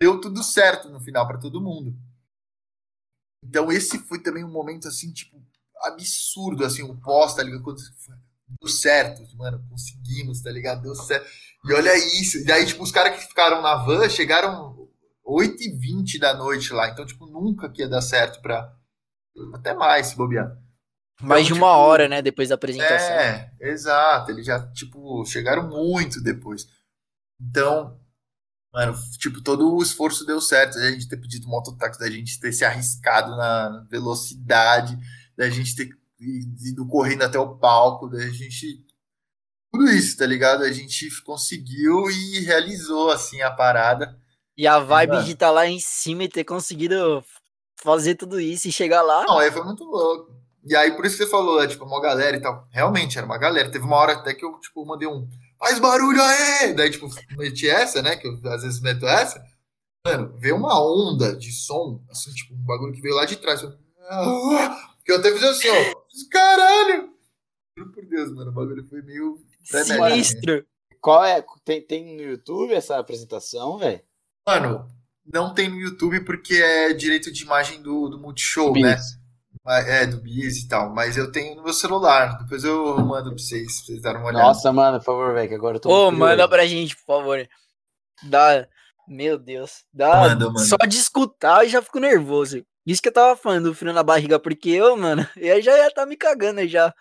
deu 0.00 0.20
tudo 0.20 0.42
certo 0.42 0.88
no 0.88 0.98
final 0.98 1.26
para 1.26 1.38
todo 1.38 1.60
mundo. 1.60 1.94
Então, 3.44 3.70
esse 3.70 3.98
foi 3.98 4.18
também 4.22 4.42
um 4.42 4.50
momento 4.50 4.88
assim, 4.88 5.12
tipo, 5.12 5.40
absurdo, 5.82 6.64
assim, 6.64 6.82
o 6.82 6.96
pós, 6.96 7.34
tá 7.34 7.42
ligado? 7.42 7.62
Quando 7.62 7.80
deu 8.60 8.68
certo, 8.68 9.22
mano, 9.36 9.64
conseguimos, 9.68 10.42
tá 10.42 10.50
ligado? 10.50 10.82
Deu 10.82 10.94
certo. 10.94 11.26
E 11.64 11.72
olha 11.72 11.96
isso. 11.96 12.38
E 12.38 12.44
daí, 12.44 12.66
tipo, 12.66 12.82
os 12.82 12.90
caras 12.90 13.16
que 13.16 13.28
ficaram 13.28 13.62
na 13.62 13.76
van 13.76 14.08
chegaram 14.08 14.88
8h20 15.26 16.18
da 16.18 16.34
noite 16.34 16.72
lá. 16.72 16.88
Então, 16.88 17.04
tipo, 17.06 17.26
nunca 17.26 17.68
que 17.70 17.82
ia 17.82 17.88
dar 17.88 18.02
certo 18.02 18.40
pra. 18.40 18.74
Até 19.54 19.74
mais, 19.74 20.08
se 20.08 20.16
bobear. 20.16 20.56
Mais 21.20 21.44
então, 21.44 21.54
de 21.56 21.62
uma 21.62 21.72
tipo, 21.72 21.80
hora, 21.80 22.08
né? 22.08 22.22
Depois 22.22 22.48
da 22.48 22.54
apresentação. 22.54 22.96
É, 22.96 23.52
exato. 23.60 24.30
Eles 24.30 24.46
já, 24.46 24.66
tipo, 24.72 25.24
chegaram 25.24 25.68
muito 25.68 26.20
depois. 26.22 26.66
Então, 27.40 27.98
mano, 28.72 28.94
tipo, 29.18 29.42
todo 29.42 29.74
o 29.74 29.82
esforço 29.82 30.26
deu 30.26 30.40
certo. 30.40 30.78
A 30.78 30.90
gente 30.90 31.08
ter 31.08 31.18
pedido 31.18 31.46
mototáxi, 31.46 32.00
da 32.00 32.10
gente 32.10 32.40
ter 32.40 32.52
se 32.52 32.64
arriscado 32.64 33.36
na 33.36 33.86
velocidade 33.90 34.98
da 35.40 35.48
gente 35.48 35.74
ter 35.74 35.88
ido 36.20 36.86
correndo 36.86 37.22
até 37.22 37.38
o 37.38 37.56
palco, 37.56 38.10
da 38.10 38.20
gente. 38.28 38.84
Tudo 39.72 39.88
isso, 39.88 40.18
tá 40.18 40.26
ligado? 40.26 40.64
A 40.64 40.70
gente 40.70 41.08
conseguiu 41.22 42.10
e 42.10 42.40
realizou, 42.40 43.10
assim, 43.10 43.40
a 43.40 43.50
parada. 43.50 44.18
E 44.54 44.66
a 44.66 44.78
vibe 44.78 45.12
Mano. 45.12 45.24
de 45.24 45.32
estar 45.32 45.46
tá 45.46 45.52
lá 45.52 45.66
em 45.66 45.80
cima 45.80 46.24
e 46.24 46.28
ter 46.28 46.44
conseguido 46.44 47.24
fazer 47.76 48.16
tudo 48.16 48.38
isso 48.38 48.68
e 48.68 48.72
chegar 48.72 49.00
lá. 49.00 49.24
Não, 49.26 49.38
aí 49.38 49.50
foi 49.50 49.64
muito 49.64 49.82
louco. 49.82 50.30
E 50.62 50.76
aí, 50.76 50.94
por 50.94 51.06
isso 51.06 51.16
que 51.16 51.24
você 51.24 51.30
falou, 51.30 51.58
né, 51.58 51.66
tipo, 51.66 51.86
uma 51.86 52.02
galera 52.02 52.36
e 52.36 52.40
tal. 52.40 52.68
Realmente, 52.70 53.16
era 53.16 53.26
uma 53.26 53.38
galera. 53.38 53.70
Teve 53.70 53.86
uma 53.86 53.96
hora 53.96 54.12
até 54.12 54.34
que 54.34 54.44
eu, 54.44 54.60
tipo, 54.60 54.84
mandei 54.84 55.08
um. 55.08 55.26
Faz 55.58 55.78
barulho 55.78 56.20
aí! 56.20 56.74
Daí, 56.74 56.90
tipo, 56.90 57.08
meti 57.38 57.66
essa, 57.66 58.02
né? 58.02 58.14
Que 58.16 58.28
eu 58.28 58.38
às 58.52 58.62
vezes 58.62 58.78
meto 58.82 59.06
essa. 59.06 59.42
Mano, 60.06 60.36
veio 60.36 60.56
uma 60.56 60.78
onda 60.78 61.34
de 61.34 61.50
som, 61.50 62.04
assim, 62.10 62.30
tipo, 62.32 62.52
um 62.52 62.64
bagulho 62.64 62.92
que 62.92 63.00
veio 63.00 63.14
lá 63.14 63.24
de 63.24 63.36
trás. 63.36 63.62
Que 65.10 65.14
eu 65.14 65.18
até 65.18 65.32
fiz 65.32 65.42
assim, 65.42 65.68
ó. 65.68 66.28
Caralho! 66.30 67.10
Juro 67.76 67.92
por 67.92 68.06
Deus, 68.06 68.32
mano. 68.32 68.52
O 68.52 68.54
bagulho 68.54 68.84
foi 68.84 69.02
meio. 69.02 69.38
Sinistro. 69.64 70.64
Qual 71.00 71.24
é? 71.24 71.44
Tem, 71.64 71.84
tem 71.84 72.16
no 72.16 72.22
YouTube 72.22 72.72
essa 72.72 72.96
apresentação, 72.96 73.76
velho? 73.76 74.00
Mano, 74.46 74.88
não 75.26 75.52
tem 75.52 75.68
no 75.68 75.80
YouTube 75.80 76.20
porque 76.20 76.54
é 76.54 76.92
direito 76.92 77.32
de 77.32 77.42
imagem 77.42 77.82
do, 77.82 78.08
do 78.08 78.20
Multishow, 78.20 78.72
né? 78.72 78.96
É, 79.66 80.06
do 80.06 80.20
Biz 80.20 80.58
e 80.58 80.68
tal. 80.68 80.94
Mas 80.94 81.16
eu 81.16 81.32
tenho 81.32 81.56
no 81.56 81.64
meu 81.64 81.72
celular. 81.72 82.38
Depois 82.38 82.62
eu 82.62 82.96
mando 82.98 83.30
pra 83.30 83.38
vocês, 83.38 83.78
pra 83.78 83.86
vocês 83.86 84.02
darem 84.02 84.20
uma 84.20 84.28
olhada. 84.28 84.44
Nossa, 84.44 84.72
manda, 84.72 84.98
por 84.98 85.06
favor, 85.06 85.34
velho, 85.34 85.48
que 85.48 85.54
agora 85.56 85.76
eu 85.76 85.80
tô. 85.80 85.90
Ô, 85.90 86.12
manda 86.12 86.46
pra 86.48 86.66
gente, 86.66 86.94
por 86.98 87.16
favor. 87.16 87.48
Dá. 88.22 88.64
Meu 89.08 89.36
Deus. 89.36 89.84
Dá. 89.92 90.20
Manda, 90.20 90.46
manda. 90.46 90.60
Só 90.60 90.76
de 90.76 90.98
escutar 90.98 91.64
eu 91.64 91.68
já 91.68 91.82
fico 91.82 91.98
nervoso. 91.98 92.64
Isso 92.86 93.02
que 93.02 93.08
eu 93.08 93.12
tava 93.12 93.36
falando 93.36 93.64
do 93.64 93.74
frio 93.74 93.92
na 93.92 94.02
barriga, 94.02 94.38
porque 94.38 94.70
eu, 94.70 94.96
mano, 94.96 95.26
eu 95.36 95.60
já 95.60 95.76
ia 95.76 95.90
tá 95.90 96.06
me 96.06 96.16
cagando 96.16 96.66
já. 96.66 96.92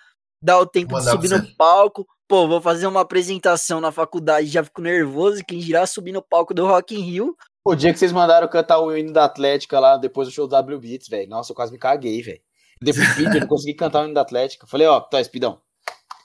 Dá 0.42 0.58
o 0.58 0.66
tempo 0.66 0.98
de 0.98 1.10
subir 1.10 1.30
no 1.30 1.56
palco. 1.56 2.08
Pô, 2.28 2.48
vou 2.48 2.62
fazer 2.62 2.88
uma 2.88 3.02
apresentação 3.02 3.82
na 3.82 3.92
faculdade, 3.92 4.48
já 4.48 4.64
fico 4.64 4.82
nervoso. 4.82 5.44
Quem 5.44 5.60
dirá 5.60 5.86
subir 5.86 6.12
no 6.12 6.22
palco 6.22 6.54
do 6.54 6.66
Rock 6.66 6.96
in 6.96 7.02
Rio. 7.02 7.36
O 7.66 7.76
dia 7.76 7.92
que 7.92 8.00
vocês 8.00 8.12
mandaram 8.12 8.48
cantar 8.48 8.80
o 8.80 8.96
hino 8.96 9.12
da 9.12 9.26
Atlética 9.26 9.80
lá 9.80 9.98
depois 9.98 10.28
do 10.28 10.34
show 10.34 10.48
do 10.48 10.52
W 10.52 10.80
Beats, 10.80 11.08
velho. 11.10 11.30
Nossa, 11.30 11.52
eu 11.52 11.56
quase 11.56 11.72
me 11.72 11.78
caguei, 11.78 12.22
velho. 12.22 12.42
Depois 12.82 13.08
do 13.10 13.16
vídeo, 13.16 13.36
eu 13.36 13.42
não 13.42 13.48
consegui 13.48 13.74
cantar 13.74 14.02
o 14.02 14.06
hino 14.06 14.14
da 14.14 14.22
Atlética. 14.22 14.66
Falei, 14.68 14.88
ó, 14.88 15.02
tá, 15.02 15.20
Espidão. 15.20 15.62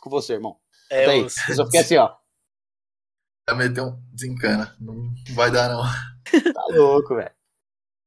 Com 0.01 0.11
você, 0.11 0.35
irmão. 0.35 0.57
É, 0.91 1.07
aí. 1.07 1.21
Eu 1.21 1.55
só 1.57 1.65
fiquei 1.65 1.81
assim, 1.81 1.97
ó. 1.97 2.15
Vai 3.49 3.59
meter 3.59 3.83
um 3.83 3.99
desencana. 4.13 4.77
Não 4.81 5.13
vai 5.35 5.51
dar, 5.51 5.69
não. 5.69 5.83
Tá 6.53 6.65
louco, 6.71 7.17
velho. 7.17 7.34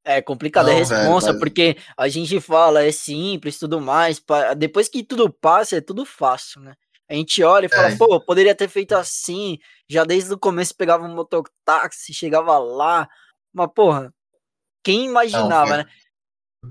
É 0.09 0.21
complicado, 0.21 0.67
não, 0.67 0.71
é 0.71 0.77
responsa, 0.77 1.27
velho, 1.27 1.39
porque 1.39 1.75
a 1.97 2.07
gente 2.07 2.39
fala, 2.39 2.81
é 2.81 2.93
simples, 2.93 3.59
tudo 3.59 3.81
mais. 3.81 4.23
Depois 4.57 4.87
que 4.87 5.03
tudo 5.03 5.29
passa, 5.29 5.75
é 5.75 5.81
tudo 5.81 6.05
fácil, 6.05 6.61
né? 6.61 6.75
A 7.09 7.13
gente 7.13 7.43
olha 7.43 7.65
e 7.65 7.69
fala, 7.69 7.89
é. 7.89 7.97
pô, 7.97 8.17
poderia 8.21 8.55
ter 8.55 8.69
feito 8.69 8.93
assim. 8.93 9.59
Já 9.89 10.05
desde 10.05 10.33
o 10.33 10.39
começo 10.39 10.73
pegava 10.73 11.05
um 11.05 11.13
mototáxi, 11.13 12.13
chegava 12.13 12.57
lá. 12.57 13.09
Mas, 13.53 13.69
porra, 13.75 14.13
quem 14.81 15.07
imaginava, 15.07 15.69
não, 15.69 15.77
né? 15.77 15.85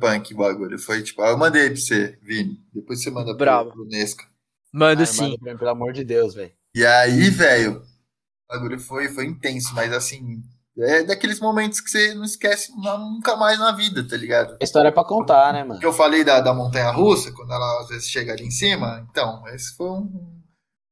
Punk 0.01 0.33
bagulho. 0.33 0.79
Foi 0.79 1.03
tipo, 1.03 1.23
eu 1.23 1.37
mandei 1.37 1.69
pra 1.69 1.77
você, 1.77 2.19
Vini. 2.23 2.59
Depois 2.73 3.03
você 3.03 3.11
manda 3.11 3.35
Bravo. 3.35 3.71
pro, 3.71 3.85
Nesca. 3.85 4.25
Manda 4.73 5.03
ah, 5.03 5.07
sim. 5.07 5.37
Manda 5.43 5.59
pelo 5.59 5.71
amor 5.71 5.93
de 5.93 6.05
Deus, 6.05 6.35
velho. 6.35 6.53
E 6.75 6.87
aí, 6.87 7.29
velho, 7.29 7.83
o 7.83 8.55
bagulho 8.55 8.81
foi, 8.81 9.09
foi 9.09 9.27
intenso, 9.27 9.75
mas 9.75 9.93
assim, 9.93 10.43
é 10.79 11.03
daqueles 11.03 11.41
momentos 11.41 11.81
que 11.81 11.91
você 11.91 12.15
não 12.15 12.25
esquece 12.25 12.71
nunca 12.77 13.35
mais 13.37 13.59
na 13.59 13.73
vida, 13.73 14.07
tá 14.07 14.17
ligado? 14.17 14.57
História 14.61 14.89
é 14.89 14.93
pra 14.93 15.05
contar, 15.05 15.53
né, 15.53 15.65
mano? 15.65 15.81
Que 15.81 15.87
eu 15.87 15.93
falei 15.93 16.23
da, 16.23 16.41
da 16.41 16.53
montanha 16.53 16.91
russa, 16.91 17.33
quando 17.33 17.53
ela 17.53 17.81
às 17.81 17.89
vezes 17.89 18.09
chega 18.09 18.33
ali 18.33 18.45
em 18.45 18.51
cima. 18.51 19.07
Então, 19.11 19.47
esse 19.49 19.75
foi 19.75 19.89
um 19.89 20.43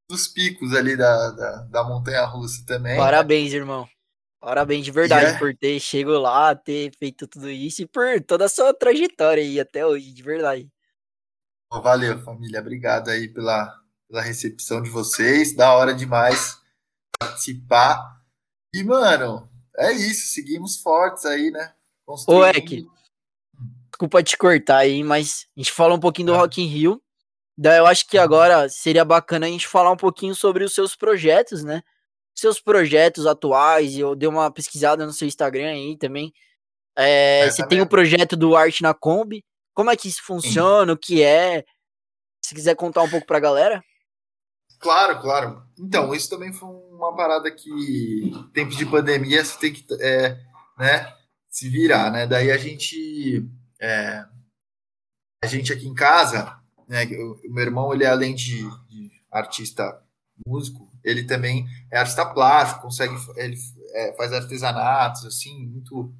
dos 0.08 0.28
picos 0.28 0.74
ali 0.74 0.96
da, 0.96 1.30
da, 1.30 1.56
da 1.70 1.84
montanha 1.84 2.24
russa 2.24 2.64
também. 2.66 2.96
Parabéns, 2.96 3.52
irmão. 3.52 3.86
Parabéns 4.40 4.84
de 4.84 4.90
verdade 4.90 5.24
yeah. 5.24 5.38
por 5.38 5.56
ter 5.56 5.80
chegado 5.80 6.20
lá, 6.20 6.54
ter 6.54 6.92
feito 6.98 7.26
tudo 7.26 7.50
isso 7.50 7.80
e 7.82 7.86
por 7.86 8.20
toda 8.22 8.44
a 8.44 8.48
sua 8.48 8.74
trajetória 8.74 9.42
aí 9.42 9.58
até 9.58 9.86
hoje, 9.86 10.12
de 10.12 10.22
verdade. 10.22 10.68
Valeu, 11.72 12.18
família. 12.22 12.60
Obrigado 12.60 13.08
aí 13.08 13.28
pela, 13.28 13.74
pela 14.08 14.22
recepção 14.22 14.82
de 14.82 14.90
vocês. 14.90 15.56
Da 15.56 15.72
hora 15.72 15.94
demais 15.94 16.58
participar. 17.18 18.20
E, 18.74 18.84
mano, 18.84 19.48
é 19.78 19.92
isso, 19.92 20.28
seguimos 20.28 20.80
fortes 20.80 21.24
aí, 21.24 21.50
né? 21.50 21.72
Ô, 22.06 22.44
Ek, 22.44 22.86
desculpa 23.90 24.22
te 24.22 24.36
cortar 24.36 24.78
aí, 24.78 25.02
mas 25.02 25.46
a 25.56 25.60
gente 25.60 25.72
falou 25.72 25.96
um 25.96 26.00
pouquinho 26.00 26.26
do 26.26 26.34
é. 26.34 26.36
Rock 26.36 26.60
in 26.60 26.66
Rio. 26.66 27.02
Daí 27.56 27.78
eu 27.78 27.86
acho 27.86 28.06
que 28.08 28.18
agora 28.18 28.68
seria 28.68 29.04
bacana 29.04 29.46
a 29.46 29.48
gente 29.48 29.68
falar 29.68 29.90
um 29.90 29.96
pouquinho 29.96 30.34
sobre 30.34 30.64
os 30.64 30.74
seus 30.74 30.96
projetos, 30.96 31.62
né? 31.62 31.82
Seus 32.34 32.60
projetos 32.60 33.26
atuais. 33.26 33.96
Eu 33.96 34.14
dei 34.14 34.28
uma 34.28 34.50
pesquisada 34.50 35.06
no 35.06 35.12
seu 35.12 35.26
Instagram 35.28 35.68
aí 35.68 35.96
também. 35.96 36.32
É, 36.96 37.40
é, 37.40 37.50
você 37.50 37.66
tem 37.66 37.80
o 37.80 37.88
projeto 37.88 38.36
do 38.36 38.56
Arte 38.56 38.82
na 38.82 38.92
Kombi. 38.92 39.44
Como 39.72 39.90
é 39.90 39.96
que 39.96 40.08
isso 40.08 40.22
funciona? 40.24 40.92
Sim. 40.92 40.94
O 40.94 40.96
que 40.96 41.22
é? 41.22 41.64
Se 42.44 42.54
quiser 42.54 42.74
contar 42.74 43.02
um 43.02 43.10
pouco 43.10 43.26
pra 43.26 43.40
galera. 43.40 43.82
Claro, 44.84 45.18
claro. 45.18 45.62
Então, 45.78 46.14
isso 46.14 46.28
também 46.28 46.52
foi 46.52 46.68
uma 46.68 47.16
parada 47.16 47.50
que, 47.50 48.30
tempo 48.52 48.76
de 48.76 48.84
pandemia, 48.84 49.42
você 49.42 49.58
tem 49.58 49.72
que 49.72 49.82
é, 49.98 50.38
né, 50.78 51.10
se 51.48 51.70
virar, 51.70 52.12
né? 52.12 52.26
Daí 52.26 52.52
a 52.52 52.58
gente, 52.58 53.48
é, 53.80 54.26
a 55.42 55.46
gente 55.46 55.72
aqui 55.72 55.88
em 55.88 55.94
casa, 55.94 56.60
né, 56.86 57.06
o, 57.06 57.40
meu 57.50 57.64
irmão, 57.64 57.94
ele 57.94 58.04
além 58.04 58.34
de, 58.34 58.62
de, 58.86 59.10
artista 59.32 60.04
músico, 60.46 60.92
ele 61.02 61.24
também 61.24 61.66
é 61.90 61.96
artista 61.96 62.26
plástico, 62.26 62.82
consegue, 62.82 63.14
ele 63.36 63.56
é, 63.94 64.12
faz 64.18 64.34
artesanatos, 64.34 65.24
assim, 65.24 65.66
muito 65.66 66.14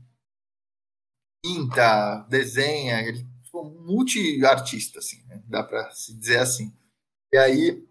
pinta, 1.42 2.24
desenha, 2.30 3.02
ele 3.02 3.28
tipo, 3.42 3.62
multi-artista, 3.62 5.00
assim, 5.00 5.22
né? 5.26 5.42
dá 5.48 5.62
para 5.62 5.90
se 5.90 6.14
dizer 6.14 6.38
assim. 6.38 6.74
E 7.30 7.36
aí 7.36 7.84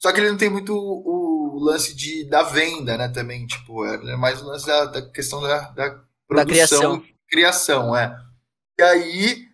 só 0.00 0.12
que 0.12 0.20
ele 0.20 0.30
não 0.30 0.38
tem 0.38 0.48
muito 0.48 0.74
o, 0.74 1.56
o 1.56 1.58
lance 1.62 1.94
de, 1.94 2.24
da 2.24 2.42
venda, 2.42 2.96
né? 2.96 3.08
Também, 3.08 3.46
tipo, 3.46 3.84
é, 3.84 3.94
é 4.12 4.16
mais 4.16 4.40
o 4.40 4.46
lance 4.46 4.66
da, 4.66 4.86
da 4.86 5.02
questão 5.10 5.42
da, 5.42 5.70
da 5.72 5.90
produção. 6.26 6.36
Da 6.36 6.44
criação. 6.46 7.04
criação, 7.28 7.96
é. 7.96 8.18
E 8.78 8.82
aí 8.82 9.48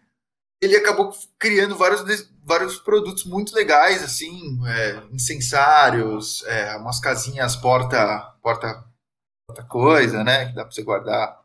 ele 0.62 0.76
acabou 0.76 1.12
criando 1.36 1.76
vários, 1.76 2.30
vários 2.44 2.78
produtos 2.78 3.24
muito 3.24 3.54
legais, 3.54 4.04
assim, 4.04 4.60
é, 4.66 5.02
incensários, 5.12 6.44
é, 6.44 6.76
umas 6.76 7.00
casinhas 7.00 7.56
porta, 7.56 8.20
porta, 8.40 8.84
porta 9.48 9.64
coisa, 9.64 10.22
né? 10.22 10.46
Que 10.46 10.54
dá 10.54 10.62
para 10.64 10.72
você 10.72 10.82
guardar 10.84 11.42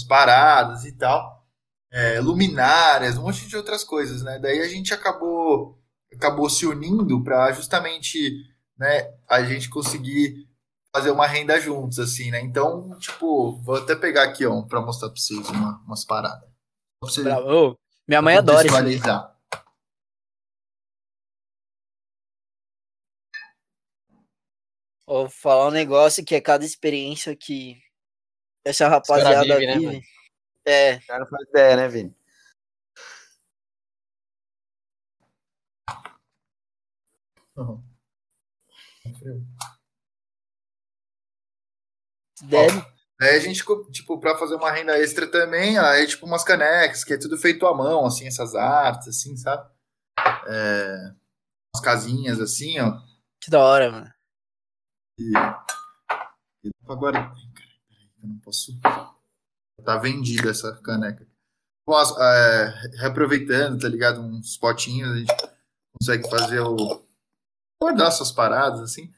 as 0.00 0.06
paradas 0.06 0.84
e 0.84 0.92
tal. 0.92 1.44
É, 1.90 2.20
luminárias, 2.20 3.18
um 3.18 3.22
monte 3.22 3.48
de 3.48 3.56
outras 3.56 3.82
coisas, 3.82 4.22
né? 4.22 4.38
Daí 4.38 4.60
a 4.60 4.68
gente 4.68 4.94
acabou 4.94 5.77
acabou 6.12 6.48
se 6.48 6.66
unindo 6.66 7.22
para 7.22 7.52
justamente 7.52 8.44
né, 8.76 9.14
a 9.28 9.42
gente 9.42 9.68
conseguir 9.68 10.48
fazer 10.94 11.10
uma 11.10 11.26
renda 11.26 11.60
juntos, 11.60 11.98
assim, 11.98 12.30
né? 12.30 12.40
Então, 12.40 12.96
tipo, 12.98 13.52
vou 13.62 13.76
até 13.76 13.94
pegar 13.94 14.24
aqui, 14.24 14.46
ó, 14.46 14.62
para 14.62 14.80
mostrar 14.80 15.08
para 15.08 15.18
vocês 15.18 15.48
uma, 15.48 15.82
umas 15.84 16.04
paradas. 16.04 16.48
Você, 17.02 17.22
Bravo. 17.22 17.78
Minha 18.06 18.22
mãe 18.22 18.36
adora 18.36 18.66
isso. 18.66 19.02
Vou 25.06 25.28
falar 25.30 25.68
um 25.68 25.70
negócio 25.70 26.24
que 26.24 26.34
é 26.34 26.40
cada 26.40 26.64
experiência 26.64 27.34
que 27.34 27.80
essa 28.64 28.88
rapaziada 28.88 29.58
vive, 29.58 29.86
né, 29.86 30.00
é. 30.66 30.96
O 30.96 31.06
cara 31.06 31.26
faz 31.26 31.48
ideia, 31.48 31.76
né, 31.76 31.88
Vini? 31.88 32.14
Uhum. 37.58 37.82
Deve. 42.42 42.86
Aí 43.20 43.36
a 43.36 43.40
gente, 43.40 43.64
tipo, 43.90 44.20
para 44.20 44.38
fazer 44.38 44.54
uma 44.54 44.70
renda 44.70 44.96
extra 44.96 45.28
também, 45.28 45.76
aí, 45.76 46.06
tipo, 46.06 46.24
umas 46.24 46.44
canecas, 46.44 47.02
que 47.02 47.14
é 47.14 47.18
tudo 47.18 47.36
feito 47.36 47.66
à 47.66 47.74
mão, 47.74 48.06
assim, 48.06 48.28
essas 48.28 48.54
artes, 48.54 49.08
assim, 49.08 49.36
sabe? 49.36 49.68
É, 50.46 51.14
umas 51.74 51.84
casinhas, 51.84 52.40
assim, 52.40 52.78
ó. 52.78 52.96
Que 53.42 53.50
da 53.50 53.58
hora, 53.58 53.90
mano. 53.90 54.14
E, 55.18 55.32
e 56.64 56.70
agora, 56.88 57.34
eu 58.22 58.28
não 58.28 58.38
posso... 58.38 58.72
Tá 59.84 59.96
vendida 59.98 60.50
essa 60.50 60.80
caneca. 60.82 61.26
Bom, 61.84 62.00
é, 62.20 62.98
reaproveitando, 63.00 63.80
tá 63.80 63.88
ligado? 63.88 64.20
Uns 64.20 64.56
potinhos, 64.56 65.10
a 65.10 65.16
gente 65.16 65.34
consegue 65.98 66.30
fazer 66.30 66.60
o 66.60 67.07
guardar 67.80 68.12
suas 68.12 68.32
paradas, 68.32 68.80
assim. 68.80 69.12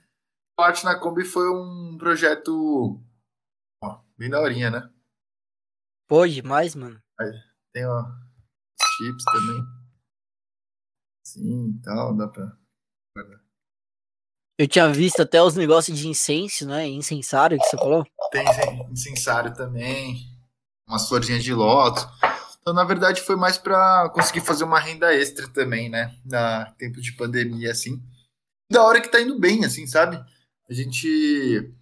O 0.59 0.63
Arte 0.63 0.85
na 0.85 0.99
Kombi 0.99 1.25
foi 1.25 1.51
um 1.51 1.97
projeto 1.99 3.01
ó, 3.83 4.01
bem 4.17 4.29
daorinha, 4.29 4.71
né? 4.71 4.91
Pô, 6.07 6.27
demais, 6.27 6.75
mano. 6.75 7.01
Aí, 7.19 7.33
tem 7.73 7.87
ó, 7.87 8.05
chips 8.97 9.25
também. 9.25 9.63
Sim, 11.27 11.81
tal, 11.83 12.15
dá 12.15 12.29
pra 12.29 12.57
guardar. 13.17 13.41
Eu 14.59 14.69
tinha 14.69 14.93
visto 14.93 15.23
até 15.23 15.43
os 15.43 15.55
negócios 15.55 15.99
de 15.99 16.07
incenso, 16.07 16.67
né? 16.67 16.87
Incensário 16.87 17.59
que 17.59 17.65
você 17.65 17.79
falou. 17.79 18.07
Tem 18.31 18.45
incensário 18.91 19.55
também. 19.55 20.29
Umas 20.87 21.09
florzinhas 21.09 21.43
de 21.43 21.55
lótus. 21.55 22.07
Então, 22.61 22.75
na 22.75 22.85
verdade, 22.85 23.23
foi 23.23 23.37
mais 23.37 23.57
para 23.57 24.11
conseguir 24.11 24.43
fazer 24.43 24.65
uma 24.65 24.79
renda 24.79 25.15
extra 25.15 25.49
também, 25.49 25.89
né? 25.89 26.15
Na 26.27 26.71
tempo 26.73 27.01
de 27.01 27.13
pandemia, 27.13 27.71
assim 27.71 28.03
da 28.71 28.85
hora 28.85 29.01
que 29.01 29.09
tá 29.09 29.21
indo 29.21 29.39
bem, 29.39 29.65
assim, 29.65 29.87
sabe? 29.87 30.17
A 30.69 30.73
gente 30.73 31.75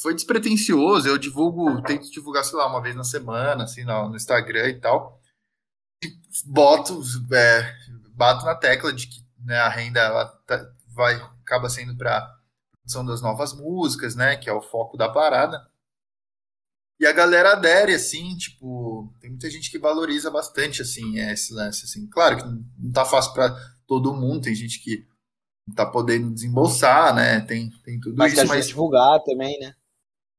foi 0.00 0.14
despretensioso, 0.14 1.06
eu 1.06 1.18
divulgo, 1.18 1.82
tento 1.82 2.10
divulgar, 2.10 2.42
sei 2.42 2.56
lá, 2.56 2.66
uma 2.66 2.80
vez 2.80 2.96
na 2.96 3.04
semana, 3.04 3.64
assim, 3.64 3.84
no, 3.84 4.16
Instagram 4.16 4.68
e 4.70 4.80
tal. 4.80 5.20
E 6.02 6.10
boto, 6.46 7.02
é, 7.32 7.76
bato 8.14 8.46
na 8.46 8.54
tecla 8.54 8.92
de 8.92 9.06
que 9.06 9.20
né, 9.44 9.58
a 9.58 9.68
renda 9.68 10.00
ela 10.00 10.26
tá, 10.46 10.66
vai, 10.88 11.16
acaba 11.42 11.68
sendo 11.68 11.94
para 11.94 12.34
produção 12.72 13.04
das 13.04 13.20
novas 13.20 13.52
músicas, 13.52 14.16
né, 14.16 14.36
que 14.36 14.48
é 14.48 14.52
o 14.52 14.62
foco 14.62 14.96
da 14.96 15.08
parada. 15.08 15.68
e 16.98 17.06
a 17.06 17.12
galera 17.12 17.52
adere, 17.52 17.94
assim, 17.94 18.36
tipo, 18.38 19.12
tem 19.20 19.30
muita 19.30 19.50
gente 19.50 19.70
que 19.70 19.78
valoriza 19.78 20.30
bastante, 20.30 20.80
assim, 20.80 21.18
esse 21.18 21.52
lance, 21.52 21.84
assim. 21.84 22.06
Claro 22.08 22.38
que 22.38 22.44
não 22.44 22.92
tá 22.92 23.04
fácil 23.04 23.34
para 23.34 23.54
todo 23.86 24.14
mundo, 24.14 24.44
tem 24.44 24.54
gente 24.54 24.82
que 24.82 25.09
tá 25.74 25.86
podendo 25.86 26.30
desembolsar, 26.30 27.14
né? 27.14 27.40
Tem, 27.40 27.70
tem 27.84 27.98
tudo 28.00 28.16
mas 28.16 28.32
isso, 28.32 28.42
mas... 28.42 28.50
mas 28.50 28.68
divulgar 28.68 29.20
também, 29.20 29.58
né? 29.58 29.74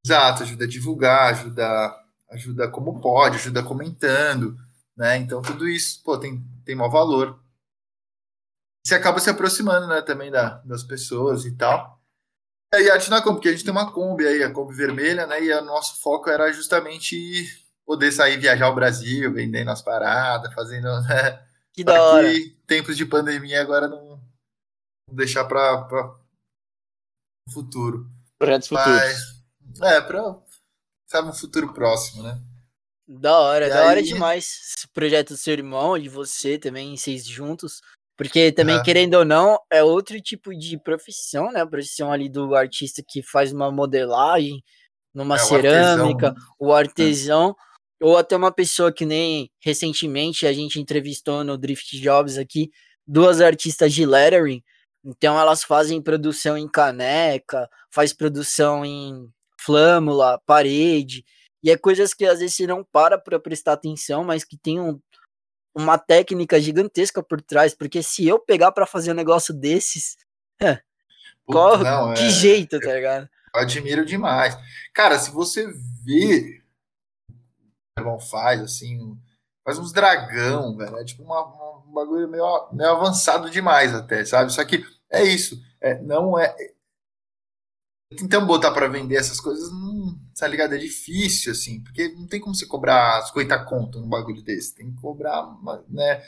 Exato, 0.06 0.44
ajuda 0.44 0.66
a 0.66 0.68
divulgar, 0.68 1.32
ajuda, 1.32 1.96
ajuda 2.30 2.68
como 2.70 3.00
pode, 3.00 3.36
ajuda 3.36 3.64
comentando, 3.64 4.58
né? 4.96 5.18
Então 5.18 5.42
tudo 5.42 5.68
isso, 5.68 6.02
pô, 6.04 6.18
tem, 6.18 6.44
tem 6.66 6.76
maior 6.76 6.90
valor. 6.90 7.40
Você 8.84 8.96
acaba 8.96 9.20
se 9.20 9.30
aproximando, 9.30 9.88
né, 9.88 10.02
também 10.02 10.32
da, 10.32 10.58
das 10.66 10.84
pessoas 10.84 11.46
e 11.46 11.52
tal. 11.52 12.02
É, 12.74 12.82
e 12.82 12.90
a 12.90 12.94
arte 12.94 13.10
na 13.10 13.22
Kombi, 13.22 13.36
porque 13.36 13.50
a 13.50 13.52
gente 13.52 13.64
tem 13.64 13.72
uma 13.72 13.92
Kombi 13.92 14.26
aí, 14.26 14.44
a 14.44 14.52
Kombi 14.52 14.74
vermelha, 14.74 15.28
né? 15.28 15.44
E 15.44 15.54
o 15.54 15.66
nosso 15.66 16.02
foco 16.02 16.30
era 16.30 16.52
justamente 16.52 17.46
poder 17.86 18.12
sair 18.12 18.38
viajar 18.38 18.70
o 18.70 18.76
Brasil, 18.76 19.32
vendendo 19.34 19.70
as 19.70 19.82
paradas, 19.82 20.54
fazendo. 20.54 20.88
Né? 21.02 21.40
Que 21.74 21.84
da 21.84 22.02
hora. 22.02 22.28
Tempos 22.66 22.96
de 22.96 23.06
pandemia 23.06 23.62
agora 23.62 23.88
não, 23.88 24.10
não 24.10 24.11
deixar 25.12 25.46
para 25.46 26.16
o 27.48 27.52
futuro. 27.52 28.10
Projetos 28.38 28.68
futuros. 28.68 29.44
é, 29.84 30.02
para 30.02 30.42
sabe, 31.08 31.30
um 31.30 31.34
futuro 31.34 31.74
próximo, 31.74 32.24
né? 32.24 32.42
Da 33.08 33.38
hora, 33.40 33.68
e 33.68 33.70
da 33.70 33.82
aí... 33.82 33.88
hora 33.88 34.04
demais. 34.04 34.46
Esse 34.78 34.88
projeto 34.88 35.30
do 35.30 35.38
seu 35.38 35.54
irmão, 35.54 36.00
de 36.00 36.08
você 36.08 36.58
também, 36.58 36.96
vocês 36.96 37.26
juntos. 37.26 37.82
Porque 38.18 38.52
também, 38.52 38.78
é. 38.78 38.84
querendo 38.84 39.16
ou 39.16 39.26
não, 39.26 39.60
é 39.72 39.84
outro 39.84 40.22
tipo 40.22 40.56
de 40.56 40.78
profissão, 40.78 41.52
né? 41.52 41.62
A 41.62 41.68
profissão 41.68 42.12
ali 42.12 42.30
do 42.30 42.56
artista 42.56 43.04
que 43.06 43.22
faz 43.22 43.52
uma 43.52 43.72
modelagem 43.72 44.64
numa 45.14 45.36
é, 45.36 45.40
cerâmica, 45.40 46.34
o 46.58 46.72
artesão, 46.72 47.48
o 47.50 47.54
artesão 47.54 47.56
é. 48.02 48.06
ou 48.06 48.18
até 48.18 48.36
uma 48.36 48.52
pessoa 48.52 48.94
que 48.94 49.06
nem 49.06 49.50
recentemente 49.60 50.46
a 50.48 50.54
gente 50.54 50.80
entrevistou 50.80 51.44
no 51.44 51.58
Drift 51.58 52.00
Jobs 52.00 52.38
aqui, 52.38 52.70
duas 53.06 53.42
artistas 53.42 53.92
de 53.94 54.06
lettering. 54.06 54.64
Então 55.04 55.40
elas 55.40 55.64
fazem 55.64 56.02
produção 56.02 56.58
em 56.58 56.68
caneca, 56.68 57.70
faz 57.90 58.14
produção 58.14 58.86
em 58.86 59.28
flâmula, 59.60 60.42
parede, 60.46 61.26
e 61.64 61.70
é 61.70 61.78
coisas 61.78 62.14
que 62.14 62.26
às 62.26 62.40
vezes 62.40 62.56
você 62.56 62.68
não 62.68 62.84
para 62.84 63.18
para 63.18 63.40
prestar 63.40 63.74
atenção, 63.74 64.24
mas 64.24 64.44
que 64.44 64.58
tem 64.58 64.80
um, 64.80 65.00
uma 65.76 65.98
técnica 65.98 66.60
gigantesca 66.60 67.22
por 67.22 67.42
trás, 67.42 67.74
porque 67.74 68.02
se 68.02 68.28
eu 68.28 68.40
pegar 68.40 68.72
para 68.72 68.86
fazer 68.86 69.12
um 69.12 69.16
negócio 69.16 69.54
desses, 69.54 70.18
é, 70.62 70.82
qual, 71.46 71.78
não, 71.80 72.14
que 72.14 72.24
é, 72.24 72.30
jeito, 72.30 72.80
tá 72.80 72.94
ligado? 72.94 73.30
Eu 73.54 73.62
admiro 73.62 74.06
demais. 74.06 74.58
Cara, 74.94 75.20
se 75.20 75.32
você 75.32 75.68
vê 76.04 76.62
o 77.98 78.02
irmão 78.02 78.20
faz, 78.20 78.62
assim, 78.62 79.18
faz 79.64 79.78
uns 79.78 79.92
dragão, 79.92 80.76
velho, 80.76 80.98
é 80.98 81.04
tipo 81.04 81.24
uma, 81.24 81.46
uma, 81.46 81.71
um 81.92 81.94
bagulho 81.94 82.28
meio, 82.28 82.70
meio 82.72 82.92
avançado 82.92 83.50
demais 83.50 83.94
até, 83.94 84.24
sabe? 84.26 84.52
Só 84.52 84.64
que 84.66 84.84
é 85.10 85.24
isso, 85.24 85.62
é, 85.80 86.02
não 86.02 86.40
é... 86.40 86.56
Tentando 88.18 88.46
botar 88.46 88.72
para 88.72 88.88
vender 88.88 89.16
essas 89.16 89.40
coisas, 89.40 89.72
não 89.72 90.02
tá 90.42 90.48
ligado? 90.48 90.74
É 90.74 90.78
difícil, 90.80 91.52
assim, 91.52 91.84
porque 91.84 92.10
não 92.10 92.26
tem 92.26 92.40
como 92.40 92.56
você 92.56 92.66
cobrar 92.66 93.22
50 93.28 93.64
conto 93.66 94.00
num 94.00 94.10
bagulho 94.10 94.42
desse. 94.42 94.76
Tem 94.76 94.92
que 94.92 95.00
cobrar, 95.00 95.56
né? 95.88 96.24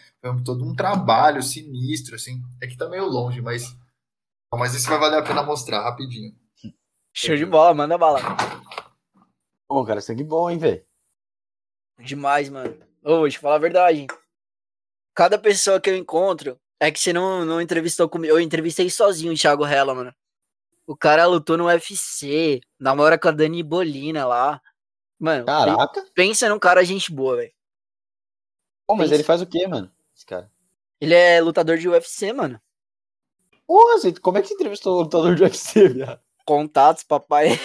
Todo 0.45 0.63
um 0.63 0.75
trabalho 0.75 1.41
sinistro, 1.41 2.13
assim. 2.13 2.39
É 2.61 2.67
que 2.67 2.77
tá 2.77 2.87
meio 2.87 3.05
longe, 3.05 3.41
mas. 3.41 3.75
Mas 4.53 4.75
isso 4.75 4.87
vai 4.87 4.99
valer 4.99 5.17
a 5.17 5.23
pena 5.23 5.41
mostrar 5.41 5.81
rapidinho. 5.81 6.31
Show 7.11 7.35
de 7.35 7.45
bola, 7.45 7.73
manda 7.73 7.97
bala. 7.97 8.19
Bom, 9.67 9.83
cara, 9.83 9.99
sangue 9.99 10.23
bom, 10.23 10.47
hein, 10.47 10.59
velho? 10.59 10.85
Demais, 11.99 12.49
mano. 12.49 12.77
Ô, 13.03 13.17
vou 13.17 13.29
te 13.29 13.39
falar 13.39 13.55
a 13.55 13.59
verdade. 13.59 14.05
Cada 15.13 15.37
pessoa 15.37 15.79
que 15.79 15.89
eu 15.89 15.95
encontro 15.95 16.59
é 16.79 16.91
que 16.91 16.99
você 16.99 17.13
não, 17.13 17.45
não 17.45 17.61
entrevistou 17.61 18.09
comigo. 18.09 18.33
Eu 18.33 18.39
entrevistei 18.39 18.89
sozinho 18.89 19.33
o 19.33 19.37
Thiago 19.37 19.65
Hella, 19.65 19.93
mano. 19.93 20.13
O 20.85 20.97
cara 20.97 21.25
lutou 21.25 21.57
no 21.57 21.65
UFC, 21.65 22.59
namora 22.79 23.17
com 23.17 23.29
a 23.29 23.31
Dani 23.31 23.63
Bolina 23.63 24.25
lá. 24.25 24.61
Mano, 25.17 25.45
Caraca. 25.45 26.03
pensa 26.13 26.49
num 26.49 26.59
cara 26.59 26.83
gente 26.83 27.11
boa, 27.11 27.37
velho. 27.37 27.53
Pô, 28.85 28.95
mas 28.95 29.05
pensa. 29.05 29.15
ele 29.15 29.23
faz 29.23 29.41
o 29.41 29.45
quê, 29.45 29.65
mano? 29.65 29.89
Esse 30.13 30.25
cara. 30.25 30.51
Ele 30.99 31.13
é 31.13 31.39
lutador 31.39 31.77
de 31.77 31.87
UFC, 31.87 32.33
mano. 32.33 32.59
Porra, 33.65 33.99
como 34.21 34.37
é 34.37 34.41
que 34.41 34.49
você 34.49 34.53
entrevistou 34.55 34.97
o 34.97 35.01
lutador 35.03 35.35
de 35.35 35.43
UFC, 35.43 35.87
viado? 35.87 36.19
Contatos, 36.45 37.03
papai. 37.03 37.57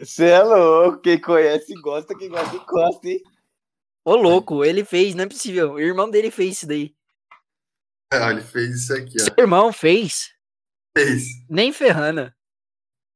Você 0.00 0.30
é 0.30 0.42
louco, 0.42 0.98
quem 0.98 1.20
conhece 1.20 1.72
gosta, 1.74 2.16
quem 2.16 2.28
gosta 2.28 2.58
gosta, 2.58 3.08
hein? 3.08 3.22
Ô, 4.04 4.16
louco, 4.16 4.64
ele 4.64 4.84
fez, 4.84 5.14
não 5.14 5.24
é 5.24 5.28
possível. 5.28 5.72
O 5.74 5.80
irmão 5.80 6.10
dele 6.10 6.30
fez 6.30 6.56
isso 6.56 6.66
daí. 6.66 6.94
É, 8.12 8.30
ele 8.30 8.42
fez 8.42 8.82
isso 8.82 8.94
aqui, 8.94 9.14
ó. 9.20 9.24
Seu 9.24 9.34
irmão 9.38 9.72
fez? 9.72 10.32
Fez. 10.96 11.24
Nem 11.48 11.72
ferrana. 11.72 12.36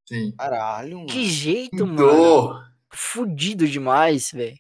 Sim. 0.09 0.35
Caralho, 0.37 0.99
mano. 0.99 1.09
Que 1.09 1.27
jeito, 1.27 1.87
mano. 1.87 2.65
Fudido 2.93 3.67
demais, 3.69 4.31
velho. 4.31 4.57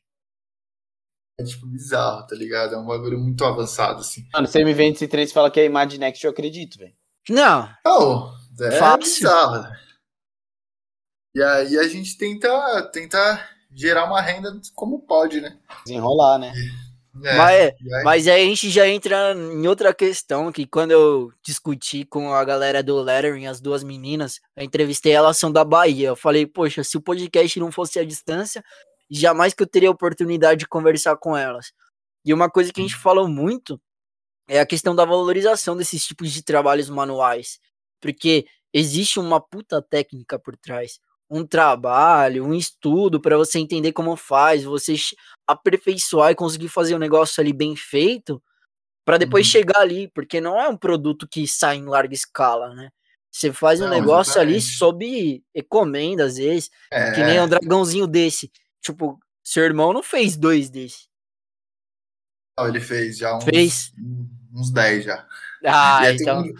É 1.38 1.44
tipo 1.44 1.66
bizarro, 1.66 2.26
tá 2.26 2.34
ligado? 2.34 2.74
É 2.74 2.78
um 2.78 2.86
bagulho 2.86 3.18
muito 3.18 3.44
avançado, 3.44 4.00
assim. 4.00 4.26
Mano, 4.32 4.46
você 4.46 4.64
me 4.64 4.74
vende 4.74 4.96
esse 4.96 5.06
trem 5.08 5.24
e 5.24 5.28
fala 5.32 5.50
que 5.50 5.60
é 5.60 5.64
Imaginext, 5.64 6.24
eu 6.24 6.30
acredito, 6.30 6.78
velho. 6.78 6.96
Não. 7.28 7.68
Não, 7.84 8.34
é 8.60 8.70
Fácil. 8.78 9.00
bizarro. 9.00 9.72
E 11.34 11.42
aí 11.42 11.78
a 11.78 11.86
gente 11.88 12.16
tenta, 12.16 12.82
tenta 12.90 13.48
gerar 13.72 14.04
uma 14.04 14.20
renda 14.20 14.52
como 14.74 15.00
pode, 15.00 15.40
né? 15.40 15.58
Desenrolar, 15.84 16.38
né? 16.38 16.52
É, 17.24 17.36
mas, 17.36 17.54
é, 17.54 17.74
mas 18.04 18.28
aí 18.28 18.42
a 18.42 18.46
gente 18.46 18.68
já 18.68 18.86
entra 18.88 19.32
em 19.34 19.66
outra 19.66 19.94
questão, 19.94 20.52
que 20.52 20.66
quando 20.66 20.90
eu 20.90 21.32
discuti 21.42 22.04
com 22.04 22.32
a 22.32 22.44
galera 22.44 22.82
do 22.82 23.00
Lettering, 23.00 23.46
as 23.46 23.60
duas 23.60 23.82
meninas, 23.82 24.40
eu 24.54 24.64
entrevistei 24.64 25.12
elas 25.12 25.38
são 25.38 25.50
da 25.50 25.64
Bahia. 25.64 26.08
Eu 26.08 26.16
falei, 26.16 26.46
poxa, 26.46 26.84
se 26.84 26.96
o 26.96 27.00
podcast 27.00 27.58
não 27.58 27.72
fosse 27.72 27.98
à 27.98 28.04
distância, 28.04 28.62
jamais 29.10 29.54
que 29.54 29.62
eu 29.62 29.66
teria 29.66 29.90
oportunidade 29.90 30.60
de 30.60 30.68
conversar 30.68 31.16
com 31.16 31.36
elas. 31.36 31.72
E 32.24 32.34
uma 32.34 32.50
coisa 32.50 32.72
que 32.72 32.80
a 32.80 32.84
gente 32.84 32.96
falou 32.96 33.28
muito 33.28 33.80
é 34.48 34.60
a 34.60 34.66
questão 34.66 34.94
da 34.94 35.04
valorização 35.04 35.76
desses 35.76 36.04
tipos 36.04 36.32
de 36.32 36.42
trabalhos 36.42 36.90
manuais. 36.90 37.58
Porque 38.00 38.46
existe 38.72 39.18
uma 39.18 39.40
puta 39.40 39.80
técnica 39.80 40.38
por 40.38 40.56
trás 40.56 40.98
um 41.30 41.44
trabalho, 41.44 42.44
um 42.44 42.54
estudo 42.54 43.20
para 43.20 43.36
você 43.36 43.58
entender 43.58 43.92
como 43.92 44.16
faz, 44.16 44.64
você 44.64 44.94
aperfeiçoar 45.46 46.32
e 46.32 46.36
conseguir 46.36 46.68
fazer 46.68 46.94
o 46.94 46.96
um 46.96 47.00
negócio 47.00 47.40
ali 47.40 47.52
bem 47.52 47.74
feito, 47.74 48.42
para 49.04 49.18
depois 49.18 49.46
uhum. 49.46 49.52
chegar 49.52 49.80
ali, 49.80 50.08
porque 50.08 50.40
não 50.40 50.58
é 50.60 50.68
um 50.68 50.76
produto 50.76 51.28
que 51.28 51.46
sai 51.46 51.76
em 51.76 51.84
larga 51.84 52.14
escala, 52.14 52.74
né? 52.74 52.90
Você 53.30 53.52
faz 53.52 53.80
não, 53.80 53.86
um 53.86 53.90
negócio 53.90 54.32
exatamente. 54.32 54.54
ali 54.54 54.62
sob 54.62 55.44
encomenda, 55.54 56.24
às 56.24 56.36
vezes, 56.36 56.70
é. 56.90 57.12
que 57.12 57.22
nem 57.22 57.40
um 57.40 57.48
dragãozinho 57.48 58.06
desse. 58.06 58.50
Tipo, 58.80 59.20
seu 59.44 59.62
irmão 59.62 59.92
não 59.92 60.02
fez 60.02 60.36
dois 60.36 60.70
desse. 60.70 61.06
Não, 62.58 62.66
ele 62.66 62.80
fez 62.80 63.18
já 63.18 63.36
uns, 63.36 63.44
fez? 63.44 63.92
uns 64.54 64.70
10 64.72 65.04
já. 65.04 65.26
Ah, 65.64 66.06
é 66.06 66.14
então... 66.14 66.42
Um, 66.42 66.54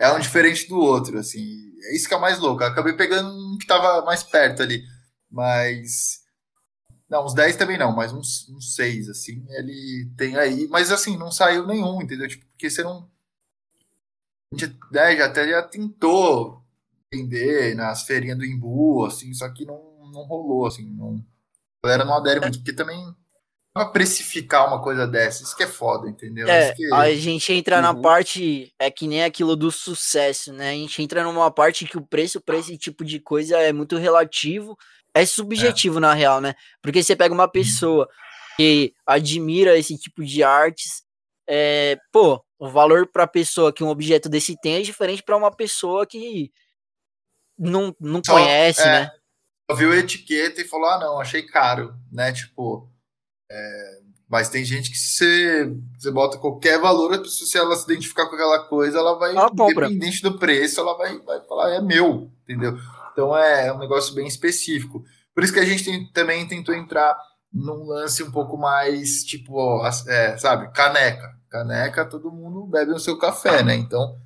é 0.00 0.10
um 0.12 0.18
diferente 0.18 0.66
do 0.68 0.78
outro, 0.78 1.18
assim. 1.18 1.65
É 1.84 1.94
isso 1.94 2.08
que 2.08 2.14
é 2.14 2.18
mais 2.18 2.38
louco. 2.38 2.62
Eu 2.62 2.68
acabei 2.68 2.92
pegando 2.94 3.30
um 3.30 3.58
que 3.58 3.66
tava 3.66 4.04
mais 4.04 4.22
perto 4.22 4.62
ali. 4.62 4.84
Mas. 5.30 6.24
Não, 7.08 7.24
uns 7.24 7.34
10 7.34 7.56
também 7.56 7.78
não, 7.78 7.94
mas 7.94 8.12
uns, 8.12 8.48
uns 8.48 8.74
6, 8.74 9.08
assim. 9.08 9.44
Ele 9.50 10.10
tem 10.16 10.36
aí. 10.36 10.66
Mas 10.68 10.90
assim, 10.90 11.16
não 11.16 11.30
saiu 11.30 11.66
nenhum, 11.66 12.02
entendeu? 12.02 12.28
Tipo, 12.28 12.44
porque 12.46 12.70
você 12.70 12.82
não. 12.82 13.08
Gente 14.52 14.78
né, 14.92 15.16
já 15.16 15.26
até 15.26 15.48
já 15.48 15.62
tentou 15.62 16.64
vender 17.12 17.74
nas 17.74 18.02
feirinhas 18.02 18.38
do 18.38 18.44
Imbu, 18.44 19.04
assim, 19.04 19.32
só 19.34 19.48
que 19.48 19.64
não, 19.64 20.10
não 20.12 20.22
rolou, 20.22 20.66
assim. 20.66 20.88
Não, 20.90 21.24
a 21.82 21.86
galera 21.86 22.04
não 22.04 22.14
adere 22.14 22.40
muito, 22.40 22.58
porque 22.58 22.72
também 22.72 23.14
pra 23.76 23.84
precificar 23.84 24.66
uma 24.66 24.80
coisa 24.80 25.06
dessa. 25.06 25.42
Isso 25.42 25.54
que 25.54 25.62
é 25.62 25.66
foda, 25.66 26.08
entendeu? 26.08 26.48
É, 26.48 26.72
que... 26.72 26.94
a 26.94 27.14
gente 27.14 27.52
entra 27.52 27.76
uhum. 27.76 27.82
na 27.82 27.94
parte, 27.94 28.72
é 28.78 28.90
que 28.90 29.06
nem 29.06 29.22
aquilo 29.22 29.54
do 29.54 29.70
sucesso, 29.70 30.50
né? 30.50 30.70
A 30.70 30.72
gente 30.72 31.02
entra 31.02 31.22
numa 31.22 31.50
parte 31.50 31.84
que 31.84 31.98
o 31.98 32.06
preço 32.06 32.40
para 32.40 32.56
esse 32.56 32.78
tipo 32.78 33.04
de 33.04 33.20
coisa 33.20 33.58
é 33.58 33.74
muito 33.74 33.98
relativo, 33.98 34.78
é 35.12 35.26
subjetivo 35.26 35.98
é. 35.98 36.00
na 36.00 36.14
real, 36.14 36.40
né? 36.40 36.54
Porque 36.80 37.02
você 37.02 37.14
pega 37.14 37.34
uma 37.34 37.44
uhum. 37.44 37.50
pessoa 37.50 38.08
que 38.56 38.94
admira 39.06 39.76
esse 39.76 39.98
tipo 39.98 40.24
de 40.24 40.42
artes, 40.42 41.02
é, 41.46 41.98
pô, 42.10 42.42
o 42.58 42.70
valor 42.70 43.06
para 43.06 43.26
pessoa 43.26 43.74
que 43.74 43.84
um 43.84 43.88
objeto 43.88 44.30
desse 44.30 44.58
tem 44.58 44.76
é 44.76 44.80
diferente 44.80 45.22
para 45.22 45.36
uma 45.36 45.54
pessoa 45.54 46.06
que 46.06 46.50
não, 47.58 47.94
não 48.00 48.22
Só, 48.24 48.32
conhece, 48.32 48.80
é, 48.80 48.86
né? 48.86 49.10
Viu 49.76 49.92
a 49.92 49.96
etiqueta 49.96 50.62
e 50.62 50.66
falou: 50.66 50.88
ah, 50.88 50.98
não, 50.98 51.20
achei 51.20 51.42
caro, 51.42 51.94
né? 52.10 52.32
Tipo, 52.32 52.90
é, 53.50 54.00
mas 54.28 54.48
tem 54.48 54.64
gente 54.64 54.90
que 54.90 54.98
se 54.98 55.72
você 55.96 56.10
bota 56.10 56.38
qualquer 56.38 56.80
valor, 56.80 57.24
se 57.26 57.56
ela 57.56 57.76
se 57.76 57.84
identificar 57.84 58.26
com 58.26 58.34
aquela 58.34 58.60
coisa, 58.64 58.98
ela 58.98 59.18
vai, 59.18 59.30
ela 59.30 59.50
independente 59.52 60.22
do 60.22 60.38
preço, 60.38 60.80
ela 60.80 60.96
vai, 60.96 61.18
vai 61.20 61.40
falar, 61.42 61.74
é 61.74 61.80
meu, 61.80 62.30
entendeu? 62.42 62.76
Então 63.12 63.36
é 63.36 63.72
um 63.72 63.78
negócio 63.78 64.14
bem 64.14 64.26
específico. 64.26 65.04
Por 65.34 65.44
isso 65.44 65.52
que 65.52 65.60
a 65.60 65.64
gente 65.64 65.84
tem, 65.84 66.10
também 66.12 66.46
tentou 66.46 66.74
entrar 66.74 67.16
num 67.52 67.84
lance 67.84 68.22
um 68.22 68.30
pouco 68.30 68.56
mais, 68.56 69.22
tipo, 69.24 69.80
é, 70.08 70.36
sabe, 70.36 70.72
caneca. 70.72 71.36
Caneca, 71.48 72.04
todo 72.04 72.32
mundo 72.32 72.66
bebe 72.66 72.92
o 72.92 72.98
seu 72.98 73.16
café, 73.16 73.62
né? 73.62 73.74
Então, 73.74 74.18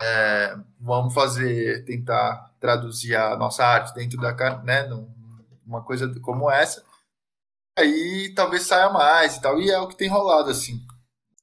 é, 0.00 0.56
vamos 0.80 1.12
fazer, 1.12 1.84
tentar 1.84 2.52
traduzir 2.60 3.16
a 3.16 3.36
nossa 3.36 3.64
arte 3.64 3.94
dentro 3.94 4.18
da, 4.18 4.32
né, 4.62 4.88
uma 5.66 5.82
coisa 5.82 6.08
como 6.20 6.50
essa. 6.50 6.82
Aí 7.78 8.32
talvez 8.34 8.62
saia 8.64 8.90
mais 8.90 9.36
e 9.36 9.40
tal. 9.40 9.60
E 9.60 9.70
é 9.70 9.78
o 9.78 9.88
que 9.88 9.96
tem 9.96 10.08
rolado, 10.08 10.50
assim. 10.50 10.80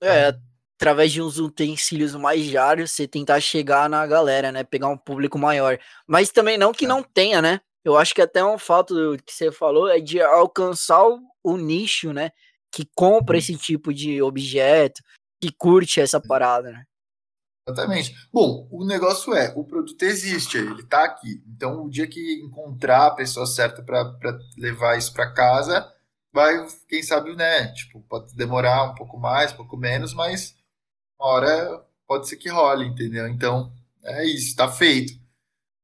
É, 0.02 0.34
através 0.78 1.12
de 1.12 1.22
uns 1.22 1.40
utensílios 1.40 2.16
mais 2.16 2.44
diários, 2.44 2.92
você 2.92 3.08
tentar 3.08 3.40
chegar 3.40 3.90
na 3.90 4.06
galera, 4.06 4.52
né? 4.52 4.64
Pegar 4.64 4.88
um 4.88 4.98
público 4.98 5.38
maior. 5.38 5.80
Mas 6.06 6.32
também 6.32 6.58
não 6.58 6.72
que 6.72 6.86
é. 6.86 6.88
não 6.88 7.02
tenha, 7.02 7.42
né? 7.42 7.62
Eu 7.84 7.98
acho 7.98 8.14
que 8.14 8.22
até 8.22 8.44
um 8.44 8.58
fato 8.58 9.18
que 9.26 9.34
você 9.34 9.52
falou 9.52 9.90
é 9.90 10.00
de 10.00 10.22
alcançar 10.22 11.08
o, 11.08 11.20
o 11.44 11.58
nicho, 11.58 12.14
né? 12.14 12.32
Que 12.72 12.88
compra 12.96 13.36
uhum. 13.36 13.40
esse 13.40 13.56
tipo 13.56 13.94
de 13.94 14.22
objeto, 14.22 15.02
que 15.42 15.52
curte 15.52 16.00
essa 16.00 16.20
parada, 16.20 16.72
né? 16.72 16.84
Exatamente. 17.68 18.16
Bom, 18.32 18.68
o 18.72 18.86
negócio 18.86 19.34
é, 19.34 19.52
o 19.56 19.64
produto 19.64 20.02
existe, 20.04 20.58
ele 20.58 20.82
está 20.82 21.04
aqui. 21.04 21.44
Então, 21.48 21.86
o 21.86 21.90
dia 21.90 22.08
que 22.08 22.42
encontrar 22.42 23.08
a 23.08 23.16
pessoa 23.16 23.46
certa 23.46 23.84
para 23.84 24.38
levar 24.58 24.98
isso 24.98 25.14
para 25.14 25.34
casa, 25.34 25.92
vai, 26.38 26.68
quem 26.88 27.02
sabe, 27.02 27.36
né? 27.36 27.74
Tipo, 27.74 28.00
pode 28.02 28.36
demorar 28.36 28.92
um 28.92 28.94
pouco 28.94 29.18
mais, 29.18 29.52
um 29.52 29.56
pouco 29.56 29.76
menos, 29.76 30.14
mas 30.14 30.56
uma 31.20 31.30
hora 31.30 31.84
pode 32.08 32.30
ser 32.30 32.38
que 32.38 32.48
role, 32.48 32.86
entendeu? 32.86 33.28
Então, 33.28 33.74
é 34.04 34.24
isso, 34.24 34.50
está 34.50 34.70
feito. 34.70 35.20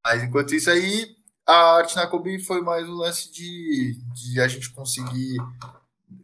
Mas 0.06 0.22
enquanto 0.22 0.54
isso 0.54 0.70
aí, 0.70 1.16
a 1.48 1.78
arte 1.78 1.96
na 1.96 2.06
Kombi 2.06 2.38
foi 2.38 2.62
mais 2.62 2.88
um 2.88 2.94
lance 2.94 3.32
de, 3.32 3.98
de 4.14 4.40
a 4.40 4.48
gente 4.48 4.70
conseguir, 4.70 5.38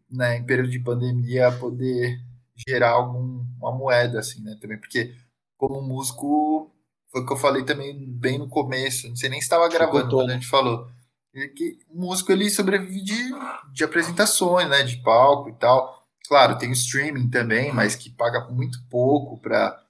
né, 0.08 0.38
em 0.38 0.46
período 0.46 0.70
de 0.70 0.80
pandemia, 0.80 1.52
poder 1.54 2.22
gerar 2.56 2.92
alguma 2.92 3.72
moeda, 3.72 4.20
assim, 4.20 4.44
né? 4.44 4.56
Também, 4.62 4.78
porque 4.78 5.16
como 5.58 5.82
músico, 5.82 6.72
foi 7.12 7.22
o 7.22 7.26
que 7.26 7.34
eu 7.34 7.38
falei 7.38 7.66
também 7.66 7.98
bem 7.98 8.38
no 8.38 8.48
começo, 8.48 9.10
não 9.10 9.16
sei 9.16 9.30
nem 9.30 9.40
se 9.42 9.46
estava 9.46 9.68
gravando 9.70 10.16
quando 10.16 10.30
a 10.30 10.34
gente 10.34 10.48
falou. 10.48 10.88
Que 11.34 11.80
o 11.90 12.00
músico 12.00 12.32
ele 12.32 12.50
sobrevive 12.50 13.02
de, 13.02 13.30
de 13.72 13.84
apresentações, 13.84 14.68
né? 14.70 14.84
De 14.84 14.98
palco 14.98 15.50
e 15.50 15.54
tal. 15.54 16.08
Claro, 16.28 16.58
tem 16.58 16.70
o 16.70 16.74
streaming 16.74 17.30
também, 17.30 17.72
mas 17.72 17.96
que 17.96 18.10
paga 18.10 18.48
muito 18.50 18.84
pouco 18.90 19.40
para 19.40 19.84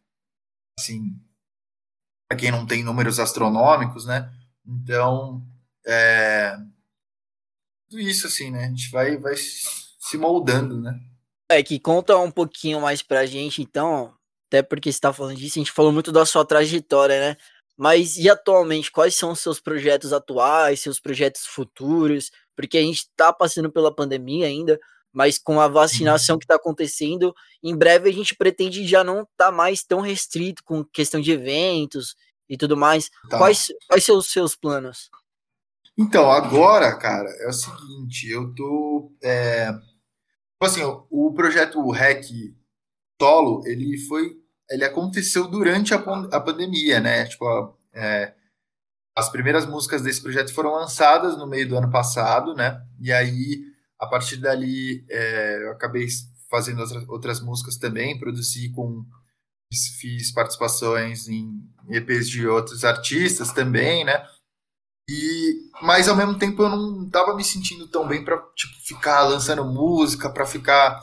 assim, 0.80 1.14
para 2.30 2.38
quem 2.38 2.52
não 2.52 2.66
tem 2.66 2.84
números 2.84 3.20
astronômicos, 3.20 4.06
né? 4.06 4.32
Então, 4.66 5.46
é, 5.86 6.56
tudo 7.90 8.00
isso 8.00 8.28
assim, 8.28 8.52
né? 8.52 8.66
A 8.66 8.68
gente 8.68 8.90
vai, 8.92 9.18
vai 9.18 9.36
se 9.36 10.18
moldando, 10.18 10.80
né? 10.80 11.00
É 11.52 11.64
que 11.64 11.80
conta 11.80 12.16
um 12.18 12.30
pouquinho 12.30 12.80
mais 12.80 13.02
pra 13.02 13.26
gente, 13.26 13.62
então, 13.62 14.14
até 14.48 14.62
porque 14.62 14.92
você 14.92 15.00
tá 15.00 15.12
falando 15.12 15.36
disso, 15.36 15.58
a 15.58 15.62
gente 15.62 15.72
falou 15.72 15.92
muito 15.92 16.12
da 16.12 16.26
sua 16.26 16.46
trajetória, 16.46 17.20
né? 17.20 17.38
Mas 17.80 18.18
e 18.18 18.30
atualmente, 18.30 18.92
quais 18.92 19.16
são 19.16 19.32
os 19.32 19.40
seus 19.40 19.58
projetos 19.58 20.12
atuais, 20.12 20.82
seus 20.82 21.00
projetos 21.00 21.46
futuros? 21.46 22.30
Porque 22.54 22.78
a 22.78 22.82
gente 22.82 23.10
tá 23.16 23.32
passando 23.32 23.72
pela 23.72 23.96
pandemia 23.96 24.48
ainda, 24.48 24.78
mas 25.14 25.38
com 25.38 25.62
a 25.62 25.68
vacinação 25.70 26.38
que 26.38 26.44
está 26.44 26.56
acontecendo, 26.56 27.34
em 27.64 27.74
breve 27.74 28.10
a 28.10 28.12
gente 28.12 28.36
pretende 28.36 28.86
já 28.86 29.02
não 29.02 29.22
estar 29.22 29.46
tá 29.46 29.52
mais 29.52 29.82
tão 29.82 30.02
restrito 30.02 30.62
com 30.66 30.84
questão 30.84 31.22
de 31.22 31.32
eventos 31.32 32.18
e 32.50 32.58
tudo 32.58 32.76
mais. 32.76 33.10
Tá. 33.30 33.38
Quais, 33.38 33.70
quais 33.88 34.04
são 34.04 34.18
os 34.18 34.30
seus 34.30 34.58
planos? 34.58 35.10
Então, 35.98 36.30
agora, 36.30 36.94
cara, 36.98 37.30
é 37.40 37.48
o 37.48 37.54
seguinte, 37.54 38.30
eu 38.30 38.54
tô. 38.56 39.10
É... 39.24 39.72
Tipo 39.72 40.66
assim, 40.66 40.82
o 41.10 41.32
projeto 41.34 41.90
REC 41.92 42.54
solo, 43.22 43.62
ele 43.66 43.98
foi, 44.00 44.36
ele 44.70 44.86
aconteceu 44.86 45.48
durante 45.48 45.94
a, 45.94 45.98
a 45.98 46.40
pandemia, 46.40 47.00
né? 47.00 47.26
Tipo, 47.26 47.78
é, 47.94 48.34
as 49.16 49.30
primeiras 49.30 49.66
músicas 49.66 50.02
desse 50.02 50.22
projeto 50.22 50.54
foram 50.54 50.72
lançadas 50.72 51.38
no 51.38 51.48
meio 51.48 51.68
do 51.68 51.78
ano 51.78 51.92
passado, 51.92 52.54
né? 52.54 52.82
E 53.00 53.12
aí, 53.12 53.64
a 54.00 54.08
partir 54.08 54.38
dali, 54.38 55.06
é, 55.10 55.64
eu 55.64 55.72
acabei 55.72 56.08
fazendo 56.50 56.80
outras, 56.80 57.10
outras 57.10 57.40
músicas 57.42 57.78
também, 57.78 58.18
produzi 58.18 58.70
com 58.70 59.06
fiz 60.00 60.32
participações 60.32 61.28
em 61.28 61.62
EPs 61.90 62.28
de 62.28 62.48
outros 62.48 62.84
artistas 62.84 63.52
também, 63.52 64.04
né? 64.04 64.26
E 65.08 65.70
mas 65.82 66.08
ao 66.08 66.16
mesmo 66.16 66.38
tempo 66.38 66.62
eu 66.64 66.70
não 66.70 67.06
estava 67.06 67.36
me 67.36 67.44
sentindo 67.44 67.88
tão 67.88 68.08
bem 68.08 68.24
para 68.24 68.38
tipo 68.56 68.74
ficar 68.82 69.24
lançando 69.24 69.64
música, 69.66 70.30
para 70.30 70.46
ficar 70.46 71.00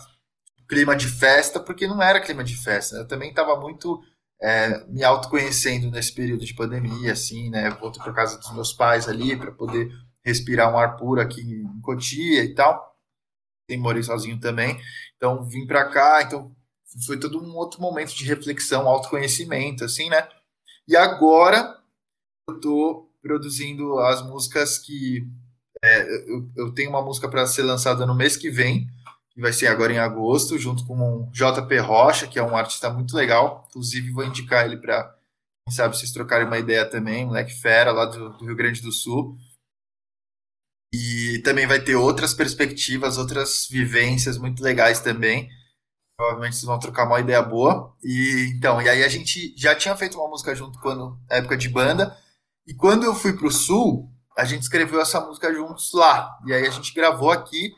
clima 0.68 0.96
de 0.96 1.08
festa, 1.08 1.60
porque 1.60 1.86
não 1.86 2.02
era 2.02 2.20
clima 2.20 2.42
de 2.44 2.56
festa. 2.56 2.96
Eu 2.96 3.08
também 3.08 3.30
estava 3.30 3.58
muito 3.58 4.02
é, 4.40 4.84
me 4.86 5.02
autoconhecendo 5.02 5.90
nesse 5.90 6.12
período 6.12 6.44
de 6.44 6.54
pandemia, 6.54 7.12
assim, 7.12 7.50
né? 7.50 7.70
Volto 7.70 7.98
para 8.02 8.12
casa 8.12 8.38
dos 8.38 8.52
meus 8.52 8.72
pais 8.72 9.08
ali 9.08 9.36
para 9.36 9.52
poder 9.52 9.90
respirar 10.24 10.72
um 10.72 10.78
ar 10.78 10.96
puro 10.96 11.20
aqui 11.20 11.40
em 11.40 11.80
Cotia 11.80 12.44
e 12.44 12.54
tal. 12.54 12.94
Tem 13.68 13.78
morei 13.78 14.02
sozinho 14.02 14.38
também, 14.38 14.80
então 15.16 15.44
vim 15.44 15.66
para 15.66 15.88
cá, 15.90 16.22
então 16.22 16.54
foi 17.04 17.18
todo 17.18 17.42
um 17.42 17.56
outro 17.56 17.80
momento 17.80 18.14
de 18.14 18.24
reflexão, 18.24 18.86
autoconhecimento, 18.88 19.84
assim, 19.84 20.08
né? 20.08 20.28
E 20.86 20.96
agora 20.96 21.76
eu 22.48 22.60
tô 22.60 23.10
produzindo 23.20 23.98
as 23.98 24.22
músicas 24.22 24.78
que 24.78 25.28
é, 25.82 26.30
eu, 26.30 26.48
eu 26.56 26.72
tenho 26.72 26.90
uma 26.90 27.02
música 27.02 27.28
para 27.28 27.46
ser 27.46 27.62
lançada 27.62 28.06
no 28.06 28.14
mês 28.14 28.36
que 28.36 28.50
vem, 28.50 28.86
que 29.36 29.42
vai 29.42 29.52
ser 29.52 29.66
agora 29.66 29.92
em 29.92 29.98
agosto, 29.98 30.58
junto 30.58 30.86
com 30.86 31.30
JP 31.30 31.78
Rocha, 31.80 32.26
que 32.26 32.38
é 32.38 32.42
um 32.42 32.56
artista 32.56 32.88
muito 32.88 33.14
legal. 33.14 33.66
Inclusive, 33.68 34.10
vou 34.10 34.24
indicar 34.24 34.64
ele 34.64 34.78
para, 34.78 35.14
quem 35.68 35.76
sabe, 35.76 35.94
vocês 35.94 36.10
trocarem 36.10 36.46
uma 36.46 36.58
ideia 36.58 36.88
também. 36.88 37.26
Moleque 37.26 37.52
fera, 37.52 37.92
lá 37.92 38.06
do, 38.06 38.30
do, 38.30 38.46
Rio 38.46 38.56
Grande 38.56 38.80
do 38.80 38.90
Sul. 38.90 39.36
E 40.90 41.42
também 41.44 41.66
vai 41.66 41.78
ter 41.78 41.96
outras 41.96 42.32
perspectivas, 42.32 43.18
outras 43.18 43.68
vivências 43.70 44.38
muito 44.38 44.62
legais 44.62 45.00
também. 45.00 45.50
Provavelmente 46.16 46.56
vocês 46.56 46.64
vão 46.64 46.78
trocar 46.78 47.04
uma 47.04 47.20
ideia 47.20 47.42
boa. 47.42 47.94
E 48.02 48.54
então, 48.56 48.80
e 48.80 48.88
aí 48.88 49.04
a 49.04 49.08
gente 49.08 49.54
já 49.54 49.74
tinha 49.74 49.94
feito 49.94 50.18
uma 50.18 50.30
música 50.30 50.54
junto 50.54 50.80
quando 50.80 51.20
época 51.28 51.58
de 51.58 51.68
banda. 51.68 52.16
E 52.66 52.72
quando 52.72 53.04
eu 53.04 53.14
fui 53.14 53.34
para 53.34 53.48
o 53.48 53.52
Sul, 53.52 54.10
a 54.34 54.46
gente 54.46 54.62
escreveu 54.62 54.98
essa 54.98 55.20
música 55.20 55.52
juntos 55.52 55.92
lá. 55.92 56.38
E 56.46 56.54
aí 56.54 56.66
a 56.66 56.70
gente 56.70 56.94
gravou 56.94 57.30
aqui 57.30 57.74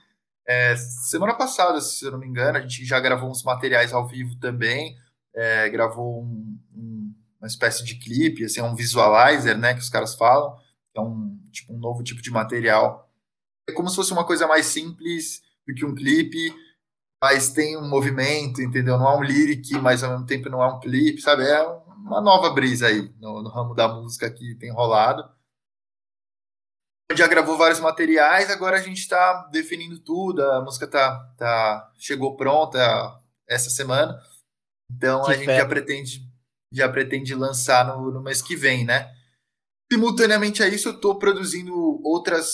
é, 0.48 0.74
semana 0.76 1.34
passada, 1.34 1.78
se 1.78 2.02
eu 2.06 2.10
não 2.10 2.18
me 2.18 2.26
engano, 2.26 2.56
a 2.56 2.60
gente 2.62 2.82
já 2.86 2.98
gravou 2.98 3.30
uns 3.30 3.42
materiais 3.42 3.92
ao 3.92 4.08
vivo 4.08 4.34
também, 4.36 4.96
é, 5.34 5.68
gravou 5.68 6.22
um, 6.22 6.58
um, 6.74 7.14
uma 7.38 7.46
espécie 7.46 7.84
de 7.84 7.96
clipe, 7.96 8.44
assim, 8.44 8.62
um 8.62 8.74
visualizer, 8.74 9.58
né, 9.58 9.74
que 9.74 9.80
os 9.80 9.90
caras 9.90 10.14
falam, 10.14 10.56
é 10.96 11.00
um, 11.02 11.38
tipo, 11.52 11.74
um 11.74 11.78
novo 11.78 12.02
tipo 12.02 12.22
de 12.22 12.30
material. 12.30 13.12
É 13.68 13.72
como 13.72 13.90
se 13.90 13.96
fosse 13.96 14.10
uma 14.10 14.24
coisa 14.24 14.46
mais 14.46 14.64
simples 14.64 15.42
do 15.66 15.74
que 15.74 15.84
um 15.84 15.94
clipe, 15.94 16.54
mas 17.22 17.50
tem 17.50 17.76
um 17.76 17.86
movimento, 17.86 18.62
entendeu? 18.62 18.96
Não 18.96 19.06
é 19.06 19.16
um 19.18 19.22
lyric, 19.22 19.74
mas 19.78 20.02
ao 20.02 20.12
mesmo 20.12 20.24
tempo 20.24 20.48
não 20.48 20.62
é 20.62 20.72
um 20.72 20.80
clipe, 20.80 21.20
sabe? 21.20 21.42
É 21.42 21.62
uma 21.62 22.22
nova 22.22 22.48
brisa 22.50 22.86
aí 22.86 23.12
no, 23.20 23.42
no 23.42 23.50
ramo 23.50 23.74
da 23.74 23.86
música 23.86 24.30
que 24.30 24.54
tem 24.54 24.72
rolado 24.72 25.28
já 27.16 27.26
gravou 27.26 27.56
vários 27.56 27.80
materiais, 27.80 28.50
agora 28.50 28.76
a 28.76 28.82
gente 28.82 28.98
está 28.98 29.48
definindo 29.50 29.98
tudo, 29.98 30.42
a 30.42 30.60
música 30.60 30.86
tá, 30.86 31.32
tá 31.38 31.92
chegou 31.96 32.36
pronta 32.36 32.78
essa 33.48 33.70
semana, 33.70 34.20
então 34.92 35.22
que 35.24 35.32
a 35.32 35.36
gente 35.36 35.56
já 35.56 35.66
pretende 35.66 36.28
já 36.70 36.88
pretende 36.88 37.34
lançar 37.34 37.86
no, 37.86 38.10
no 38.10 38.22
mês 38.22 38.42
que 38.42 38.54
vem, 38.54 38.84
né? 38.84 39.10
Simultaneamente 39.90 40.62
a 40.62 40.68
isso, 40.68 40.88
eu 40.90 40.94
estou 40.94 41.18
produzindo 41.18 41.74
outras, 42.04 42.46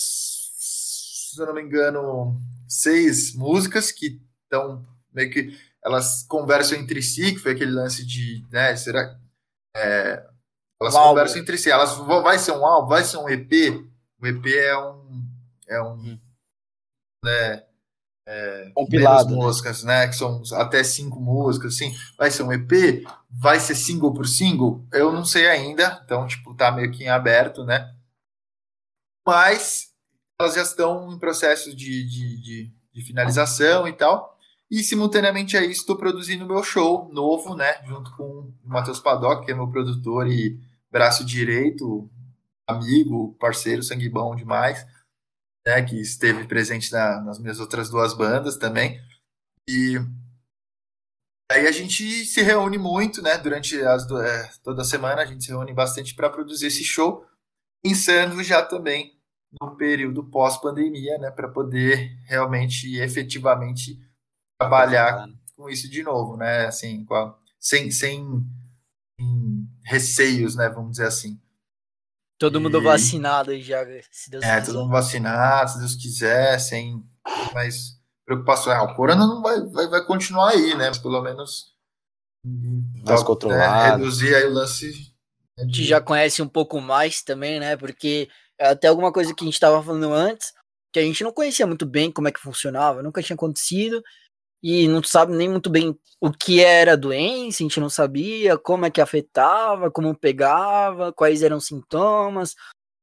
se 0.57 1.41
eu 1.41 1.47
não 1.47 1.55
me 1.55 1.63
engano, 1.63 2.41
seis 2.69 3.35
músicas 3.35 3.91
que 3.91 4.23
estão 4.45 4.87
meio 5.13 5.31
que 5.31 5.59
elas 5.85 6.25
conversam 6.29 6.79
entre 6.79 7.03
si, 7.03 7.33
que 7.33 7.41
foi 7.41 7.53
aquele 7.53 7.73
lance 7.73 8.07
de, 8.07 8.47
né, 8.51 8.75
será 8.77 9.19
é, 9.77 10.25
elas 10.81 10.95
um 10.95 10.99
conversam 10.99 11.39
álbum. 11.39 11.41
entre 11.41 11.59
si, 11.59 11.71
elas 11.71 11.97
vai 11.97 12.39
ser 12.39 12.53
um 12.53 12.65
álbum, 12.65 12.89
vai 12.89 13.03
ser 13.03 13.17
um 13.19 13.29
EP, 13.29 13.85
o 14.25 14.27
EP 14.27 14.47
é 14.47 14.79
um. 14.79 15.25
É 15.69 15.83
um 15.83 15.93
hum. 15.93 16.19
né, 17.25 17.63
é, 18.27 18.71
Compilado. 18.75 19.31
Né? 19.31 19.37
músicas, 19.37 19.85
né? 19.85 20.09
Que 20.09 20.17
são 20.17 20.43
até 20.55 20.83
cinco 20.83 21.21
músicas, 21.21 21.75
assim. 21.75 21.95
Vai 22.17 22.31
ser 22.31 22.43
um 22.43 22.53
EP? 22.53 23.07
Vai 23.31 23.61
ser 23.61 23.75
single 23.75 24.15
por 24.15 24.27
single? 24.27 24.87
Eu 24.93 25.13
não 25.13 25.25
sei 25.25 25.47
ainda. 25.49 26.01
Então, 26.05 26.27
tipo, 26.27 26.55
tá 26.55 26.73
meio 26.73 26.91
que 26.91 27.05
em 27.05 27.09
aberto, 27.09 27.65
né? 27.65 27.95
Mas 29.27 29.93
elas 30.41 30.55
já 30.55 30.63
estão 30.63 31.13
em 31.13 31.19
processo 31.19 31.75
de, 31.75 32.05
de, 32.07 32.41
de, 32.41 32.73
de 32.93 33.03
finalização 33.03 33.87
e 33.87 33.93
tal. 33.93 34.39
E 34.71 34.83
simultaneamente 34.83 35.57
a 35.57 35.63
isso, 35.63 35.81
estou 35.81 35.97
produzindo 35.97 36.47
meu 36.47 36.63
show 36.63 37.11
novo, 37.13 37.55
né? 37.55 37.83
Junto 37.85 38.11
com 38.17 38.25
o 38.25 38.55
Matheus 38.65 39.01
Padoc, 39.01 39.45
que 39.45 39.53
é 39.53 39.55
meu 39.55 39.69
produtor 39.69 40.27
e 40.27 40.59
braço 40.91 41.25
direito, 41.25 42.09
amigo, 42.69 43.35
parceiro, 43.39 43.83
sangue 43.83 44.09
bom 44.09 44.35
demais. 44.35 44.87
né, 45.67 45.83
que 45.83 46.01
esteve 46.01 46.47
presente 46.47 46.93
na, 46.93 47.21
nas 47.23 47.39
minhas 47.39 47.59
outras 47.59 47.89
duas 47.89 48.15
bandas 48.15 48.57
também. 48.57 49.01
E 49.69 49.97
aí 51.51 51.67
a 51.67 51.73
gente 51.73 52.25
se 52.27 52.43
reúne 52.43 52.77
muito, 52.79 53.23
né? 53.23 53.39
Durante 53.39 53.81
as, 53.81 54.11
é, 54.11 54.51
toda 54.63 54.83
a 54.83 54.85
semana 54.85 55.23
a 55.23 55.27
gente 55.27 55.45
se 55.45 55.51
reúne 55.51 55.73
bastante 55.73 56.15
para 56.15 56.31
produzir 56.31 56.67
esse 56.67 56.85
show, 56.85 57.27
pensando 57.83 58.43
já 58.43 58.63
também 58.65 59.19
no 59.61 59.77
período 59.77 60.25
pós-pandemia, 60.25 61.17
né? 61.19 61.31
Para 61.31 61.49
poder 61.49 62.19
realmente 62.27 62.89
e 62.89 63.01
efetivamente 63.01 63.99
trabalhar 64.61 65.27
com 65.57 65.69
isso 65.71 65.89
de 65.89 66.03
novo, 66.03 66.37
né? 66.37 66.67
Assim, 66.67 67.07
a, 67.11 67.35
sem, 67.59 67.91
sem, 67.91 68.27
sem 69.19 69.69
receios, 69.85 70.57
né? 70.57 70.69
Vamos 70.69 70.93
dizer 70.93 71.07
assim. 71.07 71.41
Todo 72.45 72.61
mundo 72.61 72.79
e... 72.79 72.85
vacinado 72.85 73.59
já, 73.59 73.85
se 74.11 74.31
Deus 74.31 74.45
é, 74.45 74.47
quiser. 74.47 74.59
É, 74.59 74.61
todo 74.61 74.81
mundo 74.81 74.91
vacinado, 74.91 75.71
se 75.71 75.79
Deus 75.79 75.95
quiser, 75.95 76.59
sem 76.59 77.03
mais 77.55 77.99
preocupação. 78.27 78.73
Ah, 78.73 78.83
o 78.83 78.95
corona 78.95 79.27
não 79.27 79.41
vai, 79.41 79.61
vai, 79.63 79.89
vai 79.89 80.05
continuar 80.05 80.51
aí, 80.51 80.75
né? 80.75 80.91
Pelo 81.03 81.23
menos 81.23 81.75
mais 82.45 83.21
tá, 83.21 83.27
controlado. 83.27 83.99
Né, 83.99 84.05
reduzir 84.05 84.35
aí 84.35 84.45
o 84.45 84.53
lance. 84.53 85.15
A 85.59 85.63
gente 85.63 85.85
já 85.85 86.01
conhece 86.01 86.43
um 86.43 86.49
pouco 86.49 86.81
mais 86.81 87.23
também, 87.23 87.59
né? 87.59 87.77
Porque 87.77 88.29
é 88.59 88.69
até 88.69 88.89
alguma 88.89 89.11
coisa 89.11 89.35
que 89.35 89.43
a 89.43 89.47
gente 89.47 89.55
estava 89.55 89.83
falando 89.83 90.13
antes, 90.13 90.53
que 90.93 90.99
a 90.99 91.03
gente 91.03 91.25
não 91.25 91.33
conhecia 91.33 91.67
muito 91.67 91.87
bem 91.87 92.13
como 92.13 92.29
é 92.29 92.33
que 92.33 92.41
funcionava, 92.41 93.03
nunca 93.03 93.23
tinha 93.23 93.35
acontecido 93.35 94.03
e 94.67 94.89
não 94.89 95.03
sabe 95.03 95.37
nem 95.37 95.47
muito 95.47 95.69
bem 95.69 95.95
o 96.19 96.33
que 96.33 96.65
era 96.65 96.95
a 96.95 96.97
doença, 96.97 97.63
a 97.63 97.65
gente 97.65 97.79
não 97.79 97.91
sabia 97.91 98.57
como 98.57 98.87
é 98.87 98.91
que 98.91 98.99
afetava, 98.99 99.91
como 99.91 100.19
pegava, 100.19 101.13
quais 101.13 101.43
eram 101.43 101.59
os 101.59 101.67
sintomas, 101.67 102.55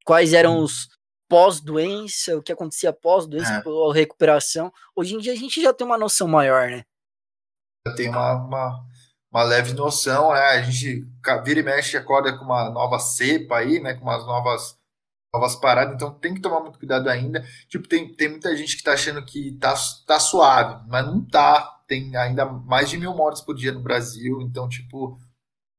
quais 0.04 0.34
eram 0.34 0.58
hum. 0.58 0.64
os 0.64 0.90
pós-doença, 1.30 2.36
o 2.36 2.42
que 2.42 2.52
acontecia 2.52 2.92
pós-doença, 2.92 3.64
é. 3.64 3.94
recuperação. 3.94 4.74
Hoje 4.96 5.14
em 5.14 5.20
dia 5.20 5.34
a 5.34 5.36
gente 5.36 5.62
já 5.62 5.72
tem 5.72 5.86
uma 5.86 6.00
noção 6.00 6.28
maior, 6.28 6.68
né? 6.68 6.84
Já 7.88 7.94
tem 7.94 8.10
uma, 8.10 8.34
uma, 8.34 8.86
uma, 9.32 9.44
leve 9.44 9.74
noção, 9.74 10.34
né? 10.34 10.40
A 10.40 10.64
gente 10.64 11.08
vira 11.44 11.60
e 11.60 11.64
mexe 11.64 11.96
acorda 11.96 12.36
com 12.36 12.44
uma 12.44 12.72
nova 12.72 12.98
cepa 12.98 13.58
aí, 13.58 13.80
né? 13.80 13.94
Com 13.94 14.02
umas 14.02 14.26
novas 14.26 14.81
novas 15.34 15.56
paradas, 15.56 15.96
então 15.96 16.14
tem 16.14 16.34
que 16.34 16.42
tomar 16.42 16.60
muito 16.60 16.78
cuidado 16.78 17.10
ainda. 17.10 17.46
Tipo, 17.70 17.88
tem, 17.88 18.14
tem 18.14 18.30
muita 18.30 18.56
gente 18.56 18.76
que 18.76 18.84
tá 18.84 18.94
achando 18.94 19.24
que 19.24 19.54
tá, 19.54 19.74
tá 20.06 20.20
suave, 20.20 20.84
mas 20.88 21.06
não 21.06 21.24
tá. 21.24 21.80
Tem 21.88 22.16
ainda 22.16 22.46
mais 22.46 22.90
de 22.90 22.98
mil 22.98 23.14
mortes 23.14 23.42
por 23.42 23.56
dia 23.56 23.72
no 23.72 23.82
Brasil, 23.82 24.42
então, 24.42 24.68
tipo, 24.68 25.20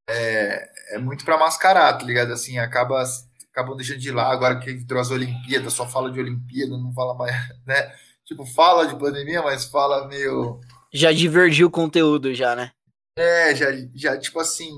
é, 0.09 0.95
é 0.95 0.99
muito 0.99 1.25
para 1.25 1.39
mascarar, 1.39 1.97
tá 1.97 2.05
ligado? 2.05 2.33
Assim, 2.33 2.59
acaba 2.59 3.03
acabam 3.51 3.77
deixando 3.77 3.99
de 3.99 4.11
lá, 4.11 4.33
agora 4.33 4.59
que 4.59 4.71
entrou 4.71 5.01
as 5.01 5.11
Olimpíadas, 5.11 5.75
só 5.75 5.87
fala 5.87 6.11
de 6.11 6.19
Olimpíada, 6.19 6.77
não 6.77 6.93
fala 6.93 7.15
mais, 7.15 7.35
né? 7.67 7.95
Tipo, 8.25 8.47
fala 8.47 8.87
de 8.87 8.99
pandemia, 8.99 9.43
mas 9.43 9.67
fala 9.67 10.09
meio. 10.09 10.61
Já 10.93 11.13
divergiu 11.13 11.69
o 11.69 11.71
conteúdo, 11.71 12.35
já, 12.35 12.57
né? 12.57 12.71
É, 13.19 13.55
já, 13.55 13.67
já, 13.95 14.19
tipo 14.19 14.41
assim, 14.41 14.73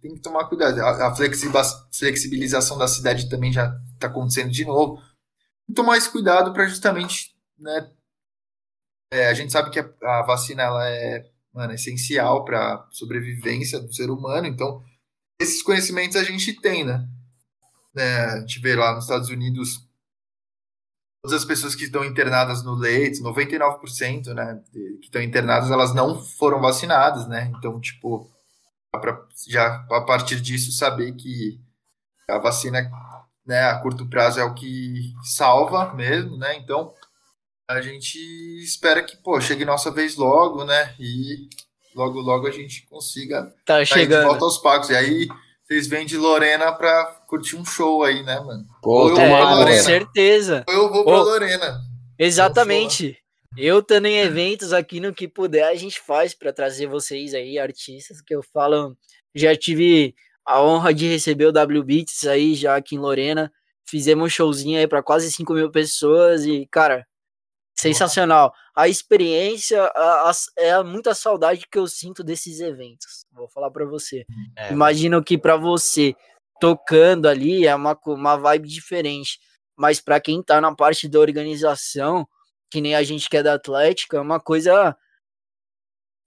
tem 0.00 0.14
que 0.14 0.20
tomar 0.20 0.44
cuidado. 0.48 0.80
A, 0.80 1.08
a 1.08 1.14
flexibilização 1.14 2.78
da 2.78 2.86
cidade 2.86 3.28
também 3.28 3.52
já 3.52 3.76
está 4.00 4.08
acontecendo 4.08 4.50
de 4.50 4.64
novo. 4.64 5.02
Tomar 5.74 5.96
esse 5.96 6.10
cuidado 6.10 6.52
para 6.52 6.66
justamente, 6.66 7.34
né? 7.58 7.90
É, 9.12 9.28
a 9.28 9.34
gente 9.34 9.52
sabe 9.52 9.70
que 9.70 9.80
a, 9.80 10.20
a 10.20 10.22
vacina 10.22 10.62
ela 10.62 10.88
é 10.88 11.30
mano, 11.52 11.72
essencial 11.72 12.44
para 12.44 12.86
sobrevivência 12.90 13.80
do 13.80 13.92
ser 13.92 14.10
humano, 14.10 14.46
então 14.46 14.82
esses 15.40 15.62
conhecimentos 15.62 16.16
a 16.16 16.22
gente 16.22 16.60
tem, 16.60 16.84
né? 16.84 17.08
É, 17.96 18.24
a 18.24 18.40
gente 18.40 18.60
vê 18.60 18.76
lá 18.76 18.94
nos 18.94 19.04
Estados 19.04 19.30
Unidos 19.30 19.88
todas 21.22 21.42
as 21.42 21.44
pessoas 21.44 21.74
que 21.74 21.84
estão 21.84 22.04
internadas 22.04 22.62
no 22.62 22.74
leito, 22.74 23.22
99%, 23.22 24.32
né, 24.32 24.62
que 24.72 25.06
estão 25.06 25.20
internadas, 25.20 25.70
elas 25.70 25.94
não 25.94 26.22
foram 26.22 26.60
vacinadas, 26.60 27.26
né? 27.28 27.52
Então, 27.56 27.80
tipo, 27.80 28.30
para 28.90 29.26
já 29.48 29.86
a 29.90 30.00
partir 30.02 30.40
disso 30.40 30.72
saber 30.72 31.12
que 31.14 31.60
a 32.28 32.38
vacina, 32.38 32.90
né, 33.46 33.62
a 33.64 33.78
curto 33.80 34.08
prazo 34.08 34.40
é 34.40 34.44
o 34.44 34.54
que 34.54 35.12
salva 35.22 35.92
mesmo, 35.94 36.36
né? 36.36 36.56
Então, 36.56 36.92
a 37.68 37.80
gente 37.80 38.18
espera 38.62 39.02
que, 39.02 39.16
pô, 39.16 39.40
chegue 39.40 39.64
nossa 39.64 39.90
vez 39.90 40.16
logo, 40.16 40.64
né? 40.64 40.94
E 40.98 41.48
logo 41.94 42.20
logo 42.20 42.46
a 42.46 42.50
gente 42.50 42.86
consiga 42.86 43.52
tá 43.64 43.84
chegando. 43.84 44.22
de 44.22 44.26
volta 44.26 44.44
aos 44.44 44.58
pagos. 44.58 44.90
E 44.90 44.96
aí 44.96 45.28
vocês 45.64 45.86
vêm 45.86 46.04
de 46.04 46.16
Lorena 46.16 46.72
pra 46.72 47.04
curtir 47.28 47.56
um 47.56 47.64
show 47.64 48.02
aí, 48.02 48.22
né, 48.24 48.40
mano? 48.40 48.64
Pô, 48.82 49.10
eu 49.10 49.20
é, 49.20 49.64
com 49.64 49.84
certeza. 49.84 50.64
Ou 50.68 50.74
eu 50.74 50.92
vou 50.92 51.04
pra 51.04 51.20
Ô, 51.20 51.22
Lorena. 51.22 51.80
Exatamente. 52.18 53.16
Eu 53.56 53.80
estando 53.80 54.06
em 54.06 54.18
eventos 54.18 54.72
aqui 54.72 55.00
no 55.00 55.14
que 55.14 55.26
puder, 55.26 55.64
a 55.64 55.74
gente 55.74 56.00
faz 56.00 56.34
para 56.34 56.52
trazer 56.52 56.86
vocês 56.86 57.34
aí, 57.34 57.58
artistas, 57.58 58.20
que 58.20 58.34
eu 58.34 58.42
falo. 58.42 58.96
Já 59.34 59.56
tive 59.56 60.14
a 60.50 60.60
honra 60.60 60.92
de 60.92 61.06
receber 61.06 61.46
o 61.46 61.52
W 61.52 61.84
Beats 61.84 62.26
aí, 62.26 62.56
já 62.56 62.74
aqui 62.74 62.96
em 62.96 62.98
Lorena. 62.98 63.52
Fizemos 63.88 64.26
um 64.26 64.28
showzinho 64.28 64.80
aí 64.80 64.86
para 64.88 65.00
quase 65.00 65.30
5 65.30 65.54
mil 65.54 65.70
pessoas 65.70 66.44
e, 66.44 66.66
cara, 66.66 67.06
sensacional. 67.78 68.52
A 68.74 68.88
experiência 68.88 69.80
a, 69.80 70.28
a, 70.28 70.32
é 70.56 70.82
muita 70.82 71.14
saudade 71.14 71.68
que 71.70 71.78
eu 71.78 71.86
sinto 71.86 72.24
desses 72.24 72.58
eventos. 72.58 73.24
Vou 73.30 73.48
falar 73.48 73.70
para 73.70 73.84
você. 73.84 74.26
É. 74.56 74.72
Imagino 74.72 75.22
que 75.22 75.38
para 75.38 75.56
você 75.56 76.16
tocando 76.60 77.28
ali 77.28 77.64
é 77.64 77.74
uma, 77.74 77.96
uma 78.06 78.36
vibe 78.36 78.68
diferente, 78.68 79.38
mas 79.76 80.00
para 80.00 80.20
quem 80.20 80.42
tá 80.42 80.60
na 80.60 80.74
parte 80.74 81.08
da 81.08 81.20
organização, 81.20 82.26
que 82.68 82.80
nem 82.80 82.96
a 82.96 83.04
gente 83.04 83.30
que 83.30 83.36
é 83.36 83.42
da 83.42 83.54
Atlética, 83.54 84.16
é 84.16 84.20
uma 84.20 84.40
coisa 84.40 84.96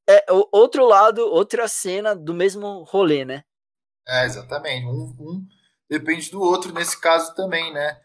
é 0.09 0.25
outro 0.51 0.85
lado, 0.85 1.19
outra 1.27 1.67
cena 1.67 2.15
do 2.15 2.33
mesmo 2.33 2.83
rolê, 2.83 3.25
né? 3.25 3.43
É, 4.07 4.25
exatamente. 4.25 4.85
Um, 4.85 5.15
um 5.19 5.47
depende 5.89 6.31
do 6.31 6.41
outro 6.41 6.73
nesse 6.73 6.99
caso 6.99 7.33
também, 7.35 7.73
né? 7.73 7.99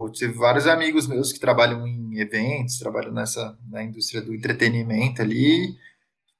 Eu 0.00 0.10
tive 0.10 0.32
vários 0.34 0.66
amigos 0.66 1.06
meus 1.06 1.32
que 1.32 1.38
trabalham 1.40 1.86
em 1.86 2.18
eventos, 2.18 2.78
trabalham 2.78 3.12
nessa 3.12 3.58
na 3.68 3.82
indústria 3.82 4.20
do 4.20 4.34
entretenimento 4.34 5.22
ali, 5.22 5.76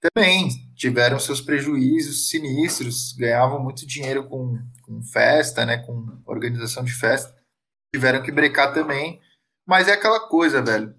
também 0.00 0.48
tiveram 0.74 1.18
seus 1.18 1.40
prejuízos 1.40 2.28
sinistros, 2.28 3.14
ganhavam 3.14 3.62
muito 3.62 3.86
dinheiro 3.86 4.28
com, 4.28 4.58
com 4.82 5.02
festa, 5.02 5.64
né, 5.64 5.78
com 5.78 6.20
organização 6.26 6.84
de 6.84 6.92
festa, 6.92 7.34
tiveram 7.94 8.22
que 8.22 8.30
brecar 8.32 8.74
também, 8.74 9.20
mas 9.66 9.88
é 9.88 9.92
aquela 9.92 10.28
coisa, 10.28 10.60
velho, 10.60 10.94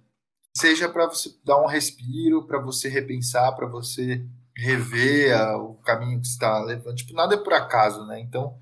seja 0.58 0.90
para 0.90 1.06
você 1.08 1.30
dar 1.44 1.62
um 1.62 1.68
respiro, 1.68 2.48
para 2.48 2.60
você 2.60 2.90
repensar, 2.90 3.52
para 3.56 3.68
você 3.68 4.26
rever 4.56 5.36
a, 5.36 5.58
o 5.58 5.76
caminho 5.82 6.22
que 6.22 6.28
está 6.28 6.60
levando, 6.64 6.96
tipo, 6.96 7.14
nada 7.14 7.36
é 7.36 7.44
por 7.44 7.54
acaso, 7.54 8.06
né, 8.06 8.20
então 8.20 8.60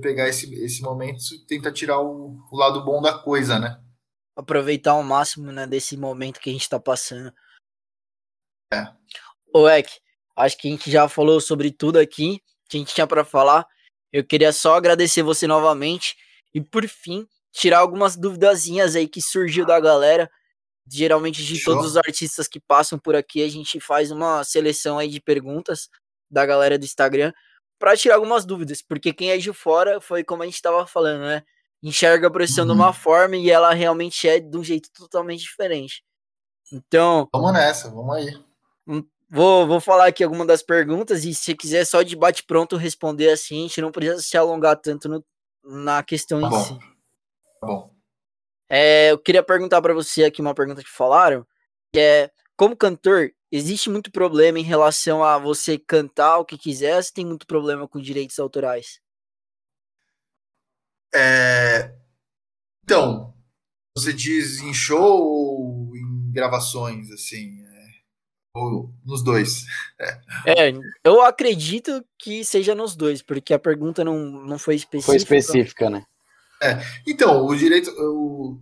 pegar 0.00 0.28
esse, 0.28 0.52
esse 0.64 0.82
momento 0.82 1.22
tenta 1.46 1.70
tirar 1.70 2.00
o, 2.00 2.38
o 2.50 2.56
lado 2.56 2.82
bom 2.84 3.02
da 3.02 3.18
coisa, 3.18 3.58
né? 3.58 3.78
Aproveitar 4.34 4.92
ao 4.92 5.02
máximo, 5.02 5.52
né, 5.52 5.66
desse 5.66 5.96
momento 5.96 6.40
que 6.40 6.48
a 6.48 6.52
gente 6.52 6.62
está 6.62 6.80
passando. 6.80 7.32
É. 8.72 8.86
Ô, 9.52 9.68
Ek, 9.68 9.90
acho 10.34 10.56
que 10.58 10.68
a 10.68 10.70
gente 10.70 10.90
já 10.90 11.08
falou 11.08 11.40
sobre 11.40 11.70
tudo 11.70 11.98
aqui 11.98 12.42
que 12.68 12.76
a 12.76 12.80
gente 12.80 12.94
tinha 12.94 13.06
para 13.06 13.24
falar. 13.24 13.66
Eu 14.12 14.24
queria 14.24 14.52
só 14.52 14.74
agradecer 14.74 15.22
você 15.22 15.46
novamente 15.46 16.16
e, 16.54 16.60
por 16.60 16.86
fim, 16.88 17.26
tirar 17.52 17.78
algumas 17.78 18.16
duvidazinhas 18.16 18.96
aí 18.96 19.08
que 19.08 19.20
surgiu 19.20 19.64
da 19.64 19.78
galera. 19.78 20.30
Geralmente, 20.88 21.44
de 21.44 21.56
Show. 21.56 21.74
todos 21.74 21.90
os 21.90 21.96
artistas 21.96 22.46
que 22.46 22.60
passam 22.60 22.98
por 22.98 23.16
aqui, 23.16 23.42
a 23.42 23.48
gente 23.48 23.80
faz 23.80 24.10
uma 24.10 24.44
seleção 24.44 24.98
aí 24.98 25.08
de 25.08 25.20
perguntas 25.20 25.88
da 26.30 26.46
galera 26.46 26.78
do 26.78 26.84
Instagram 26.84 27.32
para 27.78 27.96
tirar 27.96 28.14
algumas 28.14 28.44
dúvidas, 28.44 28.82
porque 28.82 29.12
quem 29.12 29.30
é 29.30 29.38
de 29.38 29.52
fora 29.52 30.00
foi 30.00 30.24
como 30.24 30.42
a 30.42 30.46
gente 30.46 30.54
estava 30.54 30.86
falando, 30.86 31.22
né? 31.22 31.42
Enxerga 31.82 32.28
a 32.28 32.30
profissão 32.30 32.64
uhum. 32.64 32.72
de 32.72 32.76
uma 32.76 32.92
forma 32.92 33.36
e 33.36 33.50
ela 33.50 33.72
realmente 33.72 34.26
é 34.28 34.40
de 34.40 34.56
um 34.56 34.64
jeito 34.64 34.90
totalmente 34.92 35.40
diferente. 35.40 36.02
Então. 36.72 37.28
Vamos 37.32 37.52
nessa, 37.52 37.90
vamos 37.90 38.16
aí. 38.16 38.44
Hum, 38.86 39.04
vou, 39.28 39.66
vou 39.66 39.80
falar 39.80 40.06
aqui 40.06 40.24
algumas 40.24 40.46
das 40.46 40.62
perguntas 40.62 41.24
e 41.24 41.34
se 41.34 41.54
quiser 41.54 41.84
só 41.84 42.02
de 42.02 42.16
bate-pronto 42.16 42.76
responder 42.76 43.30
assim, 43.30 43.58
a 43.58 43.68
gente 43.68 43.80
não 43.80 43.92
precisa 43.92 44.22
se 44.22 44.36
alongar 44.36 44.76
tanto 44.76 45.08
no, 45.08 45.24
na 45.62 46.02
questão 46.02 46.40
tá 46.40 46.46
em 46.46 46.50
bom. 46.50 46.64
si. 46.64 46.78
Tá 47.60 47.66
bom. 47.66 47.95
É, 48.68 49.12
eu 49.12 49.18
queria 49.18 49.42
perguntar 49.42 49.80
para 49.80 49.94
você 49.94 50.24
aqui 50.24 50.40
uma 50.40 50.54
pergunta 50.54 50.82
que 50.82 50.90
falaram, 50.90 51.46
que 51.92 52.00
é 52.00 52.30
como 52.56 52.76
cantor, 52.76 53.32
existe 53.52 53.90
muito 53.90 54.10
problema 54.10 54.58
em 54.58 54.62
relação 54.62 55.22
a 55.22 55.38
você 55.38 55.78
cantar 55.78 56.38
o 56.38 56.44
que 56.44 56.58
quiser, 56.58 57.02
se 57.02 57.12
tem 57.12 57.24
muito 57.24 57.46
problema 57.46 57.86
com 57.86 58.00
direitos 58.00 58.38
autorais? 58.38 59.00
É... 61.14 61.94
Então, 62.82 63.34
você 63.96 64.12
diz 64.12 64.60
em 64.60 64.74
show 64.74 65.22
ou 65.22 65.96
em 65.96 66.32
gravações, 66.32 67.10
assim? 67.10 67.60
É... 67.62 67.76
Ou 68.54 68.92
nos 69.04 69.22
dois? 69.22 69.64
É. 70.46 70.68
é. 70.68 70.72
eu 71.04 71.22
acredito 71.22 72.04
que 72.18 72.44
seja 72.44 72.74
nos 72.74 72.96
dois, 72.96 73.22
porque 73.22 73.52
a 73.52 73.58
pergunta 73.58 74.02
não, 74.02 74.18
não 74.18 74.58
foi 74.58 74.76
específica. 74.76 75.06
Foi 75.06 75.16
específica, 75.16 75.90
né? 75.90 76.04
É. 76.62 76.78
Então, 77.06 77.44
o 77.46 77.56
direito. 77.56 77.90
O, 77.98 78.60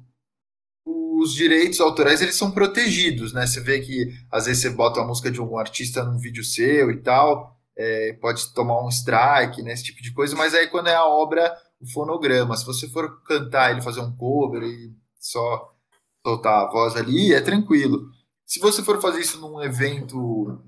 os 0.87 1.33
direitos 1.33 1.81
autorais 1.81 2.21
eles 2.21 2.35
são 2.35 2.51
protegidos, 2.51 3.33
né? 3.33 3.47
Você 3.47 3.61
vê 3.61 3.81
que 3.81 4.13
às 4.31 4.47
vezes 4.47 4.63
você 4.63 4.71
bota 4.71 5.01
a 5.01 5.07
música 5.07 5.31
de 5.31 5.39
algum 5.39 5.59
artista 5.59 6.05
num 6.05 6.19
vídeo 6.19 6.45
seu 6.45 6.91
e 6.91 7.01
tal, 7.01 7.59
é, 7.77 8.13
pode 8.21 8.53
tomar 8.53 8.85
um 8.85 8.89
strike, 8.89 9.63
né? 9.63 9.73
Esse 9.73 9.85
tipo 9.85 10.03
de 10.03 10.13
coisa, 10.13 10.37
mas 10.37 10.55
aí 10.55 10.67
quando 10.67 10.89
é 10.89 10.95
a 10.95 11.07
obra, 11.07 11.57
o 11.81 11.87
fonograma, 11.91 12.57
se 12.57 12.67
você 12.67 12.89
for 12.89 13.23
cantar 13.23 13.71
ele 13.71 13.83
fazer 13.83 14.01
um 14.01 14.15
cover 14.15 14.63
e 14.63 14.93
só 15.19 15.73
soltar 16.27 16.67
a 16.67 16.71
voz 16.71 16.97
ali, 16.97 17.33
é 17.33 17.41
tranquilo. 17.41 18.11
Se 18.47 18.61
você 18.61 18.83
for 18.83 19.01
fazer 19.01 19.21
isso 19.21 19.41
num 19.41 19.63
evento, 19.63 20.17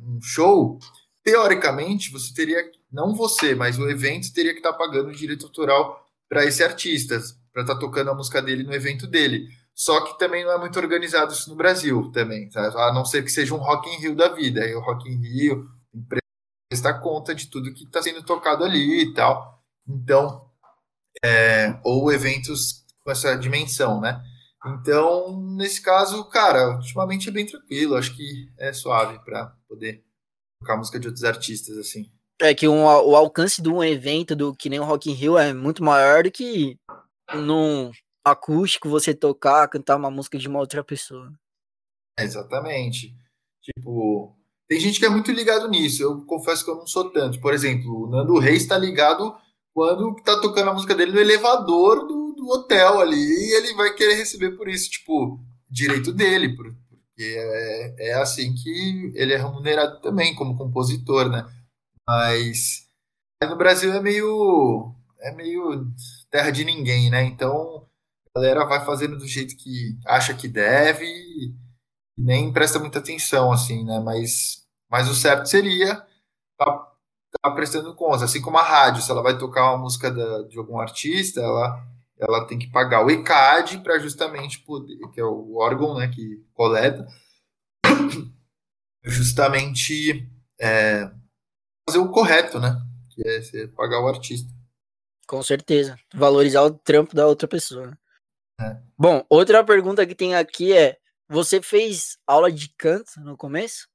num 0.01 0.21
show, 0.23 0.79
teoricamente 1.23 2.11
você 2.11 2.33
teria, 2.33 2.63
não 2.91 3.15
você, 3.15 3.55
mas 3.55 3.79
o 3.79 3.89
evento 3.89 4.33
teria 4.33 4.53
que 4.53 4.59
estar 4.59 4.73
tá 4.73 4.79
pagando 4.79 5.09
o 5.09 5.15
direito 5.15 5.47
autoral 5.47 6.06
para 6.29 6.45
esse 6.45 6.63
artista, 6.63 7.21
para 7.53 7.63
estar 7.63 7.75
tá 7.75 7.81
tocando 7.81 8.11
a 8.11 8.15
música 8.15 8.43
dele 8.43 8.63
no 8.63 8.75
evento 8.75 9.07
dele. 9.07 9.49
Só 9.75 10.01
que 10.05 10.19
também 10.19 10.45
não 10.45 10.53
é 10.53 10.59
muito 10.59 10.79
organizado 10.79 11.33
isso 11.33 11.51
no 11.51 11.57
Brasil 11.57 12.11
também, 12.11 12.49
tá? 12.49 12.67
a 12.89 12.93
não 12.95 13.05
ser 13.05 13.23
que 13.23 13.31
seja 13.31 13.55
um 13.55 13.59
Rock 13.59 13.89
in 13.91 14.01
Rio 14.01 14.17
da 14.17 14.29
vida. 14.29 14.63
Aí 14.63 14.75
o 14.75 14.81
Rock 14.81 15.09
in 15.09 15.21
Rio 15.21 15.69
prestar 16.69 17.01
conta 17.01 17.35
de 17.35 17.49
tudo 17.49 17.73
que 17.73 17.85
está 17.85 18.03
sendo 18.03 18.23
tocado 18.23 18.65
ali 18.65 19.03
e 19.03 19.15
tal. 19.15 19.63
Então, 19.87 20.51
é, 21.25 21.79
ou 21.85 22.11
eventos 22.13 22.85
com 23.05 23.11
essa 23.11 23.37
dimensão, 23.37 24.01
né? 24.01 24.21
Então, 24.67 25.41
nesse 25.55 25.81
caso, 25.81 26.25
cara, 26.25 26.77
ultimamente 26.77 27.29
é 27.29 27.33
bem 27.33 27.47
tranquilo. 27.47 27.97
Acho 27.97 28.17
que 28.17 28.51
é 28.59 28.73
suave 28.73 29.19
para 29.25 29.55
poder 29.69 30.05
tocar 30.61 30.77
música 30.77 30.99
de 30.99 31.07
outros 31.07 31.25
artistas, 31.25 31.77
assim. 31.79 32.11
É 32.41 32.55
que 32.55 32.69
um, 32.69 32.85
o 32.85 33.17
alcance 33.17 33.63
de 33.63 33.69
um 33.69 33.83
evento 33.83 34.37
do 34.37 34.55
que 34.55 34.69
nem 34.69 34.79
o 34.79 34.85
Rock 34.85 35.11
in 35.11 35.15
Rio 35.15 35.39
é 35.39 35.55
muito 35.55 35.83
maior 35.83 36.25
do 36.25 36.31
que 36.31 36.79
num 37.35 37.91
acústico 38.25 38.89
você 38.89 39.15
tocar, 39.15 39.69
cantar 39.69 39.97
uma 39.97 40.11
música 40.11 40.39
de 40.39 40.49
uma 40.49 40.59
outra 40.59 40.85
pessoa. 40.85 41.33
Exatamente. 42.19 43.15
Tipo, 43.63 44.37
tem 44.69 44.81
gente 44.81 44.99
que 44.99 45.07
é 45.07 45.09
muito 45.09 45.31
ligado 45.31 45.69
nisso. 45.69 46.03
Eu 46.03 46.25
confesso 46.25 46.65
que 46.65 46.71
eu 46.71 46.77
não 46.77 46.87
sou 46.87 47.11
tanto. 47.11 47.41
Por 47.41 47.55
exemplo, 47.55 48.05
o 48.05 48.11
Nando 48.11 48.39
Reis 48.39 48.63
está 48.63 48.77
ligado 48.77 49.35
quando 49.73 50.15
tá 50.17 50.41
tocando 50.41 50.71
a 50.71 50.75
música 50.75 50.95
dele 50.95 51.13
no 51.13 51.21
elevador 51.21 52.07
do, 52.07 52.33
do 52.33 52.49
hotel 52.49 52.99
ali 52.99 53.17
e 53.17 53.57
ele 53.57 53.75
vai 53.75 53.95
querer 53.95 54.15
receber 54.15 54.53
por 54.53 54.69
isso, 54.69 54.91
tipo, 54.91 55.39
direito 55.71 56.13
dele, 56.13 56.57
porque 56.57 56.75
é, 57.19 58.11
é 58.11 58.15
assim 58.15 58.55
que 58.55 59.13
ele 59.15 59.35
é 59.35 59.37
remunerado 59.37 60.01
também 60.01 60.35
como 60.35 60.57
compositor, 60.57 61.29
né? 61.29 61.47
Mas 62.09 62.89
no 63.43 63.57
Brasil 63.57 63.93
é 63.93 64.01
meio 64.01 64.95
é 65.21 65.33
meio 65.33 65.87
terra 66.31 66.51
de 66.51 66.65
ninguém, 66.65 67.11
né? 67.11 67.25
Então 67.25 67.87
a 68.35 68.39
galera 68.41 68.65
vai 68.67 68.85
fazendo 68.85 69.17
do 69.19 69.27
jeito 69.27 69.57
que 69.57 69.99
acha 70.07 70.35
que 70.35 70.49
deve 70.49 71.05
e 71.05 71.55
nem 72.17 72.53
presta 72.53 72.79
muita 72.79 72.99
atenção, 72.99 73.53
assim, 73.53 73.85
né? 73.85 73.99
Mas, 74.01 74.67
mas 74.91 75.09
o 75.09 75.15
certo 75.15 75.47
seria 75.47 75.97
tá, 76.59 76.93
tá 77.43 77.51
prestando 77.53 77.95
conta, 77.95 78.25
assim 78.25 78.41
como 78.41 78.59
a 78.59 78.63
rádio, 78.63 79.03
se 79.03 79.11
ela 79.11 79.23
vai 79.23 79.39
tocar 79.39 79.71
uma 79.73 79.79
música 79.79 80.11
da, 80.11 80.43
de 80.43 80.59
algum 80.59 80.79
artista, 80.81 81.41
ela 81.41 81.87
ela 82.19 82.47
tem 82.47 82.59
que 82.59 82.71
pagar 82.71 83.05
o 83.05 83.11
ECAD 83.11 83.81
para 83.81 83.99
justamente 83.99 84.61
poder, 84.61 84.99
que 85.13 85.21
é 85.21 85.25
o 85.25 85.57
órgão 85.57 85.95
né, 85.99 86.09
que 86.09 86.43
coleta, 86.55 87.07
justamente 89.05 90.27
é, 90.59 91.11
fazer 91.89 91.99
o 91.99 92.11
correto, 92.11 92.59
né? 92.59 92.81
Que 93.11 93.27
é 93.27 93.41
você 93.41 93.69
pagar 93.69 94.01
o 94.01 94.09
artista. 94.09 94.51
Com 95.27 95.43
certeza. 95.43 95.99
Valorizar 96.15 96.63
o 96.63 96.71
trampo 96.71 97.15
da 97.15 97.27
outra 97.27 97.49
pessoa. 97.49 97.89
Né? 97.89 97.97
É. 98.61 98.77
Bom, 98.99 99.25
outra 99.29 99.65
pergunta 99.65 100.07
que 100.07 100.15
tem 100.15 100.35
aqui 100.35 100.73
é: 100.73 100.99
você 101.29 101.63
fez 101.63 102.19
aula 102.27 102.51
de 102.51 102.69
canto 102.77 103.21
no 103.21 103.37
começo? 103.37 103.89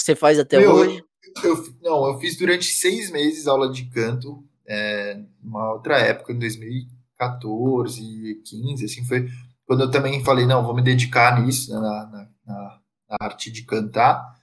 Você 0.00 0.14
faz 0.14 0.38
até 0.38 0.58
Meu, 0.58 0.72
hoje? 0.72 1.04
Eu, 1.42 1.56
eu, 1.56 1.74
não, 1.82 2.06
eu 2.08 2.20
fiz 2.20 2.36
durante 2.36 2.66
seis 2.66 3.10
meses 3.10 3.46
aula 3.46 3.70
de 3.70 3.88
canto, 3.90 4.44
é, 4.68 5.20
uma 5.42 5.72
outra 5.72 5.98
época, 5.98 6.32
em 6.32 6.38
2014, 6.38 8.42
15, 8.44 8.84
assim, 8.84 9.04
foi 9.04 9.28
quando 9.66 9.82
eu 9.82 9.90
também 9.90 10.24
falei, 10.24 10.46
não, 10.46 10.64
vou 10.64 10.74
me 10.74 10.82
dedicar 10.82 11.42
nisso, 11.42 11.74
né, 11.74 11.80
na, 11.80 12.06
na, 12.06 12.80
na, 13.08 13.16
arte 13.20 13.50
de 13.50 13.64
cantar. 13.64 14.35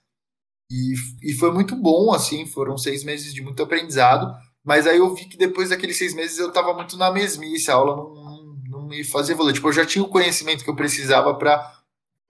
E, 0.74 1.30
e 1.30 1.34
foi 1.34 1.52
muito 1.52 1.76
bom, 1.76 2.12
assim, 2.12 2.48
foram 2.48 2.78
seis 2.80 3.04
meses 3.04 3.32
de 3.32 3.44
muito 3.44 3.62
aprendizado, 3.62 4.36
mas 4.64 4.88
aí 4.88 4.98
eu 4.98 5.14
vi 5.14 5.26
que 5.26 5.38
depois 5.38 5.70
daqueles 5.70 5.98
seis 5.98 6.16
meses 6.16 6.40
eu 6.40 6.48
estava 6.48 6.74
muito 6.74 6.98
na 6.98 7.12
mesmice, 7.12 7.70
a 7.70 7.76
aula 7.76 7.96
não, 7.96 8.14
não, 8.16 8.56
não 8.70 8.88
me 8.88 9.04
fazia 9.04 9.36
evoluir. 9.36 9.54
Tipo, 9.54 9.68
eu 9.68 9.74
já 9.74 9.86
tinha 9.86 10.04
o 10.04 10.10
conhecimento 10.10 10.64
que 10.64 10.70
eu 10.70 10.76
precisava 10.76 11.36
para 11.36 11.80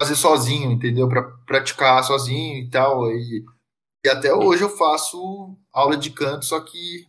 fazer 0.01 0.15
sozinho, 0.17 0.71
entendeu? 0.71 1.07
Para 1.07 1.23
praticar 1.45 2.03
sozinho 2.03 2.57
e 2.57 2.69
tal. 2.69 3.09
E, 3.11 3.45
e 4.05 4.09
até 4.09 4.33
hoje 4.33 4.63
eu 4.63 4.69
faço 4.69 5.57
aula 5.71 5.95
de 5.95 6.09
canto, 6.09 6.43
só 6.43 6.59
que 6.59 7.07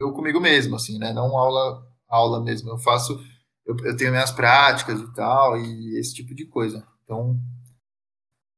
eu 0.00 0.12
comigo 0.12 0.40
mesmo, 0.40 0.74
assim, 0.74 0.98
né? 0.98 1.12
Não 1.12 1.36
aula, 1.36 1.86
aula 2.08 2.42
mesmo. 2.42 2.70
Eu 2.70 2.78
faço, 2.78 3.24
eu, 3.64 3.76
eu 3.84 3.96
tenho 3.96 4.10
minhas 4.10 4.32
práticas 4.32 5.00
e 5.00 5.14
tal, 5.14 5.56
e 5.56 5.96
esse 5.98 6.12
tipo 6.12 6.34
de 6.34 6.46
coisa. 6.46 6.84
Então, 7.04 7.38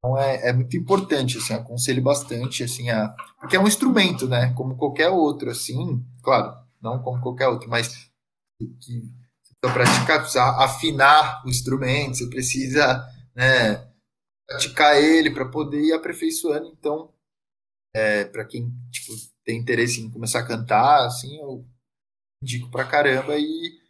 então 0.05 0.19
é, 0.19 0.49
é 0.49 0.53
muito 0.53 0.77
importante, 0.77 1.39
assim, 1.39 1.55
aconselho 1.55 2.03
bastante, 2.03 2.65
assim, 2.65 2.91
a, 2.91 3.15
porque 3.39 3.55
é 3.55 3.61
um 3.61 3.69
instrumento, 3.69 4.29
né? 4.29 4.53
Como 4.55 4.77
qualquer 4.77 5.09
outro, 5.09 5.49
assim, 5.49 6.05
claro, 6.25 6.61
não 6.83 7.01
como 7.01 7.23
qualquer 7.23 7.47
outro, 7.47 7.71
mas 7.71 8.11
que 8.81 9.03
para 9.61 9.73
praticar, 9.73 10.19
precisa 10.19 10.45
afinar 10.59 11.47
o 11.47 11.49
instrumento, 11.49 12.17
você 12.17 12.27
precisa 12.29 13.09
né, 13.33 13.89
praticar 14.45 15.01
ele 15.01 15.31
para 15.31 15.49
poder 15.49 15.81
ir 15.81 15.93
aperfeiçoando. 15.93 16.67
Então, 16.67 17.15
é, 17.95 18.25
para 18.25 18.45
quem 18.45 18.73
tipo, 18.91 19.13
tem 19.45 19.61
interesse 19.61 20.01
em 20.01 20.11
começar 20.11 20.41
a 20.41 20.47
cantar, 20.47 21.07
assim, 21.07 21.39
eu 21.39 21.65
indico 22.43 22.69
pra 22.73 22.85
caramba 22.85 23.39
e, 23.39 23.81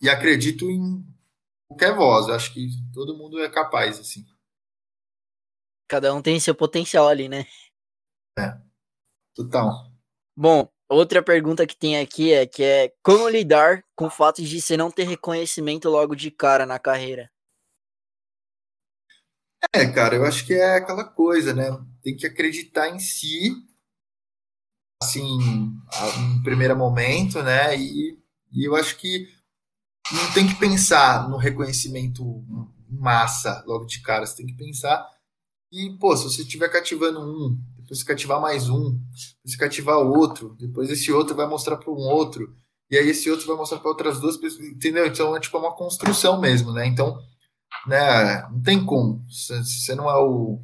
e 0.00 0.08
acredito 0.08 0.70
em 0.70 1.04
qualquer 1.68 1.92
voz. 1.96 2.28
Eu 2.28 2.34
acho 2.34 2.54
que 2.54 2.68
todo 2.94 3.18
mundo 3.18 3.40
é 3.40 3.48
capaz, 3.48 3.98
assim. 3.98 4.24
Cada 5.88 6.12
um 6.14 6.20
tem 6.20 6.40
seu 6.40 6.54
potencial 6.54 7.08
ali, 7.08 7.28
né? 7.28 7.46
É, 8.38 8.58
total. 9.34 9.90
Bom, 10.36 10.68
outra 10.88 11.22
pergunta 11.22 11.66
que 11.66 11.76
tem 11.76 11.98
aqui 11.98 12.32
é 12.32 12.46
que 12.46 12.62
é 12.62 12.92
como 13.02 13.28
lidar 13.28 13.84
com 13.94 14.06
o 14.06 14.10
fato 14.10 14.42
de 14.42 14.60
você 14.60 14.76
não 14.76 14.90
ter 14.90 15.04
reconhecimento 15.04 15.88
logo 15.88 16.14
de 16.14 16.30
cara 16.30 16.66
na 16.66 16.78
carreira? 16.78 17.30
É, 19.74 19.86
cara, 19.86 20.16
eu 20.16 20.24
acho 20.24 20.46
que 20.46 20.54
é 20.54 20.76
aquela 20.76 21.04
coisa, 21.04 21.54
né? 21.54 21.64
Tem 22.02 22.16
que 22.16 22.26
acreditar 22.26 22.88
em 22.88 22.98
si, 22.98 23.52
assim, 25.02 25.38
em 26.18 26.42
primeiro 26.42 26.76
momento, 26.76 27.42
né? 27.42 27.76
E, 27.76 28.18
e 28.52 28.68
eu 28.68 28.76
acho 28.76 28.96
que 28.96 29.28
não 30.12 30.32
tem 30.32 30.46
que 30.46 30.54
pensar 30.54 31.28
no 31.28 31.36
reconhecimento 31.36 32.44
massa 32.88 33.64
logo 33.66 33.86
de 33.86 34.00
cara. 34.02 34.26
Você 34.26 34.36
tem 34.36 34.46
que 34.46 34.56
pensar 34.56 35.04
e, 35.72 35.90
pô, 35.98 36.16
se 36.16 36.24
você 36.24 36.42
estiver 36.42 36.68
cativando 36.68 37.20
um, 37.20 37.58
depois 37.78 38.00
você 38.00 38.04
cativar 38.04 38.40
mais 38.40 38.68
um, 38.68 38.92
depois 38.92 39.40
você 39.44 39.56
cativar 39.56 39.98
outro, 39.98 40.56
depois 40.58 40.90
esse 40.90 41.12
outro 41.12 41.34
vai 41.34 41.46
mostrar 41.46 41.76
para 41.76 41.90
um 41.90 42.08
outro, 42.08 42.54
e 42.90 42.96
aí 42.96 43.08
esse 43.08 43.30
outro 43.30 43.46
vai 43.46 43.56
mostrar 43.56 43.78
para 43.78 43.88
outras 43.88 44.20
duas 44.20 44.36
pessoas, 44.36 44.66
entendeu? 44.66 45.06
Então 45.06 45.36
é 45.36 45.40
tipo 45.40 45.58
uma 45.58 45.74
construção 45.74 46.40
mesmo, 46.40 46.72
né? 46.72 46.86
Então 46.86 47.18
né? 47.86 48.42
Não 48.50 48.62
tem 48.62 48.84
como. 48.84 49.24
Você 49.28 49.94
não 49.94 50.10
é 50.10 50.18
o, 50.18 50.60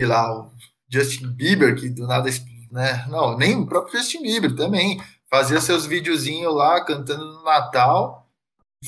sei 0.00 0.08
lá, 0.08 0.32
o 0.32 0.52
Justin 0.88 1.28
Bieber 1.32 1.78
que 1.78 1.88
do 1.88 2.06
nada, 2.06 2.28
né? 2.70 3.06
Não, 3.08 3.36
nem 3.36 3.56
o 3.56 3.66
próprio 3.66 3.98
Justin 3.98 4.22
Bieber 4.22 4.54
também 4.56 5.00
fazia 5.30 5.60
seus 5.60 5.86
videozinhos 5.86 6.54
lá 6.54 6.84
cantando 6.84 7.24
no 7.24 7.44
Natal, 7.44 8.28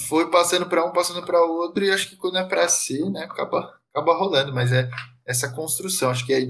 foi 0.09 0.31
passando 0.31 0.67
para 0.67 0.85
um, 0.85 0.93
passando 0.93 1.25
para 1.25 1.43
outro 1.45 1.85
e 1.85 1.91
acho 1.91 2.11
que 2.11 2.17
quando 2.17 2.39
é 2.39 2.45
para 2.45 2.69
ser, 2.69 3.09
né? 3.11 3.25
Acaba, 3.25 3.79
acaba 3.93 4.17
rolando, 4.17 4.53
mas 4.53 4.73
é 4.73 4.89
essa 5.25 5.53
construção. 5.53 6.11
Acho 6.11 6.27
que 6.27 6.33
é 6.33 6.49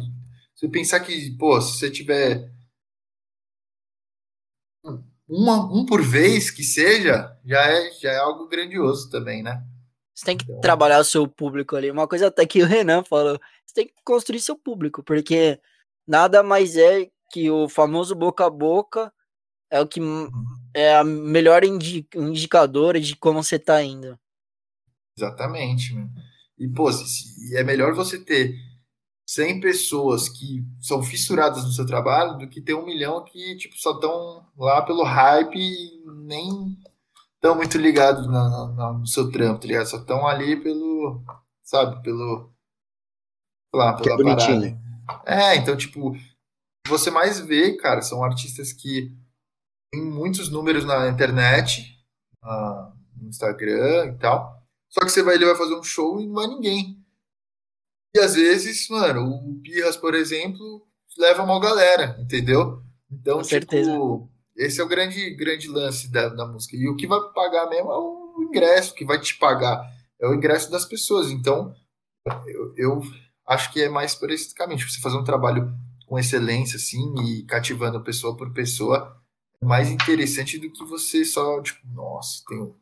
se 0.54 0.68
pensar 0.68 1.00
que, 1.00 1.36
pô, 1.36 1.60
se 1.60 1.78
você 1.78 1.90
tiver 1.90 2.50
uma, 5.28 5.64
um 5.72 5.84
por 5.84 6.02
vez 6.02 6.50
que 6.50 6.62
seja, 6.62 7.36
já 7.44 7.66
é, 7.66 7.90
já 8.00 8.12
é 8.12 8.18
algo 8.18 8.48
grandioso 8.48 9.10
também, 9.10 9.42
né? 9.42 9.64
Você 10.14 10.26
tem 10.26 10.36
que 10.36 10.44
então... 10.44 10.60
trabalhar 10.60 11.00
o 11.00 11.04
seu 11.04 11.26
público 11.26 11.74
ali. 11.74 11.90
Uma 11.90 12.06
coisa 12.06 12.28
até 12.28 12.46
que 12.46 12.62
o 12.62 12.66
Renan 12.66 13.02
falou, 13.02 13.40
você 13.64 13.74
tem 13.74 13.86
que 13.86 13.94
construir 14.04 14.40
seu 14.40 14.56
público, 14.56 15.02
porque 15.02 15.60
nada 16.06 16.42
mais 16.42 16.76
é 16.76 17.10
que 17.30 17.50
o 17.50 17.68
famoso 17.68 18.14
boca 18.14 18.46
a 18.46 18.50
boca 18.50 19.12
é 19.70 19.80
o 19.80 19.86
que 19.86 20.00
uhum. 20.00 20.30
é 20.74 20.94
a 20.94 21.02
melhor 21.02 21.64
indi 21.64 22.06
indicadora 22.14 23.00
de 23.00 23.16
como 23.16 23.42
você 23.42 23.58
tá 23.58 23.82
indo. 23.82 24.18
Exatamente, 25.16 25.94
meu. 25.94 26.08
E, 26.62 26.68
pô, 26.68 26.92
se, 26.92 27.56
é 27.56 27.64
melhor 27.64 27.92
você 27.92 28.16
ter 28.16 28.54
100 29.26 29.60
pessoas 29.60 30.28
que 30.28 30.64
são 30.80 31.02
fissuradas 31.02 31.64
no 31.64 31.72
seu 31.72 31.84
trabalho 31.84 32.38
do 32.38 32.48
que 32.48 32.60
ter 32.60 32.74
um 32.74 32.86
milhão 32.86 33.24
que, 33.24 33.56
tipo, 33.56 33.76
só 33.76 33.92
estão 33.92 34.46
lá 34.56 34.80
pelo 34.82 35.02
hype 35.02 35.58
e 35.58 36.04
nem 36.24 36.78
estão 37.34 37.56
muito 37.56 37.76
ligados 37.78 38.28
no 38.28 39.04
seu 39.06 39.28
trampo, 39.32 39.60
tá 39.60 39.66
ligado? 39.66 39.86
Só 39.86 39.96
estão 39.96 40.24
ali 40.24 40.54
pelo, 40.62 41.20
sabe, 41.64 42.00
pelo, 42.00 42.52
lá, 43.74 43.94
pela 43.94 44.16
que 44.16 44.22
é 44.22 44.24
parada. 44.24 44.80
É, 45.26 45.56
então, 45.56 45.76
tipo, 45.76 46.14
você 46.86 47.10
mais 47.10 47.40
vê, 47.40 47.76
cara, 47.76 48.02
são 48.02 48.22
artistas 48.22 48.72
que 48.72 49.12
têm 49.90 50.04
muitos 50.04 50.48
números 50.48 50.84
na 50.84 51.08
internet, 51.08 51.98
no 53.16 53.28
Instagram 53.28 54.14
e 54.14 54.18
tal, 54.18 54.61
só 54.92 55.00
que 55.00 55.08
você 55.10 55.22
vai, 55.22 55.36
ele 55.36 55.46
vai 55.46 55.56
fazer 55.56 55.74
um 55.74 55.82
show 55.82 56.20
e 56.20 56.26
não 56.26 56.34
vai 56.34 56.46
ninguém. 56.46 57.02
E 58.14 58.20
às 58.20 58.34
vezes, 58.34 58.88
mano, 58.90 59.26
o 59.26 59.60
Pirras, 59.62 59.96
por 59.96 60.14
exemplo, 60.14 60.86
leva 61.16 61.42
uma 61.42 61.58
galera, 61.58 62.16
entendeu? 62.20 62.82
Então, 63.10 63.38
Com 63.38 63.44
certeza. 63.44 63.90
tipo, 63.90 64.30
esse 64.54 64.80
é 64.80 64.84
o 64.84 64.88
grande, 64.88 65.34
grande 65.34 65.66
lance 65.68 66.10
da, 66.10 66.28
da 66.28 66.46
música. 66.46 66.76
E 66.76 66.86
o 66.88 66.96
que 66.96 67.06
vai 67.06 67.20
pagar 67.32 67.68
mesmo 67.70 67.90
é 67.90 67.96
o 67.96 68.46
ingresso, 68.48 68.94
que 68.94 69.04
vai 69.04 69.18
te 69.18 69.36
pagar 69.38 69.90
é 70.20 70.28
o 70.28 70.34
ingresso 70.34 70.70
das 70.70 70.84
pessoas. 70.84 71.30
Então, 71.30 71.74
eu, 72.46 72.74
eu 72.76 73.00
acho 73.48 73.72
que 73.72 73.82
é 73.82 73.88
mais 73.88 74.14
por 74.14 74.30
esse 74.30 74.54
caminho. 74.54 74.78
Você 74.78 75.00
fazer 75.00 75.16
um 75.16 75.24
trabalho 75.24 75.74
com 76.06 76.18
excelência, 76.18 76.76
assim, 76.76 77.02
e 77.24 77.44
cativando 77.44 78.02
pessoa 78.04 78.36
por 78.36 78.52
pessoa, 78.52 79.20
é 79.60 79.66
mais 79.66 79.90
interessante 79.90 80.58
do 80.58 80.70
que 80.70 80.84
você 80.84 81.24
só, 81.24 81.60
tipo, 81.60 81.80
nossa, 81.88 82.42
tenho 82.46 82.78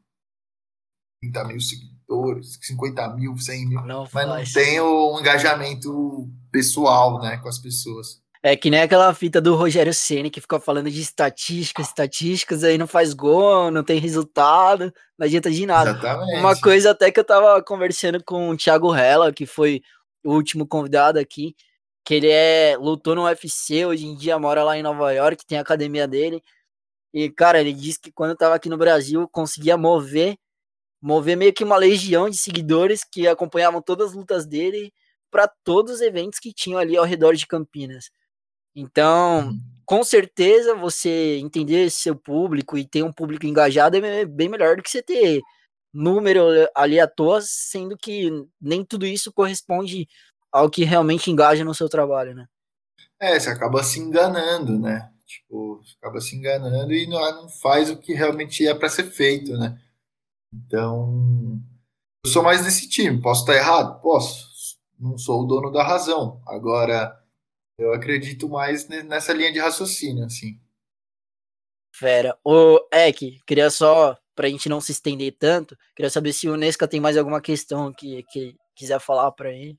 30 1.22 1.44
mil 1.44 1.60
seguidores, 1.60 1.99
50 2.42 3.08
mil, 3.16 3.36
100 3.38 3.68
mil, 3.68 3.82
não 3.82 4.06
mas 4.12 4.28
não 4.28 4.62
tem 4.62 4.80
o 4.80 5.18
engajamento 5.20 6.28
pessoal, 6.50 7.20
né, 7.20 7.36
com 7.38 7.48
as 7.48 7.58
pessoas. 7.58 8.20
É 8.42 8.56
que 8.56 8.70
nem 8.70 8.80
aquela 8.80 9.12
fita 9.12 9.38
do 9.38 9.54
Rogério 9.54 9.92
Ceni 9.92 10.30
que 10.30 10.40
ficou 10.40 10.58
falando 10.58 10.90
de 10.90 11.00
estatísticas, 11.00 11.88
estatísticas, 11.88 12.64
aí 12.64 12.78
não 12.78 12.86
faz 12.86 13.12
gol, 13.12 13.70
não 13.70 13.84
tem 13.84 14.00
resultado, 14.00 14.92
não 15.18 15.26
adianta 15.26 15.50
de 15.50 15.66
nada. 15.66 15.90
Exatamente. 15.90 16.38
Uma 16.38 16.58
coisa 16.58 16.92
até 16.92 17.10
que 17.10 17.20
eu 17.20 17.24
tava 17.24 17.62
conversando 17.62 18.22
com 18.24 18.48
o 18.48 18.56
Thiago 18.56 18.90
Rella, 18.90 19.30
que 19.30 19.44
foi 19.44 19.82
o 20.24 20.32
último 20.32 20.66
convidado 20.66 21.18
aqui, 21.18 21.54
que 22.02 22.14
ele 22.14 22.30
é 22.30 22.78
lutou 22.78 23.14
no 23.14 23.24
UFC, 23.24 23.84
hoje 23.84 24.06
em 24.06 24.16
dia 24.16 24.38
mora 24.38 24.64
lá 24.64 24.76
em 24.76 24.82
Nova 24.82 25.12
York, 25.12 25.44
tem 25.46 25.58
a 25.58 25.62
academia 25.62 26.08
dele. 26.08 26.42
E 27.12 27.28
cara, 27.28 27.60
ele 27.60 27.74
disse 27.74 28.00
que 28.00 28.10
quando 28.10 28.34
tava 28.36 28.54
aqui 28.54 28.70
no 28.70 28.78
Brasil 28.78 29.28
conseguia 29.30 29.76
mover 29.76 30.36
mover 31.00 31.36
meio 31.36 31.52
que 31.52 31.64
uma 31.64 31.76
legião 31.76 32.28
de 32.28 32.36
seguidores 32.36 33.02
que 33.04 33.26
acompanhavam 33.26 33.80
todas 33.80 34.10
as 34.10 34.14
lutas 34.14 34.46
dele 34.46 34.92
para 35.30 35.48
todos 35.64 35.94
os 35.94 36.00
eventos 36.00 36.38
que 36.38 36.52
tinham 36.52 36.78
ali 36.78 36.96
ao 36.96 37.04
redor 37.04 37.34
de 37.34 37.46
Campinas. 37.46 38.10
Então, 38.74 39.48
uhum. 39.48 39.60
com 39.84 40.04
certeza, 40.04 40.74
você 40.74 41.38
entender 41.38 41.90
seu 41.90 42.14
público 42.14 42.76
e 42.76 42.86
ter 42.86 43.02
um 43.02 43.12
público 43.12 43.46
engajado 43.46 43.96
é 43.96 44.24
bem 44.24 44.48
melhor 44.48 44.76
do 44.76 44.82
que 44.82 44.90
você 44.90 45.02
ter 45.02 45.40
número 45.92 46.46
ali 46.74 47.00
à 47.00 47.06
toa, 47.06 47.40
sendo 47.42 47.96
que 47.96 48.30
nem 48.60 48.84
tudo 48.84 49.06
isso 49.06 49.32
corresponde 49.32 50.06
ao 50.52 50.70
que 50.70 50.84
realmente 50.84 51.30
engaja 51.30 51.64
no 51.64 51.74
seu 51.74 51.88
trabalho, 51.88 52.34
né? 52.34 52.46
É, 53.20 53.38
você 53.38 53.50
acaba 53.50 53.82
se 53.82 53.98
enganando, 53.98 54.78
né? 54.78 55.10
Tipo, 55.26 55.80
acaba 56.00 56.20
se 56.20 56.36
enganando 56.36 56.92
e 56.92 57.06
não, 57.06 57.48
faz 57.48 57.90
o 57.90 57.96
que 57.96 58.14
realmente 58.14 58.66
é 58.66 58.74
para 58.74 58.88
ser 58.88 59.04
feito, 59.04 59.56
né? 59.58 59.78
Então, 60.52 61.60
eu 62.24 62.30
sou 62.30 62.42
mais 62.42 62.64
desse 62.64 62.88
time. 62.88 63.20
Posso 63.20 63.42
estar 63.42 63.54
errado? 63.54 64.00
Posso. 64.00 64.78
Não 64.98 65.16
sou 65.16 65.42
o 65.42 65.46
dono 65.46 65.70
da 65.70 65.82
razão. 65.82 66.42
Agora, 66.46 67.18
eu 67.78 67.94
acredito 67.94 68.48
mais 68.48 68.88
nessa 68.88 69.32
linha 69.32 69.52
de 69.52 69.58
raciocínio, 69.58 70.24
assim. 70.24 70.60
Fera. 71.94 72.38
Ô, 72.44 72.78
Ek, 72.92 73.40
queria 73.46 73.70
só, 73.70 74.16
pra 74.34 74.48
gente 74.48 74.68
não 74.68 74.80
se 74.80 74.92
estender 74.92 75.36
tanto, 75.38 75.76
queria 75.94 76.10
saber 76.10 76.32
se 76.32 76.48
o 76.48 76.56
Nesca 76.56 76.86
tem 76.86 77.00
mais 77.00 77.16
alguma 77.16 77.40
questão 77.40 77.92
que, 77.92 78.22
que 78.24 78.56
quiser 78.74 79.00
falar 79.00 79.30
pra 79.32 79.50
ele. 79.50 79.78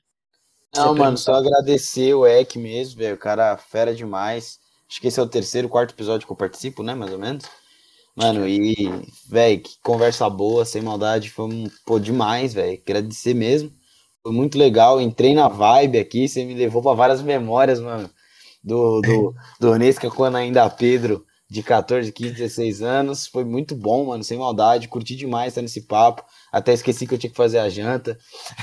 Não, 0.76 0.96
mano, 0.96 1.18
só 1.18 1.34
agradecer 1.36 2.14
o 2.14 2.26
Ek 2.26 2.58
mesmo, 2.58 3.00
velho. 3.00 3.16
O 3.16 3.20
cara 3.20 3.58
fera 3.58 3.94
demais. 3.94 4.60
Acho 4.90 5.02
que 5.02 5.08
esse 5.08 5.20
é 5.20 5.24
o 5.24 5.28
terceiro, 5.28 5.70
quarto 5.70 5.94
episódio 5.94 6.26
que 6.26 6.32
eu 6.32 6.38
participo, 6.38 6.82
né? 6.82 6.94
Mais 6.94 7.12
ou 7.12 7.20
menos. 7.20 7.46
Mano, 8.16 8.48
e, 8.48 8.76
velho, 9.30 9.62
que 9.62 9.72
conversa 9.82 10.30
boa, 10.30 10.66
sem 10.66 10.82
maldade. 10.82 11.30
Foi 11.30 11.46
um, 11.46 11.70
pô, 11.86 12.00
demais, 12.00 12.54
velho. 12.54 12.80
Agradecer 12.82 13.34
mesmo. 13.34 13.72
Foi 14.22 14.32
muito 14.34 14.58
legal, 14.58 15.02
entrei 15.02 15.34
na 15.34 15.48
vibe 15.48 15.98
aqui, 16.00 16.28
você 16.28 16.46
me 16.46 16.54
levou 16.54 16.82
para 16.84 16.94
várias 16.96 17.22
memórias, 17.22 17.80
mano. 17.80 18.10
Do, 18.64 19.02
do, 19.02 19.36
do 19.60 19.76
Nesca 19.78 20.10
quando 20.12 20.38
ainda 20.38 20.70
Pedro, 20.70 21.26
de 21.50 21.64
14, 21.64 22.12
15, 22.14 22.34
16 22.34 22.82
anos. 22.82 23.28
Foi 23.28 23.46
muito 23.46 23.76
bom, 23.76 24.06
mano, 24.08 24.24
sem 24.24 24.38
maldade. 24.38 24.88
Curti 24.90 25.16
demais 25.16 25.50
estar 25.50 25.62
nesse 25.64 25.84
papo. 25.84 26.24
Até 26.52 26.74
esqueci 26.74 27.08
que 27.08 27.14
eu 27.14 27.18
tinha 27.18 27.32
que 27.32 27.38
fazer 27.38 27.60
a 27.60 27.70
janta. 27.70 28.18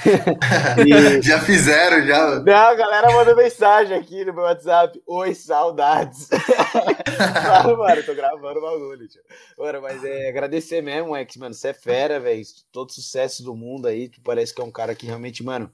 e... 0.86 1.22
já 1.22 1.40
fizeram, 1.40 2.06
já. 2.06 2.40
Não, 2.40 2.52
a 2.52 2.74
galera 2.74 3.10
mandou 3.10 3.34
mensagem 3.34 3.96
aqui 3.96 4.26
no 4.26 4.34
meu 4.34 4.42
WhatsApp. 4.42 5.00
Oi, 5.06 5.34
saudades. 5.34 6.28
claro, 7.16 7.78
mano, 7.78 8.02
tô 8.02 8.14
gravando 8.14 8.58
o 8.58 8.62
bagulho, 8.62 9.08
tio. 9.08 9.22
Mano, 9.56 9.80
mas 9.80 10.04
é 10.04 10.28
agradecer 10.28 10.82
mesmo, 10.82 11.16
X, 11.16 11.36
mano. 11.38 11.54
Você 11.54 11.68
é 11.68 11.72
fera, 11.72 12.20
velho. 12.20 12.42
Todo 12.70 12.92
sucesso 12.92 13.42
do 13.42 13.56
mundo 13.56 13.88
aí. 13.88 14.10
Tu 14.10 14.20
parece 14.20 14.54
que 14.54 14.60
é 14.60 14.64
um 14.64 14.70
cara 14.70 14.94
que 14.94 15.06
realmente, 15.06 15.42
mano. 15.42 15.72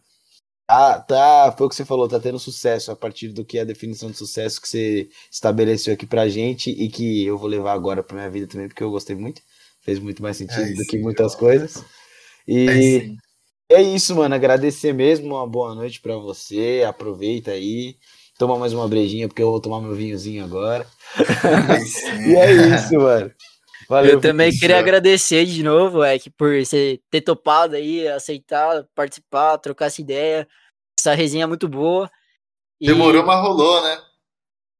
Tá, 0.66 1.01
tá, 1.01 1.55
foi 1.59 1.66
o 1.66 1.69
que 1.69 1.77
você 1.77 1.85
falou, 1.85 2.09
tá 2.09 2.19
tendo 2.19 2.39
sucesso 2.39 2.91
a 2.91 2.97
partir 2.97 3.28
do 3.28 3.45
que 3.45 3.59
é 3.59 3.61
a 3.61 3.66
definição 3.66 4.11
de 4.11 4.16
sucesso 4.16 4.59
que 4.62 4.66
você 4.66 5.11
estabeleceu 5.31 5.93
aqui 5.93 6.07
pra 6.07 6.27
gente 6.27 6.70
e 6.70 6.89
que 6.89 7.27
eu 7.27 7.36
vou 7.36 7.49
levar 7.49 7.74
agora 7.74 8.03
pra 8.03 8.16
minha 8.16 8.31
vida 8.31 8.47
também, 8.47 8.66
porque 8.69 8.82
eu 8.82 8.91
gostei 8.91 9.15
muito. 9.15 9.43
Fez 9.82 9.99
muito 9.99 10.23
mais 10.23 10.39
sentido 10.39 10.62
é 10.62 10.73
do 10.73 10.85
que 10.85 10.99
muitas 10.99 11.35
coisas. 11.35 11.85
E 12.47 13.16
é, 13.71 13.77
é, 13.77 13.83
isso, 13.83 14.15
mano. 14.15 14.35
Agradecer 14.35 14.93
mesmo. 14.93 15.35
Uma 15.35 15.47
boa 15.47 15.75
noite 15.75 16.01
para 16.01 16.16
você. 16.16 16.85
Aproveita 16.87 17.53
aí. 17.53 17.97
Toma 18.39 18.59
mais 18.59 18.73
uma 18.73 18.89
brejinha, 18.89 19.29
porque 19.29 19.43
eu 19.43 19.51
vou 19.51 19.61
tomar 19.61 19.81
meu 19.81 19.95
vinhozinho 19.95 20.45
agora. 20.45 20.87
e 22.27 22.35
é 22.35 22.53
isso, 22.53 22.95
mano. 22.99 23.33
Valeu, 23.89 24.12
eu 24.12 24.21
também 24.21 24.51
queria 24.51 24.79
agradecer 24.79 25.45
de 25.45 25.62
novo, 25.62 26.03
é 26.03 26.19
que 26.19 26.31
por 26.31 26.59
você 26.59 27.01
ter 27.11 27.21
topado 27.21 27.77
aí, 27.77 28.09
aceitar, 28.09 28.85
participar, 28.95 29.59
trocar 29.59 29.87
essa 29.87 30.01
ideia. 30.01 30.49
Essa 30.99 31.15
resenha 31.15 31.45
é 31.45 31.47
muito 31.47 31.69
boa. 31.69 32.11
E... 32.81 32.87
Demorou, 32.87 33.25
mas 33.25 33.41
rolou, 33.41 33.83
né? 33.83 33.99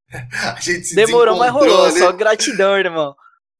Demorou, 0.95 1.37
mas 1.37 1.53
rolou. 1.53 1.93
Né? 1.93 1.99
Só 1.99 2.13
gratidão, 2.13 2.77
irmão. 2.79 3.15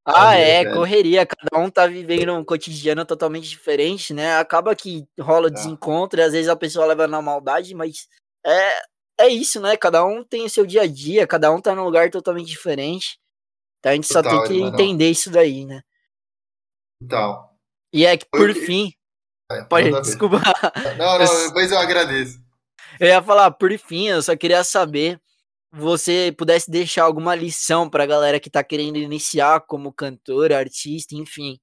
Ah, 0.07 0.35
é, 0.35 0.65
correria. 0.73 1.27
Cada 1.27 1.65
um 1.65 1.71
tá 1.71 1.87
vivendo 1.87 2.35
um 2.35 2.45
cotidiano 2.45 3.05
totalmente 3.07 3.49
diferente, 3.49 4.13
né? 4.13 4.37
Acaba 4.37 4.75
que 4.77 5.07
rola 5.19 5.49
tá. 5.49 5.55
desencontro 5.55 6.21
e 6.21 6.23
às 6.23 6.33
vezes 6.33 6.49
a 6.49 6.57
pessoa 6.57 6.87
leva 6.87 7.09
na 7.09 7.23
maldade, 7.23 7.75
mas 7.75 8.07
é, 8.45 8.83
é 9.19 9.29
isso, 9.29 9.61
né? 9.61 9.77
Cada 9.77 10.05
um 10.05 10.23
tem 10.23 10.45
o 10.45 10.51
seu 10.51 10.67
dia 10.67 10.83
a 10.83 10.87
dia, 10.87 11.27
cada 11.27 11.51
um 11.51 11.61
tá 11.61 11.75
num 11.75 11.85
lugar 11.85 12.11
totalmente 12.11 12.49
diferente. 12.49 13.19
Então 13.79 13.93
a 13.93 13.95
gente 13.95 14.09
Total, 14.09 14.33
só 14.33 14.43
tem 14.43 14.49
que 14.49 14.63
entender 14.63 15.11
isso 15.11 15.31
daí, 15.31 15.65
né? 15.65 15.83
Então. 17.03 17.49
E 17.93 18.05
é 18.05 18.17
que, 18.17 18.27
por 18.27 18.51
eu... 18.51 18.55
fim. 18.55 18.93
É, 19.51 19.63
pode, 19.65 19.91
desculpa. 20.03 20.41
Não, 20.99 21.19
não, 21.19 21.19
depois 21.49 21.71
eu 21.71 21.79
agradeço. 21.79 22.43
Eu 23.01 23.09
ia 23.09 23.23
falar, 23.23 23.51
por 23.51 23.77
fim, 23.79 24.09
eu 24.09 24.23
só 24.23 24.37
queria 24.37 24.63
saber 24.65 25.21
você 25.77 26.33
pudesse 26.37 26.71
deixar 26.71 27.05
alguma 27.05 27.35
lição 27.35 27.91
para 27.91 28.05
a 28.05 28.07
galera 28.07 28.39
que 28.39 28.49
está 28.49 28.63
querendo 28.63 28.97
iniciar 28.97 29.61
como 29.67 29.93
cantor, 29.93 30.53
artista, 30.53 31.17
enfim. 31.17 31.59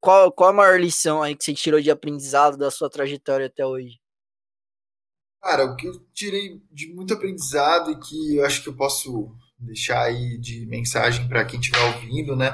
Qual, 0.00 0.32
qual 0.32 0.50
a 0.50 0.52
maior 0.52 0.80
lição 0.80 1.22
aí 1.22 1.36
que 1.36 1.44
você 1.44 1.54
tirou 1.54 1.80
de 1.80 1.90
aprendizado 1.90 2.56
da 2.56 2.70
sua 2.70 2.90
trajetória 2.90 3.46
até 3.46 3.64
hoje? 3.64 4.00
Cara, 5.40 5.64
o 5.64 5.76
que 5.76 5.86
eu 5.86 5.92
tirei 6.12 6.60
de 6.72 6.92
muito 6.92 7.14
aprendizado 7.14 7.92
e 7.92 7.98
que 8.00 8.36
eu 8.36 8.44
acho 8.44 8.62
que 8.62 8.68
eu 8.68 8.76
posso 8.76 9.32
deixar 9.58 10.02
aí 10.02 10.38
de 10.38 10.66
mensagem 10.66 11.28
para 11.28 11.44
quem 11.44 11.60
estiver 11.60 11.82
ouvindo, 11.94 12.34
né? 12.34 12.52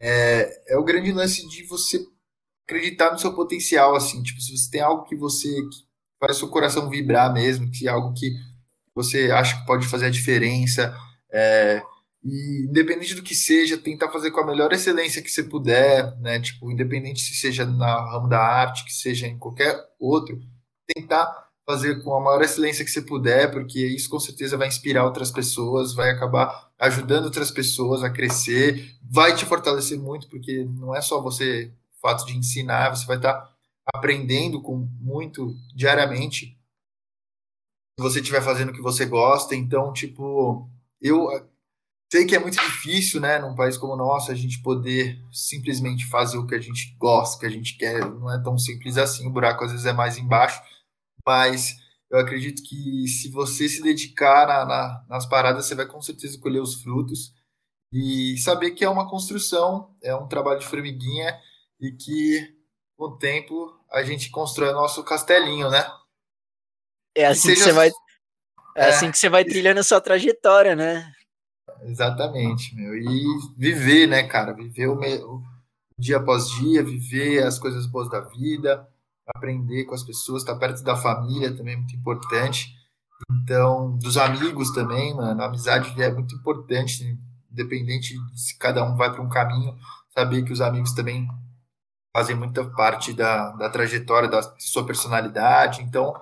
É, 0.00 0.74
é 0.74 0.78
o 0.78 0.84
grande 0.84 1.12
lance 1.12 1.46
de 1.48 1.64
você 1.66 2.04
acreditar 2.64 3.12
no 3.12 3.18
seu 3.18 3.34
potencial, 3.34 3.96
assim, 3.96 4.22
tipo, 4.22 4.40
se 4.40 4.56
você 4.56 4.70
tem 4.70 4.80
algo 4.80 5.04
que 5.04 5.16
você 5.16 5.48
que 5.48 5.84
faz 6.20 6.36
seu 6.36 6.48
coração 6.48 6.88
vibrar 6.88 7.32
mesmo, 7.32 7.70
que 7.70 7.88
é 7.88 7.90
algo 7.90 8.14
que 8.14 8.32
você 8.94 9.30
acha 9.30 9.58
que 9.58 9.66
pode 9.66 9.86
fazer 9.86 10.06
a 10.06 10.10
diferença. 10.10 10.96
É, 11.32 11.82
e 12.22 12.66
independente 12.68 13.14
do 13.14 13.22
que 13.22 13.34
seja, 13.34 13.76
tentar 13.76 14.10
fazer 14.10 14.30
com 14.30 14.40
a 14.40 14.46
melhor 14.46 14.72
excelência 14.72 15.20
que 15.20 15.30
você 15.30 15.42
puder, 15.42 16.16
né? 16.20 16.40
Tipo, 16.40 16.70
independente 16.70 17.20
se 17.20 17.34
seja 17.34 17.66
na 17.66 18.12
ramo 18.12 18.28
da 18.28 18.40
arte, 18.40 18.84
que 18.84 18.92
seja 18.92 19.26
em 19.26 19.38
qualquer 19.38 19.78
outro, 19.98 20.40
tentar 20.86 21.44
fazer 21.66 22.02
com 22.02 22.14
a 22.14 22.20
maior 22.20 22.42
excelência 22.42 22.84
que 22.84 22.90
você 22.90 23.02
puder, 23.02 23.50
porque 23.50 23.78
isso 23.78 24.08
com 24.08 24.20
certeza 24.20 24.56
vai 24.56 24.68
inspirar 24.68 25.04
outras 25.04 25.30
pessoas, 25.30 25.94
vai 25.94 26.10
acabar 26.10 26.70
ajudando 26.78 27.24
outras 27.24 27.50
pessoas 27.50 28.02
a 28.02 28.10
crescer, 28.10 28.94
vai 29.02 29.34
te 29.34 29.44
fortalecer 29.46 29.98
muito, 29.98 30.28
porque 30.28 30.64
não 30.64 30.94
é 30.94 31.00
só 31.00 31.20
você 31.20 31.72
o 31.96 32.00
fato 32.00 32.26
de 32.26 32.36
ensinar, 32.36 32.94
você 32.94 33.06
vai 33.06 33.16
estar 33.16 33.50
aprendendo 33.94 34.60
com 34.60 34.88
muito 35.00 35.54
diariamente 35.74 36.58
você 37.98 38.20
estiver 38.20 38.42
fazendo 38.42 38.70
o 38.70 38.72
que 38.72 38.82
você 38.82 39.06
gosta. 39.06 39.54
Então, 39.54 39.92
tipo, 39.92 40.68
eu 41.00 41.28
sei 42.12 42.24
que 42.26 42.34
é 42.34 42.38
muito 42.38 42.54
difícil, 42.56 43.20
né, 43.20 43.38
num 43.38 43.54
país 43.54 43.76
como 43.76 43.94
o 43.94 43.96
nosso, 43.96 44.30
a 44.30 44.34
gente 44.34 44.62
poder 44.62 45.18
simplesmente 45.32 46.06
fazer 46.06 46.38
o 46.38 46.46
que 46.46 46.54
a 46.54 46.60
gente 46.60 46.94
gosta, 46.98 47.36
o 47.36 47.40
que 47.40 47.46
a 47.46 47.50
gente 47.50 47.76
quer. 47.76 48.00
Não 48.08 48.32
é 48.32 48.42
tão 48.42 48.58
simples 48.58 48.96
assim, 48.96 49.26
o 49.26 49.32
buraco 49.32 49.64
às 49.64 49.72
vezes 49.72 49.86
é 49.86 49.92
mais 49.92 50.16
embaixo, 50.18 50.60
mas 51.26 51.76
eu 52.10 52.18
acredito 52.18 52.62
que 52.62 53.08
se 53.08 53.28
você 53.30 53.68
se 53.68 53.82
dedicar 53.82 54.46
na, 54.46 54.64
na, 54.64 55.04
nas 55.08 55.26
paradas, 55.26 55.66
você 55.66 55.74
vai 55.74 55.86
com 55.86 56.00
certeza 56.00 56.38
colher 56.38 56.60
os 56.60 56.82
frutos 56.82 57.32
e 57.92 58.36
saber 58.38 58.72
que 58.72 58.84
é 58.84 58.88
uma 58.88 59.08
construção, 59.08 59.94
é 60.02 60.14
um 60.14 60.28
trabalho 60.28 60.60
de 60.60 60.66
formiguinha 60.66 61.36
e 61.80 61.92
que 61.92 62.54
com 62.96 63.06
o 63.06 63.16
tempo 63.18 63.72
a 63.90 64.02
gente 64.02 64.30
constrói 64.30 64.72
nosso 64.72 65.02
castelinho, 65.02 65.70
né? 65.70 65.84
É 67.16 67.26
assim 67.26 67.48
que, 67.48 67.54
que 67.54 67.60
você 67.60 67.72
vai 67.72 67.90
é, 68.76 68.86
é 68.86 68.88
assim 68.88 69.10
que 69.10 69.18
você 69.18 69.28
vai 69.28 69.44
trilhando 69.44 69.80
a 69.80 69.84
sua 69.84 70.00
trajetória, 70.00 70.74
né? 70.74 71.12
Exatamente, 71.82 72.74
meu. 72.74 72.96
E 72.96 73.24
viver, 73.56 74.06
né, 74.08 74.24
cara? 74.24 74.52
Viver 74.52 74.88
o, 74.88 74.96
o 74.96 75.42
dia 75.98 76.16
após 76.16 76.48
dia, 76.50 76.82
viver 76.82 77.44
as 77.44 77.58
coisas 77.58 77.86
boas 77.86 78.10
da 78.10 78.20
vida, 78.20 78.86
aprender 79.26 79.84
com 79.84 79.94
as 79.94 80.02
pessoas, 80.02 80.42
estar 80.42 80.56
perto 80.56 80.82
da 80.82 80.96
família 80.96 81.56
também 81.56 81.74
é 81.74 81.76
muito 81.76 81.94
importante. 81.94 82.74
Então, 83.30 83.96
dos 83.96 84.16
amigos 84.16 84.72
também, 84.72 85.14
mano, 85.14 85.40
a 85.40 85.46
amizade 85.46 86.00
é 86.02 86.12
muito 86.12 86.34
importante, 86.34 87.18
independente 87.50 88.14
se 88.34 88.58
cada 88.58 88.84
um 88.84 88.96
vai 88.96 89.12
para 89.12 89.22
um 89.22 89.28
caminho, 89.28 89.76
saber 90.12 90.42
que 90.42 90.52
os 90.52 90.60
amigos 90.60 90.92
também 90.92 91.28
fazem 92.14 92.36
muita 92.36 92.64
parte 92.64 93.12
da, 93.12 93.52
da 93.52 93.70
trajetória 93.70 94.28
da 94.28 94.42
sua 94.58 94.84
personalidade. 94.84 95.82
Então, 95.82 96.20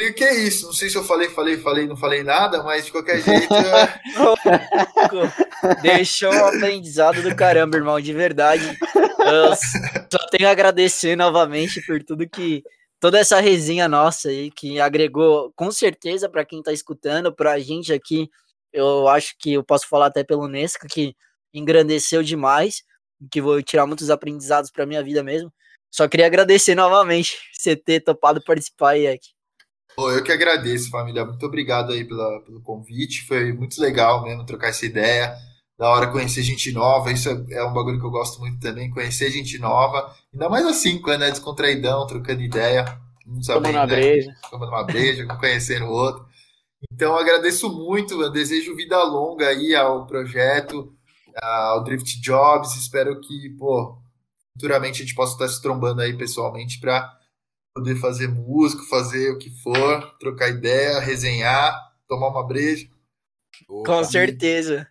e 0.00 0.12
que 0.12 0.22
é 0.22 0.44
isso? 0.44 0.66
Não 0.66 0.72
sei 0.72 0.88
se 0.88 0.96
eu 0.96 1.02
falei, 1.02 1.28
falei, 1.28 1.56
falei, 1.56 1.86
não 1.86 1.96
falei 1.96 2.22
nada, 2.22 2.62
mas 2.62 2.86
de 2.86 2.92
qualquer 2.92 3.20
jeito. 3.20 3.48
Deixou 5.82 6.32
um 6.32 6.46
aprendizado 6.46 7.20
do 7.20 7.34
caramba, 7.34 7.76
irmão, 7.76 8.00
de 8.00 8.12
verdade. 8.12 8.78
Eu 8.94 9.56
só 9.56 10.26
tenho 10.30 10.48
a 10.48 10.52
agradecer 10.52 11.16
novamente 11.16 11.84
por 11.84 12.02
tudo 12.02 12.28
que. 12.28 12.62
Toda 13.00 13.18
essa 13.18 13.40
resenha 13.40 13.88
nossa 13.88 14.28
aí, 14.28 14.50
que 14.50 14.80
agregou 14.80 15.52
com 15.54 15.70
certeza 15.70 16.28
para 16.28 16.44
quem 16.44 16.62
tá 16.62 16.72
escutando, 16.72 17.32
pra 17.32 17.58
gente 17.58 17.92
aqui. 17.92 18.28
Eu 18.72 19.08
acho 19.08 19.34
que 19.38 19.54
eu 19.54 19.64
posso 19.64 19.88
falar 19.88 20.06
até 20.06 20.24
pelo 20.24 20.48
Nesca, 20.48 20.86
que 20.88 21.14
engrandeceu 21.54 22.22
demais, 22.22 22.82
que 23.30 23.40
vou 23.40 23.62
tirar 23.62 23.86
muitos 23.86 24.10
aprendizados 24.10 24.70
para 24.70 24.86
minha 24.86 25.02
vida 25.02 25.22
mesmo. 25.22 25.52
Só 25.90 26.06
queria 26.06 26.26
agradecer 26.26 26.74
novamente 26.74 27.38
você 27.52 27.74
ter 27.74 28.00
topado 28.00 28.42
participar 28.44 28.90
aí, 28.90 29.06
Ek. 29.06 29.37
Pô, 29.98 30.12
eu 30.12 30.22
que 30.22 30.30
agradeço, 30.30 30.90
família. 30.90 31.24
Muito 31.24 31.44
obrigado 31.44 31.92
aí 31.92 32.04
pela, 32.04 32.40
pelo 32.42 32.60
convite. 32.60 33.26
Foi 33.26 33.52
muito 33.52 33.82
legal 33.82 34.22
mesmo 34.22 34.46
trocar 34.46 34.68
essa 34.68 34.86
ideia. 34.86 35.34
Da 35.76 35.90
hora 35.90 36.06
conhecer 36.12 36.40
gente 36.44 36.70
nova. 36.70 37.10
Isso 37.10 37.28
é, 37.28 37.54
é 37.54 37.64
um 37.64 37.72
bagulho 37.72 37.98
que 37.98 38.06
eu 38.06 38.10
gosto 38.12 38.38
muito 38.38 38.60
também. 38.60 38.92
Conhecer 38.92 39.28
gente 39.28 39.58
nova. 39.58 40.14
Ainda 40.32 40.48
mais 40.48 40.64
assim, 40.64 41.00
quando 41.00 41.24
é 41.24 41.30
descontraidão, 41.32 42.06
trocando 42.06 42.40
ideia. 42.42 42.84
Não 43.26 43.42
sabendo, 43.42 43.64
Tomando 43.64 43.74
uma 43.74 43.86
né? 43.88 43.96
breja. 43.96 44.34
Tomando 44.48 44.68
uma 44.68 44.84
breja, 44.84 45.26
conhecendo 45.26 45.86
o 45.86 45.90
outro. 45.92 46.24
Então, 46.92 47.16
agradeço 47.16 47.68
muito. 47.68 48.22
Eu 48.22 48.30
desejo 48.30 48.76
vida 48.76 49.02
longa 49.02 49.48
aí 49.48 49.74
ao 49.74 50.06
projeto, 50.06 50.94
ao 51.42 51.82
Drift 51.82 52.20
Jobs. 52.20 52.76
Espero 52.76 53.20
que, 53.20 53.50
pô, 53.58 53.98
futuramente 54.52 55.02
a 55.02 55.04
gente 55.04 55.16
possa 55.16 55.32
estar 55.32 55.48
se 55.48 55.60
trombando 55.60 56.02
aí 56.02 56.16
pessoalmente 56.16 56.78
para 56.78 57.18
poder 57.78 57.94
fazer 57.96 58.28
música, 58.28 58.82
fazer 58.90 59.30
o 59.30 59.38
que 59.38 59.50
for, 59.62 60.16
trocar 60.18 60.48
ideia, 60.48 60.98
resenhar, 60.98 61.72
tomar 62.08 62.28
uma 62.28 62.46
breja. 62.46 62.88
Opa. 63.68 63.92
Com 63.92 64.04
certeza. 64.04 64.88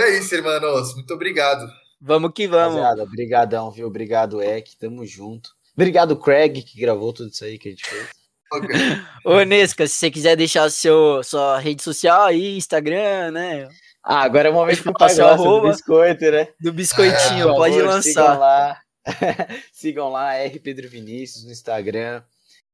É 0.00 0.18
isso, 0.18 0.34
irmãos. 0.34 0.94
Muito 0.94 1.14
obrigado. 1.14 1.70
Vamos 2.00 2.32
que 2.34 2.48
vamos. 2.48 2.80
Rapaziada, 2.80 3.04
obrigadão, 3.04 3.70
viu? 3.70 3.86
Obrigado, 3.86 4.42
Eck. 4.42 4.76
Tamo 4.76 5.06
junto. 5.06 5.50
Obrigado, 5.74 6.16
Craig, 6.16 6.62
que 6.62 6.80
gravou 6.80 7.12
tudo 7.12 7.30
isso 7.30 7.44
aí 7.44 7.56
que 7.58 7.68
a 7.68 7.70
gente 7.70 7.88
fez. 7.88 8.08
Okay. 8.52 8.76
Ô, 9.24 9.40
Nesca, 9.42 9.86
se 9.86 9.94
você 9.94 10.10
quiser 10.10 10.36
deixar 10.36 10.68
seu, 10.68 11.22
sua 11.22 11.58
rede 11.58 11.82
social 11.82 12.24
aí, 12.24 12.56
Instagram, 12.56 13.30
né? 13.30 13.68
Ah, 14.04 14.22
agora 14.22 14.48
é 14.48 14.50
o 14.50 14.54
momento 14.54 14.82
de 14.82 14.92
passar 14.92 15.38
o 15.38 15.60
do 15.60 15.68
biscoito, 15.68 16.28
né? 16.28 16.48
Do 16.60 16.72
biscoitinho, 16.72 17.48
é, 17.48 17.56
pode 17.56 17.76
favor, 17.76 17.88
lançar. 17.88 18.36
Lá, 18.36 18.76
sigam 19.72 20.10
lá, 20.10 20.34
R 20.34 20.58
Pedro 20.60 20.88
Vinícius 20.88 21.44
no 21.44 21.52
Instagram. 21.52 22.22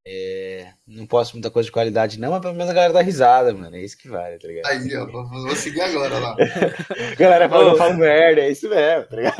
É, 0.06 0.72
não 0.86 1.06
posto 1.06 1.34
muita 1.34 1.50
coisa 1.50 1.66
de 1.66 1.72
qualidade, 1.72 2.18
não, 2.18 2.30
mas 2.30 2.40
pelo 2.40 2.54
menos 2.54 2.70
a 2.70 2.74
galera 2.74 2.94
dá 2.94 3.02
risada, 3.02 3.52
mano. 3.52 3.76
É 3.76 3.80
isso 3.80 3.98
que 3.98 4.08
vale, 4.08 4.38
tá 4.38 4.48
ligado? 4.48 4.66
Aí, 4.66 4.96
ó, 4.96 5.06
vou, 5.06 5.28
vou 5.28 5.54
seguir 5.54 5.82
agora 5.82 6.18
lá. 6.18 6.36
galera 7.18 7.48
fala, 7.48 7.76
fala 7.76 7.94
merda, 7.94 8.40
é 8.40 8.50
isso 8.50 8.68
mesmo, 8.70 9.04
tá 9.04 9.16
ligado? 9.16 9.36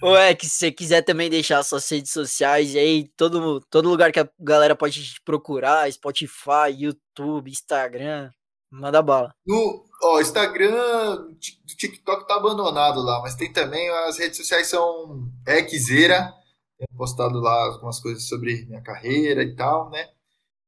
Ou 0.00 0.16
é 0.16 0.32
que 0.32 0.46
se 0.46 0.58
você 0.58 0.70
quiser 0.70 1.02
também 1.02 1.28
deixar 1.28 1.62
suas 1.64 1.88
redes 1.90 2.12
sociais 2.12 2.76
aí, 2.76 3.08
todo, 3.16 3.60
todo 3.68 3.88
lugar 3.88 4.12
que 4.12 4.20
a 4.20 4.28
galera 4.38 4.76
pode 4.76 5.14
te 5.14 5.20
procurar, 5.22 5.90
Spotify, 5.90 6.70
YouTube, 6.70 7.50
Instagram, 7.50 8.30
manda 8.70 9.02
bala. 9.02 9.34
No 9.44 9.87
ó, 10.02 10.20
Instagram, 10.20 11.16
do 11.26 11.76
TikTok 11.76 12.26
tá 12.26 12.36
abandonado 12.36 13.00
lá, 13.00 13.20
mas 13.20 13.34
tem 13.34 13.52
também, 13.52 13.88
as 14.06 14.18
redes 14.18 14.36
sociais 14.36 14.68
são 14.68 15.30
Xera, 15.46 16.32
tenho 16.78 16.96
postado 16.96 17.40
lá 17.40 17.64
algumas 17.64 18.00
coisas 18.00 18.28
sobre 18.28 18.64
minha 18.66 18.80
carreira 18.80 19.42
e 19.42 19.54
tal, 19.54 19.90
né? 19.90 20.08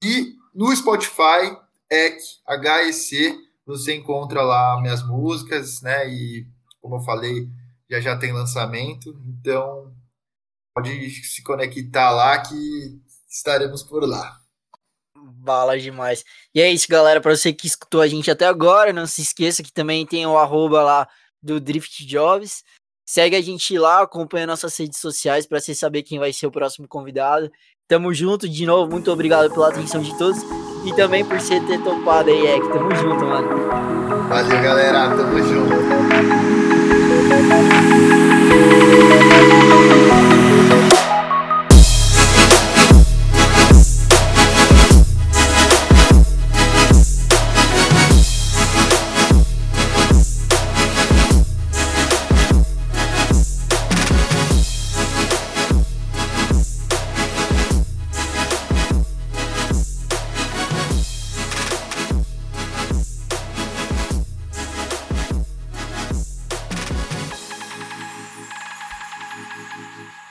E 0.03 0.35
no 0.55 0.75
Spotify, 0.75 1.57
EC, 1.91 2.19
HEC, 2.49 3.39
você 3.65 3.95
encontra 3.95 4.43
lá 4.43 4.81
minhas 4.81 5.07
músicas, 5.07 5.81
né? 5.83 6.09
E 6.09 6.47
como 6.81 6.97
eu 6.97 7.01
falei, 7.01 7.49
já 7.89 8.01
já 8.01 8.17
tem 8.17 8.33
lançamento, 8.33 9.17
então 9.29 9.95
pode 10.75 11.11
se 11.11 11.43
conectar 11.43 12.11
lá 12.11 12.39
que 12.41 13.01
estaremos 13.29 13.83
por 13.83 14.09
lá. 14.09 14.40
Bala 15.43 15.79
demais. 15.79 16.23
E 16.55 16.61
é 16.61 16.71
isso, 16.71 16.87
galera. 16.87 17.19
Para 17.19 17.35
você 17.35 17.51
que 17.51 17.67
escutou 17.67 18.03
a 18.03 18.07
gente 18.07 18.31
até 18.31 18.47
agora, 18.47 18.93
não 18.93 19.07
se 19.07 19.23
esqueça 19.23 19.63
que 19.63 19.73
também 19.73 20.05
tem 20.05 20.27
o 20.27 20.37
arroba 20.37 20.83
lá 20.83 21.09
do 21.43 21.59
Drift 21.59 22.05
Jobs. 22.05 22.63
Segue 23.07 23.35
a 23.35 23.41
gente 23.41 23.79
lá, 23.79 24.03
acompanha 24.03 24.47
nossas 24.47 24.77
redes 24.77 24.99
sociais 25.01 25.47
para 25.47 25.59
você 25.59 25.75
saber 25.75 26.03
quem 26.03 26.19
vai 26.19 26.31
ser 26.33 26.47
o 26.47 26.51
próximo 26.51 26.87
convidado. 26.87 27.51
Tamo 27.89 28.13
junto 28.13 28.47
de 28.47 28.67
novo, 28.67 28.91
muito 28.91 29.11
obrigado 29.11 29.51
pela 29.51 29.69
atenção 29.69 30.03
de 30.03 30.17
todos 30.19 30.43
e 30.85 30.95
também 30.95 31.25
por 31.25 31.41
você 31.41 31.59
ter 31.61 31.83
topado 31.83 32.29
aí, 32.29 32.47
Ek. 32.47 32.69
Tamo 32.69 32.95
junto, 32.95 33.25
mano. 33.25 34.29
Valeu, 34.29 34.63
galera. 34.63 35.09
Tamo 35.17 35.43
junto. 35.43 35.71